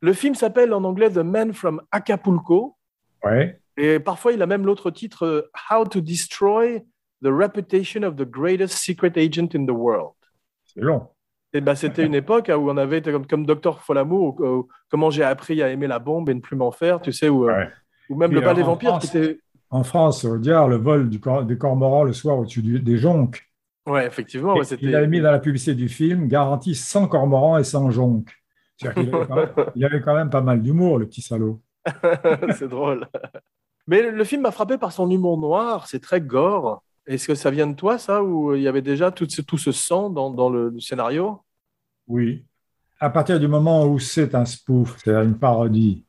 Le 0.00 0.12
film 0.12 0.34
s'appelle 0.36 0.72
en 0.72 0.84
anglais 0.84 1.10
The 1.10 1.18
Man 1.18 1.52
from 1.52 1.82
Acapulco. 1.90 2.76
ouais, 3.24 3.60
Et 3.76 3.98
parfois, 3.98 4.32
il 4.32 4.40
a 4.42 4.46
même 4.46 4.64
l'autre 4.64 4.90
titre 4.92 5.50
How 5.70 5.84
to 5.86 6.00
Destroy 6.00 6.80
the 7.22 7.26
Reputation 7.28 8.04
of 8.04 8.14
the 8.14 8.22
Greatest 8.24 8.74
Secret 8.78 9.12
Agent 9.16 9.48
in 9.56 9.66
the 9.66 9.72
World. 9.72 10.12
c'est 10.64 10.80
long. 10.80 11.08
Et 11.54 11.60
ben, 11.62 11.74
c'était 11.74 12.04
une 12.04 12.14
époque 12.14 12.50
hein, 12.50 12.56
où 12.56 12.68
on 12.70 12.76
avait 12.76 12.98
été 12.98 13.10
comme, 13.10 13.26
comme 13.26 13.46
Docteur 13.46 13.80
Folamour, 13.82 14.38
ou, 14.40 14.68
comment 14.90 15.08
j'ai 15.10 15.24
appris 15.24 15.62
à 15.62 15.70
aimer 15.70 15.86
la 15.86 15.98
bombe 15.98 16.28
et 16.28 16.34
ne 16.34 16.40
plus 16.40 16.56
m'en 16.56 16.70
faire, 16.70 17.00
tu 17.00 17.12
sais, 17.12 17.28
ou, 17.30 17.48
euh, 17.48 17.52
Ouais. 18.10 18.16
même 18.16 18.30
Puis, 18.30 18.38
le 18.40 18.44
bal 18.44 18.54
des 18.56 18.62
vampires 18.62 18.90
France- 18.90 19.10
qui 19.10 19.16
était. 19.18 19.38
En 19.70 19.82
France, 19.82 20.24
au 20.24 20.38
diable, 20.38 20.70
le 20.70 20.76
vol 20.76 21.08
du 21.10 21.20
cor- 21.20 21.44
des 21.44 21.58
cormorans 21.58 22.02
le 22.04 22.12
soir 22.14 22.38
au-dessus 22.38 22.62
des 22.62 22.96
jonques. 22.96 23.44
Ouais, 23.86 24.06
effectivement, 24.06 24.54
ouais, 24.54 24.64
il 24.80 24.94
avait 24.94 25.06
mis 25.06 25.20
dans 25.20 25.30
la 25.30 25.38
publicité 25.38 25.74
du 25.74 25.88
film 25.88 26.26
garantie 26.28 26.74
sans 26.74 27.06
cormorans 27.08 27.56
et 27.58 27.64
sans 27.64 27.90
jonques. 27.90 28.32
Avait, 28.84 29.04
même- 29.04 29.26
il 29.74 29.84
avait 29.84 30.00
quand 30.00 30.14
même 30.14 30.30
pas 30.30 30.40
mal 30.42 30.62
d'humour, 30.62 30.98
le 30.98 31.06
petit 31.06 31.22
salaud. 31.22 31.60
c'est 32.56 32.68
drôle. 32.68 33.06
Mais 33.86 34.10
le 34.10 34.24
film 34.24 34.42
m'a 34.42 34.50
frappé 34.50 34.76
par 34.78 34.92
son 34.92 35.10
humour 35.10 35.38
noir, 35.38 35.86
c'est 35.86 36.00
très 36.00 36.20
gore. 36.20 36.82
Est-ce 37.08 37.26
que 37.26 37.34
ça 37.34 37.50
vient 37.50 37.66
de 37.66 37.74
toi, 37.74 37.96
ça, 37.98 38.22
ou 38.22 38.54
il 38.54 38.62
y 38.62 38.68
avait 38.68 38.82
déjà 38.82 39.10
tout 39.10 39.26
ce, 39.28 39.40
tout 39.40 39.56
ce 39.56 39.72
sang 39.72 40.10
dans, 40.10 40.30
dans 40.30 40.50
le, 40.50 40.68
le 40.68 40.78
scénario? 40.78 41.40
Oui. 42.06 42.44
À 43.00 43.08
partir 43.08 43.40
du 43.40 43.48
moment 43.48 43.86
où 43.86 43.98
c'est 43.98 44.34
un 44.34 44.44
spoof, 44.44 44.98
c'est-à-dire 44.98 45.22
une 45.22 45.38
parodie, 45.38 46.04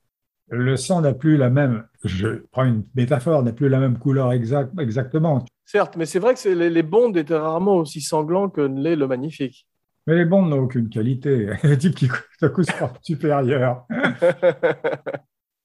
le 0.50 0.76
sang 0.76 1.02
n'a 1.02 1.14
plus 1.14 1.38
la 1.38 1.50
même, 1.50 1.86
je 2.04 2.44
prends 2.52 2.66
une 2.66 2.84
métaphore, 2.96 3.44
n'a 3.44 3.54
plus 3.54 3.70
la 3.70 3.80
même 3.80 3.98
couleur 3.98 4.34
exact, 4.34 4.78
exactement. 4.78 5.46
Certes, 5.64 5.96
mais 5.96 6.06
c'est 6.06 6.20
vrai 6.20 6.34
que 6.34 6.50
les, 6.50 6.70
les 6.70 6.84
Bonds 6.84 7.14
étaient 7.14 7.38
rarement 7.38 7.76
aussi 7.76 8.02
sanglants 8.02 8.50
que 8.50 8.62
l'est 8.62 8.98
le 8.98 9.08
Magnifique. 9.08 9.66
Mais 10.06 10.16
les 10.16 10.26
bombes 10.26 10.50
n'ont 10.50 10.64
aucune 10.64 10.90
qualité. 10.90 11.50
Les 11.64 11.78
types 11.78 11.94
qui 11.94 12.10
à 12.42 12.50
coup 12.50 12.64
supérieurs. 13.04 13.86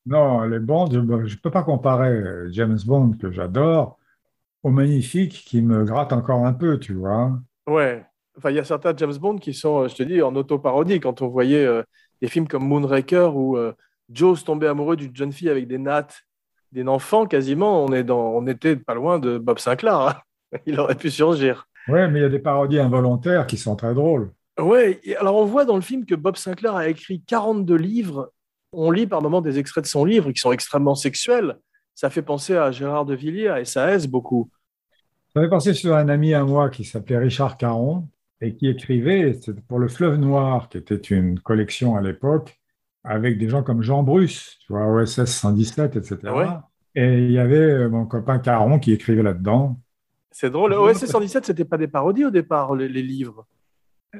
Non, 0.07 0.43
les 0.43 0.59
Bonds, 0.59 0.91
je 0.91 0.99
ne 0.99 1.41
peux 1.43 1.51
pas 1.51 1.63
comparer 1.63 2.11
euh, 2.11 2.51
James 2.51 2.79
Bond, 2.85 3.13
que 3.13 3.33
j'adore, 3.33 3.99
au 4.65 4.71
Magnifique, 4.71 5.45
qui 5.47 5.63
me 5.63 5.85
gratte 5.85 6.13
encore 6.13 6.45
un 6.45 6.53
peu, 6.53 6.81
tu 6.81 6.95
vois. 6.95 7.39
ouais. 7.69 8.05
Enfin, 8.37 8.51
il 8.51 8.57
y 8.57 8.59
a 8.59 8.65
certains 8.65 8.93
James 8.97 9.15
Bond 9.17 9.37
qui 9.37 9.55
sont, 9.55 9.85
euh, 9.85 9.89
je 9.89 9.95
te 9.95 10.03
dis, 10.03 10.21
en 10.21 10.35
auto-parodie. 10.35 10.99
Quand 10.99 11.23
on 11.23 11.29
voyait 11.29 11.65
euh, 11.65 11.85
des 12.21 12.27
films 12.27 12.49
comme 12.49 12.67
Moonraker 12.67 13.37
où 13.37 13.57
euh, 13.57 13.73
Joe 14.11 14.41
se 14.41 14.45
tombait 14.45 14.67
amoureux 14.67 14.97
d'une 14.97 15.15
jeune 15.15 15.31
fille 15.31 15.49
avec 15.49 15.69
des 15.69 15.79
nattes, 15.79 16.23
des 16.73 16.83
enfants 16.89 17.27
quasiment, 17.27 17.85
on, 17.85 17.93
est 17.93 18.03
dans, 18.03 18.33
on 18.33 18.45
était 18.49 18.75
pas 18.75 18.95
loin 18.95 19.21
de 19.21 19.39
Bob 19.39 19.61
Sinclair. 19.61 20.01
hein. 20.01 20.15
Il 20.67 20.81
aurait 20.81 20.97
pu 20.97 21.11
surgir. 21.11 21.69
Oui, 21.87 22.01
mais 22.09 22.21
il 22.21 22.23
y 22.23 22.27
a 22.27 22.29
des 22.29 22.39
parodies 22.39 22.79
involontaires 22.79 23.47
qui 23.47 23.57
sont 23.57 23.77
très 23.77 23.93
drôles. 23.95 24.33
Ouais, 24.59 25.01
et 25.05 25.17
alors 25.17 25.37
on 25.37 25.45
voit 25.45 25.65
dans 25.65 25.75
le 25.75 25.83
film 25.83 26.07
que 26.07 26.15
Bob 26.15 26.37
Sinclair 26.37 26.75
a 26.75 26.89
écrit 26.89 27.23
42 27.27 27.77
livres. 27.77 28.33
On 28.73 28.91
lit 28.91 29.07
par 29.07 29.21
moments 29.21 29.43
des 29.43 29.59
extraits 29.59 29.85
de 29.85 29.89
son 29.89 30.05
livre 30.05 30.33
qui 30.33 30.41
sont 30.41 30.53
extrêmement 30.53 30.95
sexuels. 30.95 31.57
Ça 31.95 32.11
fait 32.11 32.23
penser 32.23 32.57
à 32.57 32.71
Gérard 32.73 33.05
de 33.05 33.15
Villiers, 33.15 33.49
à 33.49 33.65
SAS 33.65 34.07
beaucoup. 34.07 34.51
J'avais 35.35 35.49
pensé 35.49 35.75
sur 35.75 35.97
un 35.97 36.09
ami 36.09 36.33
à 36.33 36.45
moi 36.45 36.71
qui 36.71 36.85
s'appelait 36.85 37.19
Richard 37.19 37.57
Caron 37.57 38.09
et 38.41 38.55
qui 38.55 38.69
écrivait 38.69 39.39
pour 39.67 39.81
le 39.81 39.89
Fleuve 39.89 40.17
Noir, 40.17 40.69
qui 40.69 40.79
était 40.79 40.95
une 40.95 41.41
collection 41.41 41.97
à 41.97 42.01
l'époque, 42.01 42.61
avec 43.03 43.37
des 43.37 43.49
gens 43.49 43.65
comme 43.65 43.83
Jean 43.83 44.05
Bruce, 44.05 44.59
tu 44.61 44.73
vois, 44.73 44.87
OSS 44.87 45.25
117, 45.25 45.97
etc. 45.97 46.19
Ouais? 46.33 46.47
Et 46.95 47.25
il 47.25 47.33
y 47.33 47.39
avait 47.39 47.57
euh, 47.57 47.89
mon 47.89 48.07
copain 48.07 48.39
Caron 48.39 48.79
qui 48.79 48.93
écrivait 48.93 49.25
là-dedans. 49.25 49.81
C'est 50.31 50.51
drôle. 50.51 50.73
OSS 50.73 51.07
117, 51.07 51.47
c'était 51.47 51.65
pas 51.65 51.79
des 51.79 51.89
parodies 51.89 52.25
au 52.25 52.31
départ, 52.31 52.77
les, 52.77 52.89
les 52.89 53.03
livres? 53.03 53.47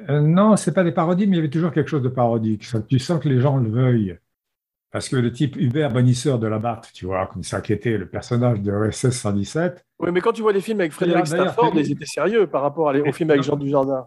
Euh, 0.09 0.19
non, 0.19 0.57
c'est 0.57 0.73
pas 0.73 0.83
des 0.83 0.91
parodies, 0.91 1.27
mais 1.27 1.35
il 1.35 1.37
y 1.37 1.39
avait 1.39 1.49
toujours 1.49 1.71
quelque 1.71 1.89
chose 1.89 2.03
de 2.03 2.09
parodique. 2.09 2.65
Ça, 2.65 2.81
tu 2.81 2.99
sens 2.99 3.21
que 3.21 3.29
les 3.29 3.39
gens 3.39 3.55
le 3.57 3.69
veuillent. 3.69 4.17
Parce 4.91 5.07
que 5.07 5.15
le 5.15 5.31
type 5.31 5.55
Hubert 5.55 5.91
Bonisseur 5.91 6.39
de 6.39 6.47
la 6.47 6.59
Batte, 6.59 6.91
tu 6.93 7.05
vois, 7.05 7.27
comme 7.27 7.43
ça, 7.43 7.61
qui 7.61 7.71
était 7.71 7.97
le 7.97 8.07
personnage 8.07 8.61
de 8.61 8.71
OSS 8.71 9.11
117, 9.11 9.84
Oui, 9.99 10.09
mais 10.11 10.19
quand 10.21 10.33
tu 10.33 10.41
vois 10.41 10.53
des 10.53 10.61
films 10.61 10.79
avec 10.81 10.91
Frédéric 10.91 11.27
Stafford, 11.27 11.71
ils 11.75 11.91
étaient 11.91 12.05
sérieux 12.05 12.47
par 12.47 12.61
rapport 12.61 12.91
les- 12.91 13.01
aux 13.01 13.11
films 13.13 13.29
avec 13.31 13.43
Jean 13.43 13.55
Dujardin. 13.55 14.05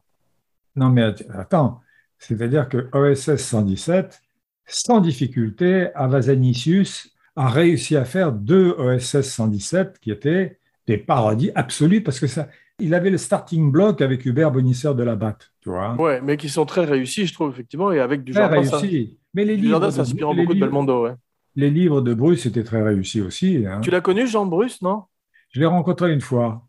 Non, 0.77 0.91
mais 0.91 1.03
att- 1.03 1.23
attends, 1.35 1.81
c'est-à-dire 2.19 2.69
que 2.69 2.89
OSS 2.93 3.37
117, 3.43 4.21
sans 4.67 5.01
difficulté, 5.01 5.89
Avazanicius 5.95 7.11
a 7.37 7.49
réussi 7.49 7.97
à 7.97 8.05
faire 8.05 8.33
deux 8.33 8.75
OSS 8.79 9.23
117 9.31 9.99
qui 10.01 10.11
étaient 10.11 10.59
des 10.87 10.99
parodies 10.99 11.51
absolues 11.55 12.03
parce 12.03 12.21
que 12.21 12.27
ça, 12.27 12.49
il 12.79 12.95
avait 12.95 13.11
le 13.11 13.19
starting 13.19 13.73
block 13.73 14.03
avec 14.03 14.25
Hubert 14.27 14.53
Bonisseur 14.53 14.95
de 14.95 15.03
la 15.03 15.17
Batte, 15.17 15.51
tu 15.61 15.71
vois. 15.71 15.95
Ouais, 16.01 16.21
mais 16.21 16.37
qui 16.37 16.49
sont 16.49 16.67
très 16.67 16.85
réussis, 16.85 17.27
je 17.27 17.33
trouve, 17.35 17.51
effectivement, 17.51 17.91
et 17.93 17.99
avec 18.01 18.21
Très 18.21 18.25
Dujardin. 18.27 18.63
ça- 18.63 18.79
réussi. 18.79 19.19
Mais 19.35 19.45
les 19.45 19.57
livres, 19.57 19.91
s'inspirant 19.91 20.33
les 20.33 20.43
beaucoup 20.43 20.55
de 20.55 20.61
Belmondo, 20.61 21.05
ouais. 21.05 21.15
les 21.57 21.71
livres 21.71 22.01
de 22.03 22.15
Bruce 22.15 22.47
étaient 22.47 22.63
très 22.65 22.83
réussis 22.83 23.21
aussi. 23.21 23.65
hein. 23.67 23.81
Tu 23.81 23.91
l'as 23.91 24.01
connu, 24.01 24.27
Jean 24.27 24.47
Bruce, 24.47 24.81
non? 24.83 25.05
Je 25.51 25.61
l'ai 25.61 25.67
rencontré 25.67 26.13
une 26.13 26.21
fois. 26.21 26.67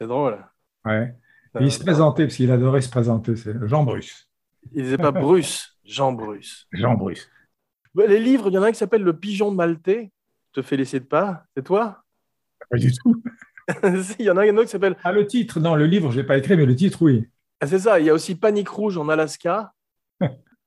C'est 0.00 0.06
drôle. 0.06 0.38
Ouais. 0.84 1.14
Et 1.60 1.64
il 1.64 1.72
se 1.72 1.80
présentait 1.80 2.24
parce 2.24 2.36
qu'il 2.36 2.50
adorait 2.50 2.80
se 2.80 2.90
présenter. 2.90 3.36
C'est 3.36 3.54
Jean 3.66 3.84
Bruce. 3.84 4.28
Il 4.72 4.84
disait 4.84 4.96
pas 4.96 5.10
Bruce, 5.10 5.76
Jean 5.84 6.12
Bruce. 6.12 6.66
Jean 6.72 6.94
Bruce. 6.94 7.28
Les 7.94 8.20
livres, 8.20 8.48
il 8.48 8.54
y 8.54 8.58
en 8.58 8.62
a 8.62 8.68
un 8.68 8.72
qui 8.72 8.78
s'appelle 8.78 9.02
Le 9.02 9.16
Pigeon 9.16 9.50
maltais. 9.50 10.12
Je 10.54 10.60
te 10.60 10.66
félicite 10.66 11.08
pas. 11.08 11.44
C'est 11.56 11.62
toi? 11.62 12.02
Pas 12.70 12.78
du 12.78 12.92
tout. 12.92 13.22
Si, 14.02 14.16
Il 14.18 14.26
y 14.26 14.30
en 14.30 14.36
a 14.36 14.42
un 14.42 14.56
autre 14.56 14.64
qui 14.64 14.70
s'appelle. 14.72 14.96
Ah, 15.04 15.12
le 15.12 15.24
titre, 15.24 15.60
non, 15.60 15.76
le 15.76 15.86
livre, 15.86 16.10
je 16.10 16.20
l'ai 16.20 16.26
pas 16.26 16.36
écrit, 16.36 16.56
mais 16.56 16.66
le 16.66 16.74
titre, 16.74 17.00
oui. 17.02 17.28
Ah, 17.60 17.66
c'est 17.68 17.78
ça. 17.78 18.00
Il 18.00 18.06
y 18.06 18.10
a 18.10 18.14
aussi 18.14 18.34
Panique 18.34 18.68
Rouge 18.68 18.98
en 18.98 19.08
Alaska. 19.08 19.72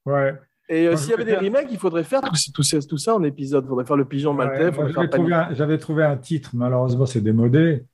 Ouais. 0.06 0.36
Et 0.68 0.88
euh, 0.88 0.96
s'il 0.96 1.12
y 1.12 1.14
avait 1.14 1.26
des 1.26 1.36
remakes, 1.36 1.68
il 1.72 1.78
faudrait 1.78 2.04
faire 2.04 2.22
tout, 2.22 2.32
tout 2.54 2.98
ça- 2.98 3.16
en 3.16 3.24
épisode. 3.24 3.66
Il 3.66 3.68
faudrait 3.68 3.86
faire 3.86 3.98
Le 3.98 4.06
Pigeon 4.06 4.34
maltais. 4.34 4.78
Ouais, 4.78 4.92
j'avais 4.92 5.10
trouvé, 5.10 5.34
un, 5.34 5.54
j'avais 5.54 5.78
trouvé 5.78 6.04
un 6.04 6.18
titre, 6.18 6.52
malheureusement 6.54 7.06
c'est 7.06 7.22
démodé. 7.22 7.86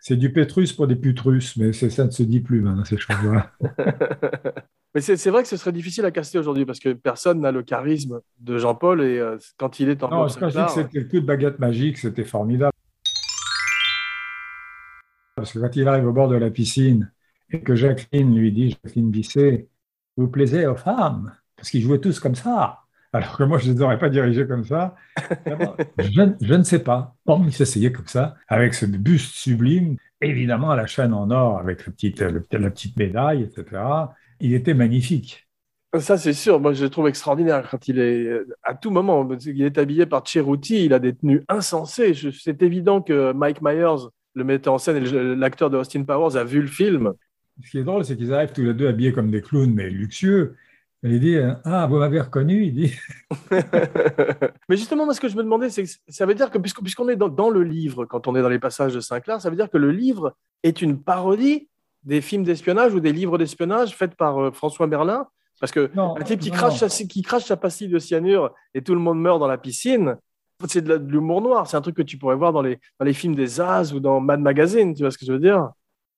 C'est 0.00 0.16
du 0.16 0.32
Pétrus 0.32 0.72
pour 0.72 0.86
des 0.86 0.94
putrus, 0.96 1.56
mais 1.56 1.72
ça 1.72 2.04
ne 2.04 2.10
se 2.10 2.22
dit 2.22 2.40
plus 2.40 2.60
maintenant, 2.60 2.84
ces 2.84 2.96
choses-là. 2.96 3.50
Mais 4.96 5.02
c'est 5.02 5.28
vrai 5.28 5.42
que 5.42 5.48
ce 5.48 5.58
serait 5.58 5.72
difficile 5.72 6.06
à 6.06 6.10
caster 6.10 6.38
aujourd'hui 6.38 6.64
parce 6.64 6.78
que 6.78 6.94
personne 6.94 7.40
n'a 7.42 7.52
le 7.52 7.62
charisme 7.62 8.22
de 8.40 8.56
Jean-Paul 8.56 9.02
et 9.02 9.18
euh, 9.18 9.36
quand 9.58 9.78
il 9.78 9.90
est 9.90 10.02
en 10.02 10.08
Non, 10.08 10.26
quand 10.28 10.48
je 10.48 10.58
dis 10.58 10.64
que 10.64 10.70
c'était 10.70 11.00
le 11.00 11.04
coup 11.04 11.20
de 11.20 11.26
baguette 11.26 11.58
magique, 11.58 11.98
c'était 11.98 12.24
formidable. 12.24 12.72
Parce 15.34 15.52
que 15.52 15.58
quand 15.58 15.76
il 15.76 15.86
arrive 15.86 16.06
au 16.06 16.14
bord 16.14 16.28
de 16.28 16.36
la 16.36 16.48
piscine 16.48 17.12
et 17.50 17.60
que 17.60 17.74
Jacqueline 17.74 18.34
lui 18.34 18.52
dit, 18.52 18.70
Jacqueline 18.82 19.10
Bisset, 19.10 19.68
vous 20.16 20.28
plaisez 20.28 20.66
aux 20.66 20.76
femmes, 20.76 21.30
parce 21.56 21.70
qu'ils 21.70 21.82
jouaient 21.82 22.00
tous 22.00 22.20
comme 22.20 22.34
ça. 22.34 22.80
Alors 23.12 23.36
que 23.36 23.44
moi, 23.44 23.58
je 23.58 23.68
ne 23.70 23.74
les 23.74 23.82
aurais 23.82 23.98
pas 23.98 24.10
dirigés 24.10 24.46
comme 24.46 24.64
ça. 24.64 24.94
Je, 25.98 26.32
je 26.40 26.54
ne 26.54 26.62
sais 26.62 26.80
pas. 26.80 27.14
Bon, 27.24 27.42
il 27.46 27.52
s'essayait 27.52 27.92
comme 27.92 28.06
ça, 28.06 28.36
avec 28.48 28.74
ce 28.74 28.84
buste 28.86 29.34
sublime, 29.34 29.96
évidemment 30.20 30.74
la 30.74 30.86
chaîne 30.86 31.14
en 31.14 31.30
or, 31.30 31.58
avec 31.58 31.86
la 31.86 31.92
petite, 31.92 32.20
le- 32.20 32.44
la 32.52 32.70
petite 32.70 32.96
médaille, 32.98 33.42
etc. 33.42 33.80
Il 34.40 34.52
était 34.54 34.74
magnifique. 34.74 35.48
Ça, 35.98 36.18
c'est 36.18 36.34
sûr. 36.34 36.60
Moi, 36.60 36.74
je 36.74 36.84
le 36.84 36.90
trouve 36.90 37.08
extraordinaire 37.08 37.68
quand 37.70 37.88
il 37.88 37.98
est 37.98 38.40
à 38.62 38.74
tout 38.74 38.90
moment. 38.90 39.26
Il 39.46 39.62
est 39.62 39.78
habillé 39.78 40.04
par 40.04 40.26
Cheruti, 40.26 40.84
il 40.84 40.92
a 40.92 40.98
des 40.98 41.14
tenues 41.14 41.42
insensées. 41.48 42.12
C'est 42.38 42.62
évident 42.62 43.00
que 43.00 43.32
Mike 43.32 43.62
Myers, 43.62 44.08
le 44.34 44.44
metteur 44.44 44.74
en 44.74 44.78
scène 44.78 44.96
et 44.98 45.36
l'acteur 45.36 45.70
de 45.70 45.78
Austin 45.78 46.02
Powers, 46.04 46.36
a 46.36 46.44
vu 46.44 46.60
le 46.60 46.66
film. 46.66 47.14
Ce 47.64 47.70
qui 47.70 47.78
est 47.78 47.84
drôle, 47.84 48.04
c'est 48.04 48.16
qu'ils 48.16 48.34
arrivent 48.34 48.52
tous 48.52 48.62
les 48.64 48.74
deux 48.74 48.88
habillés 48.88 49.12
comme 49.12 49.30
des 49.30 49.40
clowns, 49.40 49.72
mais 49.72 49.88
luxueux. 49.88 50.56
Il 51.02 51.20
dit 51.20 51.36
Ah, 51.64 51.86
vous 51.86 51.98
m'avez 51.98 52.20
reconnu 52.20 52.64
Il 52.64 52.74
dit 52.74 52.94
Mais 54.68 54.76
justement, 54.76 55.04
moi, 55.04 55.14
ce 55.14 55.20
que 55.20 55.28
je 55.28 55.36
me 55.36 55.42
demandais, 55.42 55.70
c'est 55.70 55.84
que 55.84 55.90
ça 56.08 56.26
veut 56.26 56.34
dire 56.34 56.50
que 56.50 56.58
puisqu'on 56.58 57.08
est 57.08 57.16
dans, 57.16 57.28
dans 57.28 57.50
le 57.50 57.62
livre, 57.62 58.04
quand 58.06 58.26
on 58.26 58.36
est 58.36 58.42
dans 58.42 58.48
les 58.48 58.58
passages 58.58 58.94
de 58.94 59.00
Sinclair, 59.00 59.40
ça 59.40 59.50
veut 59.50 59.56
dire 59.56 59.70
que 59.70 59.78
le 59.78 59.90
livre 59.90 60.34
est 60.62 60.82
une 60.82 61.00
parodie 61.02 61.68
des 62.04 62.20
films 62.20 62.44
d'espionnage 62.44 62.94
ou 62.94 63.00
des 63.00 63.12
livres 63.12 63.36
d'espionnage 63.38 63.96
faits 63.96 64.14
par 64.14 64.38
euh, 64.40 64.50
François 64.52 64.86
Merlin. 64.86 65.26
Parce 65.60 65.72
que 65.72 65.90
Non, 65.94 66.16
un 66.18 66.22
type 66.22 66.40
qui 66.40 66.50
non, 66.50 66.56
crache, 66.56 66.82
non. 66.82 66.88
sa, 66.88 67.04
qui 67.04 67.22
crache 67.22 67.44
sa 67.44 67.56
pastille 67.56 67.88
de 67.88 67.98
cyanure 67.98 68.54
et 68.74 68.82
tout 68.82 68.94
le 68.94 69.00
monde 69.00 69.20
meurt 69.20 69.40
dans 69.40 69.46
la 69.48 69.58
piscine, 69.58 70.16
c'est 70.68 70.82
de 70.84 70.94
l'humour 70.94 71.40
noir. 71.40 71.66
C'est 71.66 71.76
un 71.76 71.80
truc 71.80 71.96
que 71.96 72.02
tu 72.02 72.18
pourrais 72.18 72.36
voir 72.36 72.52
dans 72.52 72.62
les, 72.62 72.78
dans 73.00 73.06
les 73.06 73.12
films 73.14 73.34
des 73.34 73.60
As 73.60 73.92
ou 73.92 74.00
dans 74.00 74.20
Mad 74.20 74.40
Magazine. 74.40 74.94
Tu 74.94 75.02
vois 75.02 75.10
ce 75.10 75.18
que 75.18 75.24
je 75.26 75.32
veux 75.32 75.38
dire? 75.38 75.70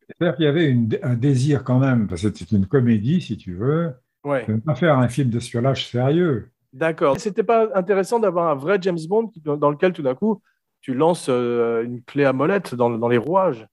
C'est-à-dire 0.08 0.36
qu'il 0.36 0.44
y 0.44 0.48
avait 0.48 0.66
une- 0.68 0.88
un 1.02 1.14
désir 1.14 1.62
quand 1.64 1.78
même, 1.78 2.08
parce 2.08 2.22
que 2.22 2.28
c'est 2.34 2.50
une 2.52 2.66
comédie, 2.66 3.20
si 3.20 3.36
tu 3.36 3.54
veux, 3.54 3.92
Ouais, 4.24 4.46
de 4.46 4.54
ne 4.54 4.58
pas 4.60 4.74
faire 4.74 4.98
un 4.98 5.08
film 5.08 5.30
d'espionnage 5.30 5.88
sérieux. 5.88 6.50
d'accord. 6.72 7.18
C'était 7.18 7.42
pas 7.44 7.68
intéressant 7.74 8.18
d'avoir 8.18 8.48
un 8.50 8.54
vrai 8.54 8.78
James 8.80 8.98
Bond 9.08 9.30
dans 9.44 9.70
lequel 9.70 9.92
tout 9.92 10.02
d'un 10.02 10.14
coup 10.14 10.42
tu 10.80 10.94
lances 10.94 11.28
euh, 11.28 11.82
une 11.84 12.02
clé 12.02 12.24
à 12.24 12.32
molette 12.32 12.74
dans, 12.74 12.90
dans 12.90 13.08
les 13.08 13.18
rouages. 13.18 13.66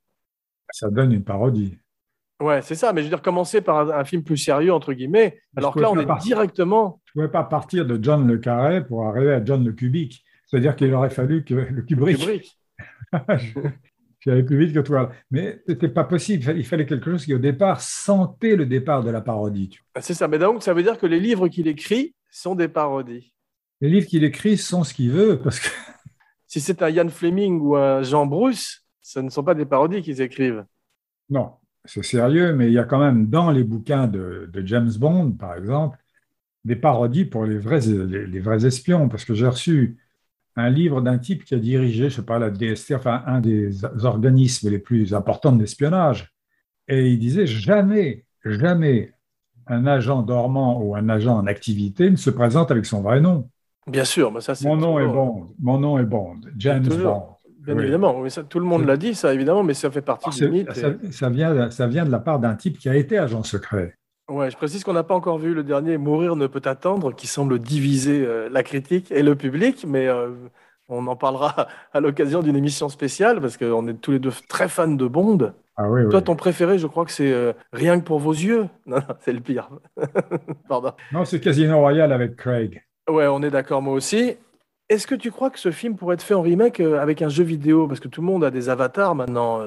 Ça 0.71 0.89
donne 0.89 1.11
une 1.11 1.23
parodie. 1.23 1.77
Ouais, 2.41 2.61
c'est 2.61 2.75
ça. 2.75 2.91
Mais 2.93 3.01
je 3.01 3.05
veux 3.05 3.09
dire, 3.11 3.21
commencer 3.21 3.61
par 3.61 3.77
un, 3.77 3.99
un 3.99 4.03
film 4.03 4.23
plus 4.23 4.37
sérieux, 4.37 4.73
entre 4.73 4.93
guillemets. 4.93 5.39
Je 5.55 5.59
Alors 5.59 5.73
que 5.73 5.79
là, 5.79 5.91
on 5.91 5.99
est 5.99 6.05
partir. 6.05 6.37
directement. 6.37 6.99
Je 7.05 7.11
ne 7.11 7.25
pouvais 7.25 7.31
pas 7.31 7.43
partir 7.43 7.85
de 7.85 7.97
John 8.01 8.27
le 8.27 8.37
Carré 8.39 8.83
pour 8.85 9.05
arriver 9.07 9.33
à 9.33 9.43
John 9.43 9.63
le 9.63 9.71
Cubique. 9.71 10.23
C'est-à-dire 10.47 10.75
qu'il 10.75 10.93
aurait 10.93 11.09
fallu 11.09 11.43
que 11.43 11.53
le 11.53 11.81
Kubrick, 11.83 12.17
Kubrick. 12.17 12.59
j'allais 14.25 14.43
plus 14.43 14.57
vite 14.57 14.73
que 14.73 14.79
toi. 14.79 15.11
Mais 15.31 15.61
ce 15.65 15.71
n'était 15.71 15.89
pas 15.89 16.03
possible. 16.03 16.53
Il 16.57 16.65
fallait- 16.65 16.85
quelque 16.85 17.11
chose 17.11 17.25
qui, 17.25 17.33
au 17.33 17.39
départ, 17.39 17.81
sentait 17.81 18.55
le 18.55 18.65
départ 18.65 19.03
de 19.03 19.09
la 19.11 19.21
parodie. 19.21 19.77
Ah, 19.93 20.01
C'est 20.01 20.13
ça. 20.13 20.27
Mais 20.27 20.39
donc, 20.39 20.63
ça 20.63 20.73
veut 20.73 20.83
dire 20.83 20.97
que 20.97 21.05
les 21.05 21.19
livres 21.19 21.47
qu'il 21.47 21.67
écrit 21.67 22.15
sont 22.31 22.55
des 22.55 22.67
parodies. 22.67 23.33
Les 23.81 23.89
livres 23.89 24.07
qu'il 24.07 24.23
écrit 24.23 24.57
sont 24.57 24.83
ce 24.83 24.93
qu'il 24.93 25.11
veut, 25.11 25.39
parce 25.39 25.59
que 25.59 25.69
Si 26.47 26.61
c'est 26.61 26.81
un 26.81 26.89
Ian 26.89 27.09
Fleming 27.09 27.59
ou 27.59 27.75
un 27.75 28.01
Jean 28.03 28.25
Bruce, 28.25 28.85
ce 29.01 29.19
ne 29.19 29.29
sont 29.29 29.43
pas 29.43 29.55
des 29.55 29.65
parodies 29.65 30.01
qu'ils 30.01 30.21
écrivent. 30.21 30.63
Non, 31.29 31.53
c'est 31.83 32.03
sérieux, 32.03 32.53
mais 32.53 32.67
il 32.67 32.73
y 32.73 32.79
a 32.79 32.83
quand 32.85 32.99
même 32.99 33.27
dans 33.29 33.51
les 33.51 33.63
bouquins 33.63 34.07
de, 34.07 34.49
de 34.51 34.65
James 34.65 34.91
Bond, 34.97 35.31
par 35.33 35.55
exemple, 35.55 35.97
des 36.63 36.75
parodies 36.75 37.25
pour 37.25 37.45
les 37.45 37.57
vrais, 37.57 37.81
les, 37.81 38.25
les 38.27 38.39
vrais 38.39 38.65
espions, 38.65 39.09
parce 39.09 39.25
que 39.25 39.33
j'ai 39.33 39.47
reçu 39.47 39.97
un 40.55 40.69
livre 40.69 41.01
d'un 41.01 41.17
type 41.17 41.43
qui 41.43 41.53
a 41.55 41.59
dirigé, 41.59 42.03
je 42.09 42.15
ne 42.15 42.21
sais 42.21 42.25
pas, 42.25 42.39
la 42.39 42.49
DST, 42.49 42.93
enfin 42.95 43.23
un 43.25 43.41
des 43.41 43.83
organismes 44.05 44.69
les 44.69 44.79
plus 44.79 45.13
importants 45.13 45.51
d'espionnage. 45.51 46.31
Et 46.87 47.09
il 47.09 47.19
disait 47.19 47.47
jamais, 47.47 48.25
jamais 48.45 49.13
un 49.67 49.85
agent 49.87 50.21
dormant 50.21 50.79
ou 50.81 50.95
un 50.95 51.09
agent 51.09 51.35
en 51.35 51.47
activité 51.47 52.09
ne 52.09 52.15
se 52.15 52.29
présente 52.29 52.71
avec 52.71 52.85
son 52.85 53.01
vrai 53.01 53.19
nom. 53.19 53.49
Bien 53.87 54.05
sûr, 54.05 54.31
mais 54.31 54.41
ça, 54.41 54.55
c'est 54.55 54.67
Mon 54.67 54.77
nom 54.77 54.99
est 54.99 55.05
Bond, 55.07 55.47
mon 55.59 55.79
nom 55.79 55.97
est 55.99 56.05
Bond, 56.05 56.37
James. 56.57 56.83
Bond. 56.87 57.23
Bien 57.59 57.75
Oui. 57.75 57.81
évidemment. 57.83 58.19
Mais 58.21 58.29
ça, 58.29 58.43
tout 58.43 58.59
le 58.59 58.65
monde 58.65 58.85
l'a 58.85 58.95
dit, 58.97 59.15
ça, 59.15 59.33
évidemment, 59.33 59.63
mais 59.63 59.73
ça 59.73 59.89
fait 59.89 60.01
partie 60.03 60.31
C'est- 60.31 60.45
du 60.45 60.51
mythe. 60.51 60.71
ça, 60.73 60.89
ça 61.11 61.29
vient, 61.29 61.69
ça 61.71 61.87
vient 61.87 62.05
de 62.05 62.11
la 62.11 62.19
part 62.19 62.39
d'un 62.39 62.55
type 62.55 62.77
qui 62.77 62.87
a 62.89 62.95
été 62.95 63.17
agent 63.17 63.41
secret. 63.43 63.95
Ouais, 64.29 64.49
je 64.49 64.57
précise 64.57 64.83
qu'on 64.83 64.93
n'a 64.93 65.03
pas 65.03 65.13
encore 65.13 65.37
vu 65.37 65.53
le 65.53 65.63
dernier 65.63 65.97
Mourir 65.97 66.35
ne 66.35 66.47
peut 66.47 66.61
attendre, 66.65 67.13
qui 67.13 67.27
semble 67.27 67.59
diviser 67.59 68.25
euh, 68.25 68.49
la 68.49 68.63
critique 68.63 69.11
et 69.11 69.21
le 69.21 69.35
public, 69.35 69.85
mais 69.87 70.07
euh, 70.07 70.31
on 70.89 71.05
en 71.05 71.15
parlera 71.15 71.67
à 71.93 71.99
l'occasion 71.99 72.41
d'une 72.41 72.55
émission 72.55 72.89
spéciale, 72.89 73.39
parce 73.39 73.55
qu'on 73.57 73.87
est 73.87 73.93
tous 73.93 74.11
les 74.11 74.19
deux 74.19 74.31
très 74.49 74.67
fans 74.67 74.87
de 74.87 75.07
Bond. 75.07 75.53
Ah 75.77 75.91
oui, 75.91 76.03
Toi, 76.09 76.19
oui. 76.19 76.23
ton 76.23 76.35
préféré, 76.35 76.79
je 76.79 76.87
crois 76.87 77.05
que 77.05 77.11
c'est 77.11 77.31
euh, 77.31 77.53
Rien 77.71 77.99
que 77.99 78.05
pour 78.05 78.19
vos 78.19 78.31
yeux. 78.31 78.67
Non, 78.87 78.97
non, 78.97 79.15
c'est 79.19 79.33
le 79.33 79.41
pire. 79.41 79.69
Pardon. 80.67 80.93
Non, 81.11 81.23
c'est 81.23 81.39
Casino 81.39 81.77
Royale 81.77 82.11
avec 82.11 82.35
Craig. 82.35 82.83
Ouais, 83.07 83.27
on 83.27 83.43
est 83.43 83.51
d'accord, 83.51 83.83
moi 83.83 83.93
aussi. 83.93 84.37
Est-ce 84.89 85.05
que 85.05 85.15
tu 85.15 85.29
crois 85.29 85.51
que 85.51 85.59
ce 85.59 85.69
film 85.71 85.95
pourrait 85.95 86.15
être 86.15 86.23
fait 86.23 86.33
en 86.33 86.41
remake 86.41 86.79
avec 86.79 87.21
un 87.21 87.29
jeu 87.29 87.43
vidéo? 87.43 87.87
Parce 87.87 87.99
que 87.99 88.07
tout 88.07 88.21
le 88.21 88.27
monde 88.27 88.43
a 88.43 88.51
des 88.51 88.69
avatars 88.69 89.13
maintenant 89.15 89.61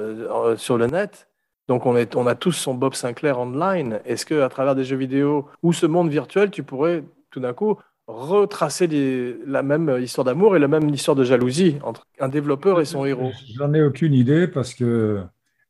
sur 0.56 0.78
le 0.78 0.86
net. 0.86 1.28
Donc 1.69 1.85
on, 1.87 1.97
est, 1.97 2.16
on 2.16 2.27
a 2.27 2.35
tous 2.35 2.53
son 2.53 2.75
Bob 2.75 2.95
Sinclair 2.95 3.39
online. 3.39 4.01
Est-ce 4.07 4.25
que 4.27 4.41
à 4.41 4.49
travers 4.49 4.75
des 4.75 4.85
jeux 4.85 4.97
vidéo 4.97 5.47
ou 5.62 5.73
ce 5.73 5.87
monde 5.87 6.09
virtuel, 6.11 6.51
tu 6.51 6.62
pourrais 6.62 7.05
tout 7.31 7.41
d'un 7.41 7.53
coup 7.53 7.77
retracer 8.07 8.87
les- 8.87 9.37
la 9.47 9.62
même 9.62 9.99
histoire 10.01 10.25
d'amour 10.25 10.57
et 10.57 10.59
la 10.59 10.69
même 10.69 10.89
histoire 10.89 11.14
de 11.14 11.25
jalousie 11.25 11.77
entre 11.83 12.07
un 12.21 12.29
développeur 12.29 12.81
et 12.81 12.87
son 12.87 13.05
héros? 13.05 13.31
J'en 13.55 13.75
ai 13.75 13.83
aucune 13.83 14.14
idée 14.14 14.49
parce 14.49 14.73
que 14.73 15.21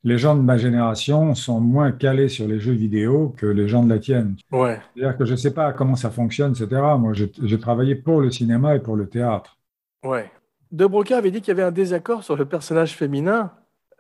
les 0.05 0.19
gens 0.19 0.37
de 0.37 0.41
ma 0.43 0.57
génération 0.57 1.35
sont 1.35 1.59
moins 1.61 1.91
calés 1.91 2.29
sur 2.29 2.47
les 2.47 2.61
jeux 2.61 2.73
vidéo 2.75 3.35
que 3.37 3.47
les 3.47 3.67
gens 3.67 3.83
de 3.83 3.89
la 3.93 3.99
tienne. 3.99 4.37
Ouais. 4.53 4.79
C'est-à-dire 4.95 5.19
que 5.19 5.25
je 5.25 5.33
ne 5.33 5.37
sais 5.37 5.53
pas 5.53 5.73
comment 5.73 5.97
ça 5.97 6.11
fonctionne, 6.11 6.53
etc. 6.53 6.81
Moi, 6.97 7.13
j'ai 7.13 7.33
j'ai 7.43 7.59
travaillé 7.59 7.97
pour 7.97 8.21
le 8.21 8.31
cinéma 8.31 8.77
et 8.77 8.79
pour 8.79 8.95
le 8.95 9.09
théâtre. 9.09 9.59
Ouais. 10.05 10.31
De 10.71 10.87
Broca 10.87 11.17
avait 11.19 11.33
dit 11.33 11.41
qu'il 11.41 11.49
y 11.49 11.57
avait 11.59 11.65
un 11.65 11.73
désaccord 11.73 12.23
sur 12.23 12.37
le 12.37 12.45
personnage 12.45 12.95
féminin, 12.95 13.51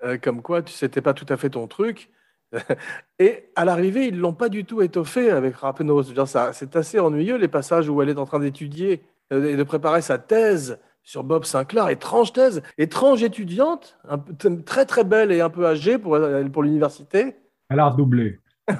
euh, 0.05 0.19
comme 0.19 0.43
quoi 0.43 0.63
tu 0.63 0.73
c'était 0.73 1.01
pas 1.03 1.15
tout 1.15 1.27
à 1.29 1.37
fait 1.37 1.51
ton 1.51 1.67
truc. 1.67 2.11
Et 3.19 3.51
à 3.57 3.65
l'arrivée, 3.65 4.07
ils 4.07 4.19
l'ont 4.19 4.33
pas 4.33 4.49
du 4.49 4.65
tout 4.65 4.81
étoffé 4.83 5.31
avec 5.31 5.55
ça- 6.27 6.53
C'est 6.53 6.77
assez 6.77 6.99
ennuyeux 6.99 7.37
les 7.37 7.49
passages 7.49 7.89
où 7.89 8.01
elle 8.03 8.09
est 8.09 8.19
en 8.19 8.25
train 8.25 8.39
d'étudier 8.41 9.03
euh, 9.33 9.51
et 9.53 9.57
de 9.57 9.63
préparer 9.63 10.01
sa 10.01 10.19
thèse 10.19 10.79
sur 11.03 11.25
Bob 11.25 11.45
Sinclair. 11.45 11.89
Étrange 11.91 12.33
thèse, 12.33 12.63
étrange 12.79 13.23
étudiante, 13.23 13.99
un 14.09 14.19
peu- 14.19 14.33
t- 14.35 14.63
très 14.65 14.85
très 14.87 15.05
belle 15.05 15.31
et 15.33 15.41
un 15.41 15.51
peu 15.51 15.67
âgée 15.67 15.99
pour, 15.99 16.19
pour 16.53 16.63
l'université. 16.63 17.37
Elle 17.71 17.81
a 17.81 17.89
redoublé. 17.89 18.39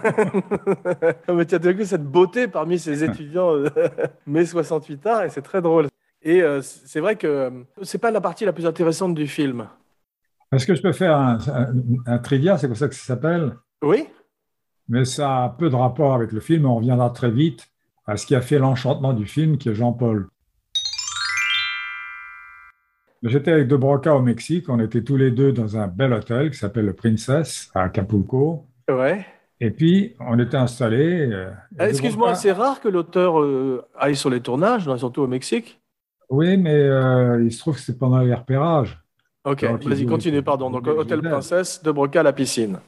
Mais 1.29 1.47
tu 1.47 1.55
as 1.55 1.59
vu 1.73 1.85
cette 1.85 2.05
beauté 2.05 2.49
parmi 2.49 2.79
ces 2.79 3.05
étudiants 3.05 3.55
euh, 3.55 3.69
mai 4.27 4.45
68 4.47 5.07
ans 5.07 5.23
et 5.23 5.29
c'est 5.31 5.43
très 5.43 5.63
drôle. 5.63 5.89
Et 6.23 6.43
euh, 6.43 6.61
c'est 6.63 7.01
vrai 7.01 7.17
que 7.17 7.27
euh, 7.27 7.51
c'est 7.83 7.99
pas 7.99 8.11
la 8.11 8.21
partie 8.21 8.45
la 8.45 8.53
plus 8.53 8.67
intéressante 8.67 9.15
du 9.15 9.27
film. 9.29 9.69
Est-ce 10.53 10.67
que 10.67 10.75
je 10.75 10.83
peux 10.83 10.93
faire 10.93 11.15
un, 11.17 11.39
un- 11.55 11.75
un 12.07 12.19
trivia, 12.19 12.57
c'est 12.57 12.67
comme 12.67 12.77
ça 12.77 12.89
que 12.89 12.95
ça 12.95 13.05
s'appelle 13.05 13.53
Oui, 13.83 14.07
Mais 14.89 15.05
ça 15.05 15.45
a 15.45 15.49
peu 15.51 15.69
de 15.69 15.75
rapport 15.77 16.15
avec 16.15 16.33
le 16.33 16.41
film. 16.41 16.65
On 16.67 16.77
reviendra 16.77 17.11
très 17.11 17.31
vite 17.31 17.69
à 18.07 18.17
ce 18.17 18.25
qui 18.27 18.35
a 18.35 18.41
fait 18.41 18.59
l'enchantement 18.59 19.13
du 19.13 19.27
film, 19.27 19.59
qui 19.59 19.69
est 19.69 19.75
Jean-Paul. 19.75 20.29
J'étais 23.23 23.51
avec 23.53 23.69
De 23.69 23.77
Broca 23.77 24.15
au 24.15 24.23
Mexique. 24.23 24.69
On 24.69 24.79
était 24.79 25.03
tous 25.03 25.17
les 25.17 25.31
deux 25.31 25.53
dans 25.53 25.77
un 25.77 25.89
bel 25.89 26.13
hôtel 26.13 26.51
qui 26.51 26.57
s'appelle 26.57 26.87
le 26.87 26.93
Princess 26.95 27.71
à 27.75 27.83
Acapulco. 27.85 28.67
ouais. 28.89 29.27
Et 29.61 29.73
puis, 29.73 30.15
on 30.21 30.39
était 30.39 30.57
installés. 30.57 31.29
euh, 31.33 31.51
Ah, 31.81 31.89
Excuse-moi, 31.89 32.29
Broca- 32.29 32.37
c'est 32.37 32.53
rare 32.53 32.81
que 32.81 32.87
l'auteur 32.89 33.41
euh, 33.41 33.85
aille 33.99 34.15
sur 34.15 34.31
les 34.31 34.41
tournages, 34.41 34.87
non, 34.87 34.97
surtout 34.97 35.23
au 35.23 35.27
Mexique. 35.27 35.81
Oui, 36.31 36.57
mais 36.57 36.75
euh, 36.77 37.43
il 37.43 37.51
se 37.51 37.59
trouve 37.59 37.75
que 37.75 37.81
c'est 37.81 37.99
pendant 37.99 38.21
les 38.21 38.33
repérages. 38.33 39.01
Ok, 39.49 39.65
vas-y, 39.65 40.05
continue, 40.05 40.43
pardon. 40.43 40.71
Donc, 40.71 40.87
Hôtel. 40.87 41.23
Princesse, 41.23 41.83
de 41.83 41.91
Broca, 41.91 42.23
la 42.23 42.33
piscine. 42.33 42.81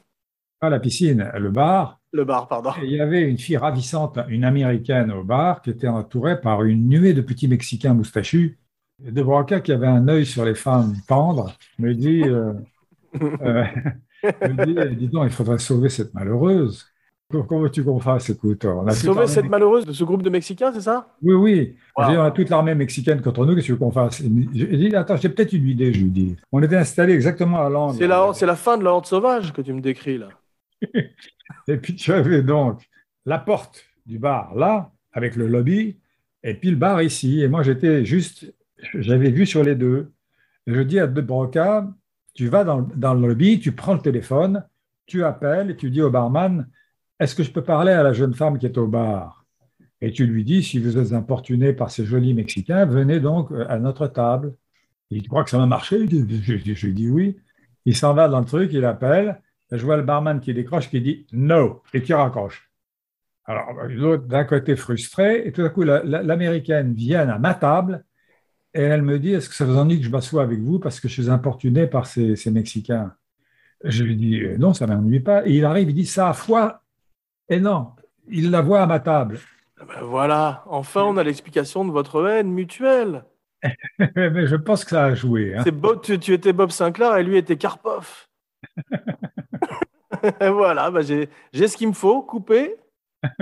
Pas 0.59 0.69
la 0.69 0.79
piscine, 0.79 1.31
le 1.33 1.49
bar. 1.49 1.99
Le 2.13 2.23
bar, 2.23 2.47
pardon. 2.47 2.71
Et 2.81 2.85
il 2.85 2.91
y 2.91 3.01
avait 3.01 3.23
une 3.23 3.39
fille 3.39 3.57
ravissante, 3.57 4.19
une 4.27 4.43
américaine 4.43 5.11
au 5.11 5.23
bar, 5.23 5.61
qui 5.61 5.71
était 5.71 5.87
entourée 5.87 6.39
par 6.39 6.63
une 6.63 6.87
nuée 6.87 7.13
de 7.13 7.21
petits 7.21 7.47
Mexicains 7.47 7.95
moustachus. 7.95 8.59
Et 9.03 9.11
De 9.11 9.23
Broca, 9.23 9.59
qui 9.59 9.71
avait 9.71 9.87
un 9.87 10.07
œil 10.07 10.25
sur 10.25 10.45
les 10.45 10.53
femmes 10.53 10.93
tendres, 11.07 11.55
me 11.79 11.95
dit, 11.95 12.21
euh, 12.23 12.53
euh, 13.21 13.63
me 14.23 14.65
dit, 14.65 14.95
dis 14.97 15.07
donc, 15.07 15.23
il 15.25 15.31
faudrait 15.31 15.57
sauver 15.57 15.89
cette 15.89 16.13
malheureuse. 16.13 16.90
Comment 17.31 17.61
veux-tu 17.61 17.83
qu'on 17.83 17.99
fasse 17.99 18.29
Écoute, 18.29 18.65
on 18.65 18.85
a 18.87 18.91
Sauver 18.91 19.27
cette 19.27 19.49
malheureuse 19.49 19.85
de 19.85 19.93
ce 19.93 20.03
groupe 20.03 20.21
de 20.23 20.29
Mexicains, 20.29 20.71
c'est 20.73 20.81
ça? 20.81 21.07
Oui, 21.21 21.33
oui. 21.33 21.75
Wow. 21.97 22.05
On 22.05 22.21
a 22.23 22.31
toute 22.31 22.49
l'armée 22.49 22.75
mexicaine 22.75 23.21
contre 23.21 23.45
nous. 23.45 23.55
Qu'est-ce 23.55 23.67
que 23.67 23.73
tu 23.73 23.79
qu'on 23.79 23.91
fasse? 23.91 24.21
Dit- 24.21 24.95
Attends, 24.95 25.17
j'ai 25.17 25.29
peut-être 25.29 25.53
une 25.53 25.67
idée. 25.67 25.93
Je 25.93 26.01
lui 26.01 26.09
dis 26.09 26.35
On 26.51 26.61
était 26.61 26.77
installés 26.77 27.13
exactement 27.13 27.61
à. 27.61 27.93
C'est 27.93 28.07
la, 28.07 28.31
c'est 28.33 28.45
la 28.45 28.55
fin 28.55 28.77
de 28.77 28.83
la 28.83 28.91
horde 28.91 29.05
sauvage 29.05 29.53
que 29.53 29.61
tu 29.61 29.73
me 29.73 29.81
décris 29.81 30.17
là. 30.17 30.29
Et 31.67 31.77
puis 31.77 31.95
tu 31.95 32.11
avais 32.13 32.41
donc 32.41 32.81
la 33.25 33.37
porte 33.39 33.85
du 34.05 34.17
bar 34.19 34.55
là, 34.55 34.91
avec 35.13 35.35
le 35.35 35.47
lobby, 35.47 35.97
et 36.43 36.53
puis 36.53 36.71
le 36.71 36.75
bar 36.77 37.01
ici. 37.01 37.41
Et 37.41 37.47
moi, 37.47 37.61
j'étais 37.63 38.03
juste, 38.05 38.51
j'avais 38.95 39.29
vu 39.29 39.45
sur 39.45 39.63
les 39.63 39.75
deux. 39.75 40.11
Et 40.67 40.73
je 40.73 40.81
dis 40.81 40.99
à 40.99 41.07
De 41.07 41.21
Broca, 41.21 41.87
tu 42.33 42.47
vas 42.47 42.63
dans, 42.63 42.81
dans 42.95 43.13
le 43.13 43.27
lobby, 43.27 43.59
tu 43.59 43.73
prends 43.73 43.93
le 43.93 43.99
téléphone, 43.99 44.63
tu 45.05 45.23
appelles 45.23 45.71
et 45.71 45.75
tu 45.75 45.91
dis 45.91 46.01
au 46.01 46.09
barman, 46.09 46.67
est-ce 47.21 47.35
que 47.35 47.43
je 47.43 47.51
peux 47.51 47.63
parler 47.63 47.93
à 47.93 48.03
la 48.03 48.13
jeune 48.13 48.35
femme 48.35 48.59
qui 48.59 48.67
est 48.67 48.77
au 48.79 48.87
bar 48.87 49.45
Et 50.01 50.11
tu 50.11 50.25
lui 50.27 50.43
dis, 50.45 50.63
si 50.63 50.79
vous 50.79 50.97
êtes 50.97 51.13
importuné 51.13 51.73
par 51.73 51.91
ces 51.91 52.05
jolis 52.05 52.33
Mexicains, 52.33 52.85
venez 52.85 53.19
donc 53.19 53.51
à 53.69 53.79
notre 53.79 54.07
table. 54.07 54.55
Il 55.11 55.27
croit 55.27 55.43
que 55.45 55.51
ça 55.51 55.57
va 55.59 55.65
marcher 55.67 56.07
Je, 56.09 56.57
je- 56.75 56.87
dis 56.89 57.09
oui. 57.09 57.37
Il 57.85 57.95
s'en 57.95 58.13
va 58.13 58.29
dans 58.29 58.39
le 58.41 58.45
truc, 58.45 58.71
il 58.73 58.85
appelle. 58.85 59.41
Je 59.71 59.83
vois 59.85 59.97
le 59.97 60.03
barman 60.03 60.39
qui 60.41 60.53
décroche, 60.53 60.89
qui 60.89 61.01
dit 61.01 61.27
no, 61.33 61.83
et 61.93 62.01
qui 62.03 62.13
raccroche. 62.13 62.71
Alors, 63.45 63.73
l'autre 63.89 64.25
d'un 64.27 64.43
côté 64.45 64.75
frustré, 64.75 65.47
et 65.47 65.51
tout 65.51 65.63
à 65.63 65.69
coup, 65.69 65.83
la- 65.83 66.03
la- 66.03 66.23
l'américaine 66.23 66.93
vient 66.93 67.27
à 67.29 67.39
ma 67.39 67.53
table 67.55 68.05
et 68.73 68.81
elle 68.81 69.01
me 69.03 69.19
dit 69.19 69.33
Est-ce 69.33 69.49
que 69.49 69.55
ça 69.55 69.65
vous 69.65 69.77
ennuie 69.77 69.99
que 69.99 70.05
je 70.05 70.11
m'assoie 70.11 70.43
avec 70.43 70.59
vous 70.61 70.79
parce 70.79 70.99
que 70.99 71.07
je 71.09 71.13
suis 71.21 71.29
importuné 71.31 71.87
par 71.87 72.07
ces, 72.07 72.35
ces 72.35 72.51
Mexicains? 72.51 73.13
Je 73.83 74.03
lui 74.03 74.15
dis 74.17 74.41
Euh, 74.41 74.57
Non, 74.57 74.73
ça 74.73 74.87
ne 74.87 74.95
m'ennuie 74.95 75.19
pas. 75.21 75.47
Et 75.47 75.53
il 75.57 75.65
arrive, 75.65 75.89
il 75.89 75.95
dit 75.95 76.05
Ça 76.05 76.29
a 76.29 76.33
foi. 76.33 76.80
Et 77.49 77.59
non, 77.59 77.91
il 78.27 78.49
la 78.51 78.61
voit 78.61 78.81
à 78.81 78.85
ma 78.85 78.99
table. 78.99 79.39
Ah 79.79 79.85
ben 79.85 80.01
voilà, 80.03 80.63
enfin 80.67 81.03
on 81.03 81.17
a 81.17 81.23
l'explication 81.23 81.83
de 81.85 81.91
votre 81.91 82.25
haine 82.27 82.51
mutuelle. 82.51 83.25
Mais 84.15 84.47
je 84.47 84.55
pense 84.55 84.83
que 84.83 84.91
ça 84.91 85.05
a 85.05 85.13
joué. 85.15 85.55
hein. 85.55 85.61
C'est 85.63 85.71
Bob- 85.71 86.01
tu, 86.01 86.17
tu 86.19 86.33
étais 86.33 86.53
Bob 86.53 86.71
Sinclair 86.71 87.17
et 87.17 87.23
lui 87.23 87.37
était 87.37 87.57
Karpov. 87.57 88.27
Voilà, 90.39 90.91
j'ai 91.01 91.29
j'ai 91.51 91.67
ce 91.67 91.75
qu'il 91.77 91.87
me 91.87 91.93
faut, 91.93 92.21
coupé. 92.21 92.75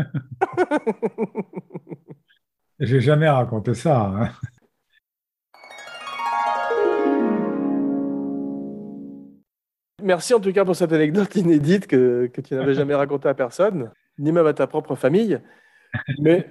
J'ai 2.80 3.02
jamais 3.02 3.28
raconté 3.28 3.74
ça. 3.74 4.06
hein. 4.06 4.30
Merci 10.04 10.34
en 10.34 10.40
tout 10.40 10.52
cas 10.52 10.66
pour 10.66 10.76
cette 10.76 10.94
anecdote 10.94 11.36
inédite 11.36 11.88
que, 11.88 12.28
que 12.28 12.42
tu 12.42 12.54
n'avais 12.56 12.74
jamais 12.74 12.96
racontée 12.96 13.30
à 13.30 13.34
personne, 13.34 13.92
ni 14.18 14.32
même 14.32 14.48
à 14.48 14.54
ta 14.54 14.68
propre 14.68 14.96
famille. 14.96 15.40
Mais 16.20 16.48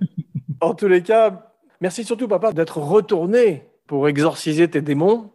en 0.61 0.75
tous 0.75 0.89
les 0.89 1.03
cas, 1.03 1.53
merci 1.81 2.05
surtout, 2.05 2.29
papa, 2.29 2.53
d'être 2.53 2.79
retourné 2.79 3.69
pour 3.87 4.09
exorciser 4.09 4.69
tes 4.69 4.83
démons. 4.83 5.33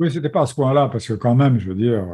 Oui, 0.00 0.10
c'était 0.10 0.28
pas 0.28 0.42
à 0.42 0.46
ce 0.46 0.54
point-là, 0.54 0.88
parce 0.88 1.06
que 1.06 1.14
quand 1.14 1.34
même, 1.34 1.58
je 1.58 1.68
veux 1.68 1.74
dire, 1.74 2.04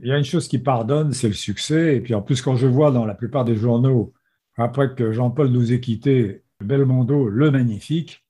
il 0.00 0.08
y 0.08 0.12
a 0.12 0.18
une 0.18 0.24
chose 0.24 0.48
qui 0.48 0.58
pardonne, 0.58 1.12
c'est 1.12 1.28
le 1.28 1.34
succès. 1.34 1.96
Et 1.96 2.00
puis 2.00 2.14
en 2.14 2.22
plus, 2.22 2.42
quand 2.42 2.56
je 2.56 2.66
vois 2.66 2.90
dans 2.90 3.04
la 3.04 3.14
plupart 3.14 3.44
des 3.44 3.56
journaux, 3.56 4.12
après 4.56 4.94
que 4.94 5.12
Jean-Paul 5.12 5.48
nous 5.48 5.72
ait 5.72 5.80
quittés, 5.80 6.42
Belmondo, 6.60 7.28
le 7.28 7.50
magnifique. 7.50 8.24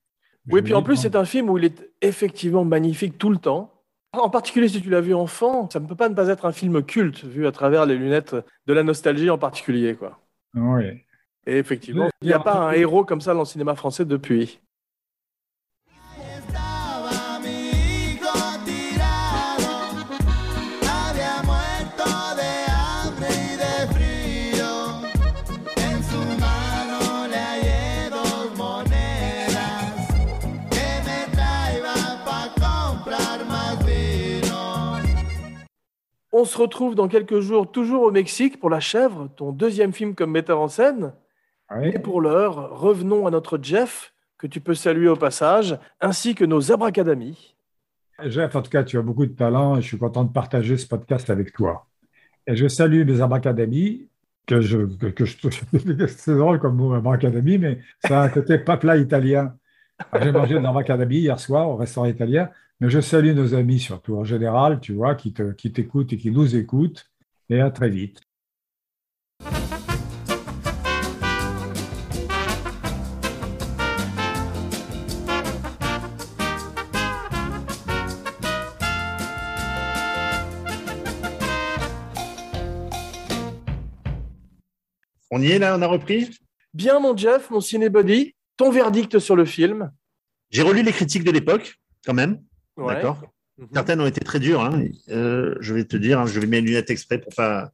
Oui, 0.51 0.63
puis 0.63 0.75
en 0.75 0.83
plus, 0.83 0.97
c'est 0.97 1.17
un 1.17 1.25
film 1.25 1.51
où 1.51 1.59
il 1.59 1.65
est 1.65 1.91
effectivement 2.01 2.65
magnifique 2.65 3.17
tout 3.19 3.31
le 3.31 3.39
temps. 3.39 3.72
En 4.15 4.29
particulier, 4.29 4.69
si 4.69 4.83
tu 4.83 4.91
l'as 4.91 5.01
vu 5.01 5.15
enfant, 5.15 5.71
ça 5.71 5.81
ne 5.81 5.87
peut 5.87 5.95
pas 5.95 6.09
ne 6.09 6.15
pas 6.15 6.29
être 6.29 6.45
un 6.45 6.53
film 6.53 6.83
culte, 6.83 7.25
vu 7.25 7.47
à 7.47 7.53
travers 7.53 7.87
les 7.87 7.97
lunettes 7.97 8.37
de 8.67 8.73
la 8.73 8.83
nostalgie 8.83 9.31
en 9.31 9.39
particulier. 9.39 9.95
Quoi. 9.95 10.19
Oui. 10.55 11.03
Et 11.47 11.57
effectivement, 11.57 12.09
il 12.21 12.29
n'y 12.29 12.35
a 12.35 12.39
pas 12.39 12.57
un 12.57 12.73
héros 12.73 13.05
comme 13.05 13.21
ça 13.21 13.33
dans 13.33 13.41
le 13.41 13.47
cinéma 13.47 13.75
français 13.75 14.05
depuis. 14.05 14.61
On 36.33 36.47
se 36.47 36.57
retrouve 36.57 36.95
dans 36.95 37.09
quelques 37.09 37.41
jours, 37.41 37.71
toujours 37.71 38.05
au 38.05 38.11
Mexique, 38.11 38.59
pour 38.59 38.71
La 38.71 38.81
Chèvre, 38.81 39.29
ton 39.37 39.53
deuxième 39.53 39.93
film 39.93 40.15
comme 40.15 40.31
metteur 40.31 40.61
en 40.61 40.69
scène. 40.69 41.13
Oui. 41.77 41.89
Et 41.89 41.99
pour 41.99 42.23
l'heure, 42.23 42.79
revenons 42.79 43.27
à 43.27 43.31
notre 43.31 43.59
Jeff, 43.63 44.15
que 44.39 44.47
tu 44.47 44.61
peux 44.61 44.75
saluer 44.75 45.09
au 45.09 45.17
passage, 45.17 45.79
ainsi 46.01 46.35
que 46.35 46.45
nos 46.47 46.73
abracadamis. 46.73 47.55
Jeff, 48.25 48.57
en 48.57 48.63
tout 48.63 48.71
cas, 48.71 48.83
tu 48.83 48.99
as 48.99 49.03
beaucoup 49.03 49.27
de 49.27 49.33
talent 49.33 49.77
et 49.77 49.83
je 49.83 49.89
suis 49.89 49.99
content 49.99 50.25
de 50.25 50.33
partager 50.33 50.79
ce 50.79 50.87
podcast 50.87 51.29
avec 51.29 51.53
toi. 51.53 51.87
Et 52.47 52.57
je 52.57 52.67
salue 52.67 53.05
mes 53.05 53.21
abracadamis, 53.21 54.09
que 54.47 54.61
je, 54.61 54.79
que, 54.79 55.07
que 55.07 55.25
je 55.25 55.37
c'est 56.09 56.35
drôle 56.35 56.59
comme 56.59 56.77
mot 56.77 56.95
abracadabie, 56.95 57.59
mais 57.59 57.79
ça 58.05 58.23
a 58.23 58.25
un 58.25 58.29
côté 58.29 58.59
pas 58.59 58.77
plat 58.77 58.97
italien. 58.97 59.55
J'ai 60.21 60.33
mangé 60.33 60.57
un 60.57 60.65
abracadabie 60.65 61.21
hier 61.21 61.39
soir 61.39 61.69
au 61.69 61.77
restaurant 61.77 62.07
italien, 62.07 62.49
mais 62.83 62.91
je 62.91 63.01
salue 63.01 63.33
nos 63.33 63.55
amis 63.55 63.79
surtout 63.79 64.17
en 64.17 64.25
général, 64.25 64.81
tu 64.81 64.93
vois, 64.93 65.15
qui 65.15 65.33
te, 65.33 65.53
qui 65.53 65.73
t'écoutent 65.73 66.13
et 66.15 66.17
qui 66.17 66.33
nous 66.33 66.57
écoutent. 66.57 67.09
Et 67.49 67.61
à 67.61 67.71
très 67.71 67.89
vite. 67.89 68.21
On 85.31 85.41
y 85.41 85.53
est 85.53 85.61
là, 85.61 85.77
on 85.79 85.83
a 85.83 85.87
repris? 85.87 86.31
Bien, 86.75 86.99
mon 86.99 87.17
Jeff, 87.17 87.49
mon 87.51 87.61
cinébody, 87.61 88.35
ton 88.57 88.73
verdict 88.73 89.21
sur 89.21 89.37
le 89.37 89.45
film? 89.45 89.93
J'ai 90.51 90.63
relu 90.63 90.83
les 90.83 90.91
critiques 90.91 91.23
de 91.23 91.31
l'époque, 91.31 91.79
quand 92.05 92.15
même. 92.15 92.43
Ouais. 92.77 92.95
D'accord. 92.95 93.19
Mhm. 93.59 93.69
Certaines 93.75 94.01
ont 94.01 94.07
été 94.07 94.21
très 94.21 94.39
dures. 94.41 94.63
hein. 94.65 94.83
Euh, 95.11 95.55
je 95.61 95.75
vais 95.75 95.85
te 95.85 95.97
dire, 95.97 96.19
hein, 96.21 96.27
je 96.27 96.33
vais 96.41 96.47
mettre 96.47 96.51
mes 96.65 96.69
lunettes 96.69 96.91
exprès 96.91 97.19
pour 97.19 97.35
pas 97.35 97.71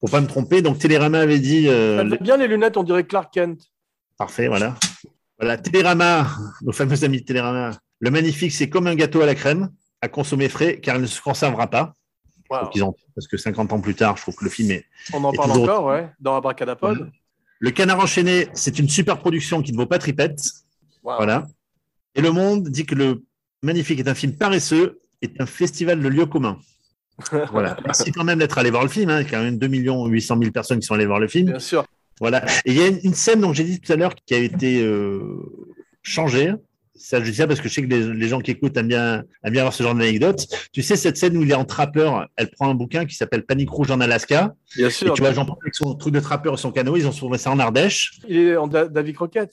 pour 0.00 0.10
pas 0.10 0.20
me 0.20 0.26
tromper. 0.26 0.62
Donc 0.62 0.78
Télérama 0.78 1.18
avait 1.20 1.40
dit 1.40 1.66
euh, 1.68 2.04
va 2.08 2.16
bien 2.18 2.36
les 2.36 2.46
lunettes, 2.46 2.76
on 2.76 2.84
dirait 2.84 3.04
Clark 3.04 3.32
Kent. 3.34 3.60
parfait, 4.16 4.46
voilà. 4.48 4.74
Voilà, 5.40 5.56
Télérama, 5.56 6.26
nos 6.62 6.72
fameux 6.72 7.04
amis 7.04 7.20
de 7.20 7.24
Télérama. 7.24 7.70
Le 8.00 8.10
magnifique, 8.10 8.52
c'est 8.52 8.68
comme 8.68 8.86
un 8.86 8.94
gâteau 8.94 9.20
à 9.22 9.26
la 9.26 9.34
crème, 9.34 9.70
à 10.00 10.08
consommer 10.08 10.48
frais, 10.48 10.78
car 10.80 10.96
il 10.96 11.02
ne 11.02 11.06
se 11.06 11.20
conservera 11.20 11.68
pas. 11.68 11.94
Wow. 12.50 12.70
Ont- 12.82 12.94
parce 13.14 13.26
que 13.28 13.36
50 13.36 13.72
ans 13.72 13.80
plus 13.80 13.94
tard, 13.94 14.16
je 14.16 14.22
trouve 14.22 14.36
que 14.36 14.44
le 14.44 14.50
film 14.50 14.70
est. 14.70 14.84
On 15.12 15.22
en 15.24 15.32
parle 15.32 15.50
toujours- 15.50 15.64
encore, 15.64 15.84
ouais, 15.86 16.08
dans 16.20 16.36
Abracadapod. 16.36 17.10
Le 17.60 17.70
Canard 17.72 17.98
enchaîné, 18.00 18.48
c'est 18.54 18.78
une 18.78 18.88
super 18.88 19.18
production 19.18 19.62
qui 19.62 19.72
ne 19.72 19.76
vaut 19.76 19.86
pas 19.86 19.98
tripette. 19.98 20.40
Wow. 21.02 21.16
Voilà. 21.16 21.46
Et 22.14 22.20
Le 22.22 22.30
Monde 22.32 22.68
dit 22.68 22.86
que 22.86 22.94
le 22.94 23.22
magnifique 23.62 24.00
est 24.00 24.08
un 24.08 24.14
film 24.14 24.32
paresseux, 24.34 25.00
est 25.22 25.40
un 25.40 25.46
festival 25.46 26.00
de 26.00 26.08
lieux 26.08 26.26
communs. 26.26 26.58
Voilà. 27.52 27.76
Merci 27.84 28.12
quand 28.12 28.22
même 28.24 28.38
d'être 28.38 28.58
allé 28.58 28.70
voir 28.70 28.84
le 28.84 28.88
film. 28.88 29.10
Hein. 29.10 29.20
Il 29.20 29.24
y 29.24 29.26
a 29.26 29.30
quand 29.30 29.42
même 29.42 29.58
2 29.58 29.66
800 29.66 30.38
000 30.38 30.52
personnes 30.52 30.78
qui 30.78 30.86
sont 30.86 30.94
allées 30.94 31.06
voir 31.06 31.18
le 31.18 31.26
film. 31.26 31.46
Bien 31.50 31.58
sûr. 31.58 31.84
Voilà. 32.20 32.44
Et 32.64 32.70
il 32.72 32.74
y 32.76 32.82
a 32.82 32.86
une, 32.86 33.14
scène 33.14 33.40
dont 33.40 33.52
j'ai 33.52 33.64
dit 33.64 33.80
tout 33.80 33.92
à 33.92 33.96
l'heure 33.96 34.14
qui 34.14 34.34
a 34.34 34.38
été 34.38 34.82
euh, 34.82 35.20
changée. 36.02 36.52
Ça, 36.94 37.22
je 37.22 37.30
dis 37.30 37.36
ça 37.36 37.46
parce 37.46 37.60
que 37.60 37.68
je 37.68 37.74
sais 37.74 37.82
que 37.82 37.88
les, 37.88 38.12
les 38.12 38.28
gens 38.28 38.40
qui 38.40 38.50
écoutent 38.50 38.76
aiment 38.76 38.88
bien, 38.88 39.22
aiment 39.44 39.52
bien 39.52 39.62
avoir 39.62 39.72
ce 39.72 39.82
genre 39.84 39.94
d'anecdote. 39.94 40.46
Tu 40.72 40.82
sais, 40.82 40.96
cette 40.96 41.16
scène 41.16 41.36
où 41.36 41.42
il 41.42 41.50
est 41.50 41.54
en 41.54 41.64
trappeur, 41.64 42.26
elle 42.36 42.50
prend 42.50 42.68
un 42.70 42.74
bouquin 42.74 43.04
qui 43.04 43.14
s'appelle 43.14 43.44
Panique 43.44 43.70
rouge 43.70 43.90
en 43.92 44.00
Alaska. 44.00 44.54
Bien 44.76 44.88
Et 44.88 44.90
sûr. 44.90 45.14
tu 45.14 45.22
vois 45.22 45.32
Jean-Paul 45.32 45.56
avec 45.62 45.74
son 45.76 45.94
truc 45.94 46.12
de 46.14 46.20
trappeur 46.20 46.54
et 46.54 46.56
son 46.56 46.72
canot, 46.72 46.96
ils 46.96 47.06
ont 47.06 47.12
tourné 47.12 47.38
ça 47.38 47.50
en 47.52 47.58
Ardèche. 47.60 48.18
Il 48.28 48.36
est 48.36 48.56
en 48.56 48.66
Da- 48.66 48.88
David 48.88 49.14
Croquette. 49.14 49.52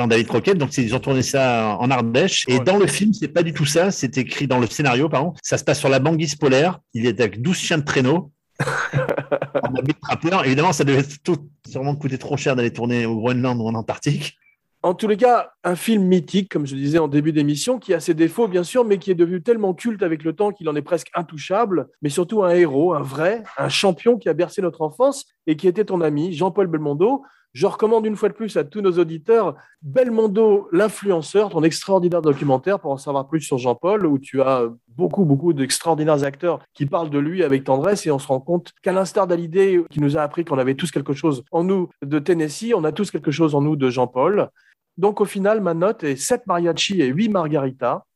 En 0.00 0.06
David 0.06 0.26
Croquette. 0.26 0.58
Donc, 0.58 0.76
ils 0.78 0.94
ont 0.94 1.00
tourné 1.00 1.22
ça 1.22 1.76
en 1.78 1.90
Ardèche. 1.90 2.44
Et 2.48 2.54
Ouais. 2.58 2.64
dans 2.64 2.78
le 2.78 2.86
film, 2.86 3.12
c'est 3.12 3.28
pas 3.28 3.42
du 3.42 3.52
tout 3.52 3.66
ça. 3.66 3.90
C'est 3.90 4.16
écrit 4.16 4.46
dans 4.46 4.58
le 4.58 4.66
scénario, 4.66 5.08
pardon. 5.08 5.34
Ça 5.42 5.58
se 5.58 5.64
passe 5.64 5.78
sur 5.80 5.88
la 5.90 5.98
banquise 5.98 6.34
polaire. 6.34 6.78
Il 6.94 7.06
est 7.06 7.20
avec 7.20 7.42
12 7.42 7.56
chiens 7.56 7.78
de 7.78 7.84
traîneau. 7.84 8.30
en 8.60 9.74
habit 9.74 9.92
de 9.92 10.00
trappeur. 10.00 10.44
Évidemment, 10.46 10.72
ça 10.72 10.84
devait 10.84 11.02
tout, 11.24 11.36
sûrement 11.68 11.94
coûter 11.96 12.16
trop 12.18 12.36
cher 12.36 12.54
d'aller 12.56 12.72
tourner 12.72 13.06
au 13.06 13.16
Groenland 13.16 13.58
ou 13.60 13.66
en 13.66 13.74
Antarctique. 13.74 14.36
En 14.84 14.94
tous 14.94 15.06
les 15.06 15.16
cas, 15.16 15.52
un 15.62 15.76
film 15.76 16.02
mythique, 16.04 16.48
comme 16.50 16.66
je 16.66 16.74
disais 16.74 16.98
en 16.98 17.06
début 17.06 17.32
d'émission, 17.32 17.78
qui 17.78 17.94
a 17.94 18.00
ses 18.00 18.14
défauts, 18.14 18.48
bien 18.48 18.64
sûr, 18.64 18.84
mais 18.84 18.98
qui 18.98 19.10
est 19.12 19.14
devenu 19.14 19.40
tellement 19.42 19.74
culte 19.74 20.02
avec 20.02 20.24
le 20.24 20.32
temps 20.32 20.50
qu'il 20.50 20.68
en 20.68 20.74
est 20.74 20.82
presque 20.82 21.08
intouchable, 21.14 21.88
mais 22.02 22.08
surtout 22.08 22.42
un 22.42 22.50
héros, 22.50 22.92
un 22.94 23.02
vrai, 23.02 23.44
un 23.58 23.68
champion 23.68 24.18
qui 24.18 24.28
a 24.28 24.32
bercé 24.34 24.60
notre 24.60 24.82
enfance 24.82 25.24
et 25.46 25.56
qui 25.56 25.68
était 25.68 25.84
ton 25.84 26.00
ami, 26.00 26.32
Jean-Paul 26.32 26.66
Belmondo, 26.66 27.22
Je 27.52 27.66
recommande 27.66 28.06
une 28.06 28.16
fois 28.16 28.30
de 28.30 28.34
plus 28.34 28.56
à 28.56 28.64
tous 28.64 28.80
nos 28.80 28.92
auditeurs 28.92 29.56
Belmondo, 29.82 30.68
l'influenceur, 30.72 31.50
ton 31.50 31.62
extraordinaire 31.62 32.22
documentaire 32.22 32.80
pour 32.80 32.92
en 32.92 32.96
savoir 32.96 33.28
plus 33.28 33.40
sur 33.42 33.58
Jean-Paul, 33.58 34.06
où 34.06 34.18
tu 34.18 34.40
as 34.40 34.68
beaucoup, 34.88 35.26
beaucoup 35.26 35.52
d'extraordinaires 35.52 36.24
acteurs 36.24 36.60
qui 36.72 36.86
parlent 36.86 37.10
de 37.10 37.18
lui 37.18 37.42
avec 37.42 37.64
tendresse 37.64 38.06
et 38.06 38.10
on 38.10 38.18
se 38.18 38.28
rend 38.28 38.40
compte 38.40 38.72
qu'à 38.82 38.92
l'instar 38.92 39.26
d'Alidé, 39.26 39.84
qui 39.90 40.00
nous 40.00 40.16
a 40.16 40.22
appris 40.22 40.46
qu'on 40.46 40.56
avait 40.56 40.76
tous 40.76 40.90
quelque 40.90 41.12
chose 41.12 41.44
en 41.50 41.62
nous 41.62 41.90
de 42.02 42.18
Tennessee, 42.18 42.72
on 42.74 42.84
a 42.84 42.92
tous 42.92 43.10
quelque 43.10 43.30
chose 43.30 43.54
en 43.54 43.60
nous 43.60 43.76
de 43.76 43.90
Jean-Paul. 43.90 44.48
Donc 44.96 45.20
au 45.20 45.26
final, 45.26 45.60
ma 45.60 45.74
note 45.74 46.04
est 46.04 46.16
7 46.16 46.46
mariachi 46.46 47.02
et 47.02 47.06
8 47.06 47.28
margarita. 47.28 48.06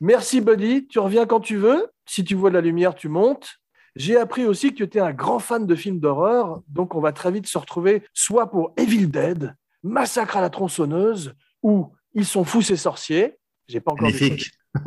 Merci 0.00 0.40
Buddy, 0.40 0.86
tu 0.86 0.98
reviens 0.98 1.26
quand 1.26 1.40
tu 1.40 1.56
veux. 1.56 1.88
Si 2.06 2.24
tu 2.24 2.34
vois 2.34 2.50
de 2.50 2.54
la 2.54 2.60
lumière, 2.62 2.94
tu 2.94 3.08
montes. 3.08 3.60
J'ai 3.96 4.16
appris 4.16 4.46
aussi 4.46 4.74
que 4.74 4.84
tu 4.84 4.98
es 4.98 5.00
un 5.00 5.12
grand 5.12 5.38
fan 5.38 5.66
de 5.66 5.74
films 5.74 6.00
d'horreur, 6.00 6.62
donc 6.68 6.94
on 6.94 7.00
va 7.00 7.12
très 7.12 7.30
vite 7.30 7.46
se 7.46 7.58
retrouver 7.58 8.02
soit 8.14 8.50
pour 8.50 8.72
Evil 8.76 9.06
Dead, 9.08 9.54
Massacre 9.82 10.36
à 10.36 10.40
la 10.40 10.50
tronçonneuse, 10.50 11.34
ou 11.62 11.92
Ils 12.14 12.24
sont 12.24 12.44
fous 12.44 12.62
ces 12.62 12.76
sorciers. 12.76 13.36
J'ai 13.68 13.80
pas 13.80 13.92
encore. 13.92 14.06
Magnifique. 14.06 14.50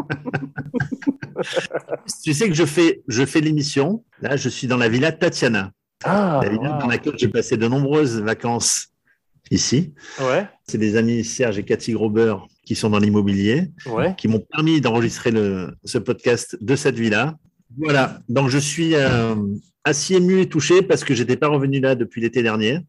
tu 2.24 2.34
sais 2.34 2.48
que 2.48 2.56
je 2.56 2.66
fais, 2.66 3.04
je 3.08 3.26
fais 3.26 3.42
l'émission. 3.42 4.04
Là, 4.22 4.36
je 4.36 4.50
suis 4.50 4.68
dans 4.68 4.78
la 4.78 4.90
villa 4.90 5.12
Tatiana. 5.12 5.72
Ah, 6.04 6.42
la 6.44 6.50
villa 6.50 6.74
wow. 6.74 6.82
dans 6.82 6.88
laquelle 6.88 7.18
j'ai 7.18 7.30
passé 7.30 7.56
de 7.56 7.68
nombreuses 7.68 8.20
vacances 8.20 8.90
ici. 9.52 9.94
ouais, 10.20 10.48
C'est 10.68 10.78
des 10.78 10.96
amis 10.96 11.24
Serge 11.24 11.58
et 11.60 11.64
Cathy 11.64 11.94
Grober 11.94 12.36
qui 12.66 12.76
sont 12.76 12.90
dans 12.90 13.00
l'immobilier, 13.00 13.72
ouais. 13.88 14.16
qui 14.18 14.28
m'ont 14.28 14.40
permis 14.40 14.80
d'enregistrer 14.82 15.32
ce 15.84 15.98
podcast 15.98 16.58
de 16.62 16.76
cette 16.76 16.96
villa. 16.96 17.36
Voilà, 17.78 18.20
donc 18.30 18.50
je 18.50 18.58
suis 18.58 18.96
euh, 18.96 19.36
assez 19.84 20.16
ému 20.16 20.42
et 20.42 20.48
touché 20.50 20.82
parce 20.82 21.04
que 21.04 21.14
j'étais 21.14 21.38
pas 21.38 21.48
revenu 21.48 21.80
là 21.80 21.96
depuis 21.96 22.22
l'été 22.22 22.44
dernier, 22.44 22.80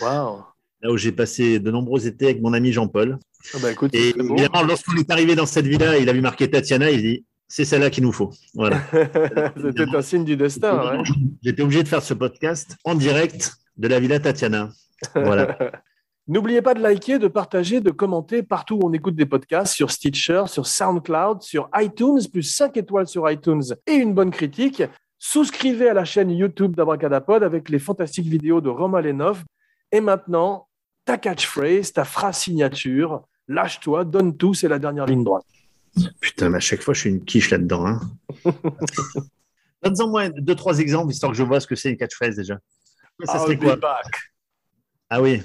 Wow. 0.00 0.44
là 0.82 0.90
où 0.92 0.96
j'ai 0.96 1.12
passé 1.12 1.58
de 1.58 1.70
nombreux 1.70 2.06
étés 2.06 2.26
avec 2.26 2.40
mon 2.42 2.52
ami 2.52 2.72
Jean-Paul. 2.72 3.18
Ah 3.54 3.58
bah 3.60 3.68
Et 3.92 4.10
évidemment, 4.10 4.62
lorsqu'on 4.62 4.96
est 4.96 5.10
arrivé 5.10 5.34
dans 5.34 5.46
cette 5.46 5.66
villa, 5.66 5.98
il 5.98 6.08
a 6.08 6.12
vu 6.12 6.20
marqué 6.20 6.48
Tatiana, 6.48 6.90
il 6.90 7.02
dit 7.02 7.24
c'est 7.48 7.64
celle-là 7.66 7.90
qu'il 7.90 8.04
nous 8.04 8.12
faut. 8.12 8.30
Voilà. 8.54 8.80
C'était 9.60 9.94
un 9.94 10.00
signe 10.02 10.24
du 10.24 10.36
destin. 10.36 10.98
ouais. 10.98 11.02
J'étais 11.42 11.62
obligé 11.62 11.82
de 11.82 11.88
faire 11.88 12.02
ce 12.02 12.14
podcast 12.14 12.76
en 12.84 12.94
direct 12.94 13.52
de 13.76 13.88
la 13.88 14.00
villa 14.00 14.20
Tatiana. 14.20 14.70
Voilà. 15.14 15.58
N'oubliez 16.28 16.62
pas 16.62 16.74
de 16.74 16.80
liker, 16.80 17.18
de 17.18 17.26
partager, 17.26 17.80
de 17.80 17.90
commenter 17.90 18.44
partout 18.44 18.76
où 18.76 18.86
on 18.86 18.92
écoute 18.92 19.16
des 19.16 19.26
podcasts, 19.26 19.74
sur 19.74 19.90
Stitcher, 19.90 20.44
sur 20.46 20.66
SoundCloud, 20.68 21.42
sur 21.42 21.68
iTunes, 21.74 22.20
plus 22.30 22.44
5 22.44 22.76
étoiles 22.76 23.08
sur 23.08 23.28
iTunes 23.28 23.64
et 23.86 23.94
une 23.94 24.14
bonne 24.14 24.30
critique. 24.30 24.84
Souscrivez 25.18 25.88
à 25.88 25.94
la 25.94 26.04
chaîne 26.04 26.30
YouTube 26.30 26.76
d'Abracadapod 26.76 27.42
avec 27.42 27.68
les 27.68 27.80
fantastiques 27.80 28.28
vidéos 28.28 28.60
de 28.60 28.68
Romain 28.68 29.00
Lenov. 29.00 29.42
Et 29.90 30.00
maintenant, 30.00 30.68
ta 31.04 31.18
catchphrase, 31.18 31.92
ta 31.92 32.04
phrase 32.04 32.38
signature, 32.38 33.22
lâche-toi, 33.48 34.04
donne 34.04 34.36
tout, 34.36 34.54
c'est 34.54 34.68
la 34.68 34.78
dernière 34.78 35.06
ligne 35.06 35.24
droite. 35.24 35.44
Putain, 36.20 36.50
mais 36.50 36.58
à 36.58 36.60
chaque 36.60 36.82
fois, 36.82 36.94
je 36.94 37.00
suis 37.00 37.10
une 37.10 37.24
quiche 37.24 37.50
là-dedans. 37.50 37.86
Hein. 37.86 38.00
Donne-en 39.82 40.08
moi 40.08 40.28
deux, 40.28 40.54
trois 40.54 40.78
exemples, 40.78 41.12
histoire 41.12 41.32
que 41.32 41.38
je 41.38 41.42
vois 41.42 41.58
ce 41.58 41.66
que 41.66 41.74
c'est 41.74 41.90
une 41.90 41.96
catchphrase 41.96 42.36
déjà. 42.36 42.58
Ça 43.24 43.40
serait 43.40 43.56
quoi? 43.56 43.76
back. 43.76 44.06
Ah 45.10 45.20
oui. 45.20 45.42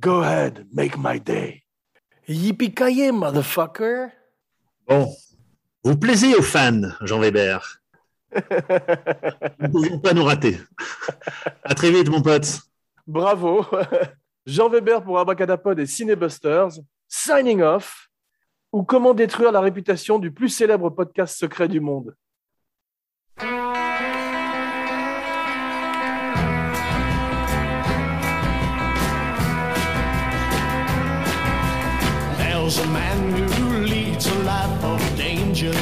Go 0.00 0.22
ahead, 0.22 0.66
make 0.72 0.96
my 0.96 1.18
day. 1.18 1.62
Yippee 2.28 3.10
motherfucker. 3.10 4.12
Bon. 4.86 5.08
Vous 5.82 5.96
plaisez 5.96 6.34
aux 6.34 6.42
fans, 6.42 6.90
Jean 7.00 7.18
Weber. 7.18 7.80
Nous 8.32 9.66
ne 9.66 9.68
pouvions 9.68 9.98
pas 9.98 10.12
nous 10.12 10.24
rater. 10.24 10.58
À 11.64 11.74
très 11.74 11.90
vite, 11.90 12.10
mon 12.10 12.20
pote. 12.20 12.60
Bravo. 13.06 13.64
Jean 14.46 14.68
Weber 14.68 15.02
pour 15.02 15.18
Abracadapod 15.18 15.78
et 15.78 15.86
Cinebusters. 15.86 16.78
Signing 17.08 17.62
off. 17.62 18.08
Ou 18.72 18.82
comment 18.82 19.14
détruire 19.14 19.50
la 19.50 19.60
réputation 19.60 20.18
du 20.18 20.30
plus 20.30 20.50
célèbre 20.50 20.90
podcast 20.90 21.38
secret 21.38 21.68
du 21.68 21.80
monde. 21.80 22.14
A 32.80 32.86
man 32.86 33.32
who 33.52 33.78
leads 33.86 34.26
a 34.26 34.34
life 34.44 34.84
of 34.84 35.00
danger. 35.16 35.72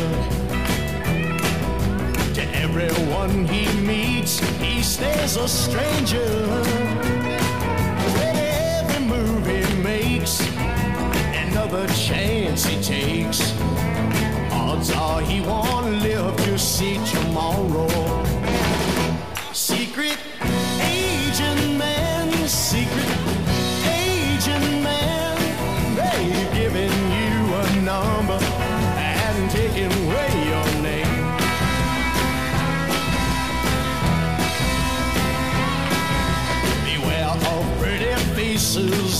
To 2.34 2.42
everyone 2.54 3.46
he 3.46 3.64
meets, 3.80 4.38
he 4.60 4.82
stays 4.82 5.36
a 5.36 5.48
stranger. 5.48 6.28
With 8.02 8.18
every 8.20 9.04
move 9.04 9.46
he 9.46 9.82
makes, 9.82 10.40
another 11.48 11.86
chance 11.88 12.64
he 12.64 12.80
takes. 12.82 13.40
Odds 14.52 14.90
are 14.90 15.20
he 15.20 15.40
won't 15.40 16.02
live 16.02 16.36
to 16.44 16.58
see 16.58 16.98
tomorrow. 17.06 17.88
Secret 19.52 20.18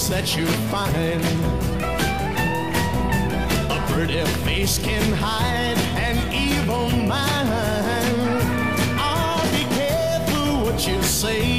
that 0.09 0.36
you 0.36 0.46
find. 0.70 1.24
A 3.70 3.92
pretty 3.92 4.24
face 4.44 4.78
can 4.78 5.12
hide 5.12 5.78
an 5.96 6.16
evil 6.32 6.90
mind. 7.07 7.48
Oh, 8.98 9.40
be 9.52 9.64
careful 9.74 10.64
what 10.64 10.86
you 10.86 11.02
say 11.02 11.55